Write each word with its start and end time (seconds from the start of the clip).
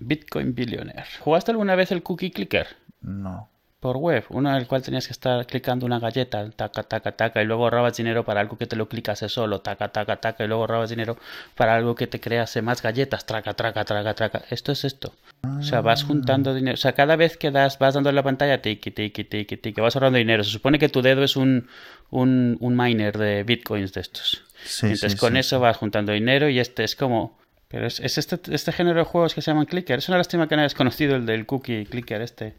Bitcoin 0.00 0.54
Billionaire. 0.54 1.06
¿Jugaste 1.20 1.52
alguna 1.52 1.76
vez 1.76 1.92
el 1.92 2.02
Cookie 2.02 2.30
Clicker? 2.30 2.66
No. 3.02 3.48
Por 3.80 3.96
web, 3.96 4.24
uno 4.28 4.50
en 4.50 4.56
el 4.56 4.66
cual 4.66 4.82
tenías 4.82 5.06
que 5.06 5.14
estar 5.14 5.46
clicando 5.46 5.86
una 5.86 5.98
galleta, 5.98 6.50
taca, 6.50 6.82
taca, 6.82 7.12
taca, 7.12 7.42
y 7.42 7.46
luego 7.46 7.64
ahorrabas 7.64 7.96
dinero 7.96 8.26
para 8.26 8.42
algo 8.42 8.58
que 8.58 8.66
te 8.66 8.76
lo 8.76 8.90
clicase 8.90 9.30
solo, 9.30 9.62
taca, 9.62 9.88
taca, 9.88 10.16
taca, 10.16 10.44
y 10.44 10.48
luego 10.48 10.64
ahorrabas 10.64 10.90
dinero 10.90 11.16
para 11.54 11.76
algo 11.76 11.94
que 11.94 12.06
te 12.06 12.20
crease 12.20 12.60
más 12.60 12.82
galletas, 12.82 13.24
traca, 13.24 13.54
traca, 13.54 13.86
traca, 13.86 14.12
traca. 14.12 14.42
Esto 14.50 14.72
es 14.72 14.84
esto. 14.84 15.14
O 15.42 15.62
sea, 15.62 15.80
vas 15.80 16.04
juntando 16.04 16.52
dinero. 16.52 16.74
O 16.74 16.76
sea, 16.76 16.92
cada 16.92 17.16
vez 17.16 17.38
que 17.38 17.50
das, 17.50 17.78
vas 17.78 17.94
dando 17.94 18.10
en 18.10 18.16
la 18.16 18.22
pantalla, 18.22 18.60
tiki, 18.60 18.90
tiki, 18.90 19.24
tiki, 19.24 19.56
tiki, 19.56 19.80
vas 19.80 19.96
ahorrando 19.96 20.18
dinero. 20.18 20.44
Se 20.44 20.50
supone 20.50 20.78
que 20.78 20.90
tu 20.90 21.00
dedo 21.00 21.24
es 21.24 21.36
un, 21.36 21.66
un, 22.10 22.58
un 22.60 22.76
miner 22.76 23.16
de 23.16 23.44
bitcoins 23.44 23.94
de 23.94 24.02
estos. 24.02 24.44
Sí, 24.62 24.86
Entonces 24.86 25.12
sí, 25.12 25.18
con 25.18 25.32
sí, 25.32 25.38
eso 25.38 25.58
vas 25.58 25.78
juntando 25.78 26.12
dinero 26.12 26.50
y 26.50 26.58
este 26.58 26.84
es 26.84 26.94
como... 26.94 27.40
Pero 27.70 27.86
es, 27.86 28.00
es 28.00 28.18
este, 28.18 28.38
este 28.54 28.72
género 28.72 28.98
de 28.98 29.04
juegos 29.04 29.34
que 29.34 29.42
se 29.42 29.50
llaman 29.50 29.66
clicker. 29.66 29.98
Es 30.00 30.08
una 30.08 30.18
lástima 30.18 30.48
que 30.48 30.56
no 30.56 30.62
hayas 30.62 30.74
conocido 30.74 31.14
el 31.16 31.24
del 31.24 31.46
cookie 31.46 31.86
clicker 31.86 32.20
este. 32.20 32.54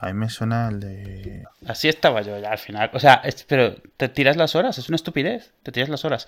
A 0.00 0.06
mí 0.08 0.14
me 0.14 0.28
suena 0.28 0.68
el 0.68 0.80
de. 0.80 1.44
Así 1.66 1.88
estaba 1.88 2.22
yo 2.22 2.36
ya 2.40 2.50
al 2.50 2.58
final. 2.58 2.90
O 2.94 2.98
sea, 2.98 3.20
es- 3.24 3.44
pero 3.44 3.76
te 3.96 4.08
tiras 4.08 4.36
las 4.36 4.56
horas, 4.56 4.76
es 4.78 4.88
una 4.88 4.96
estupidez. 4.96 5.52
Te 5.62 5.70
tiras 5.70 5.88
las 5.88 6.04
horas. 6.04 6.26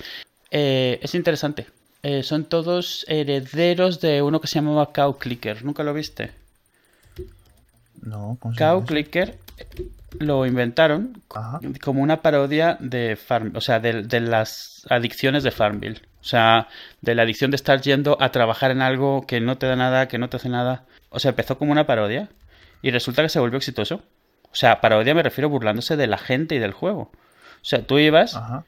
Eh, 0.52 1.00
es 1.02 1.16
interesante. 1.16 1.66
Eh, 2.04 2.22
son 2.22 2.44
todos 2.44 3.04
herederos 3.08 4.00
de 4.00 4.22
uno 4.22 4.40
que 4.40 4.46
se 4.46 4.56
llamaba 4.56 4.92
Cow 4.92 5.18
Clicker. 5.18 5.64
¿Nunca 5.64 5.82
lo 5.82 5.92
viste? 5.94 6.30
No, 8.02 8.36
¿cómo 8.40 8.54
se 8.54 8.58
Cow? 8.60 8.84
Clicker 8.84 9.38
lo 10.20 10.46
inventaron 10.46 11.22
Ajá. 11.34 11.60
como 11.82 12.02
una 12.02 12.22
parodia 12.22 12.76
de 12.78 13.16
Farm, 13.16 13.52
o 13.56 13.60
sea, 13.60 13.80
de, 13.80 14.02
de 14.02 14.20
las 14.20 14.86
adicciones 14.90 15.42
de 15.42 15.50
Farmville. 15.50 16.00
O 16.24 16.26
sea, 16.26 16.68
de 17.02 17.14
la 17.14 17.22
adicción 17.22 17.50
de 17.50 17.56
estar 17.56 17.82
yendo 17.82 18.16
a 18.18 18.30
trabajar 18.32 18.70
en 18.70 18.80
algo 18.80 19.26
que 19.26 19.42
no 19.42 19.58
te 19.58 19.66
da 19.66 19.76
nada, 19.76 20.08
que 20.08 20.16
no 20.16 20.30
te 20.30 20.38
hace 20.38 20.48
nada. 20.48 20.86
O 21.10 21.20
sea, 21.20 21.28
empezó 21.30 21.58
como 21.58 21.70
una 21.70 21.86
parodia 21.86 22.30
y 22.80 22.90
resulta 22.92 23.20
que 23.22 23.28
se 23.28 23.40
volvió 23.40 23.58
exitoso. 23.58 24.02
O 24.44 24.54
sea, 24.56 24.80
parodia 24.80 25.14
me 25.14 25.22
refiero 25.22 25.50
burlándose 25.50 25.96
de 25.98 26.06
la 26.06 26.16
gente 26.16 26.54
y 26.54 26.58
del 26.60 26.72
juego. 26.72 27.12
O 27.12 27.64
sea, 27.66 27.82
tú 27.86 27.98
ibas 27.98 28.36
Ajá. 28.36 28.64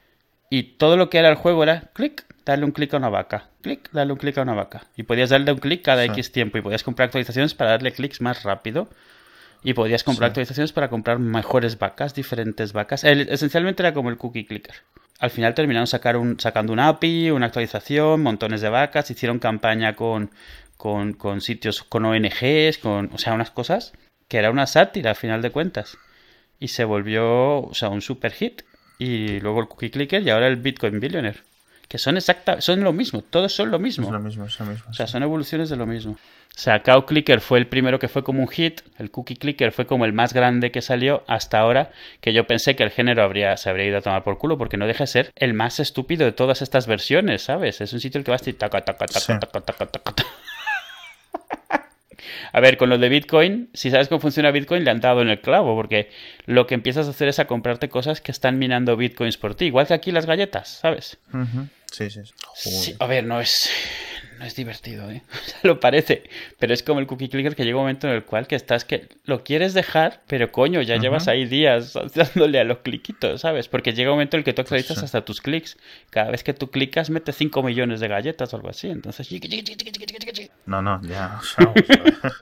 y 0.51 0.63
todo 0.77 0.97
lo 0.97 1.09
que 1.09 1.17
era 1.17 1.29
el 1.29 1.35
juego 1.35 1.63
era 1.63 1.89
clic, 1.93 2.25
darle 2.45 2.65
un 2.65 2.71
clic 2.71 2.93
a 2.93 2.97
una 2.97 3.09
vaca, 3.09 3.49
clic, 3.63 3.89
darle 3.91 4.13
un 4.13 4.19
clic 4.19 4.37
a 4.37 4.43
una 4.43 4.53
vaca. 4.53 4.83
Y 4.95 5.03
podías 5.03 5.31
darle 5.31 5.51
un 5.51 5.57
clic 5.57 5.81
cada 5.83 6.03
Sí. 6.03 6.09
X 6.11 6.31
tiempo 6.31 6.59
y 6.59 6.61
podías 6.61 6.83
comprar 6.83 7.07
actualizaciones 7.07 7.55
para 7.55 7.71
darle 7.71 7.91
clics 7.91 8.21
más 8.21 8.43
rápido. 8.43 8.87
Y 9.63 9.73
podías 9.73 10.03
comprar 10.03 10.27
Sí. 10.27 10.31
actualizaciones 10.31 10.71
para 10.73 10.89
comprar 10.89 11.17
mejores 11.17 11.79
vacas, 11.79 12.13
diferentes 12.13 12.71
vacas. 12.73 13.03
El- 13.03 13.27
esencialmente 13.29 13.81
era 13.81 13.95
como 13.95 14.11
el 14.11 14.17
cookie 14.17 14.45
clicker. 14.45 14.75
Al 15.19 15.31
final 15.31 15.55
terminaron 15.55 15.87
sacar 15.87 16.17
un, 16.17 16.39
sacando 16.39 16.73
una 16.73 16.89
API, 16.89 17.31
una 17.31 17.47
actualización, 17.47 18.21
montones 18.21 18.61
de 18.61 18.69
vacas, 18.69 19.09
hicieron 19.09 19.39
campaña 19.39 19.95
con, 19.95 20.31
con, 20.77 21.13
con 21.13 21.41
sitios, 21.41 21.83
con 21.83 22.05
ONGs, 22.05 22.77
con, 22.77 23.09
o 23.13 23.17
sea, 23.17 23.33
unas 23.33 23.51
cosas 23.51 23.93
que 24.27 24.37
era 24.37 24.51
una 24.51 24.67
sátira 24.67 25.11
al 25.11 25.15
final 25.15 25.41
de 25.41 25.51
cuentas. 25.51 25.97
Y 26.59 26.69
se 26.69 26.83
volvió, 26.83 27.59
o 27.59 27.73
sea, 27.73 27.89
un 27.89 28.01
super 28.01 28.31
hit. 28.31 28.63
Y 28.99 29.39
luego 29.41 29.61
el 29.61 29.67
cookie 29.67 29.91
clicker 29.91 30.23
y 30.23 30.29
ahora 30.29 30.47
el 30.47 30.57
Bitcoin 30.57 30.99
Billionaire. 30.99 31.41
Que 31.87 31.97
son 31.97 32.17
exacta, 32.17 32.59
son 32.59 32.83
lo 32.83 32.91
mismo, 32.91 33.21
todos 33.21 33.53
son 33.53 33.71
lo 33.71 33.79
mismo. 33.79 34.07
Es 34.07 34.11
lo 34.11 34.19
mismo, 34.19 34.45
es 34.45 34.59
lo 34.59 34.65
mismo. 34.65 34.85
O 34.89 34.93
sea, 34.93 35.07
sí. 35.07 35.11
son 35.13 35.23
evoluciones 35.23 35.69
de 35.69 35.77
lo 35.77 35.85
mismo. 35.85 36.13
O 36.13 36.59
sea, 36.59 36.81
Cow 36.81 37.05
Clicker 37.05 37.39
fue 37.39 37.59
el 37.59 37.67
primero 37.67 37.99
que 37.99 38.07
fue 38.07 38.23
como 38.23 38.41
un 38.41 38.47
hit, 38.49 38.81
el 38.97 39.11
Cookie 39.11 39.35
Clicker 39.35 39.71
fue 39.71 39.85
como 39.85 40.05
el 40.05 40.11
más 40.11 40.33
grande 40.33 40.71
que 40.71 40.81
salió 40.81 41.23
hasta 41.27 41.59
ahora, 41.59 41.91
que 42.19 42.33
yo 42.33 42.47
pensé 42.47 42.75
que 42.75 42.83
el 42.83 42.89
género 42.89 43.23
habría, 43.23 43.55
se 43.57 43.69
habría 43.69 43.85
ido 43.85 43.97
a 43.99 44.01
tomar 44.01 44.23
por 44.23 44.37
culo, 44.39 44.57
porque 44.57 44.75
no 44.75 44.87
deja 44.87 45.03
de 45.03 45.07
ser 45.07 45.31
el 45.35 45.53
más 45.53 45.79
estúpido 45.79 46.25
de 46.25 46.31
todas 46.31 46.61
estas 46.61 46.87
versiones, 46.87 47.43
¿sabes? 47.43 47.79
Es 47.79 47.93
un 47.93 47.99
sitio 47.99 48.17
en 48.17 48.21
el 48.21 48.25
que 48.25 48.31
vas 48.31 48.47
y 48.47 48.53
taca, 48.53 48.81
taca, 48.81 49.05
taca, 49.05 49.19
Sí. 49.19 49.33
taca, 49.39 49.61
taca, 49.61 49.85
taca, 49.85 50.01
taca. 50.13 50.23
A 52.53 52.59
ver, 52.59 52.77
con 52.77 52.89
lo 52.89 52.97
de 52.97 53.09
Bitcoin, 53.09 53.69
si 53.73 53.91
sabes 53.91 54.07
cómo 54.07 54.19
funciona 54.19 54.51
Bitcoin, 54.51 54.83
le 54.83 54.89
han 54.91 54.99
dado 54.99 55.21
en 55.21 55.29
el 55.29 55.39
clavo, 55.41 55.75
porque 55.75 56.09
lo 56.45 56.65
que 56.65 56.73
empiezas 56.75 57.07
a 57.07 57.11
hacer 57.11 57.27
es 57.27 57.39
a 57.39 57.45
comprarte 57.45 57.89
cosas 57.89 58.19
que 58.21 58.31
están 58.31 58.57
minando 58.57 58.97
Bitcoins 58.97 59.37
por 59.37 59.53
ti, 59.55 59.65
igual 59.65 59.85
que 59.87 59.93
aquí 59.93 60.11
las 60.11 60.25
galletas, 60.25 60.67
¿sabes? 60.81 61.19
Sí, 61.31 61.37
sí. 61.91 62.09
sí. 62.09 62.21
Sí, 62.55 62.95
a 62.99 63.05
ver, 63.07 63.23
no 63.25 63.39
es, 63.39 63.69
no 64.39 64.45
es 64.45 64.55
divertido, 64.55 65.09
¿eh? 65.09 65.23
O 65.33 65.49
sea, 65.49 65.59
lo 65.63 65.79
parece, 65.79 66.29
pero 66.59 66.73
es 66.73 66.83
como 66.83 66.99
el 66.99 67.07
cookie 67.07 67.29
clicker 67.29 67.55
que 67.55 67.63
llega 67.63 67.77
un 67.77 67.83
momento 67.83 68.07
en 68.07 68.13
el 68.13 68.23
cual 68.25 68.47
que 68.47 68.55
estás 68.55 68.85
que 68.85 69.07
lo 69.25 69.43
quieres 69.43 69.73
dejar, 69.73 70.21
pero 70.27 70.51
coño, 70.51 70.81
ya 70.81 70.97
llevas 70.97 71.27
ahí 71.27 71.45
días 71.45 71.93
dándole 72.15 72.59
a 72.59 72.63
los 72.63 72.79
cliquitos, 72.79 73.41
¿sabes? 73.41 73.67
Porque 73.67 73.93
llega 73.93 74.11
un 74.11 74.15
momento 74.15 74.37
en 74.37 74.39
el 74.39 74.43
que 74.45 74.53
tú 74.53 74.61
actualizas 74.61 74.99
sí. 74.99 75.05
hasta 75.05 75.23
tus 75.25 75.41
clics. 75.41 75.77
Cada 76.09 76.31
vez 76.31 76.43
que 76.43 76.53
tú 76.53 76.69
clicas, 76.69 77.09
mete 77.09 77.31
5 77.31 77.63
millones 77.63 77.99
de 77.99 78.07
galletas 78.07 78.53
o 78.53 78.57
algo 78.57 78.69
así. 78.69 78.89
Entonces, 78.89 79.27
No, 80.65 80.81
no, 80.81 81.01
ya. 81.03 81.39
o 81.39 81.43
sea. 81.43 81.73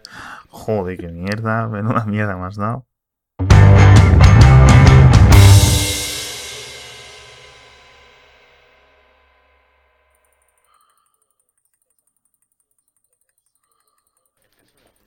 Joder, 0.49 0.97
qué 0.97 1.07
mierda. 1.07 1.67
Menuda 1.67 2.05
mierda 2.05 2.35
me 2.37 2.47
has 2.47 2.55
dado. 2.55 2.87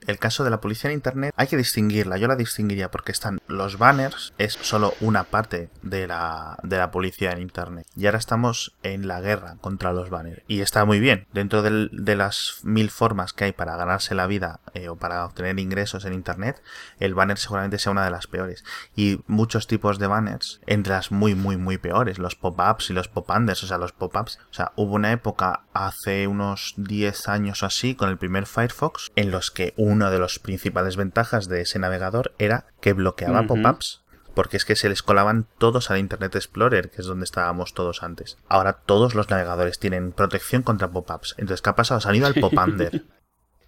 El 0.09 0.19
caso 0.19 0.43
de 0.43 0.49
la 0.49 0.59
publicidad 0.59 0.91
en 0.91 0.97
Internet 0.97 1.35
hay 1.37 1.49
que 1.49 1.59
distinguirla. 1.59 2.17
Yo 2.17 2.29
la 2.29 2.35
distinguiría 2.35 2.91
porque 2.91 3.13
están 3.13 3.43
los 3.47 3.77
banners, 3.77 4.33
es 4.39 4.55
solo 4.55 4.95
una 5.03 5.25
parte 5.25 5.69
de 5.83 6.07
la, 6.07 6.57
de 6.63 6.79
la 6.79 6.91
en 7.31 7.43
Internet. 7.43 7.87
Y 7.95 8.07
ahora 8.07 8.17
estamos 8.17 8.75
en 8.83 9.07
la 9.07 9.21
guerra 9.21 9.57
contra 9.61 9.93
los 9.93 10.09
banners. 10.09 10.43
Y 10.49 10.63
está 10.63 10.87
muy 10.87 10.99
bien. 10.99 11.27
Dentro 11.35 11.61
de 11.61 12.17
las 12.17 12.61
mil 12.63 12.89
formas 12.89 13.35
que 13.35 13.45
hay 13.45 13.53
para 13.53 13.77
ganarse 13.77 14.15
la 14.15 14.27
vida 14.27 14.61
eh, 14.73 14.89
o 14.89 14.97
para 14.97 15.27
obtener 15.27 15.61
ingresos 15.61 16.07
en 16.07 16.15
Internet, 16.15 16.63
el 17.01 17.15
banner 17.15 17.37
seguramente 17.37 17.79
sea 17.79 17.93
una 17.93 18.07
de 18.07 18.11
las 18.11 18.29
peores. 18.29 18.65
Y 18.97 19.21
muchos 19.27 19.67
tipos 19.67 19.99
de 19.99 20.07
banners, 20.07 20.63
entre 20.67 20.95
las 20.95 21.13
muy, 21.13 21.35
muy, 21.35 21.59
muy 21.59 21.77
peores, 21.77 22.19
los 22.19 22.35
pop-ups 22.35 22.89
y 22.89 22.95
los 22.95 23.09
pop-unders, 23.09 23.63
o 23.63 23.67
sea, 23.67 23.77
los 23.77 23.93
pop-ups. 23.93 24.39
O 24.51 24.55
sea, 24.55 24.73
hubo 24.75 24.95
una 24.95 25.13
época 25.13 25.65
hace 25.75 26.27
unos 26.29 26.73
10 26.79 27.29
años 27.29 27.63
o 27.63 27.67
así, 27.67 27.95
con 27.95 28.09
el 28.09 28.17
primer 28.17 28.47
Firefox, 28.47 29.13
en 29.15 29.31
los 29.31 29.51
que 29.51 29.75
una 29.99 30.11
de 30.11 30.19
las 30.19 30.39
principales 30.39 30.97
ventajas 30.97 31.49
de 31.49 31.61
ese 31.61 31.79
navegador 31.79 32.33
era 32.39 32.65
que 32.81 32.93
bloqueaba 32.95 33.41
pop-ups. 33.47 34.03
Porque 34.35 34.57
es 34.57 34.65
que 34.65 34.77
se 34.77 34.89
les 34.89 35.03
colaban 35.03 35.47
todos 35.59 35.91
al 35.91 35.99
Internet 35.99 36.37
Explorer, 36.37 36.91
que 36.91 37.01
es 37.03 37.07
donde 37.09 37.25
estábamos 37.25 37.75
todos 37.75 38.05
antes. 38.05 38.39
Ahora 38.49 38.75
todos 38.75 39.17
los 39.17 39.29
navegadores 39.31 39.81
tienen 39.81 40.13
protección 40.13 40.63
contra 40.63 40.89
pop-ups. 40.89 41.35
Entonces, 41.39 41.61
¿qué 41.61 41.71
ha 41.71 41.75
pasado? 41.77 42.01
Se 42.01 42.09
han 42.09 42.15
ido 42.15 42.29
al 42.29 42.35
pop-under. 42.35 43.05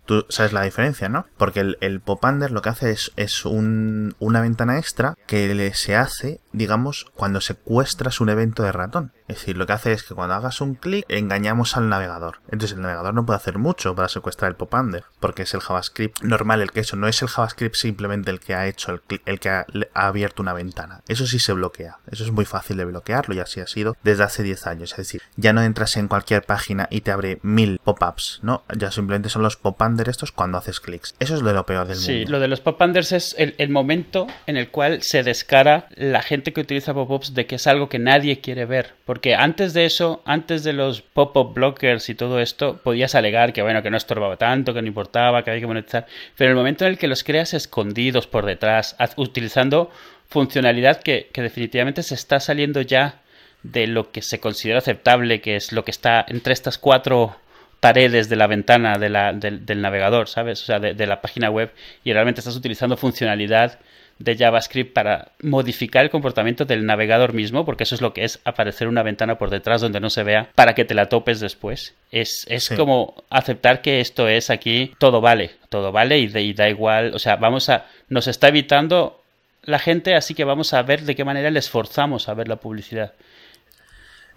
Tú 0.06 0.26
sabes 0.28 0.52
la 0.52 0.62
diferencia, 0.62 1.08
¿no? 1.08 1.26
Porque 1.36 1.60
el, 1.60 1.76
el 1.80 2.00
pop-under 2.00 2.50
lo 2.52 2.62
que 2.62 2.68
hace 2.68 2.90
es, 2.90 3.12
es 3.16 3.44
un- 3.44 4.14
una 4.18 4.40
ventana 4.40 4.78
extra 4.78 5.14
que 5.26 5.52
le, 5.54 5.74
se 5.74 5.94
hace, 5.96 6.40
digamos, 6.52 7.06
cuando 7.14 7.40
secuestras 7.40 8.20
un 8.20 8.28
evento 8.28 8.62
de 8.62 8.72
ratón. 8.72 9.12
Es 9.30 9.36
decir, 9.38 9.56
lo 9.56 9.66
que 9.66 9.72
hace 9.72 9.92
es 9.92 10.02
que 10.02 10.14
cuando 10.14 10.34
hagas 10.34 10.60
un 10.60 10.74
clic, 10.74 11.04
engañamos 11.08 11.76
al 11.76 11.88
navegador. 11.88 12.38
Entonces 12.50 12.76
el 12.76 12.82
navegador 12.82 13.14
no 13.14 13.24
puede 13.24 13.36
hacer 13.36 13.58
mucho 13.58 13.94
para 13.94 14.08
secuestrar 14.08 14.50
el 14.50 14.56
pop-under, 14.56 15.04
porque 15.20 15.42
es 15.42 15.54
el 15.54 15.60
JavaScript 15.60 16.22
normal 16.22 16.60
el 16.62 16.72
que 16.72 16.80
eso. 16.80 16.96
No 16.96 17.06
es 17.08 17.22
el 17.22 17.28
JavaScript 17.28 17.74
simplemente 17.76 18.30
el 18.30 18.40
que 18.40 18.54
ha 18.54 18.66
hecho, 18.66 18.92
el, 18.92 19.00
clic- 19.02 19.22
el 19.26 19.40
que 19.40 19.48
ha, 19.50 19.66
abierto 19.94 20.42
una 20.42 20.52
ventana. 20.52 21.02
Eso 21.08 21.26
sí 21.26 21.38
se 21.38 21.52
bloquea. 21.52 21.98
Eso 22.10 22.24
es 22.24 22.32
muy 22.32 22.44
fácil 22.44 22.76
de 22.76 22.84
bloquearlo 22.84 23.34
y 23.34 23.38
así 23.40 23.60
ha 23.60 23.66
sido 23.66 23.96
desde 24.02 24.24
hace 24.24 24.42
10 24.42 24.66
años. 24.66 24.90
Es 24.92 24.96
decir, 24.98 25.22
ya 25.36 25.52
no 25.52 25.62
entras 25.62 25.96
en 25.96 26.08
cualquier 26.08 26.42
página 26.42 26.88
y 26.90 27.02
te 27.02 27.10
abre 27.12 27.38
mil 27.42 27.80
pop-ups, 27.84 28.40
¿no? 28.42 28.64
Ya 28.76 28.90
simplemente 28.90 29.28
son 29.28 29.42
los 29.42 29.56
pop-under 29.56 30.08
estos 30.08 30.32
cuando 30.32 30.58
haces 30.58 30.80
clics. 30.80 31.14
Eso 31.20 31.34
es 31.36 31.42
de 31.44 31.52
lo 31.52 31.64
peor 31.66 31.86
del 31.86 31.96
Sí, 31.96 32.16
mundo. 32.18 32.30
lo 32.32 32.40
de 32.40 32.48
los 32.48 32.60
pop-unders 32.60 33.12
es 33.12 33.34
el, 33.38 33.54
el 33.58 33.70
momento 33.70 34.26
en 34.46 34.56
el 34.56 34.70
cual 34.70 35.02
se 35.02 35.22
descara 35.22 35.86
la 35.96 36.22
gente 36.22 36.52
que 36.52 36.60
utiliza 36.60 36.94
pop-ups 36.94 37.34
de 37.34 37.46
que 37.46 37.56
es 37.56 37.66
algo 37.66 37.88
que 37.88 37.98
nadie 37.98 38.40
quiere 38.40 38.64
ver. 38.66 38.94
Porque 39.04 39.19
antes 39.36 39.72
de 39.74 39.84
eso, 39.84 40.22
antes 40.24 40.64
de 40.64 40.72
los 40.72 41.02
pop-up 41.02 41.54
blockers 41.54 42.08
y 42.08 42.14
todo 42.14 42.40
esto, 42.40 42.80
podías 42.82 43.14
alegar 43.14 43.52
que 43.52 43.62
bueno, 43.62 43.82
que 43.82 43.90
no 43.90 43.96
estorbaba 43.96 44.36
tanto, 44.36 44.74
que 44.74 44.82
no 44.82 44.88
importaba, 44.88 45.42
que 45.42 45.50
había 45.50 45.60
que 45.60 45.66
monetizar. 45.66 46.06
Pero 46.36 46.50
el 46.50 46.56
momento 46.56 46.84
en 46.84 46.92
el 46.92 46.98
que 46.98 47.08
los 47.08 47.24
creas 47.24 47.54
escondidos 47.54 48.26
por 48.26 48.46
detrás, 48.46 48.96
utilizando 49.16 49.90
funcionalidad 50.28 51.02
que, 51.02 51.30
definitivamente 51.34 52.02
se 52.02 52.14
está 52.14 52.40
saliendo 52.40 52.80
ya 52.82 53.20
de 53.62 53.86
lo 53.86 54.10
que 54.10 54.22
se 54.22 54.40
considera 54.40 54.78
aceptable, 54.78 55.40
que 55.40 55.56
es 55.56 55.72
lo 55.72 55.84
que 55.84 55.90
está 55.90 56.24
entre 56.26 56.52
estas 56.52 56.78
cuatro 56.78 57.36
paredes 57.80 58.28
de 58.28 58.36
la 58.36 58.46
ventana 58.46 58.98
del, 58.98 59.82
navegador, 59.82 60.28
¿sabes? 60.28 60.62
O 60.62 60.66
sea, 60.66 60.80
de 60.80 61.06
la 61.06 61.20
página 61.20 61.50
web 61.50 61.72
y 62.04 62.12
realmente 62.12 62.40
estás 62.40 62.56
utilizando 62.56 62.96
funcionalidad 62.96 63.78
de 64.20 64.36
JavaScript 64.36 64.92
para 64.92 65.32
modificar 65.42 66.04
el 66.04 66.10
comportamiento 66.10 66.64
del 66.66 66.86
navegador 66.86 67.32
mismo, 67.32 67.64
porque 67.64 67.82
eso 67.84 67.94
es 67.94 68.00
lo 68.02 68.12
que 68.12 68.22
es 68.24 68.38
aparecer 68.44 68.86
una 68.86 69.02
ventana 69.02 69.38
por 69.38 69.50
detrás 69.50 69.80
donde 69.80 69.98
no 69.98 70.10
se 70.10 70.22
vea 70.22 70.50
para 70.54 70.74
que 70.74 70.84
te 70.84 70.94
la 70.94 71.08
topes 71.08 71.40
después. 71.40 71.94
Es, 72.12 72.44
es 72.48 72.64
Sí. 72.66 72.76
como 72.76 73.24
aceptar 73.30 73.80
que 73.80 74.00
esto 74.00 74.28
es 74.28 74.50
aquí, 74.50 74.94
todo 74.98 75.20
vale, 75.20 75.52
todo 75.70 75.90
vale 75.90 76.18
y, 76.18 76.26
de- 76.28 76.42
y 76.42 76.52
da 76.52 76.68
igual, 76.68 77.12
o 77.14 77.18
sea, 77.18 77.36
vamos 77.36 77.68
a, 77.70 77.86
nos 78.08 78.26
está 78.28 78.48
evitando 78.48 79.22
la 79.62 79.78
gente, 79.78 80.14
así 80.14 80.34
que 80.34 80.44
vamos 80.44 80.74
a 80.74 80.82
ver 80.82 81.00
de 81.02 81.14
qué 81.16 81.24
manera 81.24 81.50
les 81.50 81.68
forzamos 81.70 82.28
a 82.28 82.34
ver 82.34 82.46
la 82.46 82.56
publicidad. 82.56 83.14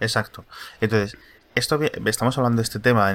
Exacto. 0.00 0.44
Entonces, 0.80 1.16
esto 1.54 1.80
estamos 2.06 2.36
hablando 2.36 2.56
de 2.56 2.64
este 2.64 2.80
tema 2.80 3.12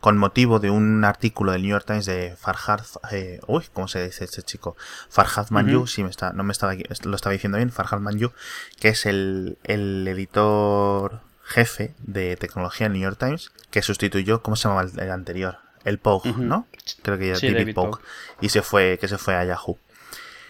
con 0.00 0.18
motivo 0.18 0.58
de 0.58 0.70
un 0.70 1.04
artículo 1.04 1.52
del 1.52 1.62
New 1.62 1.70
York 1.70 1.86
Times 1.86 2.06
de 2.06 2.34
Farhad, 2.36 2.80
eh, 3.12 3.40
uy, 3.46 3.64
¿cómo 3.72 3.86
se 3.86 4.04
dice 4.04 4.24
este 4.24 4.42
chico? 4.42 4.76
Farhad 5.08 5.50
Manju, 5.50 5.86
si 5.86 6.02
me 6.02 6.10
está, 6.10 6.32
no 6.32 6.42
me 6.42 6.52
estaba, 6.52 6.74
lo 6.74 7.16
estaba 7.16 7.32
diciendo 7.32 7.58
bien, 7.58 7.70
Farhad 7.70 8.00
Manju, 8.00 8.32
que 8.80 8.88
es 8.88 9.06
el, 9.06 9.58
editor 9.64 11.20
jefe 11.44 11.94
de 11.98 12.36
tecnología 12.36 12.86
del 12.86 12.94
New 12.94 13.02
York 13.02 13.18
Times, 13.18 13.52
que 13.70 13.82
sustituyó, 13.82 14.42
¿cómo 14.42 14.56
se 14.56 14.68
llamaba 14.68 14.88
el, 14.96 15.10
anterior? 15.10 15.58
El 15.84 15.98
Pogue, 15.98 16.32
¿no? 16.32 16.66
Creo 17.02 17.16
que 17.16 17.28
ya 17.28 17.36
sí, 17.36 17.52
David 17.52 17.74
Pogue. 17.74 18.02
Y 18.40 18.48
se 18.48 18.62
fue, 18.62 18.98
que 19.00 19.06
se 19.06 19.18
fue 19.18 19.36
a 19.36 19.44
Yahoo. 19.44 19.78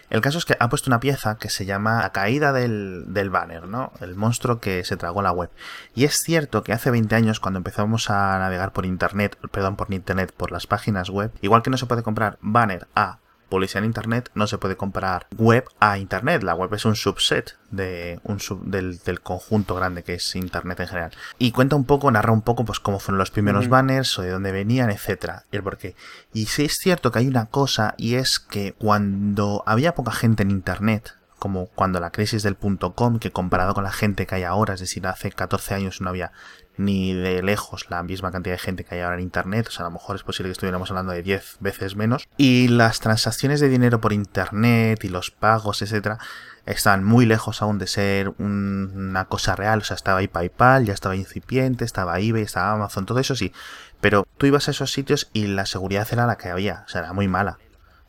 El 0.09 0.21
caso 0.21 0.37
es 0.37 0.45
que 0.45 0.55
ha 0.59 0.69
puesto 0.69 0.89
una 0.89 0.99
pieza 0.99 1.37
que 1.37 1.49
se 1.49 1.65
llama 1.65 2.01
La 2.01 2.11
caída 2.11 2.53
del, 2.53 3.05
del, 3.07 3.29
banner, 3.29 3.67
¿no? 3.67 3.91
El 3.99 4.15
monstruo 4.15 4.59
que 4.59 4.85
se 4.85 4.95
tragó 4.95 5.21
la 5.21 5.31
web. 5.31 5.49
Y 5.95 6.05
es 6.05 6.17
cierto 6.23 6.63
que 6.63 6.73
hace 6.73 6.91
20 6.91 7.13
años, 7.15 7.39
cuando 7.39 7.57
empezamos 7.57 8.09
a 8.09 8.39
navegar 8.39 8.71
por 8.71 8.85
internet, 8.85 9.37
perdón, 9.51 9.75
por 9.75 9.93
internet, 9.93 10.33
por 10.35 10.51
las 10.51 10.65
páginas 10.65 11.09
web, 11.09 11.31
igual 11.41 11.61
que 11.61 11.69
no 11.69 11.77
se 11.77 11.85
puede 11.85 12.03
comprar 12.03 12.37
banner 12.41 12.87
a 12.95 13.19
publicidad 13.49 13.83
en 13.83 13.89
Internet 13.89 14.29
no 14.35 14.47
se 14.47 14.57
puede 14.57 14.77
comparar 14.77 15.27
web 15.37 15.65
a 15.79 15.97
Internet. 15.97 16.43
La 16.43 16.55
web 16.55 16.73
es 16.73 16.85
un 16.85 16.95
subset 16.95 17.57
de 17.71 18.19
un 18.23 18.39
del, 18.69 19.21
conjunto 19.21 19.75
grande 19.75 20.03
que 20.03 20.15
es 20.15 20.35
Internet 20.35 20.79
en 20.79 20.87
general. 20.87 21.11
Y 21.37 21.51
cuenta 21.51 21.75
un 21.75 21.85
poco, 21.85 22.11
narra 22.11 22.31
un 22.31 22.41
poco 22.41 22.65
pues 22.65 22.79
cómo 22.79 22.99
fueron 22.99 23.19
los 23.19 23.31
primeros 23.31 23.69
banners 23.69 24.17
o 24.19 24.21
de 24.21 24.29
dónde 24.29 24.51
venían, 24.51 24.89
etcétera, 24.89 25.43
y 25.51 25.57
el 25.57 25.63
porqué. 25.63 25.95
Y 26.33 26.45
sí 26.45 26.65
es 26.65 26.77
cierto 26.77 27.11
que 27.11 27.19
hay 27.19 27.27
una 27.27 27.47
cosa 27.47 27.95
y 27.97 28.15
es 28.15 28.39
que 28.39 28.73
cuando 28.73 29.63
había 29.65 29.95
poca 29.95 30.11
gente 30.11 30.43
en 30.43 30.51
Internet, 30.51 31.16
como 31.39 31.67
cuando 31.67 31.99
la 31.99 32.11
crisis 32.11 32.43
del 32.43 32.55
punto 32.55 32.93
com, 32.93 33.19
que 33.19 33.31
comparado 33.31 33.73
con 33.73 33.83
la 33.83 33.91
gente 33.91 34.25
que 34.25 34.35
hay 34.35 34.43
ahora, 34.43 34.73
es 34.73 34.79
decir, 34.79 35.05
hace 35.07 35.31
14 35.31 35.75
años 35.75 36.01
no 36.01 36.09
había 36.09 36.31
ni 36.77 37.13
de 37.13 37.41
lejos 37.41 37.89
la 37.89 38.03
misma 38.03 38.31
cantidad 38.31 38.55
de 38.55 38.59
gente 38.59 38.83
que 38.83 38.95
hay 38.95 39.01
ahora 39.01 39.15
en 39.15 39.23
Internet, 39.23 39.67
o 39.67 39.71
sea, 39.71 39.85
a 39.85 39.89
lo 39.89 39.93
mejor 39.93 40.15
es 40.15 40.23
posible 40.23 40.49
que 40.49 40.53
estuviéramos 40.53 40.89
hablando 40.91 41.11
de 41.11 41.23
10 41.23 41.57
veces 41.59 41.95
menos, 41.95 42.27
y 42.37 42.67
las 42.67 42.99
transacciones 42.99 43.59
de 43.59 43.69
dinero 43.69 43.99
por 43.99 44.13
Internet 44.13 45.03
y 45.03 45.09
los 45.09 45.31
pagos, 45.31 45.81
etcétera, 45.81 46.19
están 46.65 47.03
muy 47.03 47.25
lejos 47.25 47.61
aún 47.61 47.79
de 47.79 47.87
ser 47.87 48.29
una 48.37 49.25
cosa 49.25 49.55
real, 49.55 49.79
o 49.79 49.83
sea, 49.83 49.95
estaba 49.95 50.19
ahí 50.19 50.27
PayPal, 50.27 50.85
ya 50.85 50.93
estaba 50.93 51.15
incipiente, 51.15 51.85
estaba 51.85 52.19
eBay, 52.19 52.43
estaba 52.43 52.73
Amazon, 52.73 53.05
todo 53.05 53.19
eso 53.19 53.35
sí, 53.35 53.53
pero 54.01 54.27
tú 54.37 54.45
ibas 54.45 54.67
a 54.67 54.71
esos 54.71 54.91
sitios 54.91 55.29
y 55.33 55.47
la 55.47 55.65
seguridad 55.65 56.07
era 56.11 56.27
la 56.27 56.37
que 56.37 56.49
había, 56.49 56.83
o 56.85 56.89
sea, 56.89 57.01
era 57.01 57.13
muy 57.13 57.27
mala. 57.27 57.57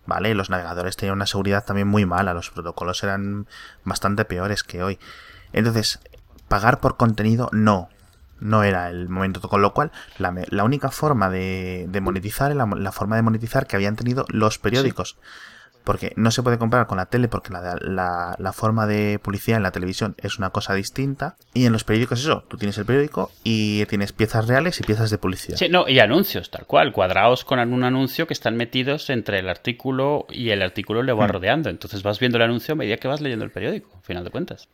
¿Vale? 0.09 0.35
Los 0.35 0.49
navegadores 0.49 0.97
tenían 0.97 1.17
una 1.17 1.27
seguridad 1.27 1.67
también 1.67 1.87
muy 1.87 2.07
mala, 2.07 2.33
los 2.33 2.49
protocolos 2.49 3.03
eran 3.03 3.47
bastante 3.85 4.25
peores 4.25 4.63
que 4.63 4.83
hoy. 4.83 4.99
Entonces, 5.53 6.01
pagar 6.49 6.81
por 6.81 6.97
contenido 6.97 7.51
no, 7.53 7.91
no 8.41 8.63
era 8.63 8.89
el 8.89 9.11
momento. 9.11 9.43
Con 9.43 9.61
lo 9.61 9.75
cual, 9.75 9.93
la, 10.17 10.65
única 10.65 10.91
forma 10.91 11.29
de, 11.29 11.87
monetizar 12.01 12.57
la, 12.57 12.65
la, 12.65 12.91
forma 12.91 13.17
de 13.17 13.23
monetizar 13.23 13.67
que 13.67 13.77
habían 13.77 13.97
tenido 13.97 14.25
los 14.31 14.59
periódicos. 14.59 15.19
Porque 15.89 16.13
no 16.17 16.31
se 16.31 16.43
puede 16.43 16.59
comparar 16.59 16.87
con 16.87 16.99
la 16.99 17.07
tele 17.07 17.29
porque 17.29 17.51
la, 17.51 18.37
la, 18.39 18.53
forma 18.53 18.87
de 18.87 19.19
publicidad 19.19 19.57
en 19.57 19.63
la 19.63 19.71
televisión 19.71 20.17
es 20.19 20.37
una 20.37 20.51
cosa 20.51 20.75
distinta. 20.75 21.37
Y 21.55 21.65
en 21.65 21.73
los 21.73 21.85
periódicos 21.85 22.21
eso, 22.21 22.45
tú 22.47 22.59
tienes 22.59 22.77
el 22.77 22.85
periódico 22.85 23.33
y 23.43 23.87
tienes 23.87 24.13
piezas 24.13 24.47
reales 24.47 24.79
y 24.81 24.83
piezas 24.83 25.09
de 25.09 25.17
publicidad. 25.17 25.57
Sí, 25.57 25.71
no, 25.71 25.89
y 25.89 25.99
anuncios, 26.01 26.51
tal 26.51 26.67
cual, 26.67 26.93
cuadrados 26.93 27.47
con 27.47 27.59
un 27.73 27.85
anuncio 27.85 28.27
que 28.27 28.35
están 28.35 28.55
metidos 28.55 29.09
entre 29.09 29.39
el 29.39 29.49
artículo 29.49 30.27
y 30.29 30.51
el 30.51 30.61
artículo 30.61 31.03
le 31.03 31.15
va 31.15 31.27
hmm. 31.27 31.31
rodeando. 31.31 31.71
Entonces 31.71 32.03
vas 32.03 32.21
viendo 32.21 32.37
el 32.37 32.43
anuncio 32.43 32.75
a 32.75 32.77
medida 32.77 32.99
que 32.99 33.09
vas 33.09 33.23
leyendo 33.23 33.47
el 33.47 33.51
periódico, 33.51 33.89
al 33.97 34.03
final 34.03 34.25
de 34.25 34.31
cuentas. 34.31 34.69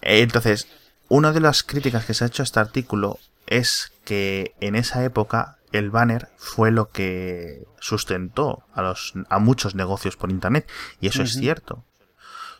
Entonces, 0.00 0.66
una 1.08 1.32
de 1.32 1.40
las 1.40 1.62
críticas 1.62 2.06
que 2.06 2.14
se 2.14 2.24
ha 2.24 2.28
hecho 2.28 2.42
a 2.42 2.44
este 2.44 2.58
artículo 2.58 3.18
es 3.46 3.92
que 4.06 4.54
en 4.62 4.76
esa 4.76 5.04
época 5.04 5.57
el 5.72 5.90
banner 5.90 6.28
fue 6.36 6.70
lo 6.70 6.90
que 6.90 7.66
sustentó 7.80 8.64
a, 8.72 8.82
los, 8.82 9.14
a 9.28 9.38
muchos 9.38 9.74
negocios 9.74 10.16
por 10.16 10.30
internet. 10.30 10.68
Y 11.00 11.08
eso 11.08 11.22
es 11.22 11.34
cierto. 11.34 11.84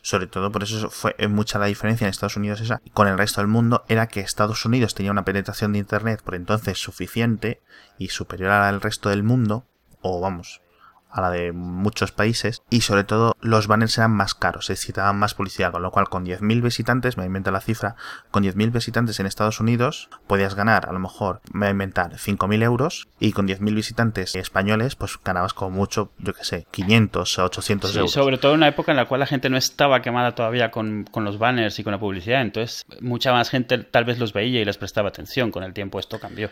Sobre 0.01 0.27
todo 0.27 0.51
por 0.51 0.63
eso 0.63 0.89
fue 0.89 1.15
mucha 1.27 1.59
la 1.59 1.65
diferencia 1.65 2.05
en 2.05 2.11
Estados 2.11 2.37
Unidos 2.37 2.61
esa 2.61 2.81
con 2.93 3.07
el 3.07 3.17
resto 3.17 3.41
del 3.41 3.49
mundo 3.49 3.83
era 3.89 4.07
que 4.07 4.21
Estados 4.21 4.63
Unidos 4.65 4.95
tenía 4.95 5.11
una 5.11 5.25
penetración 5.25 5.73
de 5.73 5.79
internet 5.79 6.21
por 6.23 6.35
entonces 6.35 6.77
suficiente 6.77 7.61
y 7.97 8.09
superior 8.09 8.51
al 8.51 8.79
resto 8.79 9.09
del 9.09 9.23
mundo, 9.23 9.65
o 10.01 10.21
vamos, 10.21 10.61
a 11.09 11.21
la 11.21 11.31
de 11.31 11.51
muchos 11.51 12.11
países 12.11 12.61
y 12.69 12.81
sobre 12.81 13.03
todo 13.03 13.35
los 13.41 13.67
banners 13.67 13.97
eran 13.97 14.11
más 14.11 14.35
caros, 14.35 14.67
se 14.67 14.73
necesitaban 14.73 15.17
más 15.17 15.33
publicidad, 15.33 15.71
con 15.71 15.81
lo 15.81 15.91
cual 15.91 16.09
con 16.09 16.25
10.000 16.25 16.61
visitantes, 16.61 17.17
me 17.17 17.25
invento 17.25 17.51
la 17.51 17.61
cifra, 17.61 17.95
con 18.31 18.43
10.000 18.43 18.71
visitantes 18.71 19.19
en 19.19 19.25
Estados 19.25 19.59
Unidos 19.59 20.09
podías 20.27 20.55
ganar 20.55 20.87
a 20.87 20.93
lo 20.93 20.99
mejor, 20.99 21.41
me 21.51 21.59
voy 21.61 21.67
a 21.67 21.71
inventar 21.71 22.11
5.000 22.13 22.63
euros 22.63 23.07
y 23.19 23.31
con 23.31 23.47
10.000 23.47 23.73
visitantes 23.73 24.35
españoles 24.35 24.95
pues 24.95 25.17
ganabas 25.23 25.53
como 25.53 25.71
mucho, 25.71 26.11
yo 26.19 26.33
que 26.33 26.43
sé, 26.43 26.67
500 26.71 27.39
o 27.39 27.45
800 27.45 27.91
sí, 27.91 28.07
Sobre 28.07 28.37
todo 28.37 28.53
en 28.53 28.59
una 28.59 28.67
época 28.67 28.91
en 28.91 28.97
la 28.97 29.05
cual 29.05 29.19
la 29.19 29.27
gente 29.27 29.49
no 29.49 29.57
estaba 29.57 30.01
quemada 30.01 30.35
todavía 30.35 30.71
con, 30.71 31.05
con 31.05 31.23
los 31.23 31.39
banners 31.39 31.79
y 31.79 31.83
con 31.83 31.91
la 31.91 31.99
publicidad, 31.99 32.41
entonces 32.41 32.85
mucha 33.01 33.31
más 33.31 33.49
gente 33.49 33.77
tal 33.77 34.05
vez 34.05 34.19
los 34.19 34.33
veía 34.33 34.61
y 34.61 34.65
les 34.65 34.77
prestaba 34.77 35.09
atención, 35.09 35.51
con 35.51 35.63
el 35.63 35.73
tiempo 35.73 35.99
esto 35.99 36.19
cambió. 36.19 36.49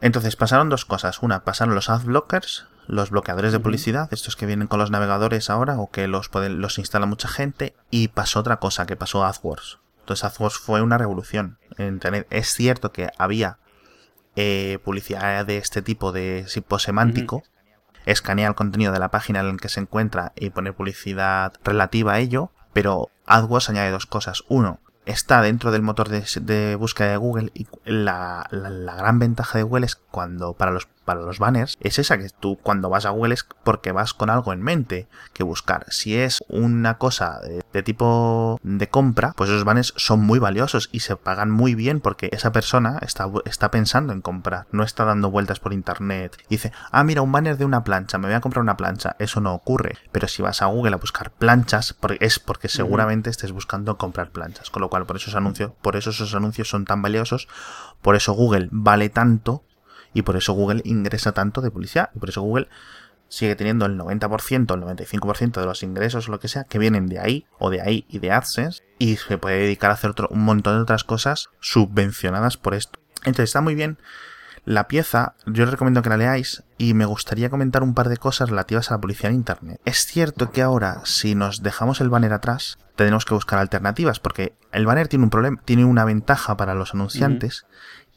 Entonces 0.00 0.36
pasaron 0.36 0.68
dos 0.68 0.84
cosas. 0.84 1.22
Una, 1.22 1.44
pasaron 1.44 1.74
los 1.74 1.90
adblockers, 1.90 2.66
los 2.88 3.10
bloqueadores 3.10 3.52
de 3.52 3.60
publicidad, 3.60 4.08
estos 4.12 4.34
que 4.34 4.46
vienen 4.46 4.66
con 4.66 4.80
los 4.80 4.90
navegadores 4.90 5.50
ahora 5.50 5.78
o 5.78 5.90
que 5.90 6.08
los, 6.08 6.30
los 6.32 6.78
instala 6.78 7.06
mucha 7.06 7.28
gente. 7.28 7.76
Y 7.90 8.08
pasó 8.08 8.40
otra 8.40 8.56
cosa, 8.56 8.86
que 8.86 8.96
pasó 8.96 9.24
AdWords. 9.24 9.78
Entonces 10.00 10.24
AdWords 10.24 10.58
fue 10.58 10.80
una 10.80 10.96
revolución 10.96 11.58
en 11.76 11.88
Internet. 11.88 12.26
Es 12.30 12.48
cierto 12.48 12.90
que 12.90 13.10
había 13.18 13.58
eh, 14.36 14.78
publicidad 14.82 15.44
de 15.44 15.58
este 15.58 15.82
tipo 15.82 16.12
de 16.12 16.46
tipo 16.52 16.78
semántico. 16.78 17.42
Escanea 18.06 18.48
el 18.48 18.54
contenido 18.54 18.90
de 18.90 19.00
la 19.00 19.10
página 19.10 19.40
en 19.40 19.48
la 19.48 19.56
que 19.58 19.68
se 19.68 19.80
encuentra 19.80 20.32
y 20.34 20.48
pone 20.48 20.72
publicidad 20.72 21.52
relativa 21.62 22.14
a 22.14 22.18
ello. 22.20 22.52
Pero 22.72 23.10
AdWords 23.26 23.68
añade 23.68 23.90
dos 23.90 24.06
cosas. 24.06 24.44
Uno, 24.48 24.80
está 25.04 25.42
dentro 25.42 25.72
del 25.72 25.82
motor 25.82 26.08
de, 26.08 26.76
búsqueda 26.76 27.10
de 27.10 27.16
Google 27.18 27.50
y 27.52 27.66
la, 27.84 28.46
la, 28.50 28.94
gran 28.94 29.18
ventaja 29.18 29.58
de 29.58 29.64
Google 29.64 29.86
es 29.86 29.96
cuando 29.96 30.54
para 30.54 30.70
los 30.70 30.88
para 31.08 31.22
los 31.22 31.38
banners 31.38 31.78
es 31.80 31.98
esa 31.98 32.18
que 32.18 32.28
tú 32.28 32.58
cuando 32.62 32.90
vas 32.90 33.06
a 33.06 33.10
Google 33.10 33.32
es 33.32 33.46
porque 33.64 33.92
vas 33.92 34.12
con 34.12 34.28
algo 34.28 34.52
en 34.52 34.60
mente 34.60 35.08
que 35.32 35.42
buscar. 35.42 35.86
Si 35.88 36.14
es 36.14 36.40
una 36.48 36.98
cosa 36.98 37.40
de, 37.72 37.82
tipo 37.82 38.60
de 38.62 38.90
compra, 38.90 39.32
pues 39.34 39.48
esos 39.48 39.64
banners 39.64 39.94
son 39.96 40.20
muy 40.20 40.38
valiosos 40.38 40.90
y 40.92 41.00
se 41.00 41.16
pagan 41.16 41.50
muy 41.50 41.74
bien 41.74 42.00
porque 42.00 42.28
esa 42.30 42.52
persona 42.52 42.98
está, 43.00 43.26
está 43.46 43.70
pensando 43.70 44.12
en 44.12 44.20
comprar, 44.20 44.66
no 44.70 44.82
está 44.82 45.06
dando 45.06 45.30
vueltas 45.30 45.60
por 45.60 45.72
internet 45.72 46.36
y 46.50 46.56
dice, 46.56 46.72
ah, 46.92 47.04
mira, 47.04 47.22
un 47.22 47.32
banner 47.32 47.56
de 47.56 47.64
una 47.64 47.84
plancha, 47.84 48.18
me 48.18 48.28
voy 48.28 48.34
a 48.34 48.42
comprar 48.42 48.62
una 48.62 48.76
plancha. 48.76 49.16
Eso 49.18 49.40
no 49.40 49.54
ocurre. 49.54 49.96
Pero 50.12 50.28
si 50.28 50.42
vas 50.42 50.60
a 50.60 50.66
Google 50.66 50.94
a 50.94 50.98
buscar 50.98 51.30
planchas, 51.30 51.96
es 52.20 52.38
porque 52.38 52.68
seguramente 52.68 53.30
estés 53.30 53.52
buscando 53.52 53.96
comprar 53.96 54.30
planchas. 54.30 54.68
Con 54.68 54.82
lo 54.82 54.90
cual, 54.90 55.06
por 55.06 55.16
esos 55.16 55.34
anuncios, 55.34 55.72
por 55.80 55.96
eso 55.96 56.10
esos 56.10 56.34
anuncios 56.34 56.68
son 56.68 56.84
tan 56.84 57.00
valiosos, 57.00 57.48
por 58.02 58.14
eso 58.14 58.34
Google 58.34 58.68
vale 58.70 59.08
tanto 59.08 59.64
y 60.18 60.22
por 60.22 60.36
eso 60.36 60.52
Google 60.52 60.82
ingresa 60.84 61.30
tanto 61.30 61.60
de 61.60 61.70
publicidad 61.70 62.10
y 62.12 62.18
por 62.18 62.28
eso 62.28 62.42
Google 62.42 62.66
sigue 63.28 63.54
teniendo 63.54 63.86
el 63.86 63.96
90%, 63.96 64.74
el 64.74 64.98
95% 64.98 65.60
de 65.60 65.64
los 65.64 65.84
ingresos 65.84 66.28
o 66.28 66.32
lo 66.32 66.40
que 66.40 66.48
sea 66.48 66.64
que 66.64 66.80
vienen 66.80 67.06
de 67.06 67.20
ahí 67.20 67.46
o 67.60 67.70
de 67.70 67.80
ahí 67.80 68.04
y 68.08 68.18
de 68.18 68.32
AdSense 68.32 68.82
y 68.98 69.16
se 69.16 69.38
puede 69.38 69.58
dedicar 69.58 69.92
a 69.92 69.94
hacer 69.94 70.10
otro, 70.10 70.26
un 70.32 70.44
montón 70.44 70.74
de 70.74 70.82
otras 70.82 71.04
cosas 71.04 71.50
subvencionadas 71.60 72.56
por 72.56 72.74
esto. 72.74 72.98
Entonces 73.18 73.50
está 73.50 73.60
muy 73.60 73.76
bien 73.76 73.98
la 74.64 74.88
pieza, 74.88 75.34
yo 75.46 75.64
les 75.64 75.70
recomiendo 75.70 76.02
que 76.02 76.10
la 76.10 76.16
leáis 76.16 76.64
y 76.78 76.92
me 76.94 77.06
gustaría 77.06 77.48
comentar 77.48 77.82
un 77.82 77.94
par 77.94 78.08
de 78.08 78.16
cosas 78.16 78.50
relativas 78.50 78.90
a 78.90 78.94
la 78.94 79.00
publicidad 79.00 79.30
en 79.30 79.36
Internet. 79.36 79.80
Es 79.84 80.04
cierto 80.04 80.50
que 80.50 80.62
ahora, 80.62 81.00
si 81.04 81.34
nos 81.34 81.62
dejamos 81.62 82.00
el 82.00 82.10
banner 82.10 82.32
atrás, 82.34 82.76
tenemos 82.94 83.24
que 83.24 83.32
buscar 83.32 83.60
alternativas, 83.60 84.20
porque 84.20 84.56
el 84.72 84.84
banner 84.84 85.08
tiene 85.08 85.24
un 85.24 85.30
problema, 85.30 85.62
tiene 85.64 85.86
una 85.86 86.04
ventaja 86.04 86.56
para 86.58 86.74
los 86.74 86.92
anunciantes, 86.92 87.64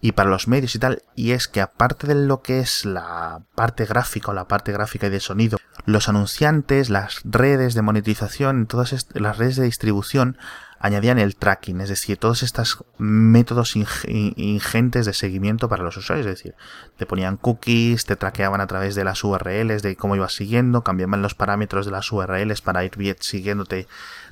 y 0.02 0.14
para 0.14 0.32
los 0.32 0.48
medios 0.48 0.74
y 0.76 0.80
tal, 0.80 1.04
y 1.16 1.32
es 1.32 1.48
que 1.48 1.62
aparte 1.62 2.08
de 2.08 2.16
lo 2.16 2.42
que 2.42 2.60
es 2.60 2.86
la 2.86 3.44
parte 3.54 3.86
gráfica 3.86 4.32
o 4.32 4.34
la 4.34 4.48
parte 4.48 4.72
gráfica 4.72 5.08
y 5.08 5.12
de 5.12 5.20
sonido, 5.20 5.60
los 5.86 6.10
anunciantes, 6.10 6.90
las 6.90 7.22
redes 7.24 7.76
de 7.76 7.84
monetización, 7.84 8.66
todas 8.66 9.08
las 9.14 9.38
redes 9.38 9.58
de 9.58 9.66
distribución 9.66 10.38
añadían 10.80 11.20
el 11.20 11.36
tracking, 11.36 11.80
es 11.82 11.90
decir, 11.90 12.18
todos 12.18 12.42
estos 12.42 12.84
métodos 12.98 13.76
ingentes 13.76 15.06
de 15.06 15.14
seguimiento 15.14 15.70
para 15.70 15.84
los 15.84 15.96
usuarios, 15.96 16.26
es 16.26 16.38
decir, 16.38 16.56
te 16.98 17.06
ponían 17.06 17.38
cookies, 17.38 18.06
te 18.06 18.16
traqueaban 18.16 18.62
a 18.62 18.68
través 18.68 18.96
de 18.96 19.04
las 19.04 19.24
URLs, 19.24 19.84
de 19.84 19.96
cómo 19.96 20.16
ibas 20.16 20.34
siguiendo, 20.34 20.84
cambiaban 20.84 21.22
los 21.22 21.36
parámetros 21.36 21.86
de 21.86 21.92
las 21.92 22.12
URLs 22.12 22.62
para 22.62 22.84
ir 22.84 23.18
siguiéndote 23.20 23.88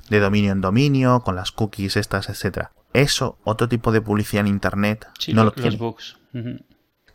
de 0.08 0.18
dominio 0.18 0.50
en 0.50 0.60
dominio, 0.60 1.20
con 1.20 1.36
las 1.36 1.52
cookies 1.52 1.96
estas, 1.96 2.28
etcétera. 2.28 2.72
Eso, 2.92 3.38
otro 3.44 3.68
tipo 3.68 3.92
de 3.92 4.00
publicidad 4.00 4.40
en 4.40 4.48
internet, 4.48 5.08
no 5.28 5.44
lo 5.44 5.52
tiene. 5.52 5.78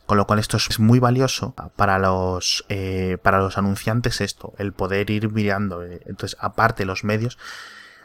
Con 0.06 0.18
lo 0.18 0.26
cual 0.26 0.38
esto 0.38 0.56
es 0.56 0.78
muy 0.78 1.00
valioso 1.00 1.54
para 1.74 1.98
los 1.98 2.64
eh, 2.68 3.18
para 3.22 3.38
los 3.38 3.58
anunciantes 3.58 4.20
esto, 4.20 4.54
el 4.58 4.72
poder 4.72 5.10
ir 5.10 5.32
mirando. 5.32 5.82
Eh, 5.82 6.00
entonces, 6.06 6.38
aparte 6.40 6.84
los 6.84 7.02
medios 7.02 7.38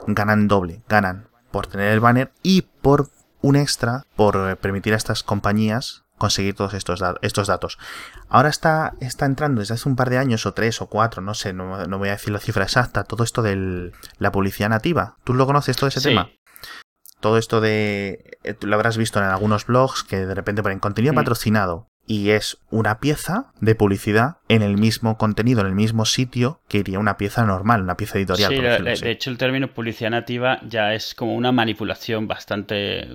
ganan 0.07 0.47
doble, 0.47 0.81
ganan 0.89 1.27
por 1.51 1.67
tener 1.67 1.91
el 1.91 1.99
banner 1.99 2.31
y 2.41 2.63
por 2.63 3.09
un 3.41 3.55
extra 3.55 4.05
por 4.15 4.57
permitir 4.57 4.93
a 4.93 4.97
estas 4.97 5.21
compañías 5.21 6.03
conseguir 6.21 6.53
todos 6.55 6.75
estos, 6.75 7.01
estos 7.23 7.47
datos. 7.47 7.79
Ahora 8.29 8.49
está, 8.49 8.93
está 8.99 9.25
entrando 9.25 9.59
desde 9.59 9.73
hace 9.73 9.89
un 9.89 9.95
par 9.95 10.11
de 10.11 10.19
años 10.19 10.45
o 10.45 10.53
tres 10.53 10.79
o 10.79 10.85
cuatro, 10.85 11.23
no 11.23 11.33
sé, 11.33 11.51
no, 11.51 11.97
voy 11.97 12.09
a 12.09 12.11
decir 12.11 12.31
la 12.31 12.39
cifra 12.39 12.63
exacta, 12.63 13.03
todo 13.05 13.23
esto 13.23 13.41
de 13.41 13.91
la 14.19 14.31
publicidad 14.31 14.69
nativa. 14.69 15.17
¿Tú 15.23 15.33
lo 15.33 15.47
conoces 15.47 15.75
todo 15.75 15.87
ese 15.87 15.99
tema? 15.99 16.29
Todo 17.21 17.37
esto 17.37 17.61
de... 17.61 18.37
Eh, 18.43 18.55
lo 18.61 18.75
habrás 18.75 18.97
visto 18.97 19.19
en 19.19 19.25
algunos 19.25 19.65
blogs 19.65 20.03
que 20.03 20.25
de 20.25 20.35
repente 20.35 20.61
ponen 20.61 20.79
contenido 20.79 21.13
mm. 21.13 21.15
patrocinado 21.15 21.90
y 22.11 22.31
es 22.31 22.57
una 22.71 22.99
pieza 22.99 23.53
de 23.61 23.73
publicidad 23.73 24.35
en 24.49 24.63
el 24.63 24.75
mismo 24.77 25.17
contenido, 25.17 25.61
en 25.61 25.67
el 25.67 25.75
mismo 25.75 26.03
sitio 26.03 26.59
que 26.67 26.79
iría 26.79 26.99
una 26.99 27.15
pieza 27.15 27.45
normal, 27.45 27.83
una 27.83 27.95
pieza 27.95 28.17
editorial. 28.17 28.51
Sí, 28.97 29.05
de, 29.05 29.11
hecho 29.11 29.29
el 29.29 29.37
término 29.37 29.73
publicidad 29.73 30.09
nativa 30.09 30.59
ya 30.67 30.93
es 30.93 31.15
como 31.15 31.35
una 31.35 31.53
manipulación 31.53 32.27
bastante 32.27 33.07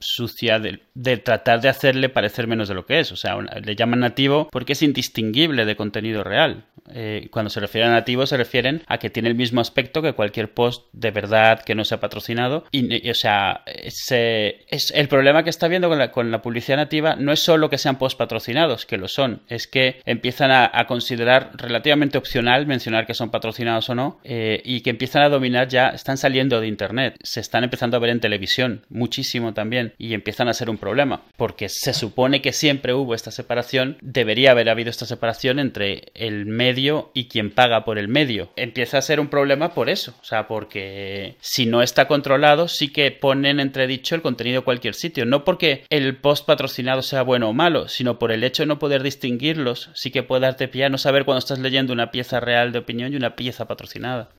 sucia 0.00 0.58
de, 0.58 0.80
tratar 1.18 1.60
de 1.60 1.68
hacerle 1.68 2.08
parecer 2.08 2.46
menos 2.46 2.68
de 2.68 2.74
lo 2.74 2.86
que 2.86 3.00
es. 3.00 3.12
O 3.12 3.16
sea, 3.16 3.36
le 3.36 3.76
llaman 3.76 4.00
nativo 4.00 4.48
porque 4.50 4.72
es 4.72 4.82
indistinguible 4.82 5.66
de 5.66 5.76
contenido 5.76 6.24
real. 6.24 6.64
Eh, 6.90 7.28
cuando 7.30 7.50
se 7.50 7.60
refiere 7.60 7.86
a 7.86 7.90
nativo 7.90 8.24
se 8.24 8.38
refieren 8.38 8.82
a 8.86 8.96
que 8.96 9.10
tiene 9.10 9.28
el 9.28 9.34
mismo 9.34 9.60
aspecto 9.60 10.00
que 10.00 10.14
cualquier 10.14 10.54
post 10.54 10.86
de 10.92 11.10
verdad 11.10 11.62
que 11.62 11.74
no 11.74 11.84
sea 11.84 12.00
patrocinado. 12.00 12.64
Y, 12.70 13.10
o 13.10 13.14
sea, 13.14 13.62
es, 13.66 14.10
el 14.10 15.08
problema 15.08 15.44
que 15.44 15.50
está 15.50 15.68
viendo 15.68 15.90
con 15.90 15.98
la, 15.98 16.10
con 16.12 16.30
la 16.30 16.40
publicidad 16.40 16.78
nativa 16.78 17.14
no 17.16 17.30
es 17.32 17.40
solo 17.40 17.68
que 17.68 17.76
sean 17.76 17.98
post 17.98 18.16
patrocinados, 18.16 18.37
patrocinados, 18.38 18.86
que 18.86 18.98
lo 18.98 19.08
son, 19.08 19.42
es 19.48 19.66
que 19.66 20.00
empiezan 20.04 20.52
a, 20.52 20.86
considerar 20.86 21.50
relativamente 21.56 22.18
opcional 22.18 22.66
mencionar 22.66 23.04
que 23.04 23.14
son 23.14 23.30
patrocinados 23.30 23.90
o 23.90 23.96
no, 23.96 24.20
eh, 24.22 24.62
y 24.64 24.82
que 24.82 24.90
empiezan 24.90 25.22
a 25.22 25.28
dominar 25.28 25.66
ya, 25.66 25.88
están 25.88 26.16
saliendo 26.16 26.60
de 26.60 26.68
Internet, 26.68 27.16
se 27.20 27.40
están 27.40 27.64
empezando 27.64 27.96
a 27.96 28.00
ver 28.00 28.10
en 28.10 28.20
televisión, 28.20 28.84
muchísimo 28.90 29.54
también, 29.54 29.92
y 29.98 30.14
empiezan 30.14 30.46
a 30.46 30.54
ser 30.54 30.70
un 30.70 30.78
problema, 30.78 31.22
porque 31.36 31.68
se 31.68 31.92
supone 31.92 32.40
que 32.40 32.52
siempre 32.52 32.94
hubo 32.94 33.12
esta 33.12 33.32
separación, 33.32 33.98
debería 34.02 34.52
haber 34.52 34.68
habido 34.68 34.88
esta 34.88 35.04
separación 35.04 35.58
entre 35.58 36.12
el 36.14 36.46
medio 36.46 37.10
y 37.14 37.24
quien 37.24 37.50
paga 37.50 37.84
por 37.84 37.98
el 37.98 38.06
medio. 38.06 38.50
Empieza 38.54 38.98
a 38.98 39.02
ser 39.02 39.18
un 39.18 39.28
problema 39.28 39.74
por 39.74 39.90
eso, 39.90 40.14
o 40.22 40.24
sea, 40.24 40.46
porque 40.46 41.34
si 41.40 41.66
no 41.66 41.82
está 41.82 42.06
controlado, 42.06 42.68
sí 42.68 42.92
que 42.92 43.10
ponen 43.10 43.58
entredicho 43.58 44.14
el 44.14 44.22
contenido 44.22 44.60
de 44.60 44.64
cualquier 44.64 44.94
sitio, 44.94 45.26
no 45.26 45.44
porque 45.44 45.84
el 45.90 46.16
post 46.16 46.46
patrocinado 46.46 47.02
sea 47.02 47.22
bueno 47.22 47.48
o 47.48 47.52
malo, 47.52 47.88
sino 47.88 48.17
por 48.18 48.32
el 48.32 48.44
hecho 48.44 48.62
de 48.62 48.68
no 48.68 48.78
poder 48.78 49.02
distinguirlos, 49.02 49.90
sí 49.94 50.10
que 50.10 50.22
puede 50.22 50.42
darte 50.42 50.68
pie 50.68 50.86
a 50.86 50.88
no 50.88 50.98
saber 50.98 51.24
cuando 51.24 51.38
estás 51.38 51.58
leyendo 51.58 51.92
una 51.92 52.10
pieza 52.10 52.40
real 52.40 52.72
de 52.72 52.78
opinión 52.78 53.12
y 53.12 53.16
una 53.16 53.36
pieza 53.36 53.66
patrocinada. 53.66 54.30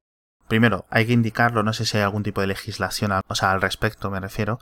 Primero, 0.48 0.86
hay 0.90 1.06
que 1.06 1.14
indicarlo, 1.14 1.62
no 1.62 1.74
sé 1.74 1.86
si 1.86 1.98
hay 1.98 2.04
algún 2.04 2.24
tipo 2.24 2.42
de 2.42 2.48
legislación, 2.48 3.12
al 3.12 3.62
respecto 3.62 4.10
me 4.10 4.20
refiero, 4.20 4.60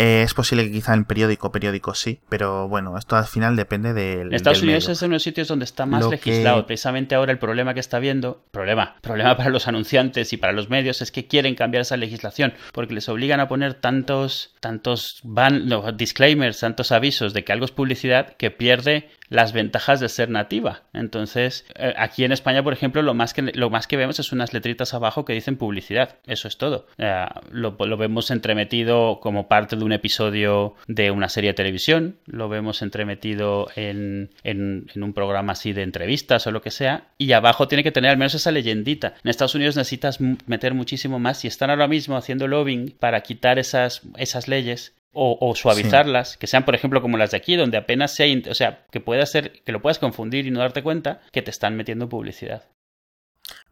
eh, 0.00 0.22
es 0.22 0.32
posible 0.32 0.64
que 0.64 0.72
quizá 0.72 0.94
en 0.94 1.04
periódico, 1.04 1.52
periódico 1.52 1.94
sí, 1.94 2.20
pero 2.30 2.68
bueno, 2.68 2.96
esto 2.96 3.16
al 3.16 3.26
final 3.26 3.54
depende 3.54 3.92
del. 3.92 4.32
Estados 4.32 4.62
Unidos 4.62 4.88
es 4.88 5.02
uno 5.02 5.10
de 5.10 5.16
los 5.16 5.22
sitios 5.22 5.46
donde 5.46 5.66
está 5.66 5.84
más 5.84 6.08
legislado. 6.08 6.64
Precisamente 6.64 7.14
ahora 7.14 7.32
el 7.32 7.38
problema 7.38 7.74
que 7.74 7.80
está 7.80 7.98
viendo, 7.98 8.42
problema, 8.50 8.96
problema 9.02 9.36
para 9.36 9.50
los 9.50 9.68
anunciantes 9.68 10.32
y 10.32 10.38
para 10.38 10.54
los 10.54 10.70
medios 10.70 11.02
es 11.02 11.12
que 11.12 11.26
quieren 11.26 11.54
cambiar 11.54 11.82
esa 11.82 11.98
legislación 11.98 12.54
porque 12.72 12.94
les 12.94 13.10
obligan 13.10 13.40
a 13.40 13.48
poner 13.48 13.74
tantos, 13.74 14.54
tantos 14.60 15.20
van, 15.22 15.68
disclaimers, 15.98 16.60
tantos 16.60 16.92
avisos 16.92 17.34
de 17.34 17.44
que 17.44 17.52
algo 17.52 17.66
es 17.66 17.70
publicidad 17.70 18.36
que 18.38 18.50
pierde 18.50 19.10
las 19.28 19.52
ventajas 19.52 20.00
de 20.00 20.08
ser 20.08 20.28
nativa. 20.30 20.82
Entonces, 20.92 21.64
eh, 21.76 21.94
aquí 21.96 22.24
en 22.24 22.32
España, 22.32 22.64
por 22.64 22.72
ejemplo, 22.72 23.02
lo 23.02 23.14
más 23.14 23.32
que, 23.32 23.42
lo 23.42 23.70
más 23.70 23.86
que 23.86 23.96
vemos 23.96 24.18
es 24.18 24.32
unas 24.32 24.52
letritas 24.52 24.92
abajo 24.92 25.24
que 25.24 25.34
dicen 25.34 25.56
publicidad. 25.56 26.16
Eso 26.26 26.48
es 26.48 26.58
todo. 26.58 26.86
lo, 27.50 27.76
lo, 27.78 27.96
vemos 27.96 28.30
entremetido 28.30 29.20
como 29.20 29.46
parte 29.46 29.76
de 29.76 29.84
un 29.84 29.89
episodio 29.92 30.74
de 30.86 31.10
una 31.10 31.28
serie 31.28 31.50
de 31.50 31.54
televisión, 31.54 32.16
lo 32.26 32.48
vemos 32.48 32.82
entremetido 32.82 33.68
en, 33.76 34.30
en, 34.44 34.86
un 34.94 35.12
programa 35.12 35.52
así 35.52 35.72
de 35.72 35.82
entrevistas 35.82 36.46
o 36.46 36.50
lo 36.50 36.62
que 36.62 36.70
sea, 36.70 37.08
y 37.18 37.32
abajo 37.32 37.68
tiene 37.68 37.82
que 37.82 37.92
tener 37.92 38.10
al 38.10 38.18
menos 38.18 38.34
esa 38.34 38.50
leyendita. 38.50 39.14
En 39.22 39.30
Estados 39.30 39.54
Unidos 39.54 39.76
necesitas 39.76 40.18
meter 40.20 40.74
muchísimo 40.74 41.18
más 41.18 41.44
y 41.44 41.48
están 41.48 41.70
ahora 41.70 41.88
mismo 41.88 42.16
haciendo 42.16 42.48
lobbying 42.48 42.94
para 42.98 43.20
quitar 43.22 43.58
esas, 43.58 44.02
esas 44.16 44.48
leyes 44.48 44.94
o, 45.12 45.54
suavizarlas, 45.56 46.36
que 46.36 46.46
sean 46.46 46.64
por 46.64 46.74
ejemplo 46.74 47.02
como 47.02 47.16
las 47.16 47.32
de 47.32 47.36
aquí, 47.36 47.56
donde 47.56 47.76
apenas 47.76 48.14
sea, 48.14 48.26
o 48.48 48.54
sea, 48.54 48.84
que 48.90 49.00
pueda 49.00 49.26
ser, 49.26 49.62
que 49.64 49.72
lo 49.72 49.82
puedas 49.82 49.98
confundir 49.98 50.46
y 50.46 50.50
no 50.50 50.60
darte 50.60 50.82
cuenta 50.82 51.20
que 51.32 51.42
te 51.42 51.50
están 51.50 51.76
metiendo 51.76 52.08
publicidad. 52.08 52.64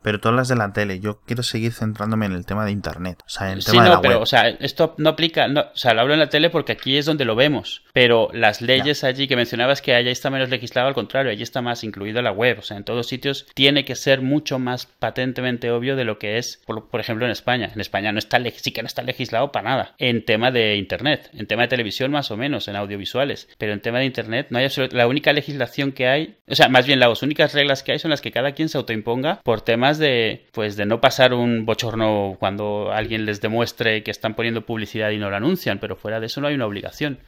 Pero 0.02 0.20
todas 0.20 0.36
las 0.36 0.48
de 0.48 0.56
la 0.56 0.72
tele, 0.72 1.00
yo 1.00 1.20
quiero 1.26 1.42
seguir 1.42 1.72
centrándome 1.72 2.26
en 2.26 2.32
el 2.32 2.46
tema 2.46 2.64
de 2.64 2.70
internet. 2.70 3.22
O 3.26 3.28
sea, 3.28 3.48
en 3.48 3.54
el 3.54 3.62
sí, 3.62 3.76
no, 3.76 4.00
pero, 4.00 4.20
o 4.20 4.26
sea, 4.26 4.48
esto 4.48 4.94
no 4.98 5.10
aplica, 5.10 5.48
no, 5.48 5.60
o 5.60 5.76
sea, 5.76 5.94
lo 5.94 6.02
hablo 6.02 6.14
en 6.14 6.20
la 6.20 6.28
tele 6.28 6.50
porque 6.50 6.72
aquí 6.72 6.96
es 6.96 7.06
donde 7.06 7.24
lo 7.24 7.34
vemos. 7.34 7.84
Pero 7.92 8.28
las 8.32 8.60
leyes 8.60 9.04
allí 9.04 9.26
que 9.26 9.36
mencionabas 9.36 9.82
que 9.82 9.94
allá 9.94 10.10
está 10.10 10.30
menos 10.30 10.50
legislado, 10.50 10.88
al 10.88 10.94
contrario, 10.94 11.32
allí 11.32 11.42
está 11.42 11.62
más 11.62 11.84
incluido 11.84 12.22
la 12.22 12.32
web. 12.32 12.58
O 12.58 12.62
sea, 12.62 12.76
en 12.76 12.84
todos 12.84 13.06
sitios 13.06 13.46
tiene 13.54 13.84
que 13.84 13.96
ser 13.96 14.22
mucho 14.22 14.58
más 14.58 14.86
patentemente 14.86 15.70
obvio 15.70 15.96
de 15.96 16.04
lo 16.04 16.18
que 16.18 16.38
es, 16.38 16.62
por, 16.66 17.00
ejemplo, 17.00 17.24
en 17.24 17.32
España. 17.32 17.70
En 17.74 17.80
España 17.80 18.12
no 18.12 18.18
está, 18.18 18.38
sí 18.56 18.72
que 18.72 18.82
no 18.82 18.86
está 18.86 19.02
legislado 19.02 19.52
para 19.52 19.68
nada. 19.68 19.94
En 19.98 20.24
tema 20.24 20.50
de 20.50 20.76
internet, 20.76 21.30
en 21.32 21.46
tema 21.46 21.62
de 21.62 21.68
televisión 21.68 22.10
más 22.10 22.30
o 22.30 22.36
menos, 22.36 22.68
en 22.68 22.76
audiovisuales. 22.76 23.48
Pero 23.58 23.72
en 23.72 23.80
tema 23.80 23.98
de 23.98 24.04
internet 24.04 24.48
no 24.50 24.58
hay 24.58 24.68
La 24.92 25.06
única 25.06 25.32
legislación 25.32 25.92
que 25.92 26.08
hay, 26.08 26.38
o 26.46 26.54
sea, 26.54 26.68
más 26.68 26.86
bien 26.86 27.00
las 27.00 27.22
únicas 27.22 27.54
reglas 27.54 27.82
que 27.82 27.92
hay 27.92 27.98
son 27.98 28.10
las 28.10 28.20
que 28.20 28.30
cada 28.30 28.52
quien 28.52 28.68
se 28.68 28.78
autoimponga 28.78 29.40
por 29.42 29.62
temas 29.62 29.87
de, 29.96 30.46
pues, 30.52 30.76
de 30.76 30.84
no 30.84 31.00
pasar 31.00 31.32
un 31.32 31.64
bochorno 31.64 32.36
cuando 32.38 32.92
alguien 32.92 33.24
les 33.24 33.40
demuestre 33.40 34.02
que 34.02 34.10
están 34.10 34.34
poniendo 34.34 34.66
publicidad 34.66 35.08
y 35.10 35.16
no 35.16 35.30
lo 35.30 35.36
anuncian, 35.36 35.78
pero 35.78 35.96
fuera 35.96 36.20
de 36.20 36.26
eso 36.26 36.42
no 36.42 36.48
hay 36.48 36.54
una 36.54 36.66
obligación. 36.66 37.20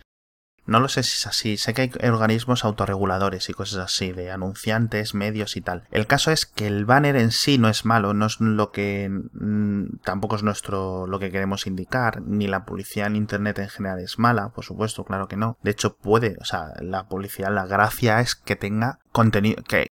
No 0.66 0.78
lo 0.78 0.88
sé 0.88 1.02
si 1.02 1.16
es 1.16 1.26
así, 1.26 1.56
sé 1.56 1.74
que 1.74 1.82
hay 1.82 2.08
organismos 2.08 2.64
autorreguladores 2.64 3.48
y 3.48 3.54
cosas 3.54 3.78
así, 3.78 4.12
de 4.12 4.30
anunciantes, 4.30 5.14
medios 5.14 5.56
y 5.56 5.62
tal. 5.62 5.84
El 5.90 6.06
caso 6.06 6.30
es 6.30 6.46
que 6.46 6.66
el 6.66 6.84
banner 6.84 7.16
en 7.16 7.32
sí 7.32 7.58
no 7.58 7.68
es 7.68 7.84
malo, 7.84 8.14
no 8.14 8.26
es 8.26 8.40
lo 8.40 8.70
que 8.70 9.08
mm, 9.08 9.98
tampoco 10.04 10.36
es 10.36 10.42
nuestro 10.42 11.06
lo 11.06 11.18
que 11.18 11.30
queremos 11.30 11.66
indicar, 11.66 12.22
ni 12.22 12.46
la 12.46 12.64
publicidad 12.66 13.08
en 13.08 13.16
internet 13.16 13.58
en 13.58 13.68
general 13.68 13.98
es 13.98 14.18
mala, 14.18 14.50
por 14.50 14.64
supuesto, 14.64 15.04
claro 15.04 15.26
que 15.26 15.36
no. 15.36 15.58
De 15.62 15.72
hecho 15.72 15.96
puede, 15.96 16.36
o 16.40 16.44
sea, 16.44 16.74
la 16.80 17.08
publicidad, 17.08 17.52
la 17.52 17.66
gracia 17.66 18.20
es 18.20 18.36
que 18.36 18.54
tenga 18.54 19.00
contenido 19.10 19.64
que 19.64 19.88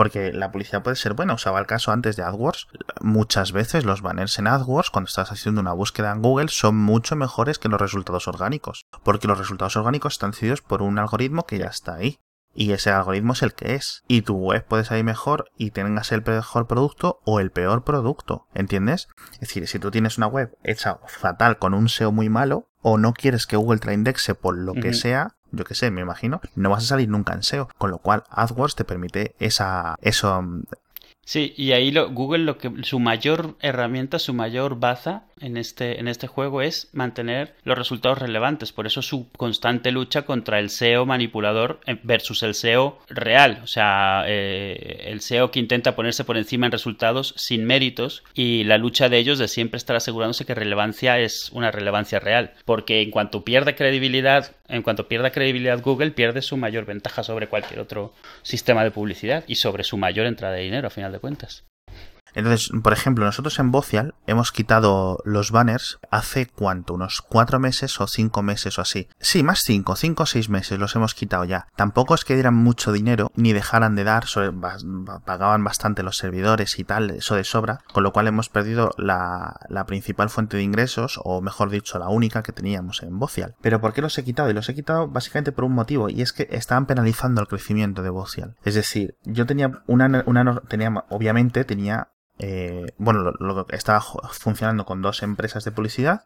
porque 0.00 0.32
la 0.32 0.50
publicidad 0.50 0.82
puede 0.82 0.96
ser 0.96 1.12
buena. 1.12 1.34
Usaba 1.34 1.58
el 1.58 1.66
caso 1.66 1.92
antes 1.92 2.16
de 2.16 2.22
AdWords. 2.22 2.68
Muchas 3.02 3.52
veces 3.52 3.84
los 3.84 4.00
banners 4.00 4.38
en 4.38 4.46
AdWords, 4.46 4.88
cuando 4.88 5.08
estás 5.08 5.30
haciendo 5.30 5.60
una 5.60 5.74
búsqueda 5.74 6.10
en 6.10 6.22
Google, 6.22 6.48
son 6.48 6.74
mucho 6.74 7.16
mejores 7.16 7.58
que 7.58 7.68
los 7.68 7.78
resultados 7.78 8.26
orgánicos. 8.26 8.86
Porque 9.02 9.28
los 9.28 9.36
resultados 9.36 9.76
orgánicos 9.76 10.14
están 10.14 10.30
decididos 10.30 10.62
por 10.62 10.80
un 10.80 10.98
algoritmo 10.98 11.44
que 11.44 11.58
ya 11.58 11.66
está 11.66 11.96
ahí. 11.96 12.18
Y 12.54 12.72
ese 12.72 12.88
algoritmo 12.88 13.34
es 13.34 13.42
el 13.42 13.52
que 13.52 13.74
es. 13.74 14.02
Y 14.08 14.22
tu 14.22 14.38
web 14.38 14.64
puede 14.64 14.84
salir 14.84 15.04
mejor 15.04 15.50
y 15.58 15.72
tengas 15.72 16.12
el 16.12 16.24
mejor 16.24 16.66
producto 16.66 17.20
o 17.26 17.38
el 17.38 17.50
peor 17.50 17.84
producto. 17.84 18.46
¿Entiendes? 18.54 19.06
Es 19.34 19.40
decir, 19.40 19.68
si 19.68 19.78
tú 19.78 19.90
tienes 19.90 20.16
una 20.16 20.28
web 20.28 20.56
hecha 20.62 20.98
fatal 21.08 21.58
con 21.58 21.74
un 21.74 21.90
SEO 21.90 22.10
muy 22.10 22.30
malo, 22.30 22.70
o 22.80 22.96
no 22.96 23.12
quieres 23.12 23.46
que 23.46 23.56
Google 23.56 23.80
te 23.80 23.88
la 23.88 23.92
indexe 23.92 24.34
por 24.34 24.56
lo 24.56 24.72
que 24.72 24.94
sea, 24.94 25.36
yo 25.52 25.64
que 25.64 25.74
sé, 25.74 25.90
me 25.90 26.00
imagino, 26.00 26.40
no 26.54 26.70
vas 26.70 26.84
a 26.84 26.86
salir 26.86 27.08
nunca 27.08 27.34
en 27.34 27.42
SEO. 27.42 27.68
Con 27.78 27.90
lo 27.90 27.98
cual, 27.98 28.24
AdWords 28.30 28.76
te 28.76 28.84
permite 28.84 29.34
esa, 29.38 29.96
eso, 30.02 30.42
Sí, 31.24 31.54
y 31.56 31.72
ahí 31.72 31.92
lo, 31.92 32.10
Google 32.10 32.44
lo 32.44 32.58
que 32.58 32.72
su 32.82 32.98
mayor 32.98 33.56
herramienta, 33.60 34.18
su 34.18 34.34
mayor 34.34 34.80
baza 34.80 35.26
en 35.40 35.56
este, 35.56 36.00
en 36.00 36.08
este 36.08 36.26
juego 36.26 36.62
es 36.62 36.88
mantener 36.92 37.54
los 37.64 37.76
resultados 37.76 38.18
relevantes. 38.18 38.72
Por 38.72 38.86
eso 38.86 39.02
su 39.02 39.30
constante 39.30 39.90
lucha 39.90 40.22
contra 40.22 40.58
el 40.58 40.70
SEO 40.70 41.06
manipulador 41.06 41.80
eh, 41.86 41.98
versus 42.02 42.42
el 42.42 42.54
SEO 42.54 42.98
real. 43.08 43.60
O 43.62 43.66
sea, 43.66 44.24
eh, 44.26 45.04
el 45.06 45.20
SEO 45.20 45.50
que 45.50 45.60
intenta 45.60 45.96
ponerse 45.96 46.24
por 46.24 46.36
encima 46.36 46.66
en 46.66 46.72
resultados 46.72 47.34
sin 47.36 47.64
méritos 47.64 48.22
y 48.34 48.64
la 48.64 48.78
lucha 48.78 49.08
de 49.08 49.18
ellos 49.18 49.38
de 49.38 49.48
siempre 49.48 49.78
estar 49.78 49.96
asegurándose 49.96 50.44
que 50.44 50.54
relevancia 50.54 51.18
es 51.18 51.50
una 51.52 51.70
relevancia 51.70 52.20
real. 52.20 52.52
Porque 52.64 53.02
en 53.02 53.10
cuanto 53.10 53.44
pierde 53.44 53.74
credibilidad, 53.74 54.54
en 54.68 54.82
cuanto 54.82 55.08
pierda 55.08 55.30
credibilidad 55.30 55.82
Google, 55.82 56.10
pierde 56.10 56.42
su 56.42 56.56
mayor 56.56 56.84
ventaja 56.84 57.22
sobre 57.22 57.48
cualquier 57.48 57.80
otro 57.80 58.14
sistema 58.42 58.84
de 58.84 58.90
publicidad 58.90 59.44
y 59.46 59.56
sobre 59.56 59.84
su 59.84 59.96
mayor 59.96 60.26
entrada 60.26 60.54
de 60.54 60.62
dinero 60.62 60.86
a 60.86 60.90
final 60.90 61.12
de 61.12 61.18
cuentas. 61.18 61.64
Entonces, 62.34 62.70
por 62.82 62.92
ejemplo, 62.92 63.24
nosotros 63.24 63.58
en 63.58 63.70
Bocial 63.70 64.14
hemos 64.26 64.52
quitado 64.52 65.18
los 65.24 65.50
banners 65.50 65.98
hace 66.10 66.46
cuánto, 66.46 66.94
unos 66.94 67.22
cuatro 67.22 67.58
meses 67.58 68.00
o 68.00 68.06
cinco 68.06 68.42
meses 68.42 68.78
o 68.78 68.82
así. 68.82 69.08
Sí, 69.18 69.42
más 69.42 69.60
cinco, 69.64 69.96
cinco 69.96 70.24
o 70.24 70.26
seis 70.26 70.48
meses 70.48 70.78
los 70.78 70.94
hemos 70.96 71.14
quitado 71.14 71.44
ya. 71.44 71.66
Tampoco 71.76 72.14
es 72.14 72.24
que 72.24 72.34
dieran 72.34 72.54
mucho 72.54 72.92
dinero 72.92 73.30
ni 73.34 73.52
dejaran 73.52 73.94
de 73.94 74.04
dar, 74.04 74.24
pagaban 75.24 75.64
bastante 75.64 76.02
los 76.02 76.16
servidores 76.16 76.78
y 76.78 76.84
tal, 76.84 77.10
eso 77.10 77.34
de 77.34 77.44
sobra, 77.44 77.80
con 77.92 78.02
lo 78.02 78.12
cual 78.12 78.26
hemos 78.26 78.48
perdido 78.48 78.92
la, 78.96 79.56
principal 79.86 80.30
fuente 80.30 80.56
de 80.56 80.62
ingresos, 80.62 81.20
o 81.24 81.40
mejor 81.40 81.70
dicho, 81.70 81.98
la 81.98 82.08
única 82.08 82.42
que 82.42 82.52
teníamos 82.52 83.02
en 83.02 83.18
Bocial. 83.18 83.54
Pero 83.60 83.80
¿por 83.80 83.92
qué 83.92 84.02
los 84.02 84.16
he 84.18 84.24
quitado? 84.24 84.50
Y 84.50 84.52
los 84.52 84.68
he 84.68 84.74
quitado 84.74 85.08
básicamente 85.08 85.52
por 85.52 85.64
un 85.64 85.72
motivo, 85.72 86.08
y 86.08 86.22
es 86.22 86.32
que 86.32 86.48
estaban 86.50 86.86
penalizando 86.86 87.40
el 87.40 87.48
crecimiento 87.48 88.02
de 88.02 88.10
Bocial. 88.10 88.56
Es 88.64 88.74
decir, 88.74 89.16
yo 89.24 89.46
tenía 89.46 89.82
una, 89.86 90.22
una 90.26 90.60
tenía, 90.68 90.92
obviamente 91.08 91.64
tenía 91.64 92.08
eh, 92.42 92.94
bueno, 92.96 93.34
estaba 93.68 94.00
funcionando 94.00 94.86
con 94.86 95.02
dos 95.02 95.22
empresas 95.22 95.62
de 95.64 95.72
publicidad 95.72 96.24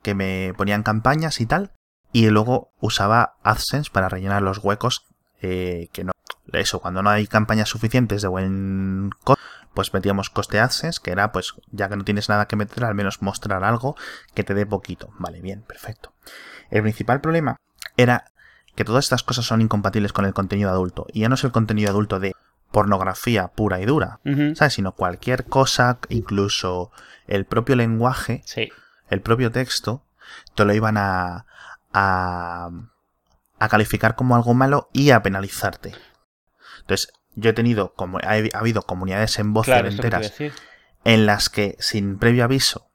que 0.00 0.14
me 0.14 0.54
ponían 0.56 0.84
campañas 0.84 1.40
y 1.40 1.46
tal, 1.46 1.72
y 2.12 2.30
luego 2.30 2.72
usaba 2.80 3.34
AdSense 3.42 3.90
para 3.90 4.08
rellenar 4.08 4.42
los 4.42 4.58
huecos 4.58 5.06
eh, 5.42 5.88
que 5.92 6.04
no. 6.04 6.12
Eso, 6.52 6.80
cuando 6.80 7.02
no 7.02 7.10
hay 7.10 7.26
campañas 7.26 7.68
suficientes 7.68 8.22
de 8.22 8.28
buen 8.28 9.10
coste, 9.24 9.42
pues 9.74 9.92
metíamos 9.92 10.30
coste 10.30 10.60
AdSense, 10.60 11.00
que 11.02 11.10
era 11.10 11.32
pues 11.32 11.54
ya 11.72 11.88
que 11.88 11.96
no 11.96 12.04
tienes 12.04 12.28
nada 12.28 12.46
que 12.46 12.54
meter, 12.54 12.84
al 12.84 12.94
menos 12.94 13.20
mostrar 13.20 13.64
algo 13.64 13.96
que 14.34 14.44
te 14.44 14.54
dé 14.54 14.66
poquito. 14.66 15.10
Vale, 15.18 15.40
bien, 15.40 15.62
perfecto. 15.62 16.12
El 16.70 16.82
principal 16.82 17.20
problema 17.20 17.56
era 17.96 18.24
que 18.76 18.84
todas 18.84 19.04
estas 19.04 19.24
cosas 19.24 19.46
son 19.46 19.60
incompatibles 19.62 20.12
con 20.12 20.24
el 20.26 20.32
contenido 20.32 20.70
adulto. 20.70 21.06
Y 21.12 21.20
ya 21.20 21.28
no 21.28 21.34
es 21.34 21.42
el 21.42 21.50
contenido 21.50 21.90
adulto 21.90 22.20
de 22.20 22.32
pornografía 22.70 23.48
pura 23.48 23.80
y 23.80 23.86
dura, 23.86 24.20
¿sabes? 24.54 24.74
Sino 24.74 24.92
cualquier 24.92 25.44
cosa, 25.44 25.98
incluso 26.08 26.92
el 27.26 27.44
propio 27.44 27.76
lenguaje, 27.76 28.42
el 29.08 29.20
propio 29.20 29.50
texto, 29.50 30.04
te 30.54 30.64
lo 30.64 30.72
iban 30.72 30.96
a, 30.96 31.46
a, 31.92 32.70
a 33.58 33.68
calificar 33.68 34.14
como 34.14 34.36
algo 34.36 34.54
malo 34.54 34.88
y 34.92 35.10
a 35.10 35.22
penalizarte. 35.22 35.94
Entonces, 36.80 37.12
yo 37.34 37.50
he 37.50 37.52
tenido, 37.52 37.92
como 37.94 38.18
ha, 38.18 38.34
habido 38.54 38.82
comunidades 38.82 39.38
en 39.38 39.52
voz 39.52 39.68
enteras 39.68 40.32
en 41.04 41.26
las 41.26 41.48
que 41.48 41.76
sin 41.78 42.18
previo 42.18 42.44
aviso 42.44 42.90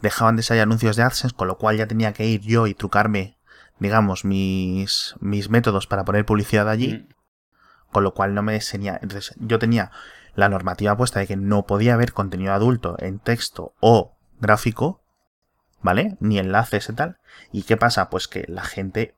dejaban 0.00 0.36
de 0.36 0.42
salir 0.42 0.62
anuncios 0.62 0.96
de 0.96 1.02
AdSense, 1.02 1.34
con 1.34 1.48
lo 1.48 1.58
cual 1.58 1.76
ya 1.76 1.86
tenía 1.86 2.12
que 2.12 2.26
ir 2.26 2.40
yo 2.42 2.66
y 2.66 2.74
trucarme, 2.74 3.38
digamos, 3.78 4.24
mis, 4.24 5.14
mis 5.20 5.50
métodos 5.50 5.86
para 5.86 6.04
poner 6.04 6.24
publicidad 6.24 6.68
allí, 6.68 6.94
mm. 6.94 7.14
Con 7.92 8.04
lo 8.04 8.14
cual 8.14 8.34
no 8.34 8.42
me 8.42 8.54
enseñaba. 8.54 8.98
Entonces, 9.02 9.34
yo 9.38 9.58
tenía 9.58 9.90
la 10.34 10.48
normativa 10.48 10.96
puesta 10.96 11.20
de 11.20 11.26
que 11.26 11.36
no 11.36 11.66
podía 11.66 11.94
haber 11.94 12.12
contenido 12.12 12.52
adulto 12.52 12.96
en 13.00 13.18
texto 13.18 13.74
o 13.80 14.16
gráfico, 14.40 15.02
¿vale? 15.80 16.16
Ni 16.20 16.38
enlaces 16.38 16.88
y 16.88 16.92
tal. 16.92 17.16
¿Y 17.52 17.62
qué 17.62 17.76
pasa? 17.76 18.10
Pues 18.10 18.28
que 18.28 18.44
la 18.48 18.62
gente 18.62 19.14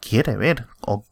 quiere 0.00 0.36
ver 0.36 0.66
o 0.80 1.04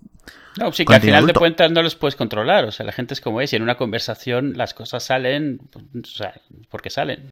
no, 0.59 0.73
sí, 0.73 0.85
que 0.85 0.95
al 0.95 1.01
final 1.01 1.27
de 1.27 1.35
cuentas 1.35 1.71
no 1.71 1.83
los 1.83 1.95
puedes 1.95 2.17
controlar. 2.17 2.65
O 2.65 2.73
sea, 2.73 2.85
la 2.85 2.93
gente 2.93 3.15
es 3.15 3.21
como 3.21 3.41
es 3.41 3.53
y 3.53 3.57
en 3.57 3.63
una 3.63 3.77
conversación 3.77 4.55
las 4.57 4.75
cosas 4.75 5.05
salen, 5.05 5.59
pues, 5.71 5.85
o 6.15 6.17
sea, 6.17 6.35
porque 6.69 6.91
salen. 6.91 7.31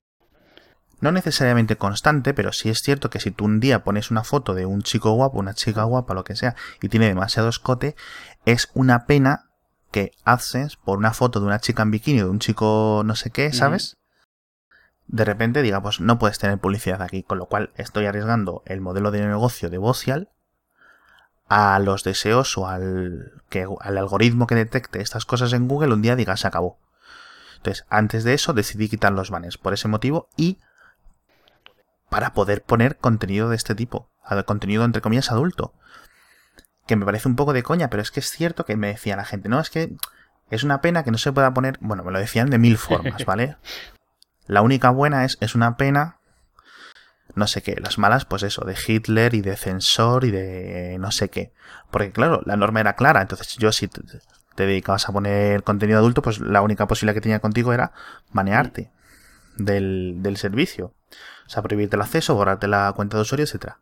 No 1.01 1.13
necesariamente 1.13 1.77
constante, 1.77 2.33
pero 2.35 2.53
sí 2.53 2.71
es 2.71 2.81
cierto 2.83 3.11
que 3.11 3.21
si 3.21 3.31
tú 3.31 3.45
un 3.45 3.61
día 3.61 3.85
pones 3.85 4.11
una 4.11 4.25
foto 4.25 4.55
de 4.55 4.65
un 4.65 4.83
chico 4.83 5.11
guapo, 5.13 5.39
una 5.39 5.55
chica 5.55 5.83
guapa, 5.83 6.15
lo 6.15 6.25
que 6.25 6.37
sea, 6.37 6.55
y 6.81 6.89
tiene 6.89 7.07
demasiado 7.07 7.49
escote, 7.49 7.97
es 8.45 8.71
una 8.75 9.07
pena 9.07 9.46
que 9.97 10.13
AdSense, 10.27 10.77
por 10.85 10.99
una 10.99 11.15
foto 11.15 11.41
de 11.41 11.47
una 11.47 11.59
chica 11.59 11.83
en 11.83 11.91
bikini 11.91 12.21
o 12.21 12.25
de 12.27 12.31
un 12.31 12.39
chico 12.39 13.01
no 13.07 13.17
sé 13.17 13.31
qué, 13.31 13.55
¿sabes? 13.55 13.97
De 15.07 15.25
repente 15.25 15.63
diga, 15.63 15.81
pues 15.81 16.03
no 16.03 16.19
puedes 16.19 16.39
tener 16.39 16.59
publicidad 16.59 17.01
aquí, 17.01 17.23
con 17.23 17.39
lo 17.39 17.47
cual 17.47 17.71
estoy 17.77 18.05
arriesgando 18.05 18.63
el 18.67 18.83
modelo 18.83 19.11
de 19.11 19.27
negocio 19.27 19.71
de 19.71 19.79
Vocial 19.79 20.29
a 21.49 21.79
los 21.79 22.05
deseos 22.05 22.59
o 22.59 22.69
al, 22.69 23.41
que, 23.49 23.67
al 23.81 23.97
algoritmo 23.97 24.47
que 24.47 24.55
detecte 24.55 25.01
estas 25.01 25.25
cosas 25.25 25.55
en 25.55 25.67
Google 25.67 25.95
un 25.95 26.03
día 26.03 26.15
diga 26.15 26.37
se 26.37 26.47
acabó. 26.47 26.79
Entonces, 27.57 27.87
antes 27.89 28.23
de 28.23 28.35
eso 28.35 28.53
decidí 28.53 28.91
quitar 28.91 29.13
los 29.13 29.31
banners 29.31 29.57
por 29.57 29.73
ese 29.73 29.89
motivo 29.89 30.29
y 30.37 30.59
para 32.11 32.35
poder 32.35 32.63
poner 32.63 32.99
contenido 32.99 33.49
de 33.49 33.57
este 33.57 33.75
tipo, 33.75 34.11
contenido 34.45 34.85
entre 34.85 35.01
comillas 35.01 35.33
adulto. 35.33 35.73
Que 36.87 36.97
me 36.97 37.05
parece 37.05 37.29
un 37.29 37.37
poco 37.37 37.53
de 37.53 37.63
coña, 37.63 37.91
pero 37.91 38.03
es 38.03 38.11
que 38.11 38.21
es 38.21 38.31
cierto 38.31 38.65
que 38.65 38.77
me 38.77 38.89
decía 38.89 39.17
la 39.17 39.25
gente, 39.25 39.49
no, 39.49 39.61
es 39.61 39.71
que 39.71 39.97
es 40.51 40.63
una 40.63 40.81
pena 40.81 41.03
que 41.03 41.11
no 41.11 41.19
se 41.19 41.33
pueda 41.33 41.53
poner, 41.53 41.79
bueno, 41.81 42.05
me 42.05 42.13
lo 42.13 42.19
decían 42.19 42.51
de 42.51 42.59
mil 42.59 42.79
formas, 42.79 43.25
¿vale? 43.25 43.57
La 44.47 44.63
única 44.63 44.91
buena 44.91 45.25
es, 45.25 45.39
es 45.41 45.57
una 45.57 45.77
pena 45.77 46.19
no 47.37 47.47
sé 47.47 47.63
qué. 47.63 47.77
Las 47.81 47.99
malas, 47.99 48.25
pues 48.25 48.43
eso, 48.43 48.65
de 48.65 48.75
Hitler 48.75 49.35
y 49.35 49.43
de 49.43 49.57
censor 49.57 50.25
y 50.25 50.31
de 50.31 50.97
no 50.99 51.11
sé 51.13 51.29
qué. 51.29 51.53
Porque 51.91 52.11
claro, 52.11 52.41
la 52.45 52.57
norma 52.57 52.81
era 52.81 52.95
clara. 52.95 53.21
Entonces 53.21 53.57
yo 53.59 53.73
si 53.73 53.89
te, 53.89 54.01
dedicabas 54.57 55.09
a 55.09 55.13
poner 55.13 55.63
contenido 55.63 55.99
adulto, 55.99 56.23
pues 56.23 56.41
la 56.41 56.63
única 56.63 56.87
posibilidad 56.87 57.15
que 57.15 57.21
tenía 57.21 57.41
contigo 57.41 57.73
era 57.73 57.93
manearte 58.33 58.91
del, 59.57 60.17
del 60.21 60.39
servicio. 60.39 60.95
O 61.47 61.51
sea, 61.51 61.63
prohibirte 61.63 61.97
el 61.97 62.03
acceso, 62.03 62.35
borrarte 62.35 62.69
la 62.69 62.93
cuenta 62.97 63.19
de 63.19 63.23
usuario, 63.23 63.45
etcétera. 63.45 63.79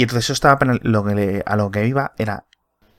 Y 0.00 0.04
entonces 0.04 0.24
eso 0.24 0.32
estaba 0.32 0.58
lo 0.80 1.04
que 1.04 1.42
a 1.44 1.56
lo 1.56 1.70
que 1.70 1.86
iba 1.86 2.14
era 2.16 2.46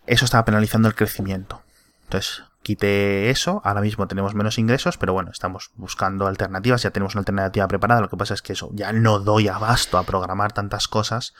eso 0.05 0.23
estaba 0.23 0.45
penalizando 0.45 0.87
el 0.87 0.93
crecimiento. 0.93 1.63
Entonces, 2.03 2.43
quité 2.61 3.31
eso, 3.31 3.59
ahora 3.65 3.81
mismo 3.81 4.07
tenemos 4.07 4.35
menos 4.35 4.59
ingresos, 4.59 4.99
pero 4.99 5.11
bueno, 5.11 5.31
estamos 5.31 5.71
buscando 5.73 6.27
alternativas, 6.27 6.83
ya 6.83 6.91
tenemos 6.91 7.15
una 7.15 7.21
alternativa 7.21 7.67
preparada, 7.67 8.01
lo 8.01 8.09
que 8.11 8.17
pasa 8.17 8.35
es 8.35 8.43
que 8.43 8.53
eso, 8.53 8.69
ya 8.73 8.93
no 8.93 9.17
doy 9.17 9.47
abasto 9.47 9.97
a 9.97 10.03
programar 10.03 10.51
tantas 10.51 10.87
cosas, 10.87 11.33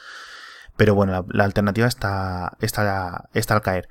pero 0.78 0.96
bueno, 0.96 1.28
la, 1.30 1.44
alternativa 1.44 1.86
está, 1.86 2.58
está, 2.60 3.30
está 3.36 3.54
al 3.54 3.62
caer. 3.62 3.88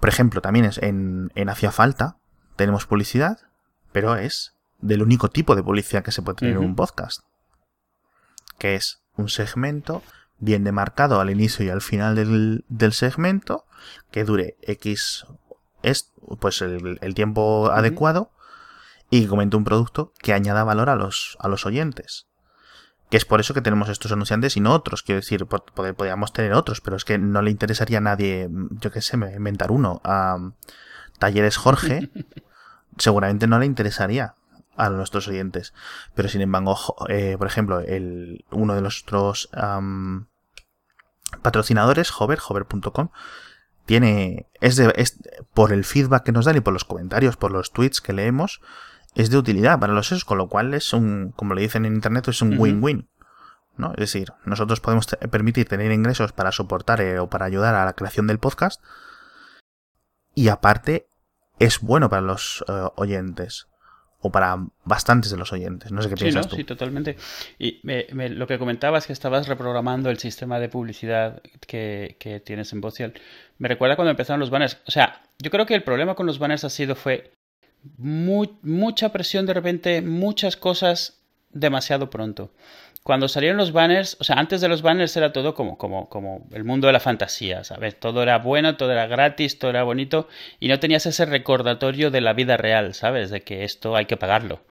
Por 0.00 0.10
ejemplo, 0.10 0.42
también 0.42 0.66
es 0.66 0.76
en, 0.76 1.32
en 1.34 1.48
Hacía 1.48 1.72
Falta, 1.72 2.18
tenemos 2.56 2.84
publicidad, 2.84 3.38
pero 3.90 4.16
es 4.16 4.54
del 4.80 5.00
único 5.00 5.30
tipo 5.30 5.56
de 5.56 5.62
publicidad 5.62 6.04
que 6.04 6.12
se 6.12 6.20
puede 6.20 6.36
tener 6.36 6.56
en 6.56 6.62
un 6.62 6.76
podcast, 6.76 7.22
que 8.58 8.74
es 8.74 9.00
un 9.16 9.30
segmento 9.30 10.02
bien 10.38 10.64
demarcado 10.64 11.20
al 11.20 11.30
inicio 11.30 11.64
y 11.64 11.70
al 11.70 11.80
final 11.80 12.14
del, 12.14 12.64
del 12.68 12.92
segmento, 12.92 13.64
que 14.10 14.24
dure 14.24 14.56
X 14.62 15.26
es 15.82 16.12
pues 16.40 16.60
el, 16.62 17.14
tiempo 17.14 17.70
adecuado 17.70 18.32
y 19.10 19.22
que 19.22 19.28
comente 19.28 19.56
un 19.56 19.64
producto 19.64 20.12
que 20.18 20.32
añada 20.32 20.64
valor 20.64 20.90
a 20.90 20.96
los, 20.96 21.36
a 21.40 21.48
los 21.48 21.64
oyentes. 21.64 22.26
Que 23.08 23.16
es 23.16 23.24
por 23.24 23.38
eso 23.38 23.54
que 23.54 23.60
tenemos 23.60 23.88
estos 23.88 24.10
anunciantes 24.10 24.56
y 24.56 24.60
no 24.60 24.72
otros. 24.72 25.04
Quiero 25.04 25.20
decir, 25.20 25.46
podríamos 25.46 26.32
tener 26.32 26.54
otros, 26.54 26.80
pero 26.80 26.96
es 26.96 27.04
que 27.04 27.18
no 27.18 27.40
le 27.40 27.52
interesaría 27.52 27.98
a 27.98 28.00
nadie, 28.00 28.48
yo 28.80 28.90
qué 28.90 29.00
sé, 29.00 29.16
inventar 29.16 29.70
uno. 29.70 30.00
A 30.02 30.38
Talleres 31.20 31.56
Jorge, 31.56 32.10
seguramente 32.98 33.46
no 33.46 33.60
le 33.60 33.66
interesaría 33.66 34.34
a 34.76 34.90
nuestros 34.90 35.28
oyentes. 35.28 35.74
Pero 36.14 36.28
sin 36.28 36.40
embargo, 36.40 36.76
eh, 37.08 37.36
por 37.38 37.46
ejemplo, 37.46 37.80
el, 37.80 38.44
uno 38.50 38.74
de 38.74 38.82
nuestros 38.82 39.48
patrocinadores, 41.42 42.12
Hover, 42.18 42.38
hover.com, 42.46 43.10
tiene, 43.84 44.48
es, 44.60 44.76
de, 44.76 44.92
es 44.96 45.18
por 45.54 45.72
el 45.72 45.84
feedback 45.84 46.24
que 46.24 46.32
nos 46.32 46.44
dan 46.44 46.56
y 46.56 46.60
por 46.60 46.72
los 46.72 46.84
comentarios, 46.84 47.36
por 47.36 47.52
los 47.52 47.72
tweets 47.72 48.00
que 48.00 48.12
leemos, 48.12 48.60
es 49.14 49.30
de 49.30 49.38
utilidad 49.38 49.78
para 49.78 49.92
los 49.92 50.08
esos, 50.08 50.24
con 50.24 50.38
lo 50.38 50.48
cual 50.48 50.74
es 50.74 50.92
un, 50.92 51.32
como 51.36 51.54
le 51.54 51.62
dicen 51.62 51.86
en 51.86 51.94
internet, 51.94 52.28
es 52.28 52.42
un 52.42 52.58
win-win. 52.58 53.08
¿no? 53.76 53.92
Es 53.92 54.12
decir, 54.12 54.32
nosotros 54.44 54.80
podemos 54.80 55.06
permitir 55.06 55.68
tener 55.68 55.92
ingresos 55.92 56.32
para 56.32 56.52
soportar 56.52 57.00
eh, 57.00 57.18
o 57.18 57.28
para 57.28 57.46
ayudar 57.46 57.74
a 57.74 57.84
la 57.84 57.92
creación 57.92 58.26
del 58.26 58.38
podcast. 58.38 58.82
Y 60.34 60.48
aparte, 60.48 61.08
es 61.58 61.80
bueno 61.80 62.10
para 62.10 62.22
los 62.22 62.64
eh, 62.68 62.88
oyentes 62.96 63.68
o 64.26 64.30
para 64.30 64.66
bastantes 64.84 65.30
de 65.30 65.36
los 65.36 65.52
oyentes. 65.52 65.92
No 65.92 66.02
sé 66.02 66.08
qué 66.08 66.16
piensas 66.16 66.48
Sí, 66.50 66.64
totalmente. 66.64 67.16
Y 67.58 67.80
lo 67.84 68.46
que 68.46 68.58
comentabas 68.58 69.04
es 69.04 69.06
que 69.06 69.12
estabas 69.12 69.48
reprogramando 69.48 70.10
el 70.10 70.18
sistema 70.18 70.58
de 70.58 70.68
publicidad 70.68 71.42
que, 71.66 72.16
que 72.18 72.40
tienes 72.40 72.72
en 72.72 72.80
Vocial. 72.80 73.14
Me 73.58 73.68
recuerda 73.68 73.96
cuando 73.96 74.10
empezaron 74.10 74.40
los 74.40 74.50
banners. 74.50 74.78
O 74.86 74.90
sea, 74.90 75.22
yo 75.38 75.50
creo 75.50 75.66
que 75.66 75.74
el 75.74 75.82
problema 75.82 76.14
con 76.14 76.26
los 76.26 76.38
banners 76.38 76.64
ha 76.64 76.70
sido 76.70 76.94
fue 76.94 77.32
mucha 77.98 79.12
presión 79.12 79.46
de 79.46 79.54
repente, 79.54 80.02
muchas 80.02 80.56
cosas 80.56 81.22
demasiado 81.50 82.10
pronto 82.10 82.50
cuando 83.06 83.28
salieron 83.28 83.56
los 83.56 83.70
banners, 83.70 84.16
o 84.18 84.24
sea, 84.24 84.34
antes 84.34 84.60
de 84.60 84.66
los 84.66 84.82
banners 84.82 85.16
era 85.16 85.32
todo 85.32 85.54
como, 85.54 85.78
como, 85.78 86.08
como 86.08 86.48
el 86.50 86.64
mundo 86.64 86.88
de 86.88 86.92
la 86.92 86.98
fantasía, 86.98 87.62
¿sabes? 87.62 88.00
Todo 88.00 88.20
era 88.20 88.38
bueno, 88.38 88.76
todo 88.76 88.90
era 88.90 89.06
gratis, 89.06 89.60
todo 89.60 89.70
era 89.70 89.84
bonito 89.84 90.26
y 90.58 90.66
no 90.66 90.80
tenías 90.80 91.06
ese 91.06 91.24
recordatorio 91.24 92.10
de 92.10 92.20
la 92.20 92.32
vida 92.32 92.56
real, 92.56 92.94
¿sabes? 92.94 93.30
De 93.30 93.42
que 93.42 93.62
esto 93.62 93.94
hay 93.94 94.06
que 94.06 94.16
pagarlo, 94.16 94.64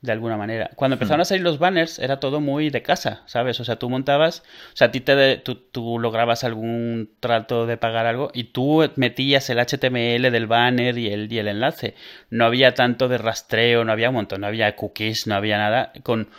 de 0.00 0.10
alguna 0.10 0.38
manera. 0.38 0.70
Cuando 0.74 0.94
empezaron 0.94 1.20
a 1.20 1.26
salir 1.26 1.42
los 1.42 1.58
banners 1.58 1.98
era 1.98 2.18
todo 2.18 2.40
muy 2.40 2.70
de 2.70 2.80
casa, 2.80 3.24
¿sabes? 3.26 3.60
O 3.60 3.64
sea, 3.66 3.76
tú 3.76 3.90
montabas, 3.90 4.42
o 4.72 4.76
sea, 4.76 4.86
a 4.86 4.90
ti 4.90 5.00
te, 5.00 5.36
tú, 5.36 5.56
tú 5.56 5.98
lograbas 5.98 6.44
algún 6.44 7.10
trato 7.20 7.66
de 7.66 7.76
pagar 7.76 8.06
algo 8.06 8.30
y 8.32 8.44
tú 8.44 8.90
metías 8.96 9.50
el 9.50 9.58
HTML 9.58 10.32
del 10.32 10.46
banner 10.46 10.96
y 10.96 11.08
el, 11.12 11.30
y 11.30 11.38
el 11.38 11.46
enlace. 11.46 11.94
No 12.30 12.46
había 12.46 12.72
tanto 12.72 13.08
de 13.08 13.18
rastreo, 13.18 13.84
no 13.84 13.92
había 13.92 14.08
un 14.08 14.14
montón, 14.14 14.40
no 14.40 14.46
había 14.46 14.76
cookies, 14.76 15.26
no 15.26 15.34
había 15.34 15.58
nada. 15.58 15.92
Con 16.02 16.30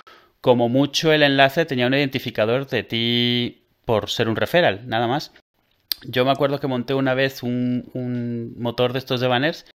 como 0.44 0.68
mucho 0.68 1.14
el 1.14 1.24
enlace 1.24 1.64
tenía 1.64 1.88
un 1.88 1.94
identificador 1.94 2.68
de 2.68 2.84
ti 2.84 3.64
por 3.86 4.10
ser 4.10 4.28
un 4.28 4.36
referral, 4.36 4.82
nada 4.90 5.08
más. 5.08 5.32
Yo 6.06 6.26
me 6.26 6.32
acuerdo 6.32 6.60
que 6.60 6.68
monté 6.68 6.94
una 6.94 7.14
vez 7.14 7.44
un, 7.44 8.54
motor 8.58 8.92
de 8.92 9.00
estos 9.00 9.22
de 9.22 9.30
banners 9.30 9.66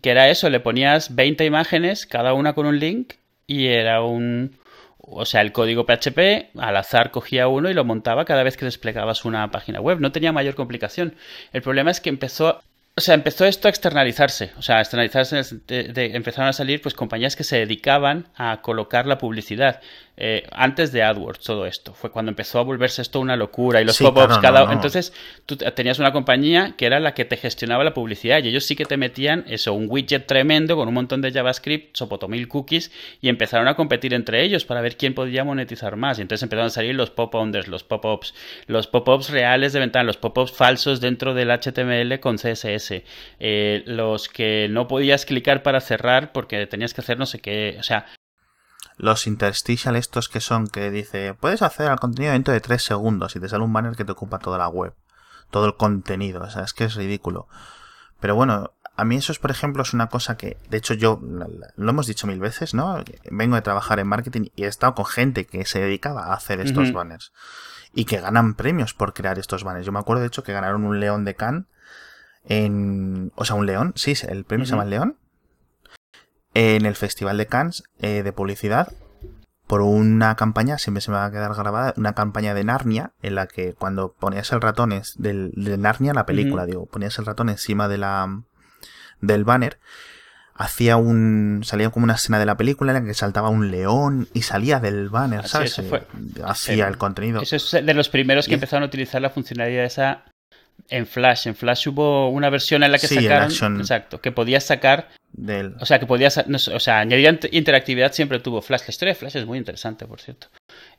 que 0.00 0.10
era 0.10 0.30
eso, 0.30 0.48
le 0.48 0.60
ponías 0.60 1.14
20 1.14 1.44
imágenes, 1.44 2.06
cada 2.06 2.32
una 2.32 2.54
con 2.54 2.64
un 2.64 2.78
link 2.78 3.12
y 3.46 3.66
era 3.66 4.02
un... 4.02 4.56
O 4.96 5.26
sea, 5.26 5.42
el 5.42 5.52
código 5.52 5.84
PHP 5.84 6.56
al 6.56 6.78
azar 6.78 7.10
cogía 7.10 7.48
uno 7.48 7.68
y 7.68 7.74
lo 7.74 7.84
montaba 7.84 8.24
cada 8.24 8.42
vez 8.42 8.56
que 8.56 8.64
desplegabas 8.64 9.26
una 9.26 9.50
página 9.50 9.82
web. 9.82 10.00
No 10.00 10.12
tenía 10.12 10.32
mayor 10.32 10.54
complicación. 10.54 11.14
El 11.52 11.60
problema 11.60 11.90
es 11.90 12.00
que 12.00 12.08
empezó 12.08 12.62
o 13.00 13.02
sea, 13.02 13.14
empezó 13.14 13.46
esto 13.46 13.66
a 13.66 13.70
externalizarse. 13.70 14.52
O 14.58 14.62
sea, 14.62 14.76
a 14.76 14.80
externalizarse 14.80 15.40
empezaron 15.68 16.50
a 16.50 16.52
salir 16.52 16.82
pues 16.82 16.94
compañías 16.94 17.34
que 17.34 17.44
se 17.44 17.56
dedicaban 17.56 18.28
a 18.36 18.60
colocar 18.60 19.06
la 19.06 19.16
publicidad. 19.16 19.80
Eh, 20.22 20.46
antes 20.52 20.92
de 20.92 21.02
AdWords, 21.02 21.40
todo 21.40 21.64
esto. 21.64 21.94
Fue 21.94 22.10
cuando 22.10 22.28
empezó 22.28 22.58
a 22.58 22.62
volverse 22.62 23.00
esto 23.00 23.20
una 23.20 23.36
locura 23.36 23.80
y 23.80 23.86
los 23.86 23.98
pop-ups 23.98 24.36
cada 24.36 24.70
Entonces, 24.70 25.14
tú 25.46 25.56
tenías 25.56 25.98
una 25.98 26.12
compañía 26.12 26.74
que 26.76 26.84
era 26.84 27.00
la 27.00 27.14
que 27.14 27.24
te 27.24 27.38
gestionaba 27.38 27.84
la 27.84 27.94
publicidad 27.94 28.44
y 28.44 28.48
ellos 28.48 28.66
sí 28.66 28.76
que 28.76 28.84
te 28.84 28.98
metían 28.98 29.46
eso, 29.48 29.72
un 29.72 29.86
widget 29.88 30.26
tremendo 30.26 30.76
con 30.76 30.88
un 30.88 30.92
montón 30.92 31.22
de 31.22 31.32
JavaScript, 31.32 31.96
sopotomil 31.96 32.48
cookies 32.48 32.92
y 33.22 33.30
empezaron 33.30 33.66
a 33.66 33.76
competir 33.76 34.12
entre 34.12 34.44
ellos 34.44 34.66
para 34.66 34.82
ver 34.82 34.98
quién 34.98 35.14
podía 35.14 35.42
monetizar 35.42 35.96
más. 35.96 36.18
Y 36.18 36.22
entonces 36.22 36.42
empezaron 36.42 36.66
a 36.66 36.70
salir 36.70 36.94
los 36.94 37.08
pop-unders, 37.08 37.66
los 37.66 37.82
pop-ups, 37.82 38.34
los 38.66 38.88
pop-ups 38.88 39.30
reales 39.30 39.72
de 39.72 39.80
ventana, 39.80 40.04
los 40.04 40.18
pop-ups 40.18 40.52
falsos 40.52 41.00
dentro 41.00 41.32
del 41.32 41.50
HTML 41.50 42.20
con 42.20 42.36
CSS, 42.36 43.04
eh, 43.38 43.82
los 43.86 44.28
que 44.28 44.68
no 44.68 44.86
podías 44.86 45.24
clicar 45.24 45.62
para 45.62 45.80
cerrar 45.80 46.32
porque 46.32 46.66
tenías 46.66 46.92
que 46.92 47.00
hacer 47.00 47.18
no 47.18 47.24
sé 47.24 47.38
qué, 47.38 47.76
o 47.80 47.82
sea, 47.82 48.04
los 49.00 49.26
interstitial 49.26 49.96
estos 49.96 50.28
que 50.28 50.40
son 50.40 50.66
que 50.66 50.90
dice, 50.90 51.32
puedes 51.32 51.62
hacer 51.62 51.88
al 51.88 51.98
contenido 51.98 52.34
dentro 52.34 52.52
de 52.52 52.60
3 52.60 52.84
segundos 52.84 53.34
y 53.34 53.40
te 53.40 53.48
sale 53.48 53.64
un 53.64 53.72
banner 53.72 53.96
que 53.96 54.04
te 54.04 54.12
ocupa 54.12 54.38
toda 54.38 54.58
la 54.58 54.68
web, 54.68 54.92
todo 55.50 55.64
el 55.64 55.76
contenido, 55.76 56.42
o 56.42 56.50
sea, 56.50 56.64
es 56.64 56.74
que 56.74 56.84
es 56.84 56.96
ridículo. 56.96 57.48
Pero 58.20 58.34
bueno, 58.34 58.72
a 58.96 59.04
mí 59.06 59.16
eso 59.16 59.32
es, 59.32 59.38
por 59.38 59.50
ejemplo, 59.50 59.82
es 59.82 59.94
una 59.94 60.08
cosa 60.08 60.36
que, 60.36 60.58
de 60.68 60.76
hecho, 60.76 60.92
yo 60.92 61.18
lo 61.22 61.90
hemos 61.90 62.06
dicho 62.06 62.26
mil 62.26 62.40
veces, 62.40 62.74
¿no? 62.74 63.02
Vengo 63.30 63.56
de 63.56 63.62
trabajar 63.62 64.00
en 64.00 64.06
marketing 64.06 64.48
y 64.54 64.64
he 64.64 64.66
estado 64.66 64.94
con 64.94 65.06
gente 65.06 65.46
que 65.46 65.64
se 65.64 65.80
dedicaba 65.80 66.26
a 66.26 66.34
hacer 66.34 66.60
estos 66.60 66.92
banners 66.92 67.32
y 67.94 68.04
que 68.04 68.20
ganan 68.20 68.52
premios 68.52 68.92
por 68.92 69.14
crear 69.14 69.38
estos 69.38 69.64
banners. 69.64 69.86
Yo 69.86 69.92
me 69.92 69.98
acuerdo, 69.98 70.20
de 70.20 70.26
hecho, 70.26 70.42
que 70.42 70.52
ganaron 70.52 70.84
un 70.84 71.00
león 71.00 71.24
de 71.24 71.34
Cannes 71.34 71.64
en, 72.44 73.32
o 73.34 73.46
sea, 73.46 73.56
un 73.56 73.64
león, 73.64 73.94
sí, 73.96 74.12
el 74.28 74.44
premio 74.44 74.66
se 74.66 74.72
llama 74.72 74.84
el 74.84 74.90
león 74.90 75.16
en 76.54 76.86
el 76.86 76.96
Festival 76.96 77.38
de 77.38 77.46
Cannes 77.46 77.84
eh, 78.00 78.22
de 78.22 78.32
publicidad 78.32 78.92
por 79.70 79.82
una 79.82 80.34
campaña, 80.34 80.78
siempre 80.78 81.00
se 81.00 81.12
me 81.12 81.16
va 81.16 81.26
a 81.26 81.30
quedar 81.30 81.54
grabada, 81.54 81.94
una 81.96 82.12
campaña 82.12 82.54
de 82.54 82.64
Narnia, 82.64 83.12
en 83.22 83.36
la 83.36 83.46
que 83.46 83.72
cuando 83.72 84.12
ponías 84.18 84.50
el 84.50 84.60
ratón 84.60 84.90
del, 85.16 85.52
de 85.54 85.78
Narnia, 85.78 86.12
la 86.12 86.26
película, 86.26 86.66
digo, 86.66 86.86
ponías 86.86 87.16
el 87.20 87.26
ratón 87.26 87.50
encima 87.50 87.86
de 87.86 87.98
la 87.98 88.42
del 89.20 89.44
banner, 89.44 89.78
hacía 90.54 90.96
un 90.96 91.60
salía 91.62 91.90
como 91.90 92.02
una 92.02 92.14
escena 92.14 92.40
de 92.40 92.46
la 92.46 92.56
película 92.56 92.90
en 92.90 93.04
la 93.04 93.08
que 93.08 93.14
saltaba 93.14 93.48
un 93.48 93.70
león 93.70 94.28
y 94.34 94.42
salía 94.42 94.80
del 94.80 95.08
banner, 95.08 95.46
¿sabes? 95.46 95.80
fue, 95.88 96.04
hacía 96.44 96.88
el 96.88 96.98
contenido. 96.98 97.40
Eso 97.40 97.54
es 97.54 97.70
de 97.70 97.94
los 97.94 98.08
primeros 98.08 98.48
que 98.48 98.54
empezaron 98.54 98.82
a 98.82 98.86
utilizar 98.86 99.22
la 99.22 99.30
funcionalidad 99.30 99.84
esa 99.84 100.24
en 100.88 101.06
Flash. 101.06 101.46
En 101.46 101.54
Flash 101.54 101.88
hubo 101.88 102.28
una 102.30 102.50
versión 102.50 102.82
en 102.82 102.92
la 102.92 102.98
que 102.98 103.06
sacaron. 103.06 103.80
Exacto, 103.80 104.20
que 104.20 104.32
podías 104.32 104.64
sacar. 104.64 105.08
Del... 105.32 105.74
O 105.80 105.86
sea, 105.86 105.98
que 105.98 106.06
podías. 106.06 106.38
o 106.38 106.80
sea, 106.80 107.00
añadir 107.00 107.38
interactividad 107.52 108.12
siempre 108.12 108.40
tuvo 108.40 108.62
Flash. 108.62 108.82
La 108.82 108.90
historia 108.90 109.14
de 109.14 109.18
Flash 109.18 109.36
es 109.36 109.46
muy 109.46 109.58
interesante, 109.58 110.06
por 110.06 110.20
cierto. 110.20 110.48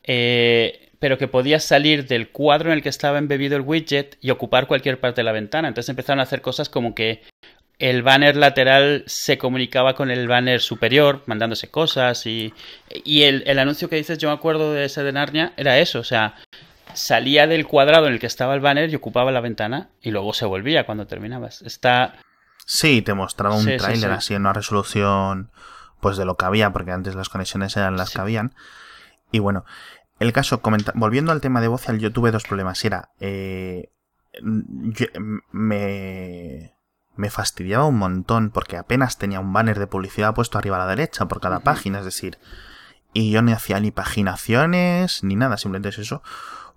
Eh, 0.04 0.89
pero 1.00 1.17
que 1.17 1.28
podías 1.28 1.63
salir 1.63 2.08
del 2.08 2.30
cuadro 2.30 2.72
en 2.72 2.78
el 2.78 2.84
que 2.84 2.89
estaba 2.89 3.17
embebido 3.17 3.56
el 3.58 3.63
widget 3.63 4.17
y 4.22 4.30
ocupar 4.30 4.67
cualquier 4.67 5.00
parte 5.00 5.22
de 5.22 5.26
la 5.26 5.32
ventana. 5.32 5.67
Entonces 5.67 5.89
empezaron 5.89 6.20
a 6.20 6.24
hacer 6.24 6.41
cosas 6.41 6.70
como 6.70 6.94
que 6.94 7.22
el 7.80 8.04
banner 8.04 8.36
lateral 8.36 9.04
se 9.08 9.39
comunicaba 9.39 9.96
con 9.96 10.12
el 10.12 10.28
banner 10.28 10.62
superior, 10.62 11.24
mandándose 11.26 11.70
cosas 11.70 12.28
y, 12.28 12.54
y 13.04 13.24
el, 13.24 13.44
el, 13.48 13.58
anuncio 13.58 13.89
que 13.89 13.96
dices, 13.96 14.20
yo 14.20 14.30
me 14.30 14.36
acuerdo 14.36 14.72
de 14.72 14.86
ese 14.86 15.02
de 15.02 15.12
Narnia, 15.12 15.54
era 15.58 15.80
eso, 15.80 16.00
o 16.00 16.04
sea, 16.04 16.36
salía 16.95 17.47
del 17.47 17.67
cuadrado 17.67 18.08
en 18.08 18.13
el 18.13 18.19
que 18.19 18.27
estaba 18.27 18.54
el 18.54 18.62
banner 18.62 18.89
y 18.89 18.95
ocupaba 18.95 19.32
la 19.32 19.41
ventana 19.41 19.89
y 20.01 20.12
luego 20.12 20.34
se 20.34 20.45
volvía 20.45 20.86
cuando 20.86 21.08
terminabas. 21.08 21.62
Está... 21.62 22.15
Sí, 22.65 23.01
te 23.01 23.13
mostraba 23.13 23.56
un 23.56 23.65
tráiler 23.77 24.12
así 24.12 24.34
en 24.34 24.41
una 24.41 24.54
resolución 24.54 25.51
pues 25.99 26.17
de 26.17 26.25
lo 26.25 26.36
que 26.36 26.45
había, 26.45 26.71
porque 26.73 26.91
antes 26.91 27.15
las 27.15 27.30
conexiones 27.30 27.77
eran 27.77 27.95
las 27.95 28.12
que 28.12 28.21
habían. 28.21 28.56
Y 29.32 29.39
bueno, 29.39 29.65
el 30.19 30.34
caso, 30.34 30.62
volviendo 30.95 31.32
al 31.32 31.41
tema 31.41 31.62
de 31.62 31.67
Vocal, 31.67 31.99
yo 31.99 32.12
tuve 32.12 32.32
dos 32.32 32.43
problemas. 32.43 32.84
Era, 32.84 33.10
eh, 33.19 33.91
me, 35.51 36.73
me 37.15 37.30
fastidiaba 37.30 37.86
un 37.86 37.97
montón 37.97 38.49
porque 38.49 38.77
apenas 38.77 39.17
tenía 39.17 39.39
un 39.39 39.54
banner 39.54 39.80
de 39.80 39.88
publicidad 39.88 40.34
puesto 40.34 40.58
arriba 40.58 40.77
a 40.77 40.80
la 40.80 40.88
derecha 40.88 41.27
por 41.27 41.39
cada 41.39 41.60
página, 41.60 41.99
es 41.99 42.06
decir, 42.06 42.38
y 43.13 43.32
yo 43.32 43.41
ni 43.41 43.51
hacía 43.51 43.80
ni 43.80 43.91
paginaciones 43.91 45.23
ni 45.23 45.36
nada, 45.36 45.58
simplemente 45.58 45.89
es 45.89 45.99
eso 45.99 46.23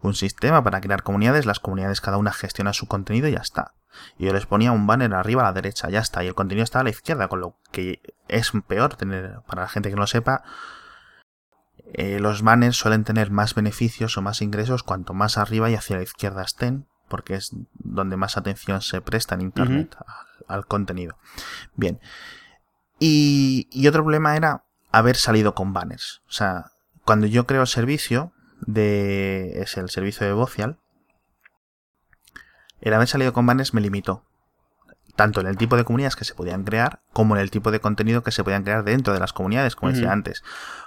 un 0.04 0.14
sistema 0.14 0.62
para 0.62 0.80
crear 0.80 1.02
comunidades, 1.02 1.46
las 1.46 1.60
comunidades 1.60 2.02
cada 2.02 2.18
una 2.18 2.32
gestiona 2.32 2.74
su 2.74 2.86
contenido 2.86 3.26
y 3.26 3.32
ya 3.32 3.38
está. 3.38 3.72
Y 4.18 4.26
yo 4.26 4.32
les 4.34 4.44
ponía 4.44 4.70
un 4.70 4.86
banner 4.86 5.14
arriba 5.14 5.42
a 5.42 5.46
la 5.46 5.52
derecha, 5.52 5.88
ya 5.88 6.00
está, 6.00 6.22
y 6.22 6.26
el 6.26 6.34
contenido 6.34 6.62
está 6.62 6.80
a 6.80 6.84
la 6.84 6.90
izquierda, 6.90 7.28
con 7.28 7.40
lo 7.40 7.56
que 7.72 8.00
es 8.28 8.52
peor 8.66 8.96
tener, 8.96 9.40
para 9.46 9.62
la 9.62 9.68
gente 9.68 9.88
que 9.88 9.96
no 9.96 10.02
lo 10.02 10.06
sepa, 10.06 10.42
eh, 11.94 12.18
los 12.20 12.42
banners 12.42 12.76
suelen 12.76 13.04
tener 13.04 13.30
más 13.30 13.54
beneficios 13.54 14.18
o 14.18 14.22
más 14.22 14.42
ingresos 14.42 14.82
cuanto 14.82 15.14
más 15.14 15.38
arriba 15.38 15.70
y 15.70 15.74
hacia 15.74 15.96
la 15.96 16.02
izquierda 16.02 16.42
estén, 16.42 16.86
porque 17.08 17.34
es 17.34 17.50
donde 17.72 18.16
más 18.16 18.36
atención 18.36 18.82
se 18.82 19.00
presta 19.00 19.34
en 19.36 19.40
Internet 19.40 19.96
al, 20.48 20.66
contenido. 20.66 21.16
Bien. 21.76 21.98
Y, 22.98 23.68
y 23.70 23.88
otro 23.88 24.02
problema 24.02 24.36
era 24.36 24.64
haber 24.92 25.16
salido 25.16 25.54
con 25.54 25.72
banners. 25.72 26.22
O 26.28 26.32
sea, 26.32 26.72
cuando 27.04 27.26
yo 27.26 27.46
creo 27.46 27.62
el 27.62 27.68
servicio, 27.68 28.33
de 28.66 29.60
es 29.60 29.76
el 29.76 29.90
servicio 29.90 30.26
de 30.26 30.32
Vocial, 30.32 30.78
el 32.80 32.92
haber 32.92 33.08
salido 33.08 33.32
con 33.32 33.46
banners 33.46 33.74
me 33.74 33.80
limitó. 33.80 34.24
Tanto 35.16 35.40
en 35.40 35.46
el 35.46 35.56
tipo 35.56 35.76
de 35.76 35.84
comunidades 35.84 36.16
que 36.16 36.24
se 36.24 36.34
podían 36.34 36.64
crear, 36.64 37.00
como 37.12 37.36
en 37.36 37.40
el 37.40 37.50
tipo 37.50 37.70
de 37.70 37.80
contenido 37.80 38.22
que 38.22 38.32
se 38.32 38.42
podían 38.42 38.64
crear 38.64 38.82
dentro 38.82 39.14
de 39.14 39.20
las 39.20 39.32
comunidades, 39.32 39.76
como 39.76 39.92
decía 39.92 40.12
antes. 40.12 40.42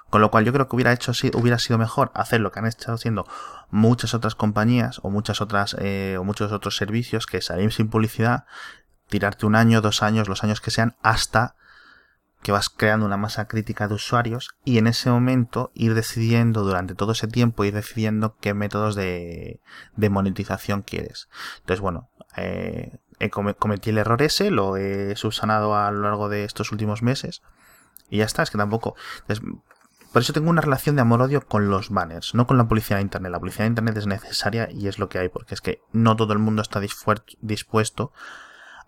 Con 0.10 0.22
lo 0.22 0.30
cual 0.30 0.44
yo 0.44 0.52
creo 0.52 0.68
que 0.68 0.76
hubiera 0.76 0.92
hecho 0.92 1.14
hubiera 1.34 1.60
sido 1.60 1.80
mejor 1.80 2.12
hacer 2.14 2.42
lo 2.42 2.52
que 2.52 2.60
han 2.60 2.66
estado 2.66 2.96
haciendo 2.96 3.26
muchas 3.70 4.14
otras 4.14 4.36
compañías 4.36 5.00
o 5.02 5.10
muchas 5.10 5.40
otras 5.40 5.76
eh, 5.80 6.18
o 6.20 6.24
muchos 6.24 6.52
otros 6.52 6.76
servicios 6.76 7.26
que 7.26 7.42
salir 7.42 7.72
sin 7.72 7.90
publicidad, 7.90 8.46
tirarte 9.08 9.46
un 9.46 9.56
año, 9.56 9.82
dos 9.82 10.04
años, 10.04 10.28
los 10.28 10.44
años 10.44 10.60
que 10.60 10.72
sean, 10.72 10.98
hasta 11.02 11.56
que 12.42 12.52
vas 12.52 12.70
creando 12.70 13.06
una 13.06 13.18
masa 13.18 13.48
crítica 13.48 13.88
de 13.88 13.96
usuarios 13.96 14.52
y 14.64 14.78
en 14.78 14.88
ese 14.88 15.10
momento 15.10 15.72
ir 15.74 15.94
decidiendo 15.94 16.64
durante 16.64 16.96
todo 16.96 17.12
ese 17.12 17.28
tiempo, 17.28 17.66
ir 17.66 17.74
decidiendo 17.74 18.38
qué 18.40 18.54
métodos 18.54 18.96
de, 18.96 19.60
monetización 19.96 20.82
quieres. 20.82 21.30
Entonces, 21.60 21.82
bueno, 21.82 22.10
eh, 22.36 23.00
cometí 23.60 23.90
el 23.90 23.98
error 23.98 24.22
ese, 24.22 24.52
lo 24.52 24.78
he 24.78 25.16
subsanado 25.16 25.76
a 25.76 25.92
lo 25.92 26.02
largo 26.02 26.30
de 26.30 26.44
estos 26.44 26.72
últimos 26.72 27.02
meses 27.02 27.42
y 28.10 28.18
ya 28.18 28.26
está, 28.26 28.44
es 28.44 28.52
que 28.52 28.58
tampoco... 28.58 28.96
por 30.14 30.22
eso 30.22 30.34
tengo 30.34 30.50
una 30.50 30.62
relación 30.62 30.96
de 30.96 31.02
amor-odio 31.02 31.46
con 31.46 31.70
los 31.70 31.90
banners, 31.90 32.34
no 32.34 32.48
con 32.48 32.58
la 32.58 32.68
publicidad 32.68 32.98
de 32.98 33.04
Internet. 33.04 33.32
La 33.32 33.40
publicidad 33.40 33.66
de 33.66 33.70
Internet 33.70 33.98
es 33.98 34.08
necesaria 34.08 34.70
y 34.72 34.88
es 34.88 35.00
lo 35.00 35.10
que 35.10 35.20
hay, 35.20 35.30
porque 35.30 35.54
es 35.54 35.62
que 35.62 35.82
no 35.92 36.16
todo 36.16 36.34
el 36.34 36.40
mundo 36.40 36.62
está 36.62 36.80
dispuesto 36.80 38.14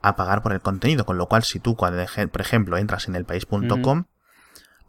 a 0.01 0.15
pagar 0.15 0.41
por 0.41 0.53
el 0.53 0.61
contenido. 0.61 1.05
Con 1.05 1.17
lo 1.17 1.27
cual, 1.27 1.43
si 1.43 1.59
tú, 1.59 1.75
cuando, 1.75 2.03
por 2.31 2.41
ejemplo, 2.41 2.77
entras 2.77 3.07
en 3.07 3.15
elpaís.com, 3.15 4.05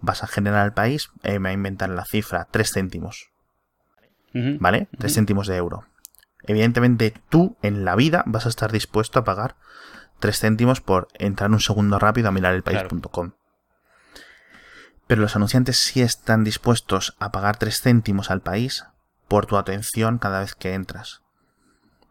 vas 0.01 0.23
a 0.23 0.27
generar 0.27 0.61
al 0.61 0.73
país, 0.73 1.11
eh, 1.23 1.39
me 1.39 1.49
va 1.49 1.51
a 1.51 1.55
inventar 1.55 1.91
la 1.91 2.05
cifra, 2.05 2.49
3 2.51 2.73
céntimos. 2.73 3.31
¿Vale? 4.33 4.89
3 4.99 5.13
céntimos 5.13 5.47
de 5.47 5.57
euro. 5.57 5.85
Evidentemente, 6.45 7.15
tú 7.29 7.57
en 7.63 7.85
la 7.85 7.97
vida 7.97 8.23
vas 8.27 8.47
a 8.47 8.49
estar 8.49 8.73
dispuesto 8.73 9.19
a 9.19 9.25
pagar 9.25 9.57
3 10.21 10.39
céntimos 10.39 10.81
por 10.81 11.09
entrar 11.15 11.51
un 11.51 11.61
segundo 11.61 11.99
rápido 11.99 12.29
a 12.29 12.33
mirar 12.33 12.55
elpaís.com. 12.55 13.33
Pero 15.07 15.23
los 15.23 15.35
anunciantes 15.35 15.79
sí 15.79 16.01
están 16.03 16.45
dispuestos 16.45 17.17
a 17.19 17.33
pagar 17.33 17.57
3 17.57 17.81
céntimos 17.81 18.31
al 18.31 18.41
país 18.41 18.85
por 19.29 19.47
tu 19.47 19.57
atención 19.57 20.19
cada 20.19 20.41
vez 20.41 20.55
que 20.55 20.75
entras. 20.75 21.23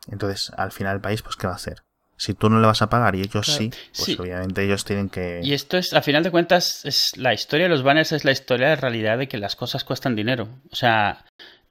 Entonces, 0.07 0.51
al 0.57 0.71
final 0.71 0.95
el 0.95 1.01
país, 1.01 1.21
pues, 1.21 1.35
¿qué 1.35 1.47
va 1.47 1.53
a 1.53 1.57
hacer? 1.57 1.83
Si 2.19 2.33
tú 2.33 2.49
no 2.49 2.59
le 2.59 2.67
vas 2.67 2.81
a 2.81 2.89
pagar 2.89 3.15
y 3.15 3.21
ellos 3.21 3.47
sí, 3.47 3.71
pues 3.95 4.19
obviamente 4.19 4.63
ellos 4.63 4.83
tienen 4.83 5.09
que... 5.09 5.39
Y 5.41 5.53
esto 5.53 5.77
es, 5.77 5.93
a 5.93 6.01
final 6.01 6.21
de 6.21 6.31
cuentas, 6.31 6.83
es 6.83 7.15
la 7.15 7.33
historia 7.33 7.65
de 7.65 7.69
los 7.69 7.81
banners 7.81 8.11
es 8.11 8.25
la 8.25 8.31
historia 8.31 8.67
de 8.67 8.75
realidad 8.75 9.17
de 9.17 9.29
que 9.29 9.37
las 9.37 9.55
cosas 9.55 9.85
cuestan 9.85 10.17
dinero. 10.17 10.49
O 10.69 10.75
sea, 10.75 11.23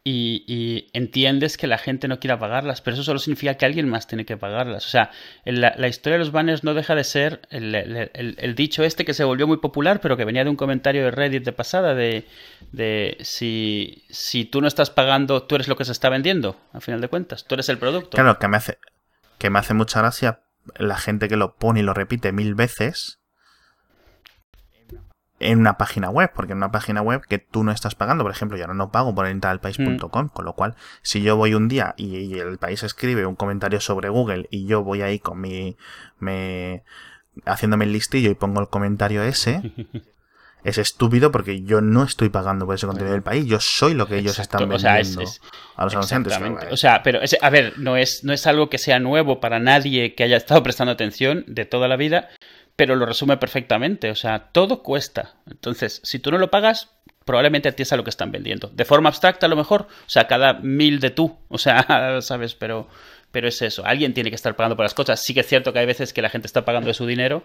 y, 0.05 0.89
entiendes 0.95 1.59
que 1.59 1.67
la 1.67 1.77
gente 1.77 2.09
no 2.09 2.19
quiera 2.19 2.39
pagarlas, 2.39 2.81
pero 2.81 2.95
eso 2.95 3.05
solo 3.05 3.19
significa 3.19 3.57
que 3.57 3.67
alguien 3.67 3.91
más 3.91 4.07
tiene 4.07 4.25
que 4.25 4.39
pagarlas. 4.39 4.87
O 4.87 4.89
sea, 4.89 5.11
la, 5.45 5.75
la 5.77 5.89
historia 5.89 6.15
de 6.15 6.25
los 6.25 6.33
banners 6.33 6.65
no 6.65 6.73
deja 6.73 6.95
de 6.95 7.05
ser 7.05 7.43
el, 7.51 7.75
el, 7.75 8.55
dicho 8.55 8.85
este 8.85 9.05
que 9.05 9.13
se 9.13 9.25
volvió 9.25 9.47
muy 9.47 9.59
popular, 9.59 10.01
pero 10.01 10.17
que 10.17 10.25
venía 10.25 10.45
de 10.45 10.51
un 10.51 10.57
comentario 10.57 11.05
de 11.05 11.11
Reddit 11.11 11.45
de 11.45 11.53
pasada, 11.53 11.95
de, 11.95 12.27
de 12.73 13.19
si, 13.21 14.05
si 14.09 14.47
tú 14.47 14.63
no 14.63 14.69
estás 14.69 14.89
pagando, 14.89 15.43
tú 15.43 15.57
eres 15.57 15.69
lo 15.69 15.77
que 15.77 15.85
se 15.85 15.93
está 15.93 16.09
vendiendo, 16.09 16.57
a 16.73 16.81
final 16.81 17.03
de 17.03 17.09
cuentas, 17.09 17.45
tú 17.45 17.55
eres 17.55 17.69
el 17.69 17.77
producto. 17.77 18.17
Claro, 18.17 18.39
que 18.39 18.49
me 18.49 18.57
hace, 18.57 18.79
que 19.39 19.51
me 19.51 19.59
hace 19.59 19.75
mucha 19.75 20.01
gracia 20.01 20.43
la 20.77 20.97
gente 20.97 21.29
que 21.29 21.37
lo 21.37 21.57
pone 21.57 21.81
y 21.81 21.83
lo 21.83 21.95
repite 21.95 22.33
mil 22.33 22.55
veces 22.55 23.21
en 25.41 25.61
una 25.61 25.79
página 25.79 26.11
web, 26.11 26.33
porque 26.35 26.53
en 26.53 26.59
una 26.59 26.73
página 26.73 27.01
web 27.01 27.23
que 27.29 27.39
tú 27.39 27.63
no 27.63 27.71
estás 27.71 27.95
pagando, 27.95 28.25
por 28.25 28.33
ejemplo, 28.33 28.57
yo 28.57 28.65
ahora 28.65 28.75
no 28.75 28.91
pago 28.91 29.15
por 29.15 29.27
entrar 29.27 29.53
al 29.53 29.61
país.com, 29.61 30.25
mm. 30.25 30.29
con 30.29 30.45
lo 30.45 30.55
cual, 30.55 30.75
si 31.03 31.23
yo 31.23 31.37
voy 31.37 31.55
un 31.55 31.69
día 31.69 31.95
y, 31.97 32.39
el 32.39 32.59
país 32.59 32.83
escribe 32.83 33.25
un 33.25 33.37
comentario 33.37 33.81
sobre 33.81 34.09
Google 34.09 34.49
y 34.51 34.67
yo 34.67 34.83
voy 34.83 35.03
ahí 35.03 35.19
con 35.21 35.41
mi, 35.41 35.77
me, 36.19 36.83
haciéndome 37.45 37.85
el 37.85 37.93
listillo 37.93 38.31
y 38.31 38.35
pongo 38.35 38.61
el 38.61 38.69
comentario 38.69 39.23
ese, 39.23 39.73
es 40.65 40.79
estúpido 40.79 41.31
porque 41.31 41.63
yo 41.63 41.81
no 41.81 42.03
estoy 42.05 42.29
pagando 42.29 42.67
por 42.67 42.75
ese 42.75 42.87
contenido 42.87 43.13
del 43.13 43.23
país, 43.23 43.47
yo 43.47 43.61
soy 43.61 43.95
lo 43.95 44.07
que 44.07 44.19
ellos 44.19 44.39
están 44.39 44.69
vendiendo 44.69 45.23
a 45.77 45.85
los 45.85 45.95
anunciantes. 45.95 46.39
O 46.71 46.77
sea, 46.77 47.03
pero 47.03 47.21
a 47.41 47.51
ver, 47.51 47.79
no 47.79 47.97
es, 47.97 48.25
no 48.25 48.33
es 48.33 48.47
algo 48.47 48.69
que 48.69 48.79
sea 48.79 48.99
nuevo 48.99 49.41
para 49.41 49.59
nadie 49.59 50.15
que 50.15 50.25
haya 50.25 50.37
estado 50.37 50.63
prestando 50.63 50.93
atención 50.93 51.45
de 51.47 51.65
toda 51.65 51.89
la 51.89 51.97
vida, 51.97 52.29
pero 52.79 52.95
lo 52.95 53.07
resume 53.07 53.37
perfectamente. 53.39 54.11
O 54.11 54.15
sea, 54.15 54.51
todo 54.53 54.85
cuesta. 54.85 55.35
Entonces, 55.51 56.01
si 56.05 56.21
tú 56.21 56.31
no 56.31 56.39
lo 56.39 56.51
pagas, 56.51 56.91
probablemente 57.25 57.69
a 57.69 57.73
ti 57.73 57.83
es 57.83 57.93
a 57.93 57.97
lo 57.97 58.05
que 58.05 58.11
están 58.11 58.31
vendiendo. 58.31 58.69
De 58.69 58.85
forma 58.85 59.09
abstracta, 59.09 59.47
a 59.47 59.49
lo 59.49 59.57
mejor. 59.57 59.83
O 59.83 60.09
sea, 60.09 60.29
cada 60.29 60.55
mil 60.55 61.01
de 61.01 61.11
tú. 61.11 61.39
O 61.49 61.59
sea, 61.59 62.21
¿sabes? 62.23 62.55
Pero, 62.55 62.89
pero 63.33 63.49
es 63.49 63.61
eso. 63.63 63.85
Alguien 63.85 64.15
tiene 64.15 64.31
que 64.31 64.37
estar 64.37 64.55
pagando 64.55 64.77
por 64.77 64.85
las 64.85 64.95
cosas. 64.95 65.21
Sí 65.23 65.35
que 65.35 65.41
es 65.41 65.47
cierto 65.47 65.73
que 65.73 65.81
hay 65.81 65.87
veces 65.87 66.13
que 66.13 66.23
la 66.23 66.31
gente 66.31 66.47
está 66.47 66.65
pagando 66.65 66.87
de 66.87 66.95
su 66.95 67.05
dinero, 67.05 67.43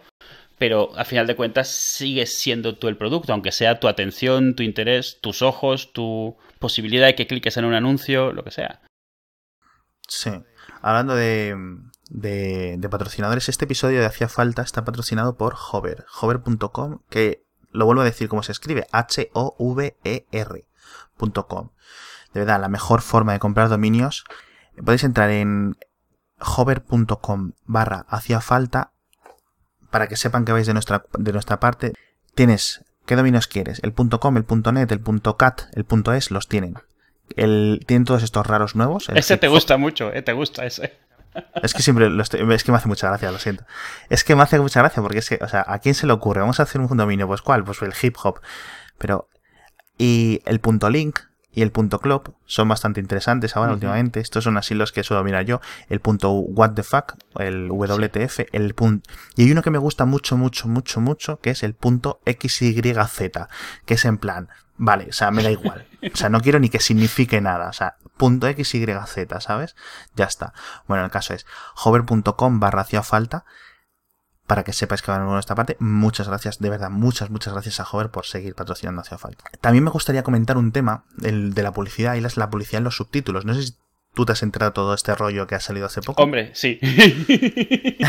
pero 0.57 0.97
a 0.97 1.05
final 1.05 1.27
de 1.27 1.35
cuentas 1.35 1.67
sigues 1.69 2.37
siendo 2.37 2.77
tú 2.77 2.87
el 2.87 2.97
producto, 2.97 3.33
aunque 3.33 3.51
sea 3.51 3.79
tu 3.79 3.87
atención, 3.87 4.55
tu 4.55 4.63
interés, 4.63 5.19
tus 5.21 5.41
ojos, 5.41 5.93
tu 5.93 6.37
posibilidad 6.59 7.07
de 7.07 7.15
que 7.15 7.27
cliques 7.27 7.57
en 7.57 7.65
un 7.65 7.73
anuncio, 7.73 8.31
lo 8.31 8.43
que 8.43 8.51
sea. 8.51 8.81
Sí. 10.07 10.31
Hablando 10.81 11.15
de, 11.15 11.57
patrocinadores, 12.89 13.49
este 13.49 13.65
episodio 13.65 13.99
de 13.99 14.05
Hacía 14.05 14.29
Falta 14.29 14.61
está 14.61 14.85
patrocinado 14.85 15.35
por 15.37 15.55
Hover, 15.55 16.05
hover.com, 16.21 16.99
que 17.09 17.43
lo 17.71 17.85
vuelvo 17.85 18.01
a 18.01 18.05
decir 18.05 18.29
como 18.29 18.43
se 18.43 18.51
escribe, 18.51 18.87
H-O-V-E-R.com. 18.91 19.29
De 22.33 22.39
verdad, 22.39 22.61
la 22.61 22.69
mejor 22.69 23.01
forma 23.01 23.33
de 23.33 23.39
comprar 23.39 23.69
dominios. 23.69 24.23
Podéis 24.83 25.03
entrar 25.03 25.29
en 25.29 25.77
hover.com 26.39 27.51
barra 27.65 28.05
hacía 28.09 28.41
falta 28.41 28.92
para 29.93 30.07
que 30.07 30.17
sepan 30.17 30.43
que 30.43 30.51
vais 30.51 30.65
de 30.65 30.73
nuestra, 30.73 31.05
de 31.19 31.31
nuestra 31.31 31.59
parte. 31.59 31.93
Tienes, 32.33 32.83
¿qué 33.05 33.15
dominios 33.15 33.45
quieres? 33.45 33.79
El 33.83 33.93
.com, 33.93 34.37
el 34.37 34.45
.net, 34.73 34.91
el 34.91 35.03
.cat, 35.37 35.61
el 35.73 35.85
.es, 36.15 36.31
los 36.31 36.47
tienen. 36.47 36.73
El, 37.35 37.79
tienen 37.85 38.03
todos 38.03 38.23
estos 38.23 38.47
raros 38.47 38.75
nuevos. 38.75 39.09
Ese 39.13 39.37
te 39.37 39.47
gusta 39.49 39.77
mucho, 39.77 40.11
eh, 40.11 40.23
te 40.23 40.33
gusta 40.33 40.65
ese. 40.65 40.97
Es 41.61 41.75
que 41.75 41.83
siempre 41.83 42.09
lo 42.09 42.23
estoy, 42.23 42.41
es 42.51 42.63
que 42.63 42.71
me 42.71 42.77
hace 42.77 42.87
mucha 42.87 43.07
gracia, 43.07 43.31
lo 43.31 43.37
siento. 43.37 43.65
Es 44.09 44.23
que 44.23 44.35
me 44.35 44.41
hace 44.41 44.59
mucha 44.59 44.79
gracia 44.79 45.03
porque 45.03 45.19
es 45.19 45.29
que, 45.29 45.37
o 45.39 45.47
sea, 45.47 45.63
¿a 45.67 45.77
quién 45.77 45.93
se 45.93 46.07
le 46.07 46.13
ocurre? 46.13 46.41
Vamos 46.41 46.59
a 46.59 46.63
hacer 46.63 46.81
un 46.81 46.97
dominio, 46.97 47.27
pues 47.27 47.43
¿cuál? 47.43 47.63
Pues 47.63 47.79
el 47.83 47.93
hip 48.01 48.15
hop. 48.23 48.41
Pero, 48.97 49.29
y 49.99 50.41
el 50.45 50.59
punto 50.59 50.89
link 50.89 51.19
y 51.53 51.61
el 51.61 51.71
punto 51.71 51.99
club 51.99 52.35
son 52.45 52.67
bastante 52.67 52.99
interesantes 52.99 53.55
ahora 53.55 53.73
últimamente. 53.73 54.19
Estos 54.19 54.43
son 54.43 54.57
así 54.57 54.73
los 54.73 54.91
que 54.91 55.03
suelo 55.03 55.23
mirar 55.23 55.45
yo. 55.45 55.61
El 55.87 55.99
punto 55.99 56.31
what 56.31 56.71
the 56.73 56.83
fuck, 56.83 57.13
el 57.37 57.69
WTF, 57.69 58.39
el 58.51 58.73
punto... 58.73 59.09
Y 59.35 59.43
hay 59.43 59.51
uno 59.51 59.61
que 59.61 59.69
me 59.69 59.77
gusta 59.77 60.05
mucho, 60.05 60.35
mucho, 60.35 60.67
mucho, 60.67 60.99
mucho, 60.99 61.39
que 61.39 61.51
es 61.51 61.63
el 61.63 61.75
punto 61.75 62.21
XYZ, 62.25 63.47
que 63.85 63.93
es 63.93 64.05
en 64.05 64.17
plan, 64.17 64.49
vale, 64.77 65.07
o 65.09 65.13
sea, 65.13 65.29
me 65.29 65.43
da 65.43 65.51
igual. 65.51 65.87
O 66.11 66.17
sea, 66.17 66.29
no 66.29 66.41
quiero 66.41 66.59
ni 66.59 66.69
que 66.69 66.79
signifique 66.79 67.39
nada. 67.39 67.69
O 67.69 67.73
sea, 67.73 67.97
punto 68.17 68.47
XYZ, 68.47 69.27
¿sabes? 69.39 69.75
Ya 70.15 70.25
está. 70.25 70.53
Bueno, 70.87 71.05
el 71.05 71.11
caso 71.11 71.33
es 71.33 71.45
hover.com 71.83 72.59
barra 72.59 72.81
hacia 72.81 73.03
falta 73.03 73.45
para 74.47 74.63
que 74.63 74.73
sepáis 74.73 75.01
que 75.01 75.11
van 75.11 75.27
a 75.27 75.39
esta 75.39 75.55
parte. 75.55 75.77
Muchas 75.79 76.27
gracias, 76.27 76.59
de 76.59 76.69
verdad, 76.69 76.89
muchas, 76.89 77.29
muchas 77.29 77.53
gracias 77.53 77.79
a 77.79 77.85
Hover 77.89 78.09
por 78.09 78.25
seguir 78.25 78.55
patrocinando 78.55 79.01
hacia 79.01 79.17
falta. 79.17 79.45
También 79.61 79.83
me 79.83 79.89
gustaría 79.89 80.23
comentar 80.23 80.57
un 80.57 80.71
tema, 80.71 81.05
el 81.23 81.53
de 81.53 81.63
la 81.63 81.71
publicidad 81.71 82.15
y 82.15 82.21
la 82.21 82.49
publicidad 82.49 82.79
en 82.79 82.83
los 82.83 82.97
subtítulos. 82.97 83.45
No 83.45 83.53
sé 83.53 83.63
si 83.63 83.77
tú 84.13 84.25
te 84.25 84.33
has 84.33 84.43
enterado 84.43 84.71
de 84.71 84.75
todo 84.75 84.93
este 84.93 85.15
rollo 85.15 85.47
que 85.47 85.55
ha 85.55 85.59
salido 85.59 85.85
hace 85.85 86.01
poco. 86.01 86.21
Hombre, 86.21 86.51
sí. 86.53 86.79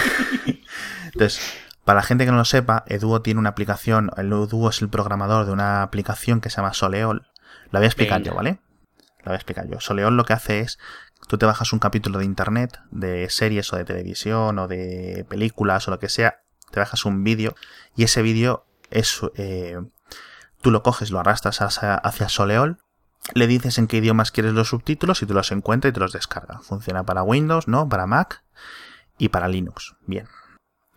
Entonces, 1.13 1.41
para 1.85 2.01
la 2.01 2.03
gente 2.03 2.25
que 2.25 2.31
no 2.31 2.37
lo 2.37 2.45
sepa, 2.45 2.85
Eduo 2.87 3.23
tiene 3.23 3.41
una 3.41 3.51
aplicación, 3.51 4.11
el 4.17 4.27
Eduo 4.27 4.71
es 4.71 4.83
el 4.83 4.89
programador 4.89 5.47
de 5.47 5.53
una 5.53 5.83
aplicación 5.83 6.41
que 6.41 6.51
se 6.51 6.57
llama 6.57 6.75
Soleol. 6.75 7.29
La 7.71 7.79
voy 7.79 7.85
a 7.85 7.89
explicar 7.89 8.23
yo, 8.23 8.35
¿vale? 8.35 8.59
La 9.19 9.27
voy 9.27 9.35
a 9.35 9.37
explicar 9.37 9.69
yo. 9.69 9.81
Soleol 9.81 10.17
lo 10.17 10.25
que 10.25 10.33
hace 10.33 10.61
es, 10.61 10.79
tú 11.27 11.39
te 11.39 11.47
bajas 11.47 11.73
un 11.73 11.79
capítulo 11.79 12.19
de 12.19 12.25
internet, 12.25 12.81
de 12.91 13.29
series 13.31 13.73
o 13.73 13.77
de 13.77 13.85
televisión 13.85 14.59
o 14.59 14.69
de 14.69 15.25
películas 15.29 15.89
o 15.89 15.91
lo 15.91 15.99
que 15.99 16.09
sea, 16.09 16.43
te 16.71 16.81
bajas 16.81 17.05
un 17.05 17.25
vídeo 17.25 17.55
y 17.97 18.05
ese 18.05 18.23
vídeo 18.23 18.67
es, 18.91 19.21
eh, 19.37 19.81
tú 20.61 20.71
lo 20.71 20.83
coges, 20.83 21.11
lo 21.11 21.21
arrastras 21.21 21.61
hacia, 21.61 22.29
Soleol, 22.29 22.79
le 23.33 23.47
dices 23.47 23.79
en 23.79 23.87
qué 23.87 23.99
idiomas 23.99 24.31
quieres 24.31 24.53
los 24.53 24.69
subtítulos 24.69 25.23
y 25.23 25.27
tú 25.27 25.35
los 25.35 25.51
encuentras 25.53 25.91
y 25.91 25.95
te 25.95 26.01
los 26.01 26.13
descarga. 26.13 26.61
Funciona 26.61 27.05
para 27.05 27.23
Windows, 27.23 27.69
¿no? 27.69 27.89
Para 27.89 28.07
Mac 28.07 28.43
y 29.19 29.31
para 29.31 29.49
Linux. 29.49 29.95
Bien. 30.07 30.29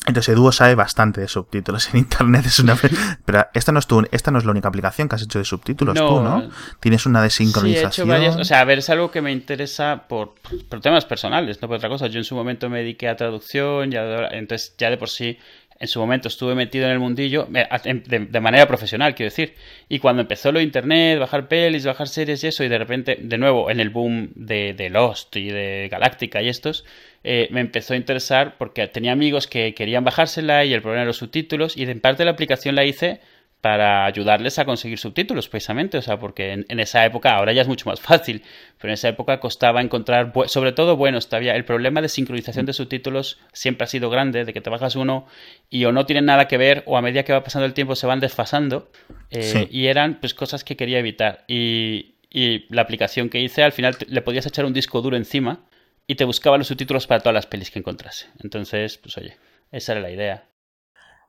Entonces 0.07 0.33
Eduo 0.33 0.51
sabe 0.51 0.75
bastante 0.75 1.21
de 1.21 1.27
subtítulos 1.27 1.93
en 1.93 1.99
internet. 1.99 2.45
Es 2.45 2.59
una... 2.59 2.77
Pero 3.25 3.47
esta 3.53 3.71
no 3.71 3.79
es, 3.79 3.87
tu, 3.87 4.07
esta 4.11 4.31
no 4.31 4.39
es 4.39 4.45
la 4.45 4.51
única 4.51 4.69
aplicación 4.69 5.09
que 5.09 5.15
has 5.15 5.21
hecho 5.21 5.39
de 5.39 5.45
subtítulos 5.45 5.95
tú, 5.95 6.21
¿no? 6.21 6.49
Tienes 6.79 7.05
una 7.05 7.21
de 7.21 7.29
sincronización. 7.29 7.91
Sí, 7.91 8.01
he 8.01 8.03
hecho 8.03 8.09
varias... 8.09 8.35
O 8.37 8.43
sea, 8.43 8.61
a 8.61 8.65
ver, 8.65 8.79
es 8.79 8.89
algo 8.89 9.11
que 9.11 9.21
me 9.21 9.31
interesa 9.31 10.05
por, 10.07 10.35
por 10.69 10.81
temas 10.81 11.05
personales, 11.05 11.61
no 11.61 11.67
por 11.67 11.77
otra 11.77 11.89
cosa. 11.89 12.07
Yo 12.07 12.19
en 12.19 12.23
su 12.23 12.35
momento 12.35 12.69
me 12.69 12.79
dediqué 12.79 13.09
a 13.09 13.15
traducción, 13.15 13.91
ya 13.91 14.27
entonces 14.31 14.73
ya 14.77 14.89
de 14.89 14.97
por 14.97 15.09
sí 15.09 15.37
en 15.79 15.87
su 15.87 15.99
momento 15.99 16.27
estuve 16.27 16.55
metido 16.55 16.85
en 16.85 16.91
el 16.91 16.99
mundillo 16.99 17.47
de, 17.49 18.39
manera 18.41 18.67
profesional, 18.67 19.13
quiero 19.15 19.29
decir. 19.29 19.53
Y 19.89 19.99
cuando 19.99 20.21
empezó 20.21 20.51
lo 20.51 20.59
de 20.59 20.65
internet, 20.65 21.19
bajar 21.19 21.47
pelis, 21.47 21.85
bajar 21.85 22.07
series 22.07 22.43
y 22.43 22.47
eso, 22.47 22.63
y 22.63 22.67
de 22.67 22.77
repente, 22.77 23.17
de 23.21 23.37
nuevo, 23.37 23.69
en 23.69 23.79
el 23.79 23.89
boom 23.89 24.31
de, 24.35 24.73
de 24.73 24.89
Lost 24.89 25.35
y 25.35 25.49
de 25.49 25.87
Galáctica 25.91 26.41
y 26.41 26.49
estos, 26.49 26.85
eh, 27.23 27.47
me 27.51 27.61
empezó 27.61 27.93
a 27.93 27.97
interesar 27.97 28.57
porque 28.57 28.87
tenía 28.87 29.11
amigos 29.11 29.47
que 29.47 29.73
querían 29.73 30.03
bajársela 30.03 30.65
y 30.65 30.73
el 30.73 30.81
problema 30.81 31.01
de 31.01 31.07
los 31.07 31.17
subtítulos, 31.17 31.75
y 31.77 31.83
en 31.83 31.99
parte 31.99 32.25
la 32.25 32.31
aplicación 32.31 32.75
la 32.75 32.85
hice 32.85 33.21
para 33.61 34.05
ayudarles 34.05 34.59
a 34.59 34.65
conseguir 34.65 34.99
subtítulos, 34.99 35.49
precisamente, 35.49 35.97
o 35.97 36.01
sea, 36.01 36.19
porque 36.19 36.63
en, 36.67 36.79
esa 36.79 37.03
época, 37.05 37.35
ahora 37.35 37.53
ya 37.53 37.63
es 37.63 37.67
mucho 37.67 37.89
más 37.89 37.99
fácil, 37.99 38.43
pero 38.79 38.91
en 38.91 38.93
esa 38.93 39.09
época 39.09 39.39
costaba 39.39 39.81
encontrar, 39.81 40.31
sobre 40.45 40.71
todo 40.71 40.95
buenos 40.95 41.27
todavía. 41.27 41.55
El 41.55 41.65
problema 41.65 42.01
de 42.01 42.09
sincronización 42.09 42.65
de 42.65 42.73
subtítulos 42.73 43.39
siempre 43.53 43.85
ha 43.85 43.87
sido 43.87 44.09
grande, 44.09 44.45
de 44.45 44.53
que 44.53 44.61
te 44.61 44.69
bajas 44.69 44.95
uno 44.95 45.25
y 45.69 45.85
o 45.85 45.91
no 45.91 46.05
tienen 46.05 46.25
nada 46.25 46.47
que 46.47 46.57
ver, 46.57 46.83
o 46.85 46.97
a 46.97 47.01
medida 47.01 47.23
que 47.23 47.33
va 47.33 47.43
pasando 47.43 47.65
el 47.65 47.73
tiempo 47.73 47.95
se 47.95 48.05
van 48.05 48.19
desfasando, 48.19 48.91
eh, 49.31 49.67
y 49.71 49.87
eran 49.87 50.19
pues 50.19 50.33
cosas 50.33 50.63
que 50.63 50.77
quería 50.77 50.99
evitar. 50.99 51.43
Y, 51.47 52.13
y 52.29 52.73
la 52.73 52.83
aplicación 52.83 53.29
que 53.29 53.41
hice, 53.41 53.63
al 53.63 53.71
final 53.71 53.97
le 54.07 54.21
podías 54.21 54.45
echar 54.45 54.65
un 54.65 54.73
disco 54.73 55.01
duro 55.01 55.17
encima 55.17 55.61
y 56.07 56.15
te 56.15 56.25
buscaba 56.25 56.57
los 56.57 56.67
subtítulos 56.67 57.05
para 57.05 57.19
todas 57.19 57.35
las 57.35 57.45
pelis 57.45 57.69
que 57.69 57.79
encontrase. 57.79 58.27
Entonces, 58.39 58.97
pues 58.97 59.17
oye, 59.17 59.37
esa 59.71 59.91
era 59.91 60.01
la 60.01 60.09
idea. 60.09 60.49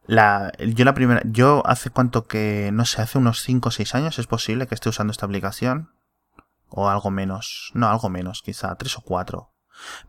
La, 0.06 0.52
yo 0.58 0.84
la 0.84 0.94
primera, 0.94 1.20
yo 1.24 1.62
hace 1.66 1.90
cuánto 1.90 2.26
que, 2.26 2.70
no 2.72 2.86
sé, 2.86 3.02
hace 3.02 3.18
unos 3.18 3.42
5 3.42 3.68
o 3.68 3.72
6 3.72 3.94
años 3.96 4.18
es 4.18 4.26
posible 4.26 4.66
que 4.66 4.74
esté 4.74 4.88
usando 4.88 5.10
esta 5.10 5.26
aplicación. 5.26 5.92
O 6.70 6.88
algo 6.88 7.10
menos, 7.10 7.72
no, 7.74 7.88
algo 7.88 8.08
menos, 8.08 8.42
quizá, 8.42 8.74
3 8.76 8.98
o 8.98 9.00
4. 9.02 9.52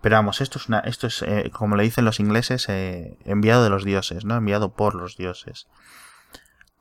Pero 0.02 0.16
vamos, 0.16 0.42
esto 0.42 0.60
es 0.60 0.68
una, 0.68 0.80
esto 0.80 1.08
es, 1.08 1.22
eh, 1.22 1.50
como 1.52 1.76
le 1.76 1.84
dicen 1.84 2.06
los 2.06 2.20
ingleses, 2.20 2.70
eh, 2.70 3.18
enviado 3.26 3.64
de 3.64 3.70
los 3.70 3.84
dioses, 3.84 4.26
¿no? 4.26 4.36
Enviado 4.36 4.74
por 4.74 4.96
los 4.96 5.18
dioses. 5.18 5.68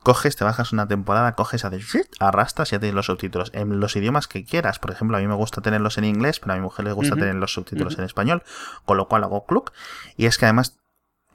Coges, 0.03 0.35
te 0.35 0.45
bajas 0.45 0.71
una 0.71 0.87
temporada, 0.87 1.33
coges, 1.33 1.65
haces, 1.65 2.09
arrastras 2.19 2.71
y 2.71 2.71
ya 2.71 2.79
tienes 2.79 2.95
los 2.95 3.07
subtítulos 3.07 3.51
en 3.53 3.79
los 3.79 3.95
idiomas 3.95 4.27
que 4.27 4.45
quieras. 4.45 4.79
Por 4.79 4.91
ejemplo, 4.91 5.17
a 5.17 5.19
mí 5.19 5.27
me 5.27 5.35
gusta 5.35 5.61
tenerlos 5.61 5.97
en 5.97 6.05
inglés, 6.05 6.39
pero 6.39 6.53
a 6.53 6.55
mi 6.55 6.61
mujer 6.61 6.85
le 6.85 6.93
gusta 6.93 7.15
tener 7.15 7.35
los 7.35 7.53
subtítulos 7.53 7.97
en 7.97 8.05
español, 8.05 8.43
con 8.85 8.97
lo 8.97 9.07
cual 9.07 9.23
hago 9.23 9.45
cluck. 9.45 9.73
Y 10.15 10.25
es 10.25 10.37
que 10.37 10.45
además 10.45 10.79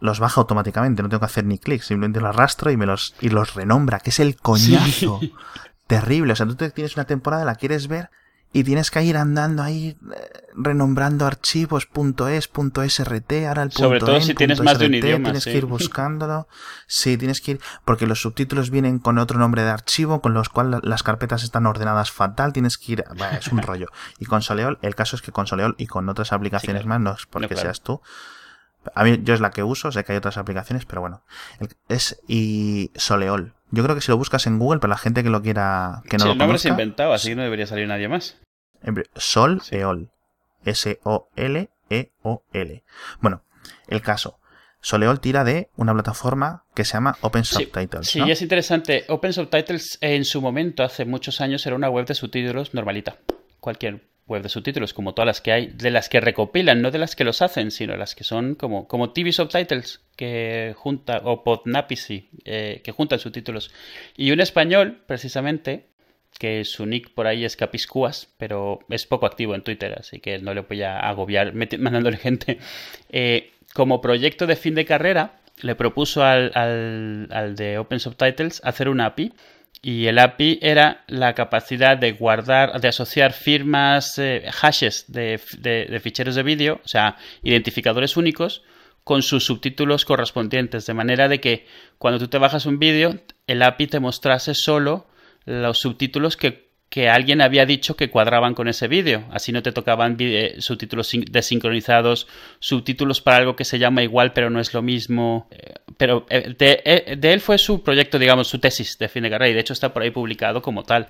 los 0.00 0.18
baja 0.18 0.40
automáticamente, 0.40 1.03
no 1.03 1.09
tengo 1.09 1.20
que 1.20 1.27
hacer 1.27 1.44
ni 1.44 1.59
clic, 1.59 1.83
simplemente 1.83 2.20
los 2.20 2.31
arrastro 2.31 2.70
y 2.70 2.77
me 2.77 2.87
los, 2.87 3.14
y 3.20 3.29
los 3.29 3.55
renombra, 3.55 4.00
que 4.00 4.11
es 4.11 4.20
el 4.20 4.37
coñazo. 4.37 5.20
Terrible. 5.87 6.33
O 6.33 6.37
sea, 6.37 6.46
tú 6.46 6.57
tienes 6.57 6.96
una 6.96 7.05
temporada, 7.05 7.44
la 7.44 7.57
quieres 7.57 7.88
ver 7.88 8.11
y 8.55 8.62
tienes 8.62 8.93
que 8.93 9.03
ir 9.03 9.17
andando 9.17 9.64
ahí 9.64 9.97
eh, 10.14 10.31
renombrando 10.55 11.27
archivos 11.27 11.88
.es, 12.31 12.49
.srt, 12.49 13.33
ahora 13.49 13.64
el 13.64 13.73
Sobre 13.73 13.99
todo 13.99 14.21
si 14.21 14.33
tienes 14.35 14.62
más 14.62 14.79
de 14.79 14.87
un 14.87 14.95
idioma. 14.95 15.25
Tienes 15.25 15.45
que 15.45 15.57
ir 15.57 15.67
buscándolo. 15.67 16.47
Sí, 16.87 17.19
tienes 17.19 17.40
que 17.40 17.51
ir, 17.53 17.61
porque 17.85 18.07
los 18.07 18.23
subtítulos 18.23 18.71
vienen 18.71 19.01
con 19.01 19.19
otro 19.19 19.40
nombre 19.40 19.64
de 19.64 19.71
archivo, 19.71 20.23
con 20.23 20.35
los 20.35 20.49
cuales 20.49 20.81
las 20.85 21.03
carpetas 21.03 21.43
están 21.43 21.67
ordenadas 21.67 22.12
fatal, 22.12 22.53
tienes 22.53 22.79
que 22.79 22.93
ir, 22.93 23.05
es 23.37 23.49
un 23.49 23.59
rollo. 23.62 23.88
Y 24.21 24.27
con 24.27 24.40
Soleol, 24.40 24.79
el 24.83 24.95
caso 24.95 25.17
es 25.17 25.23
que 25.23 25.33
con 25.33 25.49
Soleol 25.49 25.75
y 25.77 25.88
con 25.88 26.09
otras 26.09 26.33
aplicaciones 26.33 26.87
más, 26.87 27.01
no 27.01 27.12
es 27.14 27.27
porque 27.27 27.57
seas 27.57 27.81
tú, 27.81 28.03
a 28.95 29.05
mí 29.05 29.19
yo 29.23 29.35
es 29.35 29.40
la 29.40 29.51
que 29.51 29.64
uso, 29.64 29.90
sé 29.90 30.05
que 30.05 30.12
hay 30.12 30.19
otras 30.19 30.37
aplicaciones, 30.37 30.85
pero 30.85 31.01
bueno. 31.01 31.23
Es 31.88 32.21
y 32.29 32.93
Soleol. 32.95 33.55
Yo 33.71 33.83
creo 33.83 33.97
que 33.97 34.03
si 34.03 34.12
lo 34.12 34.17
buscas 34.17 34.47
en 34.47 34.59
Google, 34.59 34.79
para 34.79 34.90
la 34.90 34.99
gente 34.99 35.25
que 35.25 35.31
lo 35.31 35.43
quiera, 35.43 36.03
que 36.09 36.19
no 36.19 36.27
lo 36.27 36.33
el 36.33 36.38
nombre 36.38 36.59
se 36.59 36.69
inventado, 36.69 37.12
así 37.12 37.31
que 37.31 37.37
no 37.37 37.43
debería 37.43 37.67
salir 37.67 37.88
nadie 37.88 38.09
más. 38.09 38.37
Sol-Eol. 39.16 40.11
S-O-L-E-O-L. 40.64 41.73
Bueno, 43.20 43.44
el 43.88 44.03
caso. 44.03 44.38
Soleol 44.81 45.20
tira 45.20 45.44
de 45.44 45.70
una 45.77 45.94
plataforma 45.94 46.64
que 46.75 46.85
se 46.85 46.92
llama 46.94 47.16
Open 47.23 47.44
Subtitles. 47.44 48.07
Sí, 48.07 48.20
es 48.20 48.42
interesante. 48.42 49.05
Open 49.09 49.33
Subtitles 49.33 49.97
en 50.03 50.27
su 50.27 50.42
momento, 50.42 50.83
hace 50.83 51.07
muchos 51.07 51.40
años, 51.40 51.64
era 51.66 51.75
una 51.75 51.88
web 51.88 52.05
de 52.07 52.14
subtítulos 52.14 52.75
normalita. 52.75 53.16
Cualquier 53.61 54.03
web 54.27 54.42
de 54.42 54.51
subtítulos, 54.51 54.92
como 54.92 55.14
todas 55.14 55.27
las 55.27 55.40
que 55.40 55.53
hay, 55.53 55.68
de 55.68 55.90
las 55.90 56.11
que 56.11 56.20
recopilan, 56.20 56.83
no 56.83 56.90
de 56.90 56.99
las 56.99 57.16
que 57.16 57.25
los 57.25 57.40
hacen, 57.40 57.70
sino 57.70 57.97
las 57.97 58.14
que 58.14 58.25
son 58.25 58.57
como, 58.57 58.87
como 58.87 59.12
TV 59.12 59.33
Subtitles, 59.33 60.03
que 60.16 60.75
junta, 60.77 61.23
o 61.25 61.44
Podnapicy, 61.44 62.29
eh, 62.44 62.83
que 62.85 62.92
juntan 62.92 63.18
subtítulos. 63.18 63.70
Y 64.16 64.33
un 64.33 64.40
español, 64.40 65.03
precisamente, 65.07 65.88
que 66.38 66.64
su 66.64 66.87
nick 66.87 67.11
por 67.11 67.27
ahí 67.27 67.44
es 67.44 67.57
Capiscuas, 67.57 68.29
pero 68.38 68.81
es 68.88 69.07
poco 69.07 69.27
activo 69.27 69.55
en 69.55 69.62
Twitter, 69.62 69.94
así 69.99 70.20
que 70.20 70.38
no 70.38 70.55
le 70.55 70.62
voy 70.62 70.83
a 70.83 70.99
agobiar 70.99 71.53
mandándole 71.79 72.16
gente. 72.16 72.59
Eh, 73.11 73.53
como 73.73 74.01
proyecto 74.01 74.47
de 74.47 74.57
fin 74.57 74.75
de 74.75 74.85
carrera, 74.85 75.40
le 75.61 75.75
propuso 75.75 76.25
al, 76.25 77.55
de 77.57 77.79
Open 77.79 78.01
Subtitles 78.01 78.61
hacer 78.64 78.88
una 78.88 79.07
API. 79.07 79.33
Y 79.83 80.07
el 80.07 80.18
API 80.18 80.61
era 80.62 81.05
la 81.09 81.35
capacidad 81.35 81.99
de 81.99 82.12
guardar, 82.12 82.81
de 82.81 82.88
asociar 82.88 83.33
firmas, 83.33 84.18
eh, 84.18 84.44
hashes 84.51 85.05
de, 85.09 85.38
de 85.59 86.01
ficheros 86.01 86.37
de 86.37 86.42
vídeo, 86.42 86.81
o 86.83 86.88
sea, 86.88 87.16
identificadores 87.42 88.16
únicos, 88.16 88.62
con 89.03 89.23
sus 89.23 89.44
subtítulos 89.44 90.07
correspondientes. 90.07 90.87
De 90.87 90.94
manera 90.94 91.29
de 91.29 91.40
que 91.40 91.66
cuando 91.99 92.18
tú 92.18 92.29
te 92.29 92.38
bajas 92.38 92.64
un 92.64 92.79
vídeo, 92.79 93.20
el 93.47 93.62
API 93.62 93.87
te 93.88 94.01
mostrase 94.01 94.55
solo 94.55 95.07
los 95.46 95.78
subtítulos 95.78 96.37
que 96.37 96.64
que 96.94 97.09
alguien 97.09 97.40
había 97.40 97.66
dicho 97.66 97.96
que 97.96 98.09
cuadraban 98.09 98.54
con 98.54 98.68
ese 98.68 98.87
vídeo. 98.87 99.24
Así 99.33 99.50
no 99.50 99.64
te 99.64 99.72
tocaban 99.72 100.16
eh, 100.20 100.54
subtítulos 100.61 101.11
desincronizados, 101.28 102.28
subtítulos 102.61 103.20
para 103.20 103.38
algo 103.38 103.57
que 103.57 103.64
se 103.64 103.80
llama 103.80 104.04
igual 104.04 104.33
pero 104.33 104.48
no 104.48 104.61
es 104.61 104.72
lo 104.74 104.80
mismo. 104.80 105.48
Eh, 105.50 105.74
pero 105.96 106.24
eh, 106.30 106.54
de, 106.57 107.33
él 107.33 107.40
fue 107.40 107.59
su 107.59 107.83
proyecto, 107.83 108.16
digamos, 108.16 108.46
su 108.46 108.61
tesis 108.61 108.96
de 108.96 109.09
fin 109.09 109.24
de 109.24 109.30
carrera 109.30 109.50
y 109.50 109.54
de 109.54 109.61
hecho 109.61 109.72
está 109.72 109.92
por 109.92 110.04
ahí 110.04 110.12
publicado 110.12 110.62
como 110.62 110.85
tal. 110.85 111.09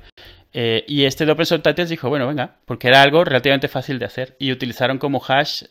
y 0.54 1.04
este 1.04 1.26
de 1.26 1.32
Open 1.32 1.46
dijo, 1.86 2.08
bueno, 2.08 2.26
venga, 2.28 2.56
porque 2.64 2.88
era 2.88 3.02
algo 3.02 3.22
relativamente 3.22 3.68
fácil 3.68 3.98
de 3.98 4.06
hacer. 4.06 4.36
Y 4.38 4.52
utilizaron 4.52 4.96
como 4.96 5.20
hash 5.20 5.64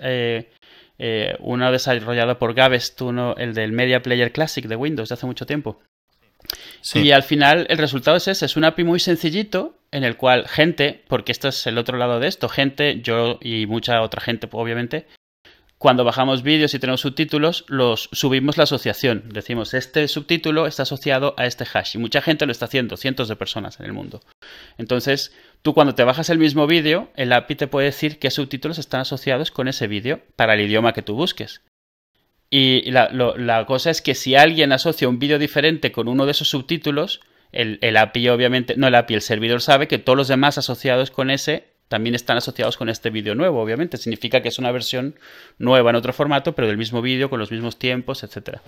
uno 1.40 1.72
desarrollado 1.72 2.38
por 2.38 2.54
Gavest, 2.54 3.02
uno, 3.02 3.36
el 3.38 3.56
del 3.56 3.72
Media 3.72 4.04
Player 4.04 4.32
Classic 4.32 4.68
de 4.68 4.76
Windows 4.76 5.10
de 5.10 5.14
hace 5.14 5.26
mucho 5.26 5.48
tiempo. 5.48 5.80
Y 6.94 7.12
al 7.12 7.24
final 7.24 7.66
el 7.70 7.78
resultado 7.78 8.18
es 8.18 8.28
ese, 8.28 8.46
es 8.46 8.58
un 8.58 8.66
API 8.66 8.84
muy 8.84 9.00
sencillito 9.00 9.78
en 9.92 10.04
el 10.04 10.18
cual 10.18 10.48
gente, 10.48 11.04
porque 11.08 11.32
esto 11.32 11.48
es 11.48 11.68
el 11.68 11.78
otro 11.78 11.98
lado 11.98 12.20
de 12.20 12.28
esto, 12.28 12.50
gente, 12.50 13.02
yo 13.02 13.38
y 13.42 13.66
mucha 13.68 14.02
otra 14.02 14.22
gente 14.22 14.48
obviamente, 14.52 15.08
cuando 15.84 16.06
bajamos 16.06 16.44
vídeos 16.44 16.74
y 16.74 16.80
tenemos 16.80 17.02
subtítulos, 17.02 17.66
los 17.68 18.08
subimos 18.14 18.56
la 18.56 18.64
asociación. 18.64 19.26
Decimos, 19.34 19.74
este 19.74 20.08
subtítulo 20.08 20.66
está 20.66 20.84
asociado 20.84 21.34
a 21.38 21.46
este 21.46 21.66
hash. 21.66 21.96
Y 21.96 21.98
mucha 21.98 22.22
gente 22.22 22.46
lo 22.46 22.54
está 22.54 22.68
haciendo, 22.68 22.96
cientos 22.96 23.28
de 23.28 23.36
personas 23.36 23.82
en 23.82 23.88
el 23.88 23.92
mundo. 23.92 24.22
Entonces, 24.78 25.36
tú 25.62 25.74
cuando 25.74 25.94
te 25.94 26.06
bajas 26.06 26.30
el 26.30 26.38
mismo 26.38 26.68
vídeo, 26.68 27.12
el 27.18 27.34
API 27.34 27.56
te 27.56 27.68
puede 27.68 27.88
decir 27.88 28.18
qué 28.18 28.32
subtítulos 28.32 28.78
están 28.78 29.02
asociados 29.02 29.52
con 29.52 29.68
ese 29.68 29.88
vídeo 29.88 30.22
para 30.38 30.54
el 30.54 30.62
idioma 30.62 30.94
que 30.94 31.02
tú 31.02 31.16
busques. 31.16 31.62
Y 32.56 32.92
la, 32.92 33.66
cosa 33.66 33.90
es 33.90 34.04
que 34.04 34.14
si 34.14 34.36
alguien 34.36 34.74
asocia 34.74 35.10
un 35.10 35.18
vídeo 35.18 35.40
diferente 35.40 35.92
con 35.92 36.08
uno 36.08 36.28
de 36.28 36.34
esos 36.34 36.50
subtítulos, 36.50 37.20
el, 37.52 37.80
el, 37.82 37.98
API 37.98 38.30
obviamente, 38.30 38.76
no 38.78 38.86
el 38.86 38.94
API, 38.94 39.16
el 39.16 39.22
servidor 39.24 39.60
sabe 39.60 39.88
que 39.88 39.98
todos 39.98 40.16
los 40.16 40.28
demás 40.28 40.60
asociados 40.60 41.10
con 41.10 41.32
ese 41.32 41.64
también 41.88 42.14
están 42.14 42.38
asociados 42.38 42.78
con 42.78 42.90
este 42.90 43.10
vídeo 43.10 43.34
nuevo, 43.34 43.60
obviamente. 43.60 43.98
Significa 43.98 44.44
que 44.44 44.50
es 44.50 44.60
una 44.60 44.72
versión 44.72 45.16
nueva 45.58 45.90
en 45.90 45.96
otro 45.96 46.14
formato, 46.14 46.54
pero 46.54 46.68
del 46.68 46.78
mismo 46.78 47.02
vídeo, 47.02 47.28
con 47.28 47.40
los 47.40 47.52
mismos 47.52 47.80
tiempos, 47.80 48.24
etc. 48.24 48.60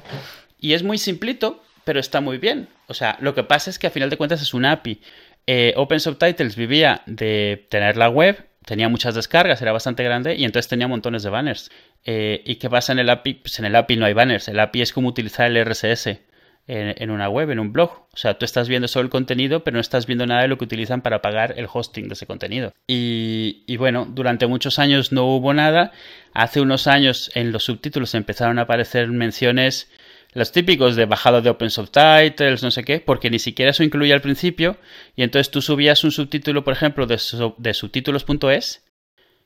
Y 0.60 0.74
es 0.74 0.82
muy 0.82 0.98
simplito, 0.98 1.62
pero 1.84 2.00
está 2.00 2.22
muy 2.22 2.40
bien. 2.40 2.68
O 2.88 2.96
sea, 2.96 3.20
lo 3.22 3.36
que 3.36 3.44
pasa 3.44 3.70
es 3.70 3.78
que 3.78 3.86
a 3.86 3.92
final 3.92 4.10
de 4.10 4.18
cuentas 4.18 4.42
es 4.42 4.56
un 4.56 4.66
API. 4.66 5.00
Eh, 5.46 5.74
Open 5.76 6.00
Subtitles 6.00 6.56
vivía 6.56 7.04
de 7.06 7.68
tener 7.70 7.98
la 7.98 8.10
web, 8.10 8.48
tenía 8.66 8.90
muchas 8.90 9.16
descargas, 9.16 9.62
era 9.62 9.72
bastante 9.72 10.04
grande 10.04 10.36
y 10.36 10.44
entonces 10.44 10.68
tenía 10.68 10.88
montones 10.88 11.24
de 11.24 11.30
banners. 11.30 11.72
Eh, 12.04 12.42
¿Y 12.46 12.56
qué 12.56 12.70
pasa 12.70 12.92
en 12.94 13.00
el 13.00 13.10
API? 13.10 13.36
Pues 13.36 13.60
en 13.60 13.66
el 13.66 13.76
API 13.76 13.96
no 13.96 14.06
hay 14.06 14.14
banners. 14.14 14.48
El 14.48 14.60
API 14.60 14.82
es 14.82 14.94
como 14.94 15.10
utilizar 15.10 15.50
el 15.50 15.64
RSS 15.64 16.20
en, 16.68 17.12
una 17.12 17.30
web, 17.30 17.52
en 17.52 17.60
un 17.60 17.74
blog. 17.74 17.92
O 18.12 18.18
sea, 18.18 18.38
tú 18.38 18.46
estás 18.46 18.68
viendo 18.68 18.88
solo 18.88 19.06
el 19.06 19.10
contenido, 19.12 19.64
pero 19.64 19.76
no 19.76 19.82
estás 19.82 20.08
viendo 20.08 20.26
nada 20.26 20.42
de 20.42 20.48
lo 20.48 20.58
que 20.58 20.66
utilizan 20.66 21.02
para 21.02 21.22
pagar 21.22 21.54
el 21.58 21.68
hosting 21.72 22.08
de 22.08 22.14
ese 22.14 22.26
contenido. 22.26 22.74
Y, 22.88 23.64
y 23.68 23.78
bueno, 23.78 24.08
durante 24.10 24.48
muchos 24.48 24.80
años 24.80 25.12
no 25.12 25.26
hubo 25.26 25.54
nada. 25.54 25.92
Hace 26.34 26.62
unos 26.62 26.88
años 26.88 27.32
en 27.36 27.52
los 27.52 27.64
subtítulos 27.64 28.16
empezaron 28.16 28.58
a 28.58 28.64
aparecer 28.64 29.08
menciones 29.10 29.90
los 30.36 30.52
típicos 30.52 30.96
de 30.96 31.06
bajado 31.06 31.42
de 31.42 31.50
Open 31.50 31.72
Subtitles, 31.72 32.62
no 32.62 32.70
sé 32.70 32.84
qué, 32.84 33.00
porque 33.00 33.32
ni 33.32 33.40
siquiera 33.40 33.72
eso 33.72 33.84
incluía 33.84 34.14
al 34.14 34.22
principio, 34.22 34.78
y 35.16 35.24
entonces 35.24 35.50
tú 35.50 35.62
subías 35.62 36.04
un 36.04 36.12
subtítulo, 36.12 36.64
por 36.64 36.74
ejemplo, 36.74 37.08
de, 37.08 37.20
de 37.58 37.74
subtítulos.es 37.74 38.86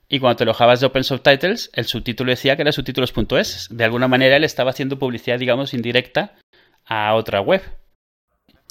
y 0.10 0.20
cuando 0.20 0.38
te 0.38 0.46
lo 0.46 0.52
bajabas 0.52 0.80
de 0.80 0.88
Open 0.88 1.04
Subtitles, 1.04 1.70
el 1.74 1.86
subtítulo 1.86 2.32
decía 2.32 2.56
que 2.56 2.64
era 2.64 2.72
subtítulos.es. 2.72 3.68
De 3.70 3.84
alguna 3.84 4.08
manera 4.08 4.38
él 4.38 4.44
estaba 4.44 4.72
haciendo 4.72 4.98
publicidad, 4.98 5.38
digamos, 5.38 5.76
indirecta 5.76 6.36
a 6.84 7.14
otra 7.14 7.42
web. 7.42 7.62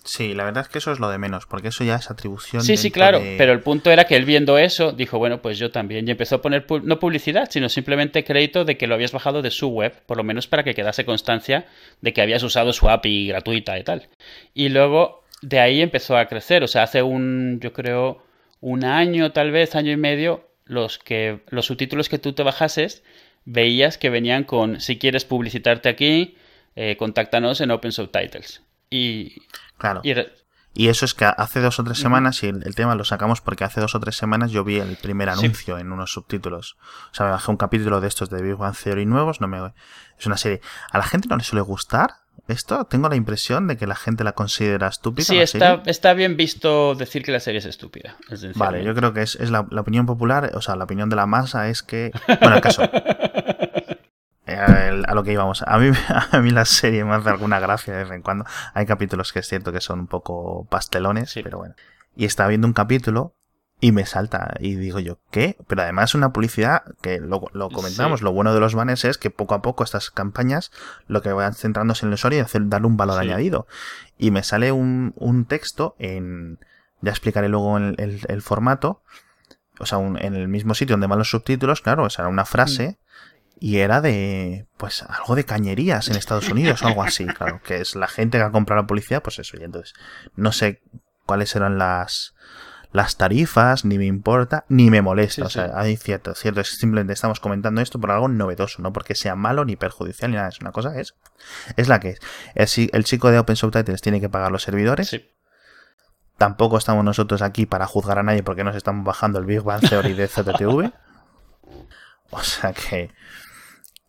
Sí, 0.04 0.32
la 0.32 0.44
verdad 0.44 0.62
es 0.62 0.68
que 0.68 0.78
eso 0.78 0.90
es 0.90 1.00
lo 1.00 1.10
de 1.10 1.18
menos, 1.18 1.46
porque 1.46 1.68
eso 1.68 1.84
ya 1.84 1.96
es 1.96 2.10
atribución. 2.10 2.62
Sí, 2.62 2.76
sí, 2.76 2.90
claro, 2.90 3.20
pero 3.36 3.52
el 3.52 3.60
punto 3.60 3.90
era 3.90 4.04
que 4.04 4.16
él 4.16 4.24
viendo 4.24 4.56
eso 4.56 4.92
dijo, 4.92 5.18
bueno, 5.18 5.42
pues 5.42 5.58
yo 5.58 5.70
también, 5.70 6.08
y 6.08 6.10
empezó 6.10 6.36
a 6.36 6.42
poner 6.42 6.66
no 6.82 6.98
publicidad, 6.98 7.48
sino 7.50 7.68
simplemente 7.68 8.24
crédito 8.24 8.64
de 8.64 8.78
que 8.78 8.86
lo 8.86 8.94
habías 8.94 9.12
bajado 9.12 9.42
de 9.42 9.50
su 9.50 9.68
web, 9.68 9.92
por 10.06 10.16
lo 10.16 10.24
menos 10.24 10.46
para 10.46 10.64
que 10.64 10.74
quedase 10.74 11.04
constancia 11.04 11.66
de 12.00 12.12
que 12.12 12.22
habías 12.22 12.42
usado 12.42 12.72
su 12.72 12.88
API 12.88 13.28
gratuita 13.28 13.78
y 13.78 13.84
tal. 13.84 14.08
Y 14.54 14.70
luego 14.70 15.24
de 15.42 15.60
ahí 15.60 15.82
empezó 15.82 16.16
a 16.16 16.26
crecer, 16.26 16.64
o 16.64 16.68
sea, 16.68 16.84
hace 16.84 17.02
un, 17.02 17.60
yo 17.60 17.72
creo, 17.72 18.22
un 18.60 18.84
año, 18.84 19.32
tal 19.32 19.50
vez, 19.50 19.74
año 19.74 19.92
y 19.92 19.96
medio, 19.96 20.48
los, 20.64 20.98
que, 20.98 21.40
los 21.48 21.66
subtítulos 21.66 22.08
que 22.08 22.18
tú 22.18 22.32
te 22.32 22.42
bajases, 22.42 23.02
veías 23.44 23.98
que 23.98 24.10
venían 24.10 24.44
con, 24.44 24.80
si 24.80 24.98
quieres 24.98 25.24
publicitarte 25.24 25.88
aquí, 25.88 26.36
eh, 26.76 26.96
contáctanos 26.96 27.60
en 27.60 27.70
Open 27.70 27.92
Subtitles. 27.92 28.62
Y, 28.90 29.42
claro. 29.78 30.02
Y, 30.74 30.88
eso 30.88 31.04
es 31.06 31.14
que 31.14 31.24
hace 31.24 31.60
dos 31.60 31.80
o 31.80 31.84
tres 31.84 31.98
semanas, 31.98 32.42
y 32.44 32.48
el, 32.48 32.74
tema 32.76 32.94
lo 32.94 33.04
sacamos 33.04 33.40
porque 33.40 33.64
hace 33.64 33.80
dos 33.80 33.94
o 33.94 34.00
tres 34.00 34.16
semanas 34.16 34.52
yo 34.52 34.62
vi 34.62 34.78
el 34.78 34.96
primer 34.96 35.28
anuncio 35.28 35.78
en 35.78 35.90
unos 35.90 36.12
subtítulos. 36.12 36.76
O 37.10 37.14
sea, 37.14 37.26
me 37.26 37.32
bajé 37.32 37.50
un 37.50 37.56
capítulo 37.56 38.00
de 38.00 38.06
estos 38.06 38.30
de 38.30 38.42
Big 38.42 38.54
Bang 38.54 38.76
Theory 38.76 39.06
nuevos, 39.06 39.40
no 39.40 39.48
me... 39.48 39.72
Es 40.18 40.26
una 40.26 40.36
serie... 40.36 40.60
A 40.92 40.98
la 40.98 41.04
gente 41.04 41.26
no 41.28 41.36
le 41.36 41.42
suele 41.42 41.62
gustar, 41.62 42.10
esto 42.46 42.84
tengo 42.84 43.08
la 43.08 43.16
impresión 43.16 43.66
de 43.66 43.76
que 43.76 43.86
la 43.86 43.94
gente 43.94 44.24
la 44.24 44.32
considera 44.32 44.88
estúpida. 44.88 45.26
Sí, 45.26 45.38
está, 45.38 45.82
está, 45.84 46.14
bien 46.14 46.36
visto 46.36 46.94
decir 46.94 47.22
que 47.22 47.32
la 47.32 47.40
serie 47.40 47.58
es 47.58 47.66
estúpida. 47.66 48.16
vale, 48.54 48.84
yo 48.84 48.94
creo 48.94 49.12
que 49.12 49.22
es, 49.22 49.50
la, 49.50 49.60
opinión 49.60 50.06
popular, 50.06 50.52
o 50.54 50.62
sea, 50.62 50.76
la 50.76 50.84
opinión 50.84 51.10
de 51.10 51.16
la 51.16 51.26
masa 51.26 51.68
es 51.68 51.82
que. 51.82 52.10
Bueno, 52.40 52.56
el 52.56 52.62
caso. 52.62 52.82
A 54.48 55.14
lo 55.14 55.22
que 55.24 55.32
íbamos. 55.32 55.62
A 55.66 55.78
mí, 55.78 55.90
a 56.32 56.38
mí 56.40 56.50
la 56.50 56.64
serie 56.64 57.04
me 57.04 57.14
hace 57.14 57.30
alguna 57.30 57.60
gracia 57.60 57.94
de 57.94 58.04
vez 58.04 58.12
en 58.12 58.22
cuando. 58.22 58.44
Hay 58.74 58.86
capítulos 58.86 59.32
que 59.32 59.40
es 59.40 59.48
cierto 59.48 59.72
que 59.72 59.80
son 59.80 60.00
un 60.00 60.06
poco 60.06 60.66
pastelones, 60.70 61.34
pero 61.42 61.58
bueno. 61.58 61.74
Y 62.16 62.24
estaba 62.24 62.48
viendo 62.48 62.66
un 62.66 62.72
capítulo 62.72 63.34
y 63.80 63.92
me 63.92 64.06
salta 64.06 64.54
y 64.58 64.74
digo 64.74 64.98
yo, 64.98 65.20
¿qué? 65.30 65.56
Pero 65.68 65.82
además 65.82 66.14
una 66.14 66.32
publicidad 66.32 66.82
que 67.00 67.20
lo, 67.20 67.40
comentamos, 67.70 68.22
lo 68.22 68.32
bueno 68.32 68.52
de 68.52 68.60
los 68.60 68.74
banners 68.74 69.04
es 69.04 69.18
que 69.18 69.30
poco 69.30 69.54
a 69.54 69.62
poco 69.62 69.84
estas 69.84 70.10
campañas 70.10 70.72
lo 71.06 71.22
que 71.22 71.32
van 71.32 71.54
centrándose 71.54 72.04
en 72.04 72.08
el 72.08 72.14
usuario 72.14 72.40
y 72.40 72.42
hacer, 72.42 72.68
darle 72.68 72.88
un 72.88 72.96
valor 72.96 73.20
añadido. 73.20 73.68
Y 74.16 74.32
me 74.32 74.42
sale 74.42 74.72
un, 74.72 75.12
un, 75.16 75.44
texto 75.44 75.94
en, 76.00 76.58
ya 77.02 77.12
explicaré 77.12 77.48
luego 77.48 77.78
el, 77.78 78.20
el, 78.26 78.42
formato, 78.42 79.02
o 79.78 79.86
sea, 79.86 79.98
en 80.00 80.34
el 80.34 80.48
mismo 80.48 80.74
sitio 80.74 80.94
donde 80.94 81.06
van 81.06 81.20
los 81.20 81.30
subtítulos, 81.30 81.80
claro, 81.80 82.02
o 82.02 82.10
sea, 82.10 82.26
una 82.26 82.44
frase 82.44 82.98
mm. 83.00 83.07
Y 83.60 83.78
era 83.78 84.00
de, 84.00 84.66
pues, 84.76 85.02
algo 85.02 85.34
de 85.34 85.44
cañerías 85.44 86.08
en 86.08 86.16
Estados 86.16 86.48
Unidos 86.48 86.82
o 86.82 86.86
algo 86.86 87.02
así, 87.02 87.26
claro, 87.26 87.60
que 87.62 87.80
es 87.80 87.96
la 87.96 88.08
gente 88.08 88.38
que 88.38 88.44
ha 88.44 88.50
comprado 88.50 88.82
la 88.82 88.86
publicidad, 88.86 89.22
pues 89.22 89.38
eso, 89.38 89.56
y 89.58 89.64
entonces, 89.64 89.94
no 90.36 90.52
sé 90.52 90.82
cuáles 91.26 91.54
eran 91.56 91.78
las, 91.78 92.34
las 92.92 93.16
tarifas, 93.16 93.84
ni 93.84 93.98
me 93.98 94.06
importa, 94.06 94.64
ni 94.68 94.90
me 94.90 95.02
molesta. 95.02 95.44
o 95.44 95.50
sea, 95.50 95.72
hay 95.74 95.96
cierto, 95.96 96.34
cierto, 96.34 96.64
simplemente 96.64 97.12
estamos 97.12 97.40
comentando 97.40 97.80
esto 97.80 98.00
por 98.00 98.10
algo 98.10 98.28
novedoso, 98.28 98.80
no 98.82 98.92
porque 98.92 99.14
sea 99.14 99.34
malo 99.34 99.64
ni 99.64 99.76
perjudicial 99.76 100.30
ni 100.30 100.36
nada. 100.36 100.48
Es 100.48 100.60
una 100.60 100.72
cosa 100.72 100.98
es, 100.98 101.14
es 101.76 101.88
la 101.88 102.00
que 102.00 102.16
es. 102.54 102.78
El, 102.78 103.04
chico 103.04 103.30
de 103.30 103.38
Open 103.38 103.56
Subtitles 103.56 104.00
tiene 104.00 104.20
que 104.20 104.28
pagar 104.28 104.50
los 104.50 104.62
servidores. 104.62 105.20
Tampoco 106.38 106.78
estamos 106.78 107.04
nosotros 107.04 107.42
aquí 107.42 107.66
para 107.66 107.86
juzgar 107.86 108.18
a 108.18 108.22
nadie 108.22 108.42
porque 108.42 108.64
nos 108.64 108.76
estamos 108.76 109.04
bajando 109.04 109.38
el 109.38 109.44
Big 109.44 109.62
Bang 109.62 109.86
Theory 109.86 110.14
de 110.14 110.28
ZTV. 110.28 110.92
O 112.30 112.42
sea 112.42 112.72
que. 112.72 113.10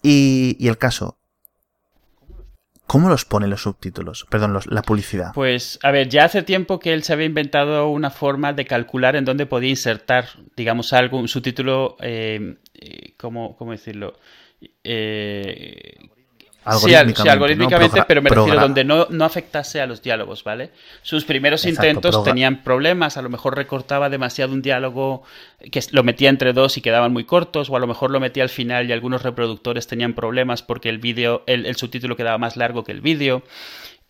Y, 0.01 0.67
el 0.67 0.77
caso, 0.77 1.17
¿Cómo 2.87 3.07
los 3.07 3.23
pone 3.23 3.45
los 3.45 3.61
subtítulos? 3.61 4.25
Perdón, 4.31 4.57
la 4.67 4.81
publicidad. 4.81 5.31
Pues, 5.35 5.77
a 5.83 5.91
ver, 5.91 6.09
ya 6.09 6.25
hace 6.25 6.41
tiempo 6.41 6.79
que 6.79 6.91
él 6.91 7.03
se 7.03 7.13
había 7.13 7.27
inventado 7.27 7.87
una 7.87 8.09
forma 8.09 8.51
de 8.51 8.65
calcular 8.65 9.15
en 9.15 9.25
dónde 9.25 9.45
podía 9.45 9.69
insertar, 9.69 10.25
digamos, 10.57 10.91
algo, 10.91 11.19
un 11.19 11.27
subtítulo, 11.27 11.97
eh, 11.99 12.55
¿cómo, 13.17 13.55
decirlo? 13.69 14.17
Eh, 14.83 15.99
Sí, 16.77 16.93
algorítmicamente, 16.93 18.03
pero 18.05 18.21
me 18.21 18.29
refiero 18.29 18.59
donde 18.59 18.83
no, 18.83 19.07
no, 19.09 19.25
afectase 19.25 19.79
a 19.79 19.87
los 19.87 20.01
diálogos, 20.01 20.43
¿vale? 20.43 20.71
Sus 21.01 21.23
primeros 21.23 21.65
intentos 21.65 22.21
tenían 22.23 22.63
problemas, 22.63 23.17
a 23.17 23.21
lo 23.21 23.29
mejor 23.29 23.55
recortaba 23.55 24.09
demasiado 24.09 24.53
un 24.53 24.61
diálogo 24.61 25.23
que 25.71 25.81
lo 25.91 26.03
metía 26.03 26.29
entre 26.29 26.51
dos 26.51 26.77
y 26.77 26.81
quedaban 26.81 27.13
muy 27.13 27.23
cortos, 27.23 27.69
o 27.69 27.77
a 27.77 27.79
lo 27.79 27.87
mejor 27.87 28.11
lo 28.11 28.19
metía 28.19 28.43
al 28.43 28.49
final 28.49 28.89
y 28.89 28.91
algunos 28.91 29.23
reproductores 29.23 29.87
tenían 29.87 30.13
problemas 30.13 30.61
porque 30.61 30.89
el 30.89 30.97
vídeo, 30.99 31.43
el, 31.47 31.75
subtítulo 31.75 32.17
quedaba 32.17 32.37
más 32.37 32.57
largo 32.57 32.83
que 32.83 32.91
el 32.91 33.01
vídeo. 33.01 33.41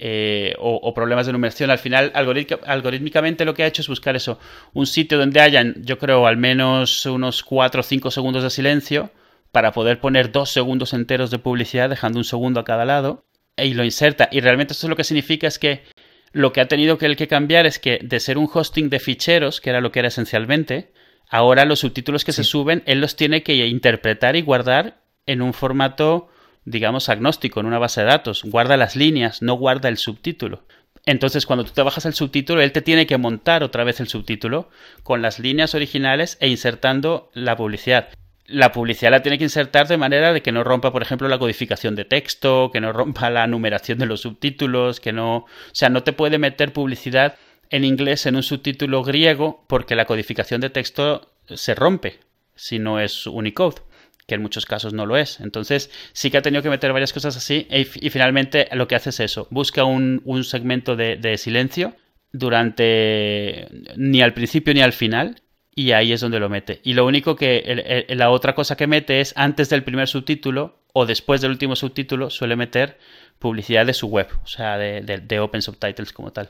Eh, 0.01 0.55
o, 0.59 0.93
problemas 0.93 1.25
de 1.25 1.33
numeración. 1.33 1.71
Al 1.71 1.77
final, 1.77 2.13
algorítmicamente 2.15 3.43
lo 3.43 3.53
que 3.53 3.63
ha 3.63 3.67
hecho 3.67 3.81
es 3.81 3.89
buscar 3.89 4.15
eso, 4.15 4.39
un 4.73 4.87
sitio 4.87 5.17
donde 5.17 5.41
hayan, 5.41 5.75
yo 5.83 5.99
creo, 5.99 6.25
al 6.25 6.37
menos 6.37 7.05
unos 7.05 7.43
4 7.43 7.81
o 7.81 7.83
5 7.83 8.09
segundos 8.09 8.43
de 8.43 8.49
silencio 8.49 9.11
para 9.51 9.71
poder 9.71 9.99
poner 9.99 10.31
dos 10.31 10.49
segundos 10.51 10.93
enteros 10.93 11.31
de 11.31 11.39
publicidad 11.39 11.89
dejando 11.89 12.19
un 12.19 12.23
segundo 12.23 12.59
a 12.59 12.65
cada 12.65 12.85
lado 12.85 13.25
y 13.57 13.73
lo 13.73 13.83
inserta. 13.83 14.29
Y 14.31 14.41
realmente 14.41 14.73
esto 14.73 14.87
lo 14.87 14.95
que 14.95 15.03
significa 15.03 15.47
es 15.47 15.59
que 15.59 15.83
lo 16.31 16.53
que 16.53 16.61
ha 16.61 16.67
tenido 16.67 16.97
que, 16.97 17.07
el 17.07 17.15
que 17.15 17.27
cambiar 17.27 17.65
es 17.65 17.79
que 17.79 17.99
de 18.01 18.19
ser 18.19 18.37
un 18.37 18.49
hosting 18.51 18.89
de 18.89 18.99
ficheros, 18.99 19.61
que 19.61 19.71
era 19.71 19.81
lo 19.81 19.91
que 19.91 19.99
era 19.99 20.09
esencialmente, 20.09 20.93
ahora 21.29 21.65
los 21.65 21.79
subtítulos 21.79 22.23
que 22.23 22.31
se 22.31 22.43
suben, 22.43 22.83
él 22.85 23.01
los 23.01 23.15
tiene 23.15 23.43
que 23.43 23.55
interpretar 23.67 24.35
y 24.35 24.41
guardar 24.41 25.01
en 25.25 25.41
un 25.41 25.53
formato, 25.53 26.29
digamos, 26.65 27.09
agnóstico, 27.09 27.59
en 27.59 27.65
una 27.65 27.79
base 27.79 28.01
de 28.01 28.07
datos. 28.07 28.43
Guarda 28.43 28.77
las 28.77 28.95
líneas, 28.95 29.41
no 29.41 29.55
guarda 29.55 29.89
el 29.89 29.97
subtítulo. 29.97 30.63
Entonces, 31.05 31.45
cuando 31.47 31.65
tú 31.65 31.71
te 31.71 31.81
bajas 31.81 32.05
el 32.05 32.13
subtítulo, 32.13 32.61
él 32.61 32.71
te 32.71 32.81
tiene 32.81 33.07
que 33.07 33.17
montar 33.17 33.63
otra 33.63 33.83
vez 33.83 33.99
el 33.99 34.07
subtítulo 34.07 34.69
con 35.01 35.23
las 35.23 35.39
líneas 35.39 35.73
originales 35.73 36.37
e 36.39 36.49
insertando 36.49 37.31
la 37.33 37.55
publicidad 37.55 38.09
la 38.49 38.71
publicidad 38.71 39.11
la 39.11 39.21
tiene 39.21 39.37
que 39.37 39.43
insertar 39.43 39.87
de 39.87 39.97
manera 39.97 40.33
de 40.33 40.41
que 40.41 40.51
no 40.51 40.63
rompa, 40.63 40.91
por 40.91 41.01
ejemplo, 41.01 41.27
la 41.27 41.39
codificación 41.39 41.95
de 41.95 42.05
texto, 42.05 42.71
que 42.71 42.81
no 42.81 42.91
rompa 42.91 43.29
la 43.29 43.47
numeración 43.47 43.99
de 43.99 44.05
los 44.05 44.21
subtítulos, 44.21 44.99
que 44.99 45.13
no, 45.13 45.37
o 45.37 45.47
sea, 45.71 45.89
no 45.89 46.03
te 46.03 46.13
puede 46.13 46.37
meter 46.37 46.73
publicidad 46.73 47.35
en 47.69 47.83
inglés 47.83 48.25
en 48.25 48.35
un 48.35 48.43
subtítulo 48.43 49.03
griego 49.03 49.65
porque 49.67 49.95
la 49.95 50.05
codificación 50.05 50.61
de 50.61 50.69
texto 50.69 51.31
se 51.47 51.75
rompe 51.75 52.19
si 52.55 52.79
no 52.79 52.99
es 52.99 53.25
Unicode, 53.25 53.81
que 54.27 54.35
en 54.35 54.41
muchos 54.41 54.65
casos 54.65 54.93
no 54.93 55.05
lo 55.05 55.15
es. 55.17 55.39
Entonces 55.39 55.91
sí 56.13 56.29
que 56.29 56.37
ha 56.37 56.41
tenido 56.41 56.61
que 56.61 56.69
meter 56.69 56.91
varias 56.91 57.13
cosas 57.13 57.37
así 57.37 57.67
y, 57.69 57.85
finalmente 57.85 58.67
lo 58.73 58.87
que 58.87 58.95
hace 58.95 59.11
es 59.11 59.19
eso, 59.19 59.47
busca 59.49 59.83
un, 59.83 60.21
segmento 60.43 60.95
de, 60.95 61.15
de 61.15 61.37
silencio 61.37 61.95
durante 62.31 63.67
ni 63.95 64.21
al 64.21 64.33
principio 64.33 64.73
ni 64.73 64.81
al 64.81 64.93
final 64.93 65.41
y 65.79 65.93
ahí 65.93 66.11
es 66.11 66.19
donde 66.19 66.41
lo 66.41 66.49
mete. 66.49 66.81
Y 66.83 66.91
lo 66.91 67.05
único 67.05 67.37
que 67.37 68.05
la 68.09 68.31
otra 68.31 68.53
cosa 68.53 68.75
que 68.75 68.85
mete 68.85 69.21
es 69.21 69.31
antes 69.37 69.69
del 69.69 69.85
primer 69.85 70.09
subtítulo 70.09 70.81
o 70.91 71.05
después 71.05 71.39
del 71.39 71.51
último 71.51 71.77
subtítulo 71.77 72.29
suele 72.29 72.57
meter 72.57 72.99
publicidad 73.39 73.85
de 73.85 73.93
su 73.93 74.07
web, 74.07 74.27
o 74.43 74.47
sea, 74.47 74.77
de, 74.77 75.39
Open 75.39 75.61
Subtitles 75.61 76.11
como 76.11 76.33
tal. 76.33 76.49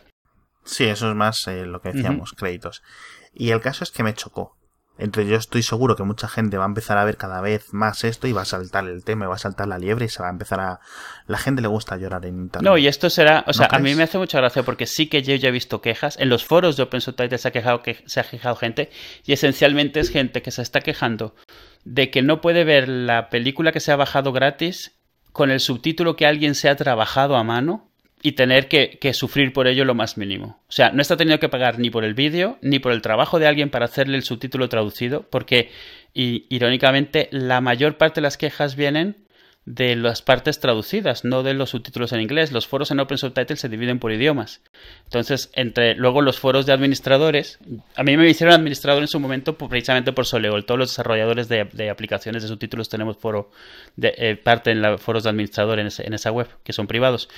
Sí, 0.66 0.86
eso 0.86 1.08
es 1.08 1.16
más 1.16 1.46
eh, 1.48 1.68
lo 1.68 1.80
que 1.80 1.92
decíamos, 1.92 2.34
créditos. 2.34 2.82
Y 3.32 3.52
el 3.52 3.62
caso 3.62 3.84
es 3.84 3.92
que 3.92 4.02
me 4.02 4.16
chocó. 4.16 4.58
Entre 5.00 5.26
yo 5.26 5.38
estoy 5.38 5.64
seguro 5.64 5.96
que 5.96 6.04
mucha 6.04 6.28
gente 6.28 6.58
va 6.58 6.66
a 6.66 6.68
empezar 6.68 6.98
a 6.98 7.06
ver 7.06 7.16
cada 7.16 7.40
vez 7.40 7.74
más 7.74 8.04
esto 8.04 8.28
y 8.28 8.34
va 8.34 8.42
a 8.42 8.46
saltar 8.46 8.86
el 8.86 9.04
tema, 9.06 9.28
va 9.28 9.36
a 9.36 9.40
saltar 9.40 9.68
la 9.68 9.80
liebre 9.80 10.06
y 10.06 10.10
se 10.10 10.22
va 10.22 10.28
a 10.28 10.32
empezar 10.32 10.60
a... 10.60 10.82
La 11.26 11.38
gente 11.38 11.62
le 11.62 11.70
gusta 11.70 11.96
llorar 11.96 12.26
en 12.26 12.38
internet. 12.38 12.70
No, 12.70 12.78
y 12.78 12.86
esto 12.86 13.10
será... 13.10 13.46
O 13.48 13.54
sea, 13.54 13.70
a 13.72 13.80
mí 13.80 13.96
me 13.96 14.04
hace 14.04 14.18
mucha 14.18 14.40
gracia 14.40 14.64
porque 14.64 14.86
sí 14.86 15.08
que 15.08 15.24
yo 15.24 15.34
ya 15.36 15.48
he 15.48 15.52
visto 15.52 15.82
quejas. 15.82 16.20
En 16.20 16.28
los 16.28 16.44
foros 16.44 16.76
de 16.76 16.84
Open 16.84 17.00
se 17.00 17.12
ha, 17.12 17.52
quejado, 17.52 17.82
que, 17.82 18.04
se 18.08 18.20
ha 18.20 18.24
quejado 18.24 18.58
gente 18.58 18.90
y 19.26 19.32
esencialmente 19.32 20.02
es 20.02 20.10
gente 20.10 20.42
que 20.42 20.52
se 20.52 20.62
está 20.62 20.82
quejando 20.82 21.34
de 21.86 22.12
que 22.12 22.22
no 22.22 22.42
puede 22.42 22.66
ver 22.66 22.90
la 22.90 23.30
película 23.30 23.72
que 23.72 23.80
se 23.80 23.94
ha 23.94 23.96
bajado 23.96 24.34
gratis 24.34 25.00
con 25.32 25.50
el 25.50 25.62
subtítulo 25.62 26.18
que 26.18 26.26
alguien 26.26 26.56
se 26.56 26.68
ha 26.68 26.76
trabajado 26.76 27.38
a 27.38 27.44
mano 27.44 27.89
y 28.22 28.34
tener 28.34 28.68
que, 28.68 29.14
sufrir 29.14 29.54
por 29.54 29.68
ello 29.68 29.86
lo 29.86 29.96
más 29.96 30.18
mínimo. 30.18 30.60
O 30.68 30.72
sea, 30.72 30.92
no 30.92 31.02
está 31.02 31.18
teniendo 31.18 31.40
que 31.40 31.50
pagar 31.50 31.80
ni 31.80 31.90
por 31.90 32.04
el 32.04 32.14
vídeo, 32.14 32.58
ni 32.62 32.80
por 32.80 32.92
el 32.92 33.02
trabajo 33.02 33.40
de 33.40 33.48
alguien 33.48 33.70
para 33.70 33.86
hacerle 33.86 34.18
el 34.18 34.24
subtítulo 34.24 34.70
traducido, 34.70 35.26
porque, 35.30 35.72
irónicamente, 36.14 37.30
la 37.32 37.62
mayor 37.62 37.98
parte 37.98 38.16
de 38.16 38.24
las 38.24 38.38
quejas 38.38 38.76
vienen 38.76 39.16
de 39.66 39.96
las 39.96 40.24
partes 40.24 40.60
traducidas, 40.60 41.24
no 41.24 41.44
de 41.44 41.54
los 41.54 41.70
subtítulos 41.70 42.12
en 42.12 42.22
inglés. 42.22 42.52
Los 42.52 42.66
foros 42.66 42.90
en 42.90 43.00
Open 43.00 43.20
Subtitles 43.20 43.60
se 43.60 43.70
dividen 43.70 44.00
por 44.00 44.12
idiomas. 44.12 44.62
Entonces, 45.04 45.52
entre 45.54 45.94
luego 45.94 46.22
los 46.22 46.40
foros 46.40 46.66
de 46.66 46.74
administradores, 46.74 47.60
a 47.96 48.04
mí 48.04 48.18
me 48.18 48.28
hicieron 48.28 48.56
administrador 48.56 49.04
en 49.04 49.08
su 49.08 49.20
momento 49.20 49.58
precisamente 49.58 50.12
por 50.12 50.26
Soleol. 50.26 50.66
Todos 50.66 50.80
los 50.80 50.90
desarrolladores 50.90 51.50
de, 51.50 51.90
aplicaciones 51.90 52.42
de 52.42 52.50
subtítulos 52.50 52.90
tenemos 52.90 53.18
foro 53.18 53.52
de, 53.96 54.14
eh, 54.18 54.36
parte 54.38 54.72
en 54.72 54.82
los 54.82 55.00
foros 55.00 55.24
de 55.24 55.30
administrador 55.30 55.80
en 55.80 55.88
esa 55.88 56.32
web, 56.32 56.48
que 56.64 56.74
son 56.74 56.88
privados. 56.88 57.30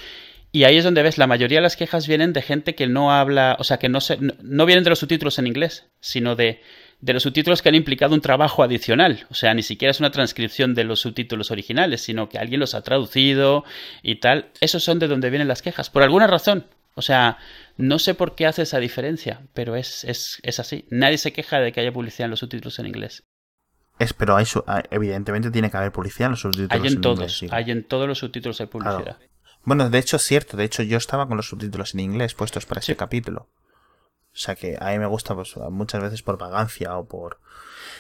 Y 0.52 0.66
ahí 0.66 0.78
es 0.78 0.84
donde 0.84 1.02
ves, 1.02 1.18
la 1.18 1.28
mayoría 1.28 1.60
de 1.60 1.64
las 1.64 1.78
quejas 1.78 2.08
vienen 2.08 2.34
de 2.34 2.42
gente 2.42 2.76
que 2.76 2.88
no 2.88 3.14
habla, 3.14 3.56
o 3.60 3.64
sea, 3.64 3.78
que 3.78 3.88
no, 3.88 4.02
se, 4.02 4.18
no, 4.20 4.66
vienen 4.66 4.84
de 4.84 4.90
los 4.90 5.00
subtítulos 5.00 5.40
en 5.40 5.48
inglés, 5.48 5.88
sino 6.02 6.36
de, 6.36 6.62
de, 7.00 7.14
los 7.14 7.24
subtítulos 7.24 7.62
que 7.62 7.70
han 7.70 7.76
implicado 7.76 8.14
un 8.14 8.22
trabajo 8.22 8.62
adicional. 8.62 9.26
O 9.30 9.34
sea, 9.34 9.54
ni 9.54 9.64
siquiera 9.64 9.92
es 9.92 10.02
una 10.02 10.12
transcripción 10.12 10.74
de 10.74 10.84
los 10.84 11.00
subtítulos 11.00 11.52
originales, 11.52 12.02
sino 12.02 12.28
que 12.28 12.38
alguien 12.38 12.60
los 12.60 12.76
ha 12.76 12.82
traducido 12.82 13.64
y 14.04 14.16
tal. 14.16 14.50
Esos 14.60 14.84
son 14.84 15.00
de 15.00 15.08
donde 15.08 15.30
vienen 15.30 15.48
las 15.48 15.62
quejas, 15.62 15.90
por 15.90 16.04
alguna 16.04 16.28
razón. 16.28 16.66
O 16.96 17.02
sea, 17.02 17.38
no 17.78 18.00
sé 18.00 18.14
por 18.14 18.36
qué 18.36 18.46
hace 18.46 18.64
esa 18.64 18.80
diferencia, 18.80 19.42
pero 19.54 19.78
es, 19.78 20.04
es, 20.04 20.40
es 20.44 20.60
así. 20.60 20.86
Nadie 20.90 21.18
se 21.18 21.32
queja 21.32 21.60
de 21.60 21.72
que 21.72 21.80
haya 21.80 21.94
publicidad 21.94 22.26
en 22.26 22.32
los 22.32 22.40
subtítulos 22.40 22.78
en 22.80 22.88
inglés. 22.88 23.24
Es, 24.00 24.14
pero 24.14 24.36
hay, 24.36 24.46
evidentemente 24.90 25.52
tiene 25.52 25.72
que 25.72 25.78
haber 25.78 25.92
publicidad 25.94 26.26
en 26.26 26.32
los 26.32 26.42
subtítulos. 26.42 26.72
Hay 26.72 26.88
en, 26.88 27.02
todos, 27.02 27.46
hay 27.50 27.72
en 27.72 27.84
todos 27.86 28.08
los 28.08 28.18
subtítulos 28.18 28.60
hay 28.60 28.68
publicidad. 28.68 29.18
Bueno, 29.64 29.90
de 29.90 30.00
hecho 30.00 30.18
es 30.18 30.24
cierto, 30.24 30.58
de 30.58 30.64
hecho 30.64 30.84
yo 30.84 30.98
estaba 30.98 31.28
con 31.28 31.38
los 31.38 31.48
subtítulos 31.48 31.94
en 31.94 32.02
inglés 32.02 32.34
puestos 32.34 32.66
para 32.66 32.80
ese 32.80 32.96
capítulo. 32.96 33.48
O 34.34 34.38
sea 34.38 34.56
que 34.56 34.78
a 34.80 34.92
mí 34.92 35.00
me 35.00 35.06
gusta 35.06 35.36
pues, 35.36 35.56
muchas 35.70 36.02
veces 36.02 36.22
por 36.22 36.38
vagancia 36.38 36.98
o 36.98 37.06
por... 37.06 37.40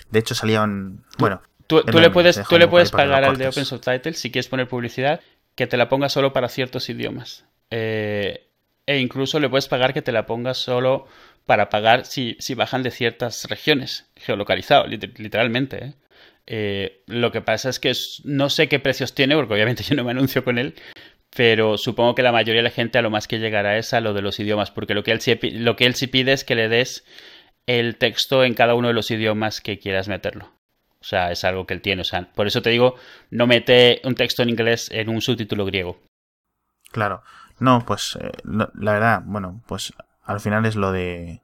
De 0.10 0.20
hecho 0.20 0.36
salían... 0.36 1.04
Bueno... 1.18 1.42
Tú, 1.68 1.82
le 1.86 2.10
puedes, 2.10 2.42
tú 2.50 2.58
le 2.58 2.68
puedes 2.68 2.92
pagar 2.92 3.24
al 3.24 3.38
de 3.38 3.48
Open 3.48 3.64
Subtitles 3.64 4.20
si 4.20 4.30
quieres 4.30 4.50
poner 4.50 4.68
publicidad 4.68 5.22
que 5.56 5.68
te 5.68 5.78
la 5.78 5.88
ponga 5.88 6.10
solo 6.10 6.34
para 6.34 6.50
ciertos 6.50 6.90
idiomas. 6.90 7.46
Eh, 7.70 8.50
e 8.86 8.98
incluso 8.98 9.40
le 9.40 9.48
puedes 9.48 9.70
pagar 9.70 9.94
que 9.94 10.02
te 10.02 10.12
la 10.12 10.26
ponga 10.26 10.54
solo 10.54 11.08
para 11.46 11.70
pagar 11.70 12.06
si, 12.06 12.36
si 12.40 12.56
bajan 12.56 12.84
de 12.84 12.92
ciertas 12.92 13.46
regiones, 13.46 14.10
geolocalizado, 14.16 14.86
literalmente. 14.88 15.86
¿eh? 15.86 15.94
Eh, 16.48 17.04
lo 17.08 17.32
que 17.32 17.42
pasa 17.42 17.70
es 17.70 17.80
que 17.80 17.94
no 18.24 18.50
sé 18.50 18.68
qué 18.68 18.80
precios 18.80 19.14
tiene, 19.14 19.36
porque 19.36 19.54
obviamente 19.54 19.84
yo 19.88 19.96
no 19.96 20.04
me 20.04 20.12
anuncio 20.12 20.44
con 20.44 20.58
él, 20.58 20.76
pero 21.36 21.78
supongo 21.78 22.16
que 22.16 22.24
la 22.24 22.32
mayoría 22.32 22.60
de 22.62 22.70
la 22.70 22.76
gente 22.76 22.98
a 22.98 23.02
lo 23.02 23.10
más 23.10 23.28
que 23.28 23.40
llegará 23.40 23.78
es 23.78 23.94
a 23.94 24.02
lo 24.02 24.14
de 24.14 24.22
los 24.22 24.40
idiomas, 24.40 24.72
porque 24.72 24.94
lo 24.94 25.04
que 25.04 25.12
él 25.12 25.22
sí, 25.22 25.38
lo 25.54 25.76
que 25.76 25.86
él 25.86 25.96
sí 25.96 26.08
pide 26.08 26.34
es 26.34 26.44
que 26.44 26.56
le 26.56 26.68
des 26.68 27.06
el 27.68 27.98
texto 27.98 28.44
en 28.44 28.54
cada 28.54 28.76
uno 28.76 28.90
de 28.90 28.94
los 28.94 29.12
idiomas 29.12 29.62
que 29.62 29.80
quieras 29.80 30.08
meterlo. 30.08 30.52
O 31.00 31.04
sea, 31.04 31.32
es 31.32 31.44
algo 31.44 31.66
que 31.66 31.74
él 31.74 31.82
tiene. 31.82 32.02
O 32.02 32.06
sea, 32.06 32.32
por 32.34 32.48
eso 32.48 32.62
te 32.62 32.70
digo, 32.70 32.96
no 33.30 33.48
mete 33.48 34.02
un 34.04 34.16
texto 34.16 34.44
en 34.44 34.50
inglés 34.50 34.90
en 34.92 35.10
un 35.10 35.22
subtítulo 35.22 35.66
griego. 35.66 36.00
Claro. 36.92 37.24
No, 37.60 37.84
pues 37.86 38.18
eh, 38.22 38.32
la 38.44 38.94
verdad, 38.94 39.22
bueno, 39.26 39.64
pues 39.68 39.94
al 40.24 40.40
final 40.40 40.66
es 40.66 40.76
lo 40.76 40.92
de 40.92 41.42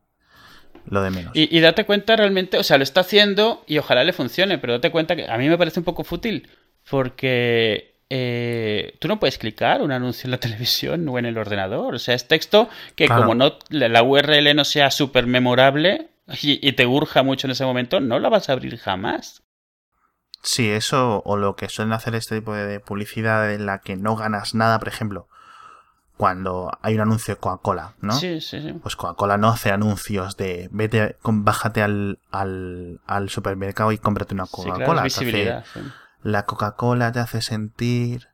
lo 0.90 1.02
de 1.02 1.12
menos. 1.12 1.32
Y, 1.36 1.56
y, 1.56 1.60
date 1.60 1.86
cuenta 1.86 2.16
realmente, 2.16 2.58
o 2.58 2.64
sea, 2.64 2.78
lo 2.78 2.84
está 2.84 3.02
haciendo 3.02 3.64
y 3.68 3.78
ojalá 3.78 4.04
le 4.04 4.14
funcione, 4.14 4.58
pero 4.58 4.74
date 4.74 4.92
cuenta 4.92 5.16
que 5.16 5.30
a 5.30 5.38
mí 5.38 5.50
me 5.50 5.58
parece 5.58 5.80
un 5.80 5.84
poco 5.84 6.04
fútil 6.04 6.50
porque 6.90 7.87
eh, 8.10 8.96
tú 9.00 9.08
no 9.08 9.20
puedes 9.20 9.38
clicar 9.38 9.82
un 9.82 9.92
anuncio 9.92 10.28
en 10.28 10.32
la 10.32 10.40
televisión 10.40 11.08
o 11.10 11.20
en 11.20 11.26
el 11.26 11.38
ordenador. 11.38 11.96
O 11.96 12.00
sea, 12.00 12.16
es 12.16 12.28
texto 12.28 12.70
que 12.96 13.08
como 13.08 13.36
no 13.36 13.58
la 13.70 14.04
URL 14.04 14.56
no 14.56 14.66
sea 14.66 14.92
súper 14.92 15.28
memorable 15.28 16.10
y, 16.42 16.72
te 16.74 16.86
urja 16.86 17.24
mucho 17.24 17.48
en 17.48 17.52
ese 17.52 17.66
momento, 17.66 18.00
no 18.00 18.20
la 18.20 18.30
vas 18.30 18.50
a 18.50 18.54
abrir 18.54 18.78
jamás. 18.78 19.44
Sí, 20.44 20.70
eso 20.70 21.22
o 21.26 21.38
lo 21.38 21.56
que 21.56 21.70
suelen 21.70 21.94
hacer 21.94 22.16
este 22.16 22.36
tipo 22.36 22.54
de 22.54 22.80
publicidad 22.80 23.52
en 23.54 23.66
la 23.66 23.80
que 23.80 23.96
no 23.96 24.16
ganas 24.16 24.54
nada, 24.54 24.78
por 24.80 24.88
ejemplo, 24.88 25.28
cuando 26.16 26.72
hay 26.82 26.96
un 26.96 27.02
anuncio 27.02 27.36
de 27.36 27.40
Coca-Cola, 27.40 27.96
¿no? 28.02 28.14
Sí, 28.14 28.42
sí, 28.42 28.62
sí. 28.62 28.74
Pues 28.74 28.96
Coca-Cola 28.96 29.38
no 29.38 29.50
hace 29.50 29.72
anuncios 29.72 30.36
de 30.38 30.70
vete, 30.72 31.16
bájate 31.24 31.82
al, 31.82 32.20
al, 32.32 33.00
al 33.08 33.30
supermercado 33.30 33.92
y 33.92 33.98
cómprate 33.98 34.34
una 34.34 34.48
Coca-Cola. 34.48 35.10
Sí, 35.10 35.26
la 36.24 36.46
Coca-Cola 36.46 37.12
te 37.12 37.20
hace 37.20 37.42
sentir 37.42 38.28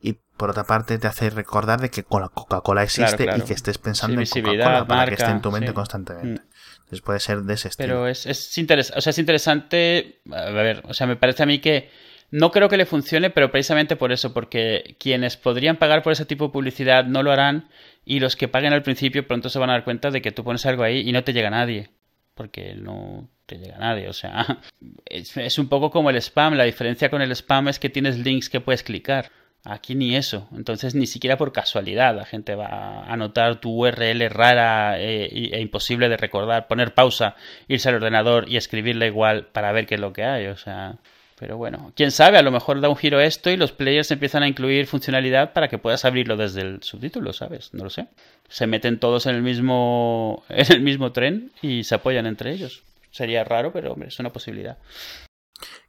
y 0.00 0.14
por 0.36 0.50
otra 0.50 0.64
parte 0.64 0.98
te 0.98 1.06
hace 1.06 1.30
recordar 1.30 1.80
de 1.80 1.90
que 1.90 2.04
la 2.10 2.28
Coca-Cola 2.28 2.82
existe 2.82 3.28
y 3.36 3.40
que 3.42 3.52
estés 3.52 3.78
pensando 3.78 4.20
en 4.20 4.26
Coca-Cola 4.26 4.86
para 4.86 5.06
que 5.06 5.14
esté 5.14 5.30
en 5.30 5.42
tu 5.42 5.50
mente 5.50 5.72
constantemente. 5.74 6.42
Mm. 6.42 6.46
Entonces 6.78 7.00
puede 7.02 7.20
ser 7.20 7.42
de 7.42 7.54
ese 7.54 7.68
estilo. 7.68 7.88
Pero 7.88 8.08
es, 8.08 8.26
es, 8.26 8.58
o 8.96 9.00
sea, 9.00 9.10
es 9.10 9.18
interesante. 9.18 10.22
A 10.32 10.50
ver, 10.50 10.82
o 10.86 10.94
sea, 10.94 11.06
me 11.06 11.16
parece 11.16 11.42
a 11.42 11.46
mí 11.46 11.60
que 11.60 11.90
no 12.30 12.50
creo 12.50 12.68
que 12.68 12.76
le 12.76 12.86
funcione, 12.86 13.30
pero 13.30 13.50
precisamente 13.50 13.96
por 13.96 14.12
eso, 14.12 14.32
porque 14.32 14.96
quienes 14.98 15.36
podrían 15.36 15.76
pagar 15.76 16.02
por 16.02 16.12
ese 16.12 16.24
tipo 16.24 16.46
de 16.46 16.52
publicidad 16.52 17.04
no 17.04 17.22
lo 17.22 17.32
harán 17.32 17.68
y 18.04 18.20
los 18.20 18.36
que 18.36 18.48
paguen 18.48 18.72
al 18.72 18.82
principio 18.82 19.26
pronto 19.26 19.48
se 19.48 19.58
van 19.58 19.70
a 19.70 19.74
dar 19.74 19.84
cuenta 19.84 20.10
de 20.10 20.22
que 20.22 20.32
tú 20.32 20.44
pones 20.44 20.64
algo 20.66 20.82
ahí 20.82 21.06
y 21.06 21.12
no 21.12 21.24
te 21.24 21.32
llega 21.32 21.50
nadie 21.50 21.90
porque 22.38 22.76
no 22.76 23.28
te 23.46 23.58
llega 23.58 23.78
nadie. 23.78 24.08
O 24.08 24.12
sea, 24.12 24.60
es, 25.06 25.58
un 25.58 25.68
poco 25.68 25.90
como 25.90 26.08
el 26.08 26.16
spam. 26.16 26.54
La 26.54 26.64
diferencia 26.64 27.10
con 27.10 27.20
el 27.20 27.32
spam 27.32 27.66
es 27.66 27.80
que 27.80 27.90
tienes 27.90 28.16
links 28.16 28.48
que 28.48 28.60
puedes 28.60 28.84
clicar. 28.84 29.30
Aquí 29.64 29.96
ni 29.96 30.14
eso. 30.14 30.48
Entonces 30.54 30.94
ni 30.94 31.06
siquiera 31.06 31.36
por 31.36 31.52
casualidad 31.52 32.14
la 32.14 32.24
gente 32.24 32.54
va 32.54 32.66
a 32.66 33.12
anotar 33.12 33.60
tu 33.60 33.84
URL 33.84 34.30
rara 34.30 35.00
eh, 35.00 35.26
e, 35.52 35.60
imposible 35.60 36.08
de 36.08 36.16
recordar, 36.16 36.68
poner 36.68 36.94
pausa, 36.94 37.34
irse 37.66 37.88
al 37.88 37.96
ordenador 37.96 38.48
y 38.48 38.56
escribirla 38.56 39.06
igual 39.06 39.46
para 39.46 39.72
ver 39.72 39.86
qué 39.86 39.96
es 39.96 40.00
lo 40.00 40.12
que 40.12 40.22
hay. 40.22 40.46
O 40.46 40.56
sea, 40.56 40.98
pero 41.38 41.56
bueno, 41.56 41.92
quién 41.94 42.10
sabe, 42.10 42.38
a 42.38 42.42
lo 42.42 42.50
mejor 42.50 42.80
da 42.80 42.88
un 42.88 42.96
giro 42.96 43.20
esto 43.20 43.50
y 43.50 43.56
los 43.56 43.72
players 43.72 44.10
empiezan 44.10 44.42
a 44.42 44.48
incluir 44.48 44.86
funcionalidad 44.86 45.52
para 45.52 45.68
que 45.68 45.78
puedas 45.78 46.04
abrirlo 46.04 46.36
desde 46.36 46.62
el 46.62 46.82
subtítulo, 46.82 47.32
¿sabes? 47.32 47.72
No 47.74 47.84
lo 47.84 47.90
sé. 47.90 48.08
Se 48.48 48.66
meten 48.66 48.98
todos 48.98 49.26
en 49.26 49.36
el 49.36 49.42
mismo 49.42 50.44
en 50.48 50.72
el 50.72 50.80
mismo 50.80 51.12
tren 51.12 51.52
y 51.62 51.84
se 51.84 51.94
apoyan 51.94 52.26
entre 52.26 52.52
ellos. 52.52 52.82
Sería 53.10 53.44
raro, 53.44 53.72
pero 53.72 53.92
hombre, 53.92 54.08
es 54.08 54.18
una 54.18 54.30
posibilidad. 54.30 54.78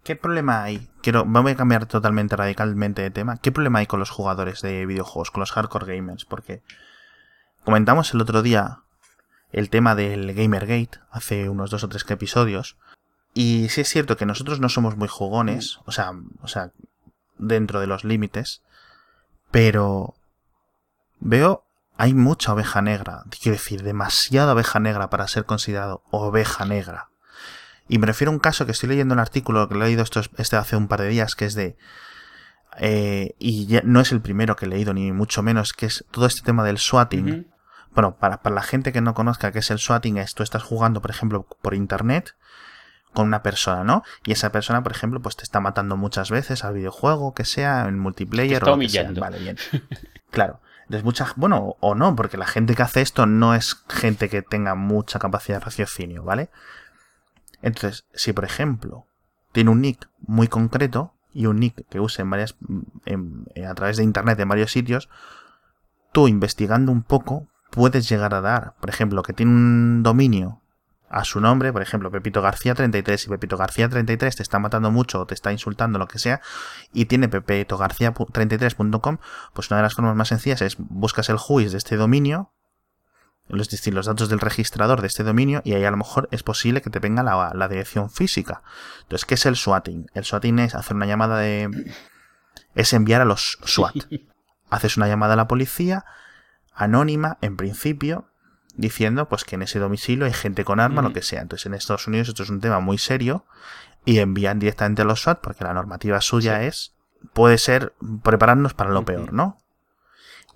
¿Qué 0.03 0.15
problema 0.15 0.63
hay? 0.63 0.87
Quiero, 1.01 1.25
voy 1.25 1.51
a 1.51 1.55
cambiar 1.55 1.85
totalmente, 1.85 2.35
radicalmente 2.35 3.01
de 3.01 3.11
tema. 3.11 3.37
¿Qué 3.37 3.51
problema 3.51 3.79
hay 3.79 3.85
con 3.85 3.99
los 3.99 4.09
jugadores 4.09 4.61
de 4.61 4.85
videojuegos, 4.85 5.31
con 5.31 5.41
los 5.41 5.51
hardcore 5.51 5.95
gamers? 5.95 6.25
Porque 6.25 6.61
comentamos 7.63 8.13
el 8.13 8.21
otro 8.21 8.41
día 8.41 8.79
el 9.51 9.69
tema 9.69 9.95
del 9.95 10.33
Gamergate, 10.33 10.99
hace 11.11 11.49
unos 11.49 11.71
dos 11.71 11.83
o 11.83 11.89
tres 11.89 12.05
episodios. 12.09 12.77
Y 13.33 13.69
sí 13.69 13.81
es 13.81 13.89
cierto 13.89 14.17
que 14.17 14.25
nosotros 14.25 14.59
no 14.59 14.69
somos 14.69 14.97
muy 14.97 15.07
jugones, 15.07 15.79
o 15.85 15.91
sea, 15.91 16.11
o 16.41 16.47
sea, 16.47 16.71
dentro 17.37 17.79
de 17.79 17.87
los 17.87 18.03
límites, 18.03 18.63
pero 19.51 20.15
veo 21.19 21.65
hay 21.97 22.13
mucha 22.13 22.53
oveja 22.53 22.81
negra, 22.81 23.23
quiero 23.41 23.57
decir, 23.57 23.83
demasiada 23.83 24.53
oveja 24.53 24.79
negra 24.79 25.09
para 25.09 25.27
ser 25.27 25.43
considerado 25.43 26.01
oveja 26.11 26.63
negra. 26.63 27.09
Y 27.89 27.97
me 27.97 28.07
refiero 28.07 28.31
a 28.31 28.35
un 28.35 28.39
caso 28.39 28.65
que 28.65 28.71
estoy 28.71 28.87
leyendo 28.87 29.13
un 29.13 29.19
artículo 29.19 29.67
que 29.67 29.75
he 29.75 29.77
leído 29.77 30.03
esto, 30.03 30.21
este 30.37 30.55
hace 30.55 30.77
un 30.77 30.87
par 30.87 31.01
de 31.01 31.09
días, 31.09 31.35
que 31.35 31.45
es 31.45 31.55
de... 31.55 31.75
Eh, 32.77 33.35
y 33.37 33.65
ya 33.65 33.81
no 33.83 33.99
es 33.99 34.13
el 34.13 34.21
primero 34.21 34.55
que 34.55 34.65
he 34.65 34.69
leído, 34.69 34.93
ni 34.93 35.11
mucho 35.11 35.43
menos, 35.43 35.73
que 35.73 35.87
es 35.87 36.05
todo 36.11 36.25
este 36.25 36.41
tema 36.41 36.63
del 36.63 36.77
swatting. 36.77 37.51
Bueno, 37.91 38.15
para, 38.15 38.41
para 38.41 38.55
la 38.55 38.61
gente 38.61 38.93
que 38.93 39.01
no 39.01 39.13
conozca 39.13 39.51
qué 39.51 39.59
es 39.59 39.69
el 39.69 39.79
swatting, 39.79 40.19
es 40.19 40.35
tú 40.35 40.43
estás 40.43 40.63
jugando, 40.63 41.01
por 41.01 41.11
ejemplo, 41.11 41.47
por 41.61 41.73
internet 41.73 42.35
con 43.13 43.27
una 43.27 43.41
persona, 43.41 43.83
¿no? 43.83 44.03
Y 44.25 44.31
esa 44.31 44.51
persona, 44.51 44.83
por 44.83 44.91
ejemplo, 44.91 45.19
pues 45.19 45.35
te 45.35 45.43
está 45.43 45.59
matando 45.59 45.97
muchas 45.97 46.29
veces 46.29 46.63
al 46.63 46.75
videojuego, 46.75 47.33
que 47.33 47.45
sea, 47.45 47.87
en 47.87 47.99
multiplayer 47.99 48.63
o 48.63 48.67
lo 48.67 48.79
que 48.79 48.89
sea. 48.89 49.11
Vale, 49.11 49.39
bien. 49.39 49.57
claro. 50.31 50.59
Entonces, 50.83 51.03
mucha, 51.03 51.33
bueno, 51.35 51.75
o 51.79 51.93
no, 51.93 52.15
porque 52.15 52.37
la 52.37 52.47
gente 52.47 52.75
que 52.75 52.81
hace 52.81 53.01
esto 53.01 53.25
no 53.25 53.53
es 53.53 53.75
gente 53.89 54.27
que 54.27 54.41
tenga 54.41 54.73
mucha 54.73 55.19
capacidad 55.19 55.59
de 55.59 55.65
raciocinio, 55.65 56.23
¿vale? 56.23 56.49
Entonces, 57.61 58.05
si 58.13 58.33
por 58.33 58.45
ejemplo 58.45 59.05
tiene 59.51 59.69
un 59.69 59.81
nick 59.81 60.09
muy 60.21 60.47
concreto 60.47 61.13
y 61.33 61.45
un 61.45 61.59
nick 61.59 61.87
que 61.89 61.99
use 61.99 62.21
en 62.21 62.29
varias, 62.29 62.55
a 63.67 63.73
través 63.75 63.97
de 63.97 64.03
internet 64.03 64.39
en 64.39 64.49
varios 64.49 64.71
sitios, 64.71 65.09
tú 66.11 66.27
investigando 66.27 66.91
un 66.91 67.03
poco 67.03 67.47
puedes 67.69 68.09
llegar 68.09 68.33
a 68.33 68.41
dar, 68.41 68.73
por 68.79 68.89
ejemplo, 68.89 69.21
que 69.21 69.33
tiene 69.33 69.51
un 69.51 70.03
dominio 70.03 70.61
a 71.09 71.25
su 71.25 71.39
nombre, 71.39 71.73
por 71.73 71.81
ejemplo, 71.81 72.11
Pepito 72.11 72.41
García 72.41 72.75
33 72.75 73.25
y 73.25 73.29
Pepito 73.29 73.57
García 73.57 73.89
33 73.89 74.35
te 74.35 74.43
está 74.43 74.59
matando 74.59 74.91
mucho 74.91 75.21
o 75.21 75.25
te 75.25 75.33
está 75.33 75.51
insultando, 75.51 75.99
lo 75.99 76.07
que 76.07 76.19
sea, 76.19 76.41
y 76.93 77.05
tiene 77.05 77.29
pepitogarcía33.com, 77.29 79.17
pues 79.53 79.71
una 79.71 79.77
de 79.77 79.83
las 79.83 79.95
formas 79.95 80.15
más 80.15 80.27
sencillas 80.27 80.61
es 80.61 80.75
buscas 80.77 81.29
el 81.29 81.37
juiz 81.37 81.71
de 81.71 81.79
este 81.79 81.95
dominio, 81.97 82.51
los, 83.47 83.87
los 83.87 84.05
datos 84.05 84.29
del 84.29 84.39
registrador 84.39 85.01
de 85.01 85.07
este 85.07 85.23
dominio 85.23 85.61
y 85.65 85.73
ahí 85.73 85.83
a 85.83 85.91
lo 85.91 85.97
mejor 85.97 86.29
es 86.31 86.43
posible 86.43 86.81
que 86.81 86.91
te 86.91 86.99
venga 86.99 87.23
la, 87.23 87.67
dirección 87.67 88.09
física. 88.09 88.61
Entonces, 89.01 89.25
¿qué 89.25 89.33
es 89.33 89.45
el 89.45 89.55
swatting? 89.55 90.07
El 90.13 90.23
swatting 90.23 90.59
es 90.59 90.75
hacer 90.75 90.95
una 90.95 91.07
llamada 91.07 91.39
de... 91.39 91.93
es 92.75 92.93
enviar 92.93 93.21
a 93.21 93.25
los 93.25 93.57
SWAT. 93.65 93.95
Haces 94.69 94.97
una 94.97 95.07
llamada 95.07 95.33
a 95.33 95.37
la 95.37 95.47
policía, 95.47 96.05
anónima, 96.75 97.39
en 97.41 97.57
principio, 97.57 98.29
diciendo 98.79 99.27
pues 99.27 99.43
que 99.43 99.55
en 99.55 99.61
ese 99.61 99.77
domicilio 99.79 100.25
hay 100.25 100.33
gente 100.33 100.63
con 100.63 100.79
arma, 100.79 101.01
lo 101.01 101.13
que 101.13 101.21
sea. 101.21 101.41
Entonces, 101.41 101.65
en 101.65 101.73
Estados 101.73 102.07
Unidos 102.07 102.29
esto 102.29 102.43
es 102.43 102.49
un 102.49 102.61
tema 102.61 102.79
muy 102.79 102.97
serio 102.97 103.45
y 104.05 104.19
envían 104.19 104.59
directamente 104.59 105.01
a 105.01 105.05
los 105.05 105.21
SWAT 105.21 105.41
porque 105.41 105.65
la 105.65 105.73
normativa 105.73 106.21
suya 106.21 106.63
es 106.63 106.93
puede 107.33 107.57
ser 107.57 107.93
prepararnos 108.23 108.73
para 108.73 108.91
lo 108.91 109.03
peor, 109.03 109.33
¿no? 109.33 109.57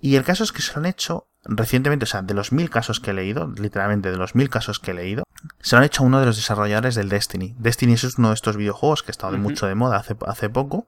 Y 0.00 0.16
el 0.16 0.24
caso 0.24 0.44
es 0.44 0.52
que 0.52 0.62
se 0.62 0.72
lo 0.72 0.78
han 0.78 0.86
hecho 0.86 1.26
recientemente, 1.44 2.04
o 2.04 2.06
sea, 2.06 2.22
de 2.22 2.32
los 2.32 2.52
mil 2.52 2.70
casos 2.70 3.00
que 3.00 3.10
he 3.10 3.14
leído, 3.14 3.52
literalmente 3.58 4.10
de 4.10 4.16
los 4.16 4.34
mil 4.34 4.48
casos 4.48 4.78
que 4.78 4.92
he 4.92 4.94
leído, 4.94 5.24
se 5.60 5.76
lo 5.76 5.80
han 5.80 5.84
hecho 5.84 6.02
a 6.02 6.06
uno 6.06 6.20
de 6.20 6.26
los 6.26 6.36
desarrolladores 6.36 6.94
del 6.94 7.10
Destiny. 7.10 7.54
Destiny 7.58 7.92
es 7.92 8.18
uno 8.18 8.28
de 8.28 8.34
estos 8.34 8.56
videojuegos 8.56 9.02
que 9.02 9.10
ha 9.10 9.12
estado 9.12 9.36
mucho 9.36 9.66
de 9.66 9.74
moda 9.74 9.98
hace, 9.98 10.16
hace 10.26 10.48
poco. 10.48 10.86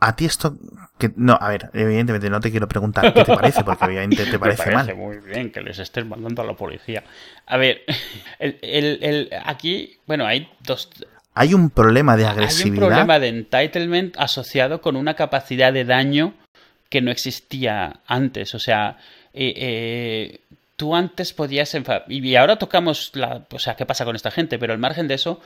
A 0.00 0.16
ti 0.16 0.26
esto, 0.26 0.58
que 0.98 1.12
no, 1.16 1.38
a 1.40 1.48
ver, 1.48 1.70
evidentemente 1.72 2.28
no 2.28 2.40
te 2.40 2.50
quiero 2.50 2.68
preguntar 2.68 3.14
qué 3.14 3.24
te 3.24 3.34
parece, 3.34 3.64
porque 3.64 3.84
obviamente 3.86 4.26
te 4.26 4.38
parece, 4.38 4.66
Me 4.66 4.72
parece 4.72 4.94
muy 4.94 5.18
bien 5.18 5.50
que 5.50 5.62
les 5.62 5.78
estés 5.78 6.04
mandando 6.04 6.42
a 6.42 6.44
la 6.44 6.54
policía. 6.54 7.04
A 7.46 7.56
ver, 7.56 7.82
el, 8.38 8.58
el, 8.60 9.30
aquí, 9.44 9.98
bueno, 10.06 10.26
hay 10.26 10.50
dos, 10.60 10.90
hay 11.34 11.52
un 11.52 11.70
problema 11.70 12.16
de 12.16 12.26
agresividad. 12.26 12.76
Hay 12.76 12.82
un 12.82 12.88
problema 12.88 13.18
de 13.18 13.28
entitlement 13.28 14.16
asociado 14.16 14.80
con 14.80 14.96
una 14.96 15.14
capacidad 15.14 15.72
de 15.72 15.84
daño 15.84 16.34
que 16.88 17.00
no 17.00 17.10
existía 17.10 18.00
antes. 18.06 18.54
O 18.54 18.60
sea, 18.60 18.98
eh, 19.32 19.52
eh, 19.56 20.40
tú 20.76 20.94
antes 20.94 21.32
podías... 21.32 21.76
Y 22.08 22.36
ahora 22.36 22.56
tocamos 22.56 23.10
la... 23.14 23.44
O 23.50 23.58
sea, 23.58 23.74
¿qué 23.74 23.84
pasa 23.84 24.04
con 24.04 24.14
esta 24.14 24.30
gente? 24.30 24.60
Pero 24.60 24.72
al 24.72 24.78
margen 24.78 25.08
de 25.08 25.14
eso, 25.14 25.40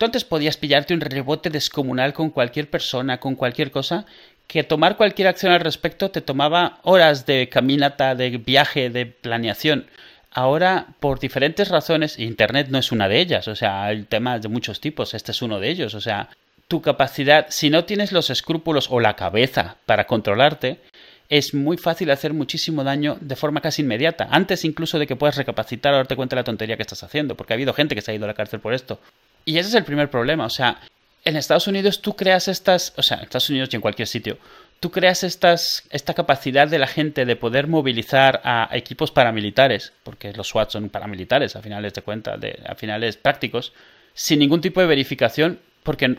antes 0.00 0.24
podías 0.24 0.56
pillarte 0.56 0.94
un 0.94 1.00
rebote 1.00 1.50
descomunal 1.50 2.12
con 2.12 2.30
cualquier 2.30 2.68
persona, 2.68 3.20
con 3.20 3.36
cualquier 3.36 3.70
cosa, 3.70 4.06
que 4.46 4.64
tomar 4.64 4.96
cualquier 4.96 5.28
acción 5.28 5.52
al 5.52 5.60
respecto 5.60 6.10
te 6.10 6.20
tomaba 6.20 6.78
horas 6.82 7.26
de 7.26 7.48
caminata, 7.48 8.14
de 8.14 8.30
viaje, 8.38 8.90
de 8.90 9.06
planeación. 9.06 9.86
Ahora, 10.30 10.88
por 11.00 11.20
diferentes 11.20 11.68
razones, 11.68 12.18
Internet 12.18 12.66
no 12.70 12.78
es 12.78 12.90
una 12.90 13.08
de 13.08 13.20
ellas, 13.20 13.46
o 13.46 13.54
sea, 13.54 13.84
hay 13.84 14.02
temas 14.02 14.42
de 14.42 14.48
muchos 14.48 14.80
tipos, 14.80 15.14
este 15.14 15.30
es 15.30 15.42
uno 15.42 15.60
de 15.60 15.70
ellos, 15.70 15.94
o 15.94 16.00
sea, 16.00 16.28
tu 16.66 16.82
capacidad, 16.82 17.46
si 17.50 17.70
no 17.70 17.84
tienes 17.84 18.10
los 18.10 18.30
escrúpulos 18.30 18.88
o 18.90 18.98
la 18.98 19.14
cabeza 19.14 19.76
para 19.86 20.06
controlarte, 20.06 20.80
es 21.28 21.54
muy 21.54 21.76
fácil 21.76 22.10
hacer 22.10 22.34
muchísimo 22.34 22.84
daño 22.84 23.16
de 23.20 23.36
forma 23.36 23.60
casi 23.60 23.82
inmediata, 23.82 24.28
antes 24.30 24.64
incluso 24.64 24.98
de 24.98 25.06
que 25.06 25.16
puedas 25.16 25.36
recapacitar 25.36 25.94
o 25.94 25.98
darte 25.98 26.16
cuenta 26.16 26.34
de 26.34 26.40
la 26.40 26.44
tontería 26.44 26.76
que 26.76 26.82
estás 26.82 27.04
haciendo, 27.04 27.36
porque 27.36 27.52
ha 27.52 27.56
habido 27.56 27.72
gente 27.72 27.94
que 27.94 28.02
se 28.02 28.10
ha 28.10 28.14
ido 28.14 28.24
a 28.24 28.28
la 28.28 28.34
cárcel 28.34 28.60
por 28.60 28.74
esto. 28.74 28.98
Y 29.44 29.58
ese 29.58 29.68
es 29.68 29.74
el 29.74 29.84
primer 29.84 30.10
problema, 30.10 30.46
o 30.46 30.50
sea, 30.50 30.80
en 31.24 31.36
Estados 31.36 31.66
Unidos 31.66 32.02
tú 32.02 32.16
creas 32.16 32.48
estas, 32.48 32.92
o 32.96 33.02
sea, 33.02 33.18
en 33.18 33.24
Estados 33.24 33.50
Unidos 33.50 33.70
y 33.72 33.76
en 33.76 33.82
cualquier 33.82 34.08
sitio, 34.08 34.38
tú 34.80 34.90
creas 34.90 35.24
estas, 35.24 35.84
esta 35.90 36.14
capacidad 36.14 36.68
de 36.68 36.78
la 36.78 36.86
gente 36.86 37.24
de 37.24 37.36
poder 37.36 37.66
movilizar 37.66 38.40
a 38.44 38.68
equipos 38.72 39.10
paramilitares, 39.10 39.92
porque 40.02 40.32
los 40.32 40.48
SWAT 40.48 40.70
son 40.70 40.90
paramilitares 40.90 41.56
a 41.56 41.62
finales 41.62 41.94
de 41.94 42.02
cuenta, 42.02 42.36
de, 42.36 42.60
a 42.66 42.74
finales 42.74 43.16
prácticos, 43.16 43.72
sin 44.12 44.38
ningún 44.38 44.60
tipo 44.60 44.80
de 44.80 44.86
verificación, 44.86 45.60
porque 45.82 46.18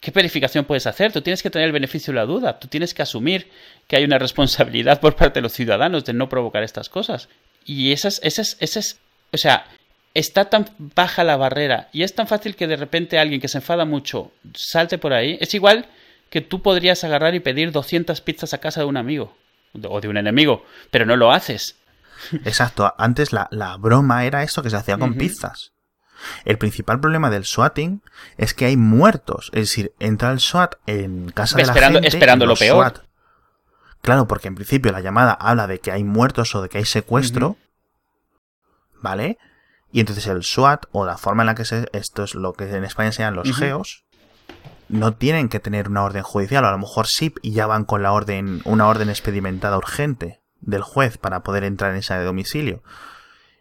¿qué 0.00 0.10
verificación 0.10 0.66
puedes 0.66 0.86
hacer? 0.86 1.12
Tú 1.12 1.22
tienes 1.22 1.42
que 1.42 1.50
tener 1.50 1.66
el 1.66 1.72
beneficio 1.72 2.12
de 2.12 2.20
la 2.20 2.26
duda, 2.26 2.58
tú 2.58 2.68
tienes 2.68 2.92
que 2.92 3.02
asumir 3.02 3.50
que 3.86 3.96
hay 3.96 4.04
una 4.04 4.18
responsabilidad 4.18 5.00
por 5.02 5.16
parte 5.16 5.38
de 5.38 5.42
los 5.42 5.52
ciudadanos 5.52 6.04
de 6.04 6.12
no 6.12 6.28
provocar 6.28 6.62
estas 6.62 6.90
cosas. 6.90 7.28
Y 7.64 7.92
esas, 7.92 8.20
esas, 8.22 8.58
esas, 8.60 9.00
o 9.32 9.38
sea, 9.38 9.66
está 10.14 10.48
tan 10.48 10.70
baja 10.78 11.24
la 11.24 11.36
barrera 11.36 11.88
y 11.92 12.04
es 12.04 12.14
tan 12.14 12.26
fácil 12.26 12.56
que 12.56 12.68
de 12.68 12.76
repente 12.76 13.18
alguien 13.18 13.40
que 13.40 13.48
se 13.48 13.58
enfada 13.58 13.84
mucho 13.84 14.30
salte 14.54 14.96
por 14.96 15.12
ahí. 15.12 15.36
Es 15.40 15.54
igual 15.54 15.86
que 16.30 16.40
tú 16.40 16.62
podrías 16.62 17.04
agarrar 17.04 17.34
y 17.34 17.40
pedir 17.40 17.72
200 17.72 18.20
pizzas 18.20 18.54
a 18.54 18.58
casa 18.58 18.80
de 18.80 18.86
un 18.86 18.96
amigo 18.96 19.36
o 19.88 20.00
de 20.00 20.08
un 20.08 20.16
enemigo, 20.16 20.64
pero 20.90 21.04
no 21.04 21.16
lo 21.16 21.32
haces. 21.32 21.76
Exacto, 22.44 22.94
antes 22.96 23.32
la, 23.32 23.76
broma 23.78 24.24
era 24.24 24.42
esto 24.44 24.62
que 24.62 24.70
se 24.70 24.76
hacía 24.76 24.96
con 24.96 25.14
pizzas. 25.14 25.72
El 26.44 26.56
principal 26.56 27.00
problema 27.00 27.28
del 27.28 27.44
swatting 27.44 28.00
es 28.38 28.54
que 28.54 28.64
hay 28.66 28.76
muertos. 28.76 29.50
Es 29.52 29.68
decir, 29.68 29.92
entra 29.98 30.30
el 30.30 30.40
SWAT 30.40 30.76
en 30.86 31.30
casa 31.30 31.58
de 31.58 31.66
la 31.66 31.74
gente. 31.74 32.06
Esperando 32.06 32.46
lo 32.46 32.56
peor. 32.56 33.04
Claro, 34.00 34.26
porque 34.26 34.48
en 34.48 34.54
principio 34.54 34.92
la 34.92 35.00
llamada 35.00 35.32
habla 35.32 35.66
de 35.66 35.80
que 35.80 35.90
hay 35.90 36.04
muertos 36.04 36.54
o 36.54 36.62
de 36.62 36.68
que 36.68 36.78
hay 36.78 36.84
secuestro. 36.84 37.56
¿Vale? 39.02 39.38
Y 39.94 40.00
entonces 40.00 40.26
el 40.26 40.42
SWAT, 40.42 40.86
o 40.90 41.06
la 41.06 41.16
forma 41.16 41.44
en 41.44 41.46
la 41.46 41.54
que 41.54 41.64
se. 41.64 41.88
Esto 41.92 42.24
es 42.24 42.34
lo 42.34 42.52
que 42.52 42.64
en 42.64 42.82
España 42.82 43.12
se 43.12 43.22
llaman 43.22 43.36
los 43.36 43.56
geos. 43.56 44.04
No 44.88 45.14
tienen 45.14 45.48
que 45.48 45.60
tener 45.60 45.88
una 45.88 46.02
orden 46.02 46.24
judicial, 46.24 46.64
o 46.64 46.66
a 46.66 46.72
lo 46.72 46.78
mejor 46.78 47.06
sí, 47.06 47.32
y 47.42 47.52
ya 47.52 47.68
van 47.68 47.84
con 47.84 48.02
la 48.02 48.10
orden, 48.10 48.60
una 48.64 48.88
orden 48.88 49.08
experimentada 49.08 49.78
urgente 49.78 50.42
del 50.60 50.82
juez 50.82 51.16
para 51.16 51.44
poder 51.44 51.62
entrar 51.62 51.92
en 51.92 51.98
ese 51.98 52.18
domicilio. 52.24 52.82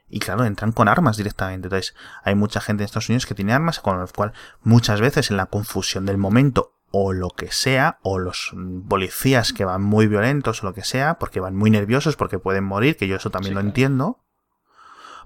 Y 0.09 0.17
claro, 0.17 0.43
entran 0.45 0.71
con 0.71 0.88
armas 0.88 1.17
directamente. 1.17 1.67
Entonces, 1.67 1.93
hay 2.23 2.34
mucha 2.34 2.61
gente 2.61 2.81
en 2.81 2.86
Estados 2.86 3.09
Unidos 3.09 3.27
que 3.27 3.36
tiene 3.36 3.53
armas, 3.53 3.79
con 3.79 3.99
lo 3.99 4.07
cual 4.07 4.34
muchas 4.63 5.01
veces 5.01 5.29
en 5.29 5.38
la 5.38 5.45
confusión 5.45 6.07
del 6.07 6.17
momento 6.17 6.73
o 6.89 7.13
lo 7.13 7.29
que 7.29 7.51
sea, 7.51 7.99
o 8.01 8.17
los 8.17 8.55
policías 8.89 9.53
que 9.53 9.65
van 9.65 9.84
muy 9.84 10.07
violentos 10.07 10.63
o 10.63 10.65
lo 10.65 10.73
que 10.73 10.84
sea, 10.84 11.19
porque 11.19 11.39
van 11.39 11.55
muy 11.55 11.69
nerviosos, 11.69 12.15
porque 12.15 12.39
pueden 12.39 12.63
morir, 12.63 12.97
que 12.97 13.07
yo 13.07 13.17
eso 13.17 13.29
también 13.29 13.53
lo 13.53 13.59
entiendo. 13.59 14.23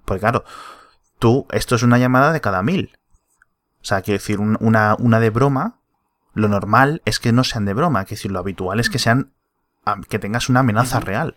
Porque 0.03 0.19
claro, 0.19 0.43
tú, 1.19 1.47
esto 1.51 1.75
es 1.75 1.83
una 1.83 1.97
llamada 1.97 2.31
de 2.33 2.41
cada 2.41 2.63
mil. 2.63 2.97
O 3.81 3.85
sea, 3.85 4.01
quiero 4.01 4.19
decir, 4.19 4.39
una, 4.39 4.95
una 4.99 5.19
de 5.19 5.29
broma, 5.29 5.79
lo 6.33 6.47
normal 6.47 7.01
es 7.05 7.19
que 7.19 7.31
no 7.31 7.43
sean 7.43 7.65
de 7.65 7.73
broma, 7.73 8.03
quiero 8.05 8.17
decir, 8.17 8.31
lo 8.31 8.39
habitual 8.39 8.79
es 8.79 8.89
que 8.89 8.99
sean 8.99 9.31
que 10.09 10.19
tengas 10.19 10.49
una 10.49 10.59
amenaza 10.61 10.99
real 10.99 11.35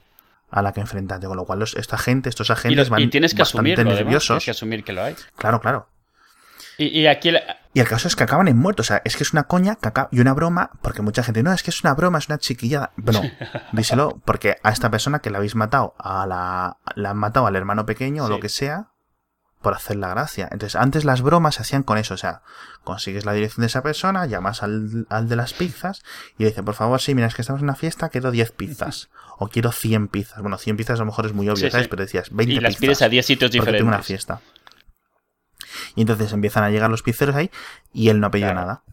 a 0.51 0.63
la 0.63 0.73
que 0.73 0.81
enfrentarte. 0.81 1.27
Con 1.27 1.37
lo 1.37 1.45
cual, 1.45 1.63
esta 1.63 1.99
gente, 1.99 2.29
estos 2.29 2.51
agentes 2.51 2.89
van 2.89 3.03
y 3.03 3.09
tienes 3.09 3.35
que 3.35 3.43
bastante 3.43 3.85
nerviosos. 3.85 4.27
Tienes 4.27 4.45
que 4.45 4.51
asumir 4.51 4.85
que 4.85 4.93
lo 4.93 5.03
hay. 5.03 5.17
Claro, 5.37 5.61
claro. 5.61 5.89
Y, 6.79 7.07
aquí. 7.07 7.31
Y 7.75 7.81
el 7.81 7.87
caso 7.87 8.09
es 8.09 8.17
que 8.17 8.25
acaban 8.25 8.49
en 8.49 8.57
muertos. 8.57 8.87
O 8.87 8.89
sea, 8.89 9.03
es 9.05 9.17
que 9.17 9.23
es 9.23 9.33
una 9.33 9.45
coña 9.45 9.77
y 10.11 10.21
una 10.21 10.33
broma, 10.33 10.71
porque 10.81 11.03
mucha 11.03 11.23
gente, 11.23 11.43
no, 11.43 11.53
es 11.53 11.63
que 11.63 11.71
es 11.71 11.85
una 11.85 11.95
broma, 11.95 12.19
es 12.19 12.29
una 12.29 12.39
chiquillada. 12.39 12.93
Bueno, 12.97 13.23
díselo, 13.73 14.21
porque 14.25 14.57
a 14.63 14.71
esta 14.71 14.91
persona 14.91 15.19
que 15.19 15.31
la 15.31 15.39
habéis 15.39 15.55
matado, 15.55 15.95
a 15.99 16.27
la, 16.27 16.79
la 16.95 17.11
han 17.11 17.19
matado 17.19 17.47
al 17.47 17.57
hermano 17.57 17.85
pequeño 17.85 18.25
o 18.25 18.29
lo 18.29 18.41
que 18.41 18.49
sea, 18.49 18.90
por 19.61 19.75
hacer 19.75 19.97
la 19.97 20.09
gracia. 20.09 20.49
Entonces, 20.51 20.77
antes 20.77 21.05
las 21.05 21.23
bromas 21.23 21.57
se 21.57 21.63
hacían 21.63 21.83
con 21.83 21.99
eso, 21.99 22.15
o 22.15 22.17
sea, 22.17 22.43
consigues 22.83 23.25
la 23.25 23.33
dirección 23.33 23.63
de 23.63 23.67
esa 23.67 23.83
persona, 23.83 24.27
llamas 24.27 24.63
al, 24.63 25.07
al 25.11 25.29
de 25.29 25.37
las 25.37 25.53
pizzas 25.53 26.03
y 26.39 26.45
le 26.45 26.49
dices, 26.51 26.65
por 26.65 26.75
favor, 26.75 27.01
sí, 27.01 27.15
mira, 27.15 27.27
es 27.27 27.35
que 27.35 27.43
estamos 27.43 27.61
en 27.61 27.65
una 27.65 27.77
fiesta, 27.77 28.09
quiero 28.09 28.31
10 28.31 28.53
pizzas. 28.53 29.11
o 29.41 29.49
quiero 29.49 29.73
100 29.73 30.09
pizzas. 30.09 30.41
Bueno, 30.43 30.59
100 30.59 30.77
pizzas 30.77 30.99
a 30.99 31.03
lo 31.03 31.07
mejor 31.07 31.25
es 31.25 31.33
muy 31.33 31.49
obvio, 31.49 31.71
¿sabes? 31.71 31.89
Pero 31.89 32.03
decías 32.03 32.29
20 32.31 32.55
y 32.55 32.61
las 32.61 32.77
pides 32.77 33.01
a 33.01 33.09
10 33.09 33.25
sitios 33.25 33.51
diferentes. 33.51 33.81
Tengo 33.81 33.89
una 33.89 34.03
fiesta. 34.03 34.43
Y 35.97 36.03
entonces 36.03 36.31
empiezan 36.33 36.63
a 36.63 36.71
llegar 36.71 36.91
los 36.91 37.03
pizzeros 37.03 37.35
ahí 37.35 37.51
y 37.93 38.11
él 38.11 38.21
no 38.21 38.27
ha 38.27 38.31
pedido 38.31 38.53
nada. 38.53 38.85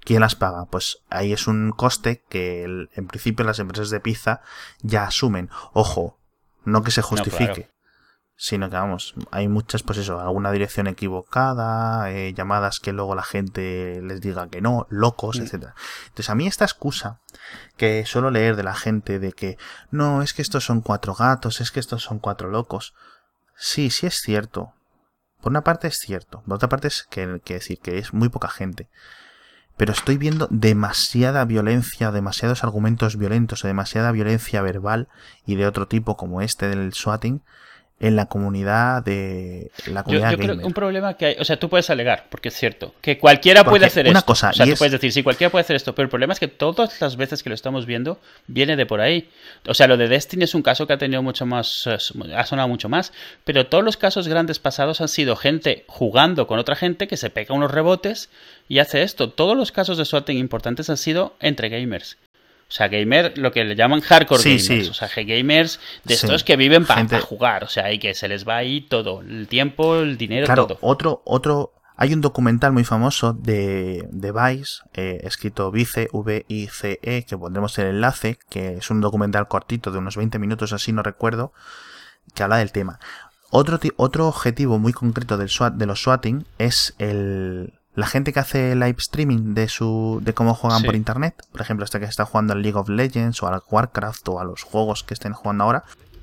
¿Quién 0.00 0.20
las 0.20 0.36
paga? 0.36 0.66
Pues 0.66 0.98
ahí 1.10 1.32
es 1.32 1.48
un 1.48 1.72
coste 1.72 2.22
que 2.28 2.62
en 2.62 3.06
principio 3.08 3.44
las 3.44 3.58
empresas 3.58 3.90
de 3.90 3.98
pizza 3.98 4.40
ya 4.82 5.02
asumen. 5.02 5.50
Ojo, 5.72 6.20
no 6.64 6.82
que 6.82 6.92
se 6.92 7.02
justifique 7.02 7.70
sino 8.40 8.70
que 8.70 8.76
vamos, 8.76 9.14
hay 9.32 9.48
muchas, 9.48 9.82
pues 9.82 9.98
eso, 9.98 10.20
alguna 10.20 10.52
dirección 10.52 10.86
equivocada, 10.86 12.12
eh, 12.12 12.32
llamadas 12.34 12.78
que 12.78 12.92
luego 12.92 13.16
la 13.16 13.24
gente 13.24 14.00
les 14.00 14.20
diga 14.20 14.48
que 14.48 14.60
no, 14.60 14.86
locos, 14.90 15.40
etcétera. 15.40 15.74
Entonces 16.04 16.30
a 16.30 16.36
mí 16.36 16.46
esta 16.46 16.64
excusa 16.64 17.18
que 17.76 18.06
suelo 18.06 18.30
leer 18.30 18.54
de 18.54 18.62
la 18.62 18.76
gente 18.76 19.18
de 19.18 19.32
que 19.32 19.58
no, 19.90 20.22
es 20.22 20.34
que 20.34 20.42
estos 20.42 20.64
son 20.64 20.82
cuatro 20.82 21.14
gatos, 21.14 21.60
es 21.60 21.72
que 21.72 21.80
estos 21.80 22.04
son 22.04 22.20
cuatro 22.20 22.48
locos, 22.48 22.94
sí, 23.56 23.90
sí 23.90 24.06
es 24.06 24.20
cierto. 24.20 24.72
Por 25.40 25.50
una 25.50 25.64
parte 25.64 25.88
es 25.88 25.98
cierto, 25.98 26.44
por 26.46 26.54
otra 26.54 26.68
parte 26.68 26.86
es 26.86 27.08
que, 27.10 27.40
que 27.44 27.54
decir 27.54 27.80
que 27.80 27.98
es 27.98 28.14
muy 28.14 28.28
poca 28.28 28.48
gente. 28.48 28.88
Pero 29.76 29.92
estoy 29.92 30.16
viendo 30.16 30.46
demasiada 30.52 31.44
violencia, 31.44 32.12
demasiados 32.12 32.62
argumentos 32.62 33.16
violentos, 33.16 33.62
demasiada 33.62 34.12
violencia 34.12 34.62
verbal 34.62 35.08
y 35.44 35.56
de 35.56 35.66
otro 35.66 35.88
tipo 35.88 36.16
como 36.16 36.40
este 36.40 36.68
del 36.68 36.94
swatting, 36.94 37.42
en 38.00 38.14
la 38.14 38.26
comunidad 38.26 39.02
de 39.02 39.72
la 39.86 40.04
comunidad 40.04 40.30
yo, 40.30 40.36
yo 40.36 40.42
creo 40.42 40.58
que 40.58 40.64
un 40.64 40.72
problema 40.72 41.14
que 41.14 41.26
hay, 41.26 41.36
o 41.40 41.44
sea, 41.44 41.58
tú 41.58 41.68
puedes 41.68 41.90
alegar, 41.90 42.26
porque 42.28 42.48
es 42.48 42.54
cierto, 42.54 42.94
que 43.00 43.18
cualquiera 43.18 43.64
puede 43.64 43.86
hacer 43.86 44.06
una 44.08 44.20
esto. 44.20 44.26
Cosa, 44.26 44.50
o 44.50 44.52
sea, 44.52 44.66
tú 44.66 44.74
puedes 44.78 44.92
decir, 44.92 45.12
sí, 45.12 45.22
cualquiera 45.24 45.50
puede 45.50 45.62
hacer 45.62 45.74
esto, 45.74 45.94
pero 45.94 46.04
el 46.04 46.10
problema 46.10 46.32
es 46.32 46.38
que 46.38 46.46
todas 46.46 47.00
las 47.00 47.16
veces 47.16 47.42
que 47.42 47.48
lo 47.48 47.56
estamos 47.56 47.86
viendo 47.86 48.20
viene 48.46 48.76
de 48.76 48.86
por 48.86 49.00
ahí. 49.00 49.28
O 49.66 49.74
sea, 49.74 49.88
lo 49.88 49.96
de 49.96 50.06
Destiny 50.06 50.44
es 50.44 50.54
un 50.54 50.62
caso 50.62 50.86
que 50.86 50.92
ha 50.92 50.98
tenido 50.98 51.22
mucho 51.22 51.44
más, 51.44 51.86
eh, 51.86 51.98
ha 52.36 52.46
sonado 52.46 52.68
mucho 52.68 52.88
más, 52.88 53.12
pero 53.44 53.66
todos 53.66 53.82
los 53.82 53.96
casos 53.96 54.28
grandes 54.28 54.60
pasados 54.60 55.00
han 55.00 55.08
sido 55.08 55.34
gente 55.34 55.84
jugando 55.88 56.46
con 56.46 56.60
otra 56.60 56.76
gente 56.76 57.08
que 57.08 57.16
se 57.16 57.30
pega 57.30 57.54
unos 57.54 57.72
rebotes 57.72 58.30
y 58.68 58.78
hace 58.78 59.02
esto. 59.02 59.30
Todos 59.30 59.56
los 59.56 59.72
casos 59.72 59.98
de 59.98 60.04
swatting 60.04 60.38
importantes 60.38 60.88
han 60.88 60.98
sido 60.98 61.34
entre 61.40 61.68
gamers. 61.68 62.16
O 62.68 62.70
sea, 62.70 62.88
gamer, 62.88 63.38
lo 63.38 63.50
que 63.50 63.64
le 63.64 63.74
llaman 63.74 64.02
hardcore 64.02 64.42
gamers. 64.42 64.90
O 64.90 64.94
sea, 64.94 65.08
gamers 65.16 65.80
de 66.04 66.14
estos 66.14 66.44
que 66.44 66.56
viven 66.56 66.84
para 66.84 67.20
jugar. 67.20 67.64
O 67.64 67.68
sea, 67.68 67.90
y 67.92 67.98
que 67.98 68.12
se 68.14 68.28
les 68.28 68.46
va 68.46 68.56
ahí 68.56 68.82
todo. 68.82 69.22
El 69.22 69.48
tiempo, 69.48 69.96
el 69.96 70.18
dinero, 70.18 70.44
claro, 70.44 70.66
todo. 70.66 70.78
Otro, 70.82 71.22
otro. 71.24 71.72
Hay 71.96 72.12
un 72.12 72.20
documental 72.20 72.72
muy 72.72 72.84
famoso 72.84 73.32
de, 73.32 74.06
de 74.12 74.32
Vice, 74.32 74.82
eh, 74.94 75.20
escrito 75.24 75.72
Vice, 75.72 76.08
V-I-C-E, 76.12 77.24
que 77.24 77.38
pondremos 77.38 77.76
el 77.78 77.86
enlace, 77.86 78.38
que 78.48 78.74
es 78.74 78.90
un 78.90 79.00
documental 79.00 79.48
cortito 79.48 79.90
de 79.90 79.98
unos 79.98 80.16
20 80.16 80.38
minutos 80.38 80.72
así, 80.72 80.92
no 80.92 81.02
recuerdo, 81.02 81.52
que 82.34 82.44
habla 82.44 82.58
del 82.58 82.70
tema. 82.70 83.00
Otro, 83.50 83.80
otro 83.96 84.28
objetivo 84.28 84.78
muy 84.78 84.92
concreto 84.92 85.38
del 85.38 85.48
SWAT, 85.48 85.74
de 85.74 85.86
los 85.86 86.00
swatting 86.00 86.44
es 86.58 86.94
el, 86.98 87.77
la 87.98 88.06
gente 88.06 88.32
que 88.32 88.38
hace 88.38 88.76
live 88.76 88.94
streaming 88.98 89.54
de 89.54 89.68
su 89.68 90.20
de 90.22 90.32
cómo 90.32 90.54
juegan 90.54 90.84
por 90.84 90.94
internet, 90.94 91.34
por 91.50 91.60
ejemplo, 91.60 91.84
este 91.84 91.98
que 91.98 92.06
está 92.06 92.24
jugando 92.24 92.52
al 92.52 92.62
League 92.62 92.78
of 92.78 92.88
Legends 92.88 93.42
o 93.42 93.48
al 93.48 93.60
Warcraft 93.68 94.28
o 94.28 94.38
a 94.38 94.44
los 94.44 94.62
juegos 94.62 95.02
que 95.02 95.14
estén 95.14 95.32
jugando 95.32 95.64
ahora, 95.64 95.82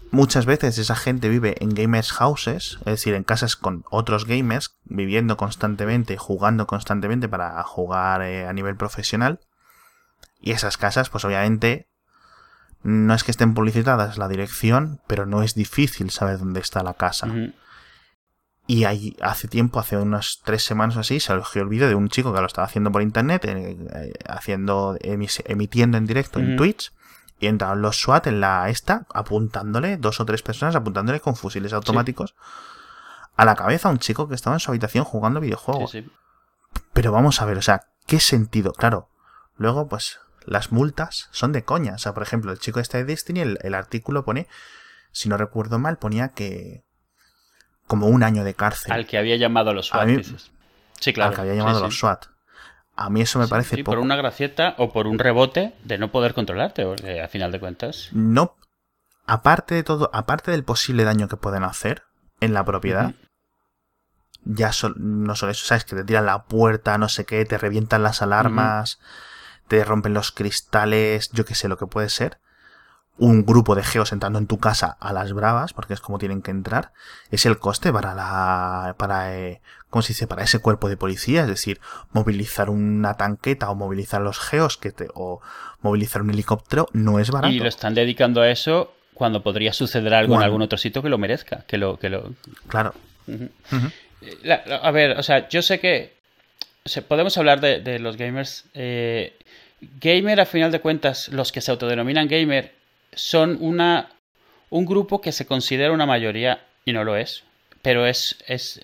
muchas 0.09 0.45
veces 0.45 0.77
esa 0.77 0.95
gente 0.95 1.27
vive 1.27 1.57
en 1.59 1.75
gamers 1.75 2.13
houses, 2.13 2.77
es 2.79 2.85
decir, 2.85 3.13
en 3.13 3.25
casas 3.25 3.57
con 3.57 3.83
otros 3.91 4.25
gamers, 4.25 4.77
viviendo 4.85 5.35
constantemente, 5.35 6.15
jugando 6.15 6.65
constantemente 6.65 7.27
para 7.27 7.61
jugar 7.63 8.21
eh, 8.21 8.47
a 8.47 8.53
nivel 8.53 8.77
profesional. 8.77 9.41
Y 10.39 10.51
esas 10.51 10.77
casas, 10.77 11.09
pues 11.09 11.25
obviamente, 11.25 11.89
no 12.83 13.13
es 13.13 13.25
que 13.25 13.31
estén 13.31 13.53
publicitadas 13.53 14.17
la 14.17 14.29
dirección, 14.29 15.01
pero 15.07 15.25
no 15.25 15.43
es 15.43 15.55
difícil 15.55 16.09
saber 16.09 16.39
dónde 16.39 16.61
está 16.61 16.83
la 16.83 16.93
casa. 16.93 17.27
Y 18.67 18.85
ahí, 18.85 19.15
hace 19.21 19.47
tiempo, 19.47 19.79
hace 19.79 19.95
unas 19.97 20.41
tres 20.43 20.63
semanas 20.63 20.97
así, 20.97 21.19
se 21.19 21.27
salió 21.27 21.43
el 21.53 21.69
vídeo 21.69 21.87
de 21.87 21.95
un 21.95 22.09
chico 22.09 22.33
que 22.33 22.41
lo 22.41 22.47
estaba 22.47 22.65
haciendo 22.65 22.91
por 22.91 23.03
internet, 23.03 23.45
eh, 23.45 23.77
eh, 23.93 24.13
haciendo, 24.27 24.97
emitiendo 25.01 25.97
en 25.97 26.05
directo 26.05 26.39
en 26.39 26.55
Twitch. 26.57 26.91
Y 27.39 27.47
entraron 27.47 27.81
los 27.81 27.99
SWAT 27.99 28.27
en 28.27 28.39
la 28.39 28.69
esta, 28.69 29.05
apuntándole, 29.13 29.97
dos 29.97 30.19
o 30.19 30.25
tres 30.25 30.41
personas 30.41 30.75
apuntándole 30.75 31.19
con 31.19 31.35
fusiles 31.35 31.73
automáticos 31.73 32.33
a 33.35 33.43
la 33.43 33.55
cabeza 33.55 33.89
a 33.89 33.91
un 33.91 33.99
chico 33.99 34.29
que 34.29 34.35
estaba 34.35 34.55
en 34.55 34.61
su 34.61 34.71
habitación 34.71 35.03
jugando 35.03 35.41
videojuegos. 35.41 35.97
Pero 36.93 37.11
vamos 37.11 37.41
a 37.41 37.45
ver, 37.45 37.57
o 37.57 37.61
sea, 37.61 37.87
¿qué 38.07 38.21
sentido? 38.21 38.71
Claro, 38.71 39.09
luego 39.57 39.89
pues 39.89 40.19
las 40.45 40.71
multas 40.71 41.27
son 41.31 41.51
de 41.51 41.65
coña. 41.65 41.95
O 41.95 41.97
sea, 41.97 42.13
por 42.13 42.23
ejemplo, 42.23 42.53
el 42.53 42.59
chico 42.59 42.79
este 42.79 42.99
de 42.99 43.03
Destiny, 43.03 43.41
el, 43.41 43.59
el 43.61 43.75
artículo 43.75 44.23
pone, 44.23 44.47
si 45.11 45.27
no 45.27 45.35
recuerdo 45.35 45.77
mal, 45.77 45.97
ponía 45.97 46.29
que 46.29 46.84
como 47.87 48.07
un 48.07 48.23
año 48.23 48.43
de 48.43 48.53
cárcel. 48.53 48.91
Al 48.91 49.05
que 49.05 49.17
había 49.17 49.35
llamado 49.37 49.71
a 49.71 49.73
los 49.73 49.87
SWAT, 49.87 50.09
Sí, 50.99 51.13
claro. 51.13 51.29
Al 51.29 51.35
que 51.35 51.41
había 51.41 51.55
llamado 51.55 51.79
a 51.79 51.81
los 51.81 51.97
SWAT. 51.97 52.25
A 52.95 53.09
mí 53.09 53.21
eso 53.21 53.39
me 53.39 53.47
parece 53.47 53.83
por 53.83 53.99
una 53.99 54.15
gracieta 54.15 54.75
o 54.77 54.93
por 54.93 55.07
un 55.07 55.19
rebote 55.19 55.73
de 55.83 55.97
no 55.97 56.11
poder 56.11 56.33
controlarte, 56.33 56.85
porque 56.85 57.21
a 57.21 57.27
final 57.27 57.51
de 57.51 57.59
cuentas. 57.59 58.09
No. 58.13 58.55
Aparte 59.27 59.75
de 59.75 59.83
todo, 59.83 60.09
aparte 60.13 60.51
del 60.51 60.63
posible 60.63 61.03
daño 61.03 61.27
que 61.27 61.35
pueden 61.35 61.63
hacer 61.63 62.03
en 62.39 62.53
la 62.53 62.63
propiedad, 62.63 63.13
ya 64.45 64.71
no 64.95 65.35
solo 65.35 65.51
eso, 65.51 65.65
sabes 65.65 65.83
que 65.83 65.95
te 65.95 66.05
tiran 66.05 66.25
la 66.25 66.43
puerta, 66.43 66.97
no 66.97 67.09
sé 67.09 67.25
qué, 67.25 67.43
te 67.43 67.57
revientan 67.57 68.03
las 68.03 68.21
alarmas, 68.21 68.99
te 69.67 69.83
rompen 69.83 70.13
los 70.13 70.31
cristales, 70.31 71.31
yo 71.31 71.43
qué 71.43 71.55
sé 71.55 71.67
lo 71.67 71.77
que 71.77 71.87
puede 71.87 72.09
ser 72.09 72.39
un 73.17 73.45
grupo 73.45 73.75
de 73.75 73.83
geos 73.83 74.11
entrando 74.11 74.39
en 74.39 74.47
tu 74.47 74.57
casa 74.57 74.97
a 74.99 75.13
las 75.13 75.33
bravas, 75.33 75.73
porque 75.73 75.93
es 75.93 76.01
como 76.01 76.17
tienen 76.17 76.41
que 76.41 76.51
entrar, 76.51 76.91
es 77.31 77.45
el 77.45 77.59
coste 77.59 77.91
para 77.93 78.13
la, 78.13 78.95
para, 78.97 79.37
eh, 79.37 79.61
¿cómo 79.89 80.01
se 80.01 80.09
dice? 80.09 80.27
Para 80.27 80.43
ese 80.43 80.59
cuerpo 80.59 80.89
de 80.89 80.97
policía, 80.97 81.41
es 81.41 81.47
decir, 81.47 81.79
movilizar 82.11 82.69
una 82.69 83.15
tanqueta 83.15 83.69
o 83.69 83.75
movilizar 83.75 84.21
los 84.21 84.39
geos 84.39 84.77
que 84.77 84.91
te, 84.91 85.07
o 85.13 85.41
movilizar 85.81 86.21
un 86.21 86.31
helicóptero 86.31 86.87
no 86.91 87.19
es 87.19 87.31
barato. 87.31 87.53
Y 87.53 87.59
lo 87.59 87.69
están 87.69 87.93
dedicando 87.95 88.41
a 88.41 88.49
eso 88.49 88.93
cuando 89.13 89.41
podría 89.41 89.71
suceder 89.71 90.13
algo 90.13 90.35
en 90.35 90.43
algún 90.43 90.61
otro 90.61 90.77
sitio 90.77 91.01
que 91.01 91.09
lo 91.09 91.17
merezca, 91.17 91.63
que 91.67 91.77
lo, 91.77 91.97
que 91.97 92.09
lo... 92.09 92.33
Claro. 92.67 92.93
a 94.81 94.91
ver, 94.91 95.17
o 95.17 95.23
sea, 95.23 95.47
yo 95.47 95.61
sé 95.61 95.79
que 95.79 96.15
podemos 97.07 97.37
hablar 97.37 97.61
de, 97.61 97.99
los 97.99 98.17
gamers. 98.17 98.65
Eh, 98.73 99.33
gamer, 100.01 100.41
a 100.41 100.45
final 100.45 100.71
de 100.71 100.81
cuentas, 100.81 101.29
los 101.29 101.51
que 101.51 101.61
se 101.61 101.71
autodenominan 101.71 102.27
gamer, 102.27 102.73
son 103.15 103.57
una, 103.61 104.09
un 104.69 104.85
grupo 104.85 105.21
que 105.21 105.31
se 105.31 105.45
considera 105.45 105.91
una 105.91 106.05
mayoría 106.05 106.65
y 106.85 106.93
no 106.93 107.03
lo 107.03 107.15
es, 107.15 107.43
pero 107.81 108.05
es, 108.05 108.37
es, 108.47 108.79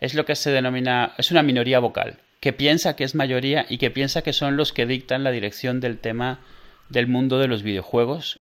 es, 0.00 0.14
lo 0.14 0.24
que 0.24 0.36
se 0.36 0.50
denomina, 0.50 1.14
es 1.18 1.30
una 1.30 1.42
minoría 1.42 1.80
vocal, 1.80 2.18
que 2.40 2.52
piensa 2.52 2.96
que 2.96 3.04
es 3.04 3.14
mayoría 3.14 3.66
y 3.68 3.78
que 3.78 3.90
piensa 3.90 4.22
que 4.22 4.32
son 4.32 4.56
los 4.56 4.72
que 4.72 4.86
dictan 4.86 5.24
la 5.24 5.30
dirección 5.30 5.80
del 5.80 5.98
tema 5.98 6.40
del 6.88 7.08
mundo 7.08 7.38
de 7.38 7.48
los 7.48 7.62
videojuegos. 7.62 8.38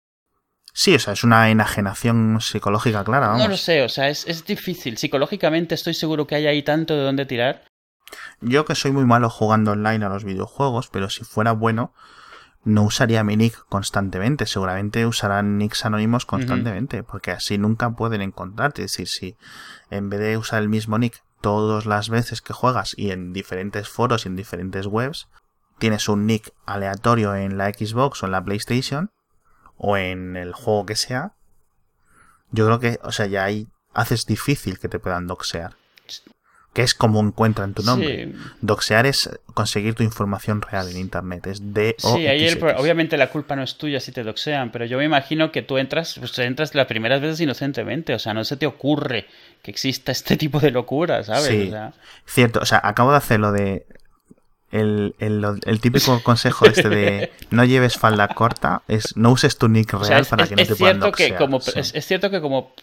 Sí, 0.73 0.95
o 0.95 0.99
sea, 0.99 1.13
es 1.13 1.23
una 1.23 1.49
enajenación 1.49 2.39
psicológica 2.39 3.03
clara. 3.03 3.27
Vamos. 3.27 3.43
No 3.43 3.49
lo 3.49 3.57
sé, 3.57 3.83
o 3.83 3.89
sea, 3.89 4.09
es, 4.09 4.25
es 4.27 4.45
difícil. 4.45 4.97
Psicológicamente 4.97 5.75
estoy 5.75 5.93
seguro 5.93 6.27
que 6.27 6.35
hay 6.35 6.47
ahí 6.47 6.63
tanto 6.63 6.95
de 6.95 7.03
dónde 7.03 7.25
tirar. 7.25 7.65
Yo 8.39 8.65
que 8.65 8.75
soy 8.75 8.91
muy 8.91 9.05
malo 9.05 9.29
jugando 9.29 9.71
online 9.71 10.05
a 10.05 10.09
los 10.09 10.23
videojuegos, 10.23 10.87
pero 10.87 11.09
si 11.09 11.23
fuera 11.23 11.51
bueno, 11.51 11.93
no 12.63 12.83
usaría 12.83 13.23
mi 13.23 13.37
nick 13.37 13.65
constantemente, 13.69 14.45
seguramente 14.45 15.05
usarán 15.05 15.57
nicks 15.57 15.85
anónimos 15.85 16.25
constantemente, 16.25 17.03
porque 17.03 17.31
así 17.31 17.57
nunca 17.57 17.89
pueden 17.91 18.21
encontrarte. 18.21 18.83
Es 18.83 18.91
decir, 18.91 19.07
si 19.07 19.37
en 19.89 20.09
vez 20.09 20.19
de 20.19 20.37
usar 20.37 20.61
el 20.61 20.69
mismo 20.69 20.97
nick 20.99 21.23
todas 21.41 21.85
las 21.85 22.09
veces 22.09 22.41
que 22.41 22.53
juegas 22.53 22.93
y 22.95 23.11
en 23.11 23.33
diferentes 23.33 23.89
foros 23.89 24.25
y 24.25 24.29
en 24.29 24.35
diferentes 24.35 24.85
webs, 24.85 25.27
tienes 25.79 26.07
un 26.07 26.27
nick 26.27 26.53
aleatorio 26.67 27.35
en 27.35 27.57
la 27.57 27.69
Xbox 27.69 28.21
o 28.21 28.27
en 28.27 28.31
la 28.31 28.43
PlayStation 28.43 29.11
o 29.77 29.97
en 29.97 30.37
el 30.37 30.53
juego 30.53 30.85
que 30.85 30.95
sea, 30.95 31.33
yo 32.51 32.65
creo 32.67 32.79
que, 32.79 32.99
o 33.01 33.11
sea, 33.11 33.25
ya 33.25 33.43
ahí 33.43 33.67
haces 33.93 34.25
difícil 34.27 34.77
que 34.77 34.89
te 34.89 34.99
puedan 34.99 35.25
doxear. 35.25 35.75
Que 36.73 36.83
es 36.83 36.93
como 36.93 37.19
encuentran 37.19 37.73
tu 37.73 37.83
nombre. 37.83 38.33
Doxear 38.61 39.05
es 39.05 39.29
conseguir 39.53 39.93
tu 39.93 40.03
información 40.03 40.61
real 40.61 40.89
en 40.89 40.97
Internet, 40.97 41.47
es 41.47 41.73
de 41.73 41.95
Sí, 41.97 42.27
ahí 42.27 42.47
obviamente 42.77 43.17
la 43.17 43.29
culpa 43.29 43.55
no 43.55 43.63
es 43.63 43.77
tuya 43.77 43.99
si 43.99 44.11
te 44.11 44.23
doxean, 44.23 44.71
pero 44.71 44.85
yo 44.85 44.97
me 44.97 45.03
imagino 45.03 45.51
que 45.51 45.61
tú 45.61 45.77
entras, 45.77 46.17
pues 46.17 46.37
entras 46.39 46.73
las 46.73 46.87
primeras 46.87 47.19
veces 47.19 47.41
inocentemente, 47.41 48.13
o 48.13 48.19
sea, 48.19 48.33
no 48.33 48.45
se 48.45 48.55
te 48.55 48.65
ocurre 48.65 49.25
que 49.61 49.71
exista 49.71 50.13
este 50.13 50.37
tipo 50.37 50.59
de 50.59 50.71
locura, 50.71 51.23
¿sabes? 51.23 51.47
Sí, 51.47 51.73
cierto, 52.25 52.61
o 52.61 52.65
sea, 52.65 52.79
acabo 52.83 53.11
de 53.11 53.17
hacer 53.17 53.41
lo 53.41 53.51
de 53.51 53.85
el, 54.71 55.79
típico 55.81 56.19
consejo 56.23 56.65
este 56.65 56.87
de 56.87 57.31
no 57.49 57.65
lleves 57.65 57.97
falda 57.97 58.29
corta 58.29 58.83
es 58.87 59.17
no 59.17 59.31
uses 59.31 59.57
tu 59.57 59.67
nick 59.67 59.91
real 59.91 60.25
para 60.25 60.47
que 60.47 60.55
no 60.55 60.65
te 60.65 60.75
puedan 60.77 61.01
doxear. 61.01 61.31
Que 61.31 61.37
como, 61.37 61.57
es, 61.57 62.05
cierto 62.05 62.29
que 62.29 62.39
como, 62.39 62.73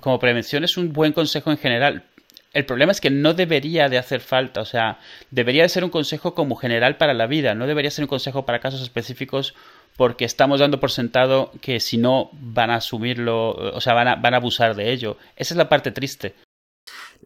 como 0.00 0.18
prevención 0.18 0.64
es 0.64 0.76
un 0.76 0.92
buen 0.92 1.14
consejo 1.14 1.50
en 1.50 1.56
general, 1.56 2.04
el 2.52 2.64
problema 2.64 2.92
es 2.92 3.00
que 3.00 3.10
no 3.10 3.34
debería 3.34 3.88
de 3.88 3.98
hacer 3.98 4.20
falta, 4.20 4.60
o 4.60 4.64
sea, 4.64 4.98
debería 5.30 5.62
de 5.62 5.68
ser 5.68 5.84
un 5.84 5.90
consejo 5.90 6.34
como 6.34 6.56
general 6.56 6.96
para 6.96 7.14
la 7.14 7.26
vida, 7.26 7.54
no 7.54 7.66
debería 7.66 7.90
ser 7.90 8.04
un 8.04 8.08
consejo 8.08 8.46
para 8.46 8.60
casos 8.60 8.82
específicos 8.82 9.54
porque 9.96 10.24
estamos 10.24 10.60
dando 10.60 10.80
por 10.80 10.90
sentado 10.90 11.52
que 11.60 11.80
si 11.80 11.98
no 11.98 12.30
van 12.32 12.70
a 12.70 12.76
asumirlo, 12.76 13.50
o 13.50 13.80
sea, 13.80 13.94
van 13.94 14.08
a, 14.08 14.14
van 14.14 14.34
a 14.34 14.36
abusar 14.36 14.76
de 14.76 14.92
ello. 14.92 15.18
Esa 15.36 15.54
es 15.54 15.58
la 15.58 15.68
parte 15.68 15.90
triste. 15.90 16.36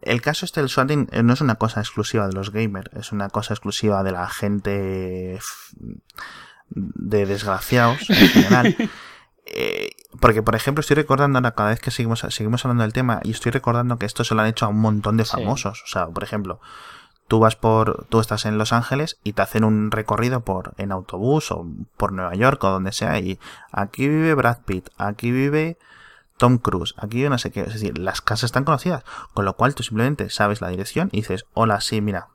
El 0.00 0.22
caso 0.22 0.44
este 0.46 0.60
del 0.60 0.70
swatting 0.70 1.08
eh, 1.12 1.22
no 1.22 1.34
es 1.34 1.40
una 1.40 1.56
cosa 1.56 1.80
exclusiva 1.80 2.26
de 2.26 2.32
los 2.32 2.50
gamers, 2.50 2.90
es 2.94 3.12
una 3.12 3.28
cosa 3.28 3.54
exclusiva 3.54 4.02
de 4.02 4.12
la 4.12 4.28
gente 4.28 5.38
de 6.70 7.26
desgraciados 7.26 8.08
en 8.10 8.28
general. 8.28 8.76
Eh, 9.44 9.90
porque, 10.20 10.42
por 10.42 10.54
ejemplo, 10.54 10.80
estoy 10.80 10.96
recordando 10.96 11.38
ahora, 11.38 11.52
cada 11.52 11.70
vez 11.70 11.80
que 11.80 11.90
seguimos, 11.90 12.20
seguimos 12.28 12.64
hablando 12.64 12.82
del 12.82 12.92
tema, 12.92 13.20
y 13.22 13.30
estoy 13.30 13.52
recordando 13.52 13.98
que 13.98 14.06
esto 14.06 14.24
se 14.24 14.34
lo 14.34 14.42
han 14.42 14.48
hecho 14.48 14.66
a 14.66 14.68
un 14.68 14.80
montón 14.80 15.16
de 15.16 15.24
famosos. 15.24 15.82
O 15.84 15.86
sea, 15.86 16.06
por 16.06 16.22
ejemplo, 16.22 16.60
tú 17.28 17.38
vas 17.38 17.56
por, 17.56 18.06
tú 18.08 18.20
estás 18.20 18.44
en 18.44 18.58
Los 18.58 18.72
Ángeles 18.72 19.18
y 19.24 19.32
te 19.32 19.42
hacen 19.42 19.64
un 19.64 19.90
recorrido 19.90 20.40
por, 20.40 20.74
en 20.76 20.92
autobús 20.92 21.50
o 21.50 21.66
por 21.96 22.12
Nueva 22.12 22.34
York 22.34 22.62
o 22.64 22.70
donde 22.70 22.92
sea, 22.92 23.18
y 23.18 23.38
aquí 23.70 24.08
vive 24.08 24.34
Brad 24.34 24.58
Pitt, 24.66 24.90
aquí 24.98 25.30
vive 25.30 25.78
Tom 26.36 26.58
Cruise, 26.58 26.94
aquí 26.98 27.18
vive 27.18 27.30
no 27.30 27.38
sé 27.38 27.50
qué. 27.50 27.60
Es 27.60 27.72
decir, 27.72 27.96
las 27.98 28.20
casas 28.20 28.44
están 28.44 28.64
conocidas, 28.64 29.04
con 29.32 29.44
lo 29.44 29.56
cual 29.56 29.74
tú 29.74 29.82
simplemente 29.82 30.28
sabes 30.28 30.60
la 30.60 30.68
dirección 30.68 31.08
y 31.12 31.18
dices, 31.18 31.46
hola, 31.54 31.80
sí, 31.80 32.00
mira, 32.00 32.28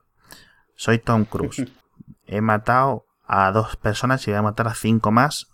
soy 0.75 0.97
Tom 0.97 1.25
Cruise. 1.25 1.67
He 2.25 2.41
matado 2.41 3.05
a 3.27 3.51
dos 3.51 3.75
personas 3.75 4.27
y 4.27 4.31
voy 4.31 4.39
a 4.39 4.41
matar 4.41 4.67
a 4.67 4.73
cinco 4.73 5.11
más 5.11 5.47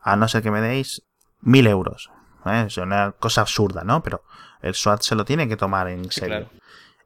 a 0.00 0.16
no 0.16 0.28
ser 0.28 0.42
que 0.42 0.50
me 0.50 0.60
deis 0.60 1.02
mil 1.40 1.66
euros. 1.66 2.10
¿eh? 2.46 2.64
Es 2.66 2.76
una 2.78 3.12
cosa 3.12 3.42
absurda, 3.42 3.84
¿no? 3.84 4.02
Pero 4.02 4.22
el 4.60 4.74
SWAT 4.74 5.02
se 5.02 5.14
lo 5.14 5.24
tiene 5.24 5.48
que 5.48 5.56
tomar 5.56 5.88
en 5.88 6.10
serio. 6.10 6.50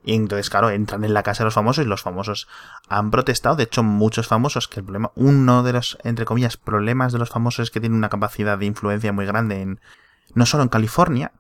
Y 0.05 0.15
entonces, 0.15 0.51
claro, 0.51 0.71
entran 0.71 1.05
en 1.05 1.15
la 1.15 1.23
casa 1.23 1.45
de 1.45 1.47
los 1.47 1.55
famosos 1.55 1.85
y 1.85 1.89
los 1.89 2.03
famosos 2.03 2.49
han 2.89 3.11
protestado. 3.11 3.55
De 3.55 3.65
hecho, 3.65 3.85
muchos 3.85 4.27
famosos, 4.27 4.67
que 4.67 4.81
el 4.81 4.85
problema, 4.85 5.13
uno 5.15 5.63
de 5.63 5.75
los, 5.75 5.97
entre 6.03 6.25
comillas, 6.25 6.57
problemas 6.57 7.13
de 7.13 7.21
los 7.21 7.31
famosos 7.31 7.65
es 7.65 7.71
que 7.71 7.81
tienen 7.81 7.99
una 7.99 8.09
capacidad 8.09 8.59
de 8.59 8.67
influencia 8.67 9.13
muy 9.13 9.27
grande 9.27 9.61
en, 9.61 9.81
no 10.35 10.45
solo 10.45 10.65
en 10.65 10.71
California, 10.71 11.33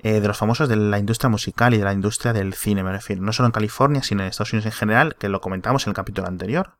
eh, 0.00 0.20
de 0.20 0.28
los 0.28 0.38
famosos 0.38 0.68
de 0.68 0.76
la 0.76 1.00
industria 1.00 1.28
musical 1.28 1.74
y 1.74 1.78
de 1.78 1.84
la 1.84 1.92
industria 1.92 2.32
del 2.32 2.54
cine, 2.54 2.84
me 2.84 2.92
refiero. 2.92 3.20
No 3.20 3.32
solo 3.32 3.46
en 3.46 3.52
California, 3.52 4.02
sino 4.04 4.22
en 4.22 4.28
Estados 4.28 4.52
Unidos 4.52 4.66
en 4.66 4.78
general, 4.78 5.16
que 5.16 5.28
lo 5.28 5.40
comentamos 5.40 5.86
en 5.86 5.90
el 5.90 5.96
capítulo 5.96 6.28
anterior. 6.28 6.74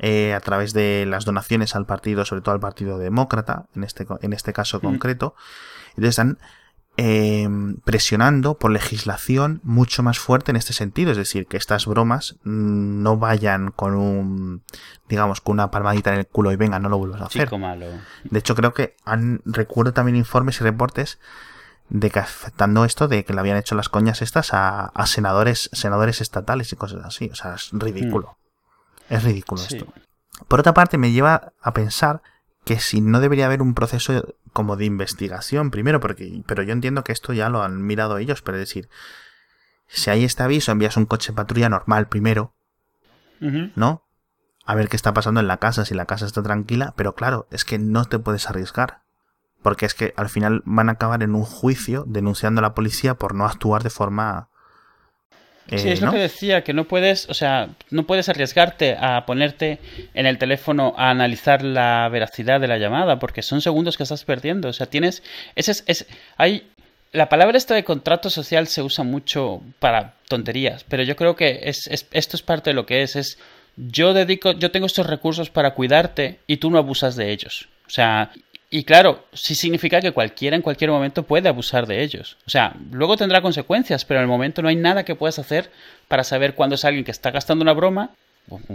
Eh, 0.00 0.32
a 0.32 0.40
través 0.40 0.72
de 0.72 1.06
las 1.08 1.24
donaciones 1.24 1.74
al 1.74 1.84
partido, 1.84 2.24
sobre 2.24 2.40
todo 2.40 2.54
al 2.54 2.60
Partido 2.60 2.98
Demócrata, 2.98 3.66
en 3.74 3.82
este, 3.82 4.06
en 4.20 4.32
este 4.32 4.52
caso 4.52 4.78
mm. 4.78 4.80
concreto. 4.80 5.34
Entonces 5.90 6.10
están 6.10 6.38
em, 6.96 7.76
presionando 7.80 8.58
por 8.58 8.70
legislación 8.70 9.60
mucho 9.64 10.04
más 10.04 10.20
fuerte 10.20 10.52
en 10.52 10.56
este 10.56 10.72
sentido, 10.72 11.10
es 11.10 11.16
decir, 11.16 11.46
que 11.46 11.56
estas 11.56 11.86
bromas 11.86 12.36
mm, 12.44 13.02
no 13.02 13.16
vayan 13.16 13.72
con 13.72 13.96
un, 13.96 14.62
digamos, 15.08 15.40
con 15.40 15.54
una 15.54 15.72
palmadita 15.72 16.12
en 16.12 16.20
el 16.20 16.26
culo 16.28 16.52
y 16.52 16.56
venga, 16.56 16.78
no 16.78 16.88
lo 16.88 16.98
vuelvas 16.98 17.22
a 17.22 17.24
hacer. 17.24 17.50
De 18.22 18.38
hecho, 18.38 18.54
creo 18.54 18.72
que 18.74 18.94
han, 19.04 19.42
recuerdo 19.44 19.92
también 19.94 20.14
informes 20.14 20.60
y 20.60 20.64
reportes 20.64 21.18
de 21.88 22.10
que 22.10 22.20
afectando 22.20 22.84
esto 22.84 23.08
de 23.08 23.24
que 23.24 23.32
le 23.32 23.40
habían 23.40 23.56
hecho 23.56 23.74
las 23.74 23.88
coñas 23.88 24.22
estas 24.22 24.50
a, 24.52 24.92
senadores, 25.06 25.70
senadores 25.72 26.20
estatales 26.20 26.72
y 26.72 26.76
cosas 26.76 27.04
así. 27.04 27.30
O 27.32 27.34
sea, 27.34 27.54
es 27.54 27.70
ridículo. 27.72 28.36
Mm. 28.44 28.47
Es 29.08 29.24
ridículo 29.24 29.62
esto. 29.62 29.86
Por 30.46 30.60
otra 30.60 30.74
parte, 30.74 30.98
me 30.98 31.12
lleva 31.12 31.52
a 31.60 31.72
pensar 31.72 32.22
que 32.64 32.78
si 32.78 33.00
no 33.00 33.20
debería 33.20 33.46
haber 33.46 33.62
un 33.62 33.74
proceso 33.74 34.34
como 34.52 34.76
de 34.76 34.84
investigación 34.84 35.70
primero, 35.70 36.00
porque, 36.00 36.42
pero 36.46 36.62
yo 36.62 36.72
entiendo 36.72 37.04
que 37.04 37.12
esto 37.12 37.32
ya 37.32 37.48
lo 37.48 37.62
han 37.62 37.82
mirado 37.82 38.18
ellos, 38.18 38.42
pero 38.42 38.58
es 38.58 38.68
decir, 38.68 38.88
si 39.86 40.10
hay 40.10 40.24
este 40.24 40.42
aviso, 40.42 40.70
envías 40.70 40.96
un 40.96 41.06
coche 41.06 41.32
patrulla 41.32 41.68
normal 41.68 42.08
primero, 42.08 42.52
¿no? 43.40 44.04
A 44.66 44.74
ver 44.74 44.88
qué 44.88 44.96
está 44.96 45.14
pasando 45.14 45.40
en 45.40 45.48
la 45.48 45.56
casa, 45.56 45.86
si 45.86 45.94
la 45.94 46.04
casa 46.04 46.26
está 46.26 46.42
tranquila, 46.42 46.92
pero 46.96 47.14
claro, 47.14 47.46
es 47.50 47.64
que 47.64 47.78
no 47.78 48.04
te 48.04 48.18
puedes 48.18 48.50
arriesgar. 48.50 49.00
Porque 49.62 49.86
es 49.86 49.94
que 49.94 50.12
al 50.16 50.28
final 50.28 50.62
van 50.66 50.88
a 50.88 50.92
acabar 50.92 51.22
en 51.22 51.34
un 51.34 51.44
juicio 51.44 52.04
denunciando 52.06 52.58
a 52.58 52.62
la 52.62 52.74
policía 52.74 53.14
por 53.14 53.34
no 53.34 53.46
actuar 53.46 53.82
de 53.82 53.90
forma 53.90 54.50
sí, 55.76 55.88
es 55.88 56.00
lo 56.00 56.10
que 56.10 56.18
decía, 56.18 56.64
que 56.64 56.72
no 56.72 56.84
puedes, 56.84 57.28
o 57.28 57.34
sea, 57.34 57.68
no 57.90 58.04
puedes 58.04 58.28
arriesgarte 58.28 58.96
a 58.98 59.26
ponerte 59.26 59.78
en 60.14 60.26
el 60.26 60.38
teléfono 60.38 60.94
a 60.96 61.10
analizar 61.10 61.62
la 61.62 62.08
veracidad 62.10 62.60
de 62.60 62.68
la 62.68 62.78
llamada, 62.78 63.18
porque 63.18 63.42
son 63.42 63.60
segundos 63.60 63.96
que 63.96 64.02
estás 64.04 64.24
perdiendo. 64.24 64.68
O 64.68 64.72
sea, 64.72 64.86
tienes. 64.86 65.22
Ese 65.54 65.72
es, 65.72 65.84
es, 65.86 66.06
hay. 66.36 66.68
La 67.10 67.30
palabra 67.30 67.56
esta 67.56 67.74
de 67.74 67.84
contrato 67.84 68.28
social 68.28 68.66
se 68.66 68.82
usa 68.82 69.02
mucho 69.02 69.62
para 69.78 70.14
tonterías, 70.28 70.84
pero 70.84 71.02
yo 71.02 71.16
creo 71.16 71.36
que 71.36 71.60
es, 71.62 71.88
esto 71.88 72.36
es 72.36 72.42
parte 72.42 72.70
de 72.70 72.74
lo 72.74 72.84
que 72.84 73.02
es. 73.02 73.16
Es 73.16 73.38
yo 73.76 74.12
dedico, 74.12 74.52
yo 74.52 74.70
tengo 74.70 74.86
estos 74.86 75.06
recursos 75.06 75.50
para 75.50 75.74
cuidarte 75.74 76.40
y 76.46 76.58
tú 76.58 76.70
no 76.70 76.78
abusas 76.78 77.16
de 77.16 77.30
ellos. 77.30 77.68
O 77.86 77.90
sea, 77.90 78.32
y 78.70 78.84
claro, 78.84 79.24
sí 79.32 79.54
significa 79.54 80.00
que 80.00 80.12
cualquiera 80.12 80.54
en 80.54 80.62
cualquier 80.62 80.90
momento 80.90 81.22
puede 81.22 81.48
abusar 81.48 81.86
de 81.86 82.02
ellos. 82.02 82.36
O 82.46 82.50
sea, 82.50 82.76
luego 82.90 83.16
tendrá 83.16 83.40
consecuencias, 83.40 84.04
pero 84.04 84.20
en 84.20 84.24
el 84.24 84.28
momento 84.28 84.60
no 84.60 84.68
hay 84.68 84.76
nada 84.76 85.04
que 85.04 85.14
puedas 85.14 85.38
hacer 85.38 85.70
para 86.06 86.24
saber 86.24 86.54
cuándo 86.54 86.74
es 86.74 86.84
alguien 86.84 87.04
que 87.04 87.10
está 87.10 87.30
gastando 87.30 87.62
una 87.62 87.72
broma, 87.72 88.10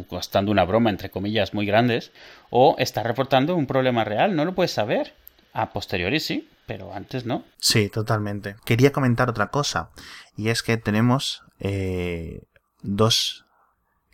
gastando 0.09 0.51
una 0.51 0.65
broma 0.65 0.89
entre 0.89 1.09
comillas 1.09 1.53
muy 1.53 1.67
grandes, 1.67 2.11
o 2.49 2.75
está 2.79 3.03
reportando 3.03 3.55
un 3.55 3.67
problema 3.67 4.03
real. 4.03 4.35
No 4.35 4.45
lo 4.45 4.55
puedes 4.55 4.71
saber. 4.71 5.13
A 5.55 5.71
posteriori 5.71 6.19
sí, 6.19 6.49
pero 6.65 6.95
antes 6.95 7.27
no. 7.27 7.43
Sí, 7.59 7.87
totalmente. 7.87 8.55
Quería 8.65 8.91
comentar 8.91 9.29
otra 9.29 9.51
cosa, 9.51 9.91
y 10.35 10.49
es 10.49 10.63
que 10.63 10.77
tenemos 10.77 11.43
eh, 11.59 12.41
dos 12.81 13.45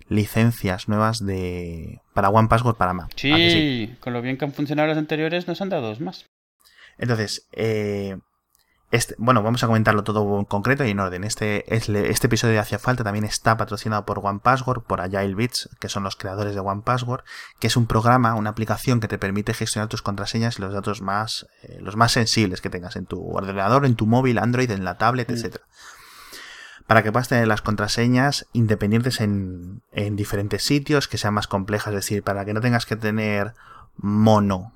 licencias 0.09 0.89
nuevas 0.89 1.25
de 1.25 2.01
para 2.13 2.29
One 2.29 2.49
Password 2.49 2.75
para 2.75 2.93
Mac. 2.93 3.11
Sí, 3.15 3.95
con 3.99 4.13
lo 4.13 4.21
bien 4.21 4.37
que 4.37 4.45
han 4.45 4.53
funcionado 4.53 4.89
las 4.89 4.97
anteriores 4.97 5.47
nos 5.47 5.61
han 5.61 5.69
dado 5.69 5.87
dos 5.87 6.01
más. 6.01 6.25
Entonces, 6.97 7.47
eh, 7.53 8.17
este, 8.91 9.13
bueno, 9.19 9.43
vamos 9.43 9.63
a 9.63 9.67
comentarlo 9.67 10.03
todo 10.03 10.39
en 10.39 10.45
concreto 10.45 10.83
y 10.83 10.89
en 10.89 10.99
orden. 10.99 11.23
Este, 11.23 11.63
este 11.73 12.27
episodio 12.27 12.55
de 12.55 12.59
Hacia 12.59 12.79
Falta 12.79 13.03
también 13.03 13.23
está 13.23 13.55
patrocinado 13.55 14.03
por 14.05 14.19
One 14.21 14.39
Password, 14.43 14.81
por 14.81 14.99
Agile 14.99 15.35
Bits, 15.35 15.69
que 15.79 15.89
son 15.89 16.03
los 16.03 16.15
creadores 16.15 16.55
de 16.55 16.59
One 16.59 16.81
Password, 16.83 17.23
que 17.59 17.67
es 17.67 17.77
un 17.77 17.85
programa, 17.85 18.33
una 18.33 18.49
aplicación 18.49 18.99
que 18.99 19.07
te 19.07 19.19
permite 19.19 19.53
gestionar 19.53 19.89
tus 19.89 20.01
contraseñas 20.01 20.57
y 20.57 20.63
los 20.63 20.73
datos 20.73 21.01
más, 21.01 21.45
eh, 21.61 21.77
los 21.81 21.95
más 21.95 22.11
sensibles 22.11 22.61
que 22.61 22.71
tengas 22.71 22.95
en 22.95 23.05
tu 23.05 23.29
ordenador, 23.29 23.85
en 23.85 23.95
tu 23.95 24.07
móvil, 24.07 24.39
Android, 24.39 24.71
en 24.71 24.83
la 24.83 24.97
tablet, 24.97 25.29
mm. 25.29 25.33
etcétera 25.33 25.65
para 26.89 27.03
que 27.03 27.11
puedas 27.11 27.29
tener 27.29 27.47
las 27.47 27.61
contraseñas 27.61 28.47
independientes 28.51 29.21
en, 29.21 29.83
diferentes 30.13 30.63
sitios, 30.63 31.07
que 31.07 31.19
sean 31.19 31.35
más 31.35 31.45
complejas, 31.45 31.89
es 31.89 31.97
decir, 31.97 32.23
para 32.23 32.45
que 32.45 32.53
no 32.55 32.61
tengas 32.61 32.87
que 32.87 32.95
tener 32.95 33.53
mono 33.95 34.73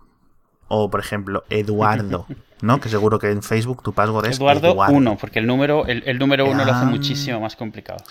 o, 0.68 0.92
por 0.92 1.00
ejemplo, 1.00 1.44
Eduardo, 1.50 2.28
¿no? 2.62 2.80
Que 2.80 2.90
seguro 2.90 3.18
que 3.18 3.32
en 3.32 3.42
Facebook 3.42 3.82
tu 3.82 3.94
password 3.94 4.28
es 4.28 4.38
Eduardo 4.38 4.76
1, 4.76 5.18
porque 5.18 5.40
el 5.40 5.48
número, 5.48 5.88
el, 5.88 6.20
número 6.20 6.46
1 6.46 6.54
lo 6.54 6.72
hace 6.72 6.86
ah. 6.86 6.88
muchísimo 6.88 7.40
más 7.40 7.56
complicado. 7.56 8.04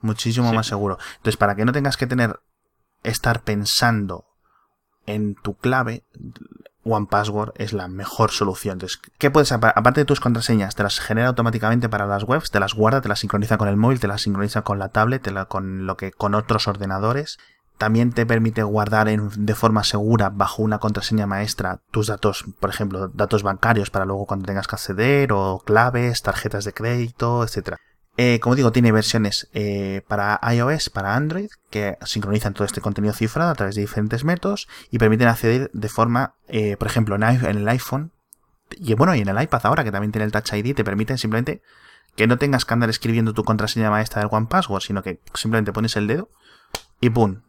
Muchísimo 0.00 0.52
más 0.52 0.66
seguro. 0.66 0.98
Entonces, 1.18 1.36
para 1.36 1.54
que 1.54 1.64
no 1.64 1.70
tengas 1.70 1.96
que 1.96 2.08
tener, 2.08 2.40
estar 3.04 3.42
pensando 3.42 4.24
en 5.06 5.36
tu 5.36 5.54
clave, 5.54 6.02
One 6.84 7.06
Password 7.10 7.52
es 7.56 7.72
la 7.72 7.88
mejor 7.88 8.30
solución. 8.30 8.74
Entonces, 8.74 9.00
¿qué 9.18 9.30
puedes 9.30 9.52
aparte 9.52 10.00
de 10.00 10.04
tus 10.04 10.20
contraseñas? 10.20 10.74
Te 10.74 10.82
las 10.82 11.00
genera 11.00 11.28
automáticamente 11.28 11.88
para 11.88 12.06
las 12.06 12.24
webs, 12.24 12.50
te 12.50 12.60
las 12.60 12.74
guarda, 12.74 13.00
te 13.00 13.08
las 13.08 13.20
sincroniza 13.20 13.58
con 13.58 13.68
el 13.68 13.76
móvil, 13.76 14.00
te 14.00 14.08
las 14.08 14.22
sincroniza 14.22 14.62
con 14.62 14.78
la 14.78 14.90
tablet, 14.90 15.28
con 15.48 15.86
lo 15.86 15.96
que 15.96 16.12
con 16.12 16.34
otros 16.34 16.68
ordenadores. 16.68 17.38
También 17.78 18.12
te 18.12 18.24
permite 18.24 18.62
guardar 18.62 19.08
de 19.08 19.54
forma 19.54 19.82
segura 19.82 20.30
bajo 20.30 20.62
una 20.62 20.78
contraseña 20.78 21.26
maestra 21.26 21.80
tus 21.90 22.06
datos, 22.06 22.44
por 22.60 22.70
ejemplo, 22.70 23.08
datos 23.08 23.42
bancarios 23.42 23.90
para 23.90 24.04
luego 24.04 24.26
cuando 24.26 24.46
tengas 24.46 24.68
que 24.68 24.76
acceder 24.76 25.32
o 25.32 25.60
claves, 25.64 26.22
tarjetas 26.22 26.64
de 26.64 26.72
crédito, 26.72 27.42
etcétera. 27.42 27.78
Eh, 28.16 28.38
como 28.38 28.54
digo, 28.54 28.70
tiene 28.70 28.92
versiones 28.92 29.48
eh, 29.54 30.02
para 30.06 30.38
iOS, 30.52 30.88
para 30.90 31.16
Android, 31.16 31.48
que 31.70 31.98
sincronizan 32.04 32.54
todo 32.54 32.64
este 32.64 32.80
contenido 32.80 33.12
cifrado 33.12 33.50
a 33.50 33.54
través 33.54 33.74
de 33.74 33.80
diferentes 33.80 34.24
métodos 34.24 34.68
y 34.90 34.98
permiten 34.98 35.26
acceder 35.26 35.68
de 35.72 35.88
forma, 35.88 36.34
eh, 36.46 36.76
por 36.76 36.86
ejemplo, 36.86 37.16
en, 37.16 37.22
el 37.22 37.68
iPhone 37.68 38.12
y 38.70 38.94
bueno, 38.94 39.14
y 39.16 39.20
en 39.20 39.28
el 39.28 39.42
iPad 39.42 39.60
ahora 39.64 39.84
que 39.84 39.90
también 39.90 40.12
tiene 40.12 40.26
el 40.26 40.32
Touch 40.32 40.52
ID, 40.52 40.74
te 40.74 40.84
permiten 40.84 41.18
simplemente 41.18 41.60
que 42.14 42.28
no 42.28 42.38
tengas 42.38 42.64
que 42.64 42.74
andar 42.74 42.88
escribiendo 42.88 43.34
tu 43.34 43.42
contraseña 43.42 43.90
maestra 43.90 44.22
del 44.22 44.28
One 44.32 44.46
Password, 44.48 44.82
sino 44.82 45.02
que 45.02 45.20
simplemente 45.34 45.72
pones 45.72 45.96
el 45.96 46.06
dedo 46.06 46.30
y 47.00 47.10
¡pum! 47.10 47.42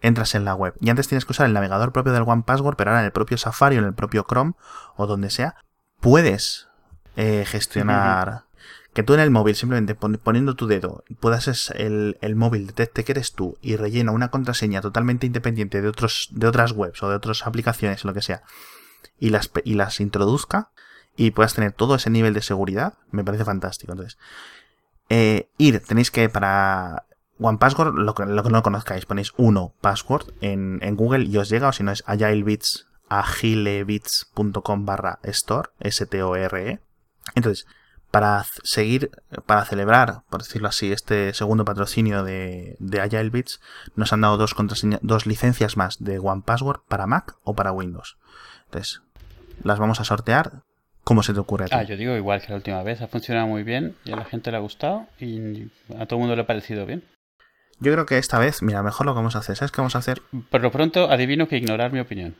Entras 0.00 0.34
en 0.34 0.44
la 0.44 0.54
web. 0.54 0.74
Y 0.80 0.88
antes 0.90 1.08
tienes 1.08 1.24
que 1.24 1.32
usar 1.32 1.46
el 1.46 1.52
navegador 1.52 1.92
propio 1.92 2.12
del 2.12 2.22
One 2.24 2.44
Password, 2.46 2.76
pero 2.76 2.90
ahora 2.90 3.00
en 3.00 3.06
el 3.06 3.12
propio 3.12 3.36
Safari 3.36 3.76
o 3.76 3.80
en 3.80 3.86
el 3.86 3.94
propio 3.94 4.24
Chrome 4.26 4.52
o 4.96 5.06
donde 5.06 5.30
sea, 5.30 5.56
puedes 6.00 6.68
eh, 7.16 7.44
gestionar. 7.46 8.44
Que 8.92 9.02
tú 9.04 9.14
en 9.14 9.20
el 9.20 9.30
móvil, 9.30 9.54
simplemente 9.54 9.94
poniendo 9.94 10.56
tu 10.56 10.66
dedo, 10.66 11.04
puedas 11.20 11.70
el, 11.76 12.18
el 12.20 12.34
móvil 12.34 12.66
detecte 12.66 13.04
que 13.04 13.12
eres 13.12 13.32
tú 13.32 13.56
y 13.62 13.76
rellena 13.76 14.10
una 14.10 14.30
contraseña 14.30 14.80
totalmente 14.80 15.26
independiente 15.26 15.80
de, 15.80 15.88
otros, 15.88 16.28
de 16.32 16.48
otras 16.48 16.72
webs 16.72 17.02
o 17.02 17.08
de 17.08 17.14
otras 17.14 17.46
aplicaciones, 17.46 18.04
lo 18.04 18.12
que 18.14 18.22
sea, 18.22 18.42
y 19.20 19.30
las, 19.30 19.50
y 19.64 19.74
las 19.74 20.00
introduzca 20.00 20.70
y 21.16 21.30
puedas 21.30 21.54
tener 21.54 21.72
todo 21.72 21.94
ese 21.94 22.10
nivel 22.10 22.34
de 22.34 22.42
seguridad, 22.42 22.94
me 23.10 23.22
parece 23.22 23.44
fantástico. 23.44 23.92
Entonces, 23.92 24.18
eh, 25.08 25.50
ir, 25.58 25.80
tenéis 25.80 26.10
que 26.10 26.28
para 26.28 27.04
One 27.38 27.58
Password, 27.58 27.94
lo 27.94 28.14
que, 28.14 28.26
lo 28.26 28.42
que 28.42 28.50
no 28.50 28.62
conozcáis, 28.62 29.06
ponéis 29.06 29.32
uno 29.36 29.74
password 29.80 30.32
en, 30.40 30.78
en, 30.82 30.96
Google 30.96 31.24
y 31.24 31.36
os 31.38 31.48
llega, 31.48 31.68
o 31.68 31.72
si 31.72 31.82
no 31.82 31.90
es 31.90 32.04
agilebits, 32.06 32.86
agilebits.com 33.08 34.84
barra 34.84 35.18
store, 35.24 35.70
S-T-O-R-E. 35.80 36.80
Entonces, 37.34 37.66
para 38.10 38.44
seguir, 38.64 39.10
para 39.46 39.64
celebrar, 39.64 40.22
por 40.30 40.42
decirlo 40.42 40.68
así, 40.68 40.92
este 40.92 41.32
segundo 41.32 41.64
patrocinio 41.64 42.24
de, 42.24 42.76
de 42.78 43.00
Agile 43.00 43.30
Bits, 43.30 43.60
nos 43.94 44.12
han 44.12 44.20
dado 44.20 44.36
dos, 44.36 44.54
dos 45.02 45.26
licencias 45.26 45.76
más 45.76 45.98
de 46.00 46.18
One 46.18 46.42
Password 46.44 46.80
para 46.88 47.06
Mac 47.06 47.36
o 47.44 47.54
para 47.54 47.72
Windows. 47.72 48.16
Entonces, 48.66 49.02
las 49.62 49.78
vamos 49.78 50.00
a 50.00 50.04
sortear. 50.04 50.62
¿Cómo 51.04 51.22
se 51.22 51.32
te 51.32 51.40
ocurre 51.40 51.64
a 51.64 51.68
ti? 51.68 51.74
Ah, 51.74 51.82
yo 51.82 51.96
digo 51.96 52.14
igual 52.14 52.42
que 52.42 52.50
la 52.50 52.56
última 52.56 52.82
vez. 52.82 53.00
Ha 53.00 53.08
funcionado 53.08 53.46
muy 53.46 53.62
bien 53.62 53.96
y 54.04 54.12
a 54.12 54.16
la 54.16 54.24
gente 54.24 54.50
le 54.50 54.58
ha 54.58 54.60
gustado 54.60 55.06
y 55.18 55.68
a 55.98 56.06
todo 56.06 56.16
el 56.16 56.20
mundo 56.20 56.36
le 56.36 56.42
ha 56.42 56.46
parecido 56.46 56.86
bien. 56.86 57.02
Yo 57.78 57.92
creo 57.92 58.04
que 58.04 58.18
esta 58.18 58.38
vez, 58.38 58.62
mira, 58.62 58.82
mejor 58.82 59.06
lo 59.06 59.12
que 59.12 59.16
vamos 59.16 59.36
a 59.36 59.38
hacer. 59.38 59.56
¿Sabes 59.56 59.72
qué 59.72 59.80
vamos 59.80 59.96
a 59.96 60.00
hacer? 60.00 60.20
Por 60.50 60.60
lo 60.60 60.70
pronto, 60.70 61.10
adivino 61.10 61.48
que 61.48 61.56
ignorar 61.56 61.92
mi 61.92 62.00
opinión. 62.00 62.36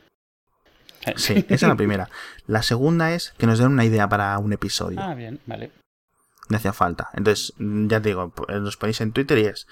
Sí, 1.15 1.45
esa 1.49 1.55
es 1.55 1.61
la 1.63 1.75
primera. 1.75 2.09
La 2.47 2.63
segunda 2.63 3.13
es 3.13 3.33
que 3.37 3.47
nos 3.47 3.59
den 3.59 3.69
una 3.69 3.85
idea 3.85 4.07
para 4.07 4.37
un 4.39 4.53
episodio. 4.53 4.99
Ah, 5.01 5.13
bien, 5.13 5.39
vale. 5.45 5.71
Me 6.49 6.57
hacía 6.57 6.73
falta. 6.73 7.09
Entonces, 7.13 7.53
ya 7.57 8.01
te 8.01 8.09
digo, 8.09 8.33
los 8.47 8.77
ponéis 8.77 9.01
en 9.01 9.11
Twitter 9.11 9.37
y 9.37 9.45
es. 9.45 9.67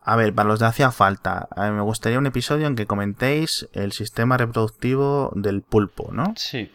A 0.00 0.16
ver, 0.16 0.34
para 0.34 0.48
los 0.48 0.60
de 0.60 0.66
hacía 0.66 0.90
falta, 0.90 1.48
me 1.56 1.80
gustaría 1.80 2.18
un 2.18 2.26
episodio 2.26 2.66
en 2.66 2.76
que 2.76 2.86
comentéis 2.86 3.68
el 3.72 3.92
sistema 3.92 4.36
reproductivo 4.36 5.32
del 5.34 5.62
pulpo, 5.62 6.10
¿no? 6.12 6.34
Sí. 6.36 6.70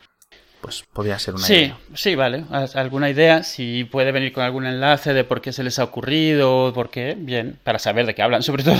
Pues 0.62 0.84
podría 0.92 1.18
ser 1.20 1.36
una 1.36 1.46
sí, 1.46 1.54
idea. 1.54 1.78
Sí, 1.94 2.16
vale. 2.16 2.44
¿Alguna 2.76 3.10
idea? 3.10 3.44
Si 3.44 3.86
puede 3.86 4.12
venir 4.12 4.34
con 4.34 4.44
algún 4.44 4.66
enlace 4.66 5.14
de 5.14 5.24
por 5.24 5.42
qué 5.42 5.54
se 5.54 5.64
les 5.64 5.80
ha 5.80 5.86
ocurrido, 5.86 6.74
por 6.74 6.90
qué, 6.90 7.16
bien, 7.18 7.60
para 7.64 7.80
saber 7.80 8.06
de 8.06 8.14
qué 8.14 8.24
hablan, 8.24 8.44
sobre 8.44 8.64
todo. 8.64 8.78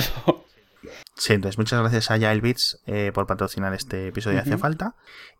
Sí, 1.20 1.34
entonces 1.34 1.58
muchas 1.58 1.78
gracias 1.78 2.10
a 2.10 2.16
Yael 2.16 2.40
Beats 2.40 2.80
eh, 2.86 3.12
por 3.12 3.26
patrocinar 3.26 3.74
este 3.74 4.08
episodio 4.08 4.36
de 4.36 4.40
Hace 4.40 4.56
Falta. 4.56 4.94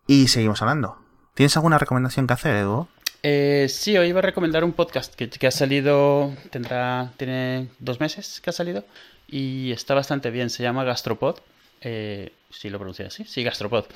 Y 0.06 0.28
seguimos 0.28 0.60
hablando. 0.60 0.98
¿Tienes 1.32 1.56
alguna 1.56 1.78
recomendación 1.78 2.26
que 2.26 2.34
hacer, 2.34 2.54
Edu? 2.54 2.86
Eh, 3.22 3.66
sí, 3.70 3.96
hoy 3.96 4.08
iba 4.08 4.18
a 4.18 4.22
recomendar 4.22 4.62
un 4.62 4.74
podcast 4.74 5.14
que, 5.14 5.46
ha 5.46 5.50
salido, 5.50 6.34
tendrá, 6.50 7.12
tiene 7.16 7.68
dos 7.78 7.98
meses 7.98 8.42
que 8.42 8.50
ha 8.50 8.52
salido 8.52 8.84
y 9.26 9.72
está 9.72 9.94
bastante 9.94 10.30
bien. 10.30 10.50
Se 10.50 10.62
llama 10.62 10.84
Gastropod. 10.84 11.38
Eh, 11.80 12.30
si 12.50 12.68
lo 12.68 12.76
pronuncia 12.76 13.06
así, 13.06 13.24
sí, 13.24 13.42
Gastropod. 13.42 13.86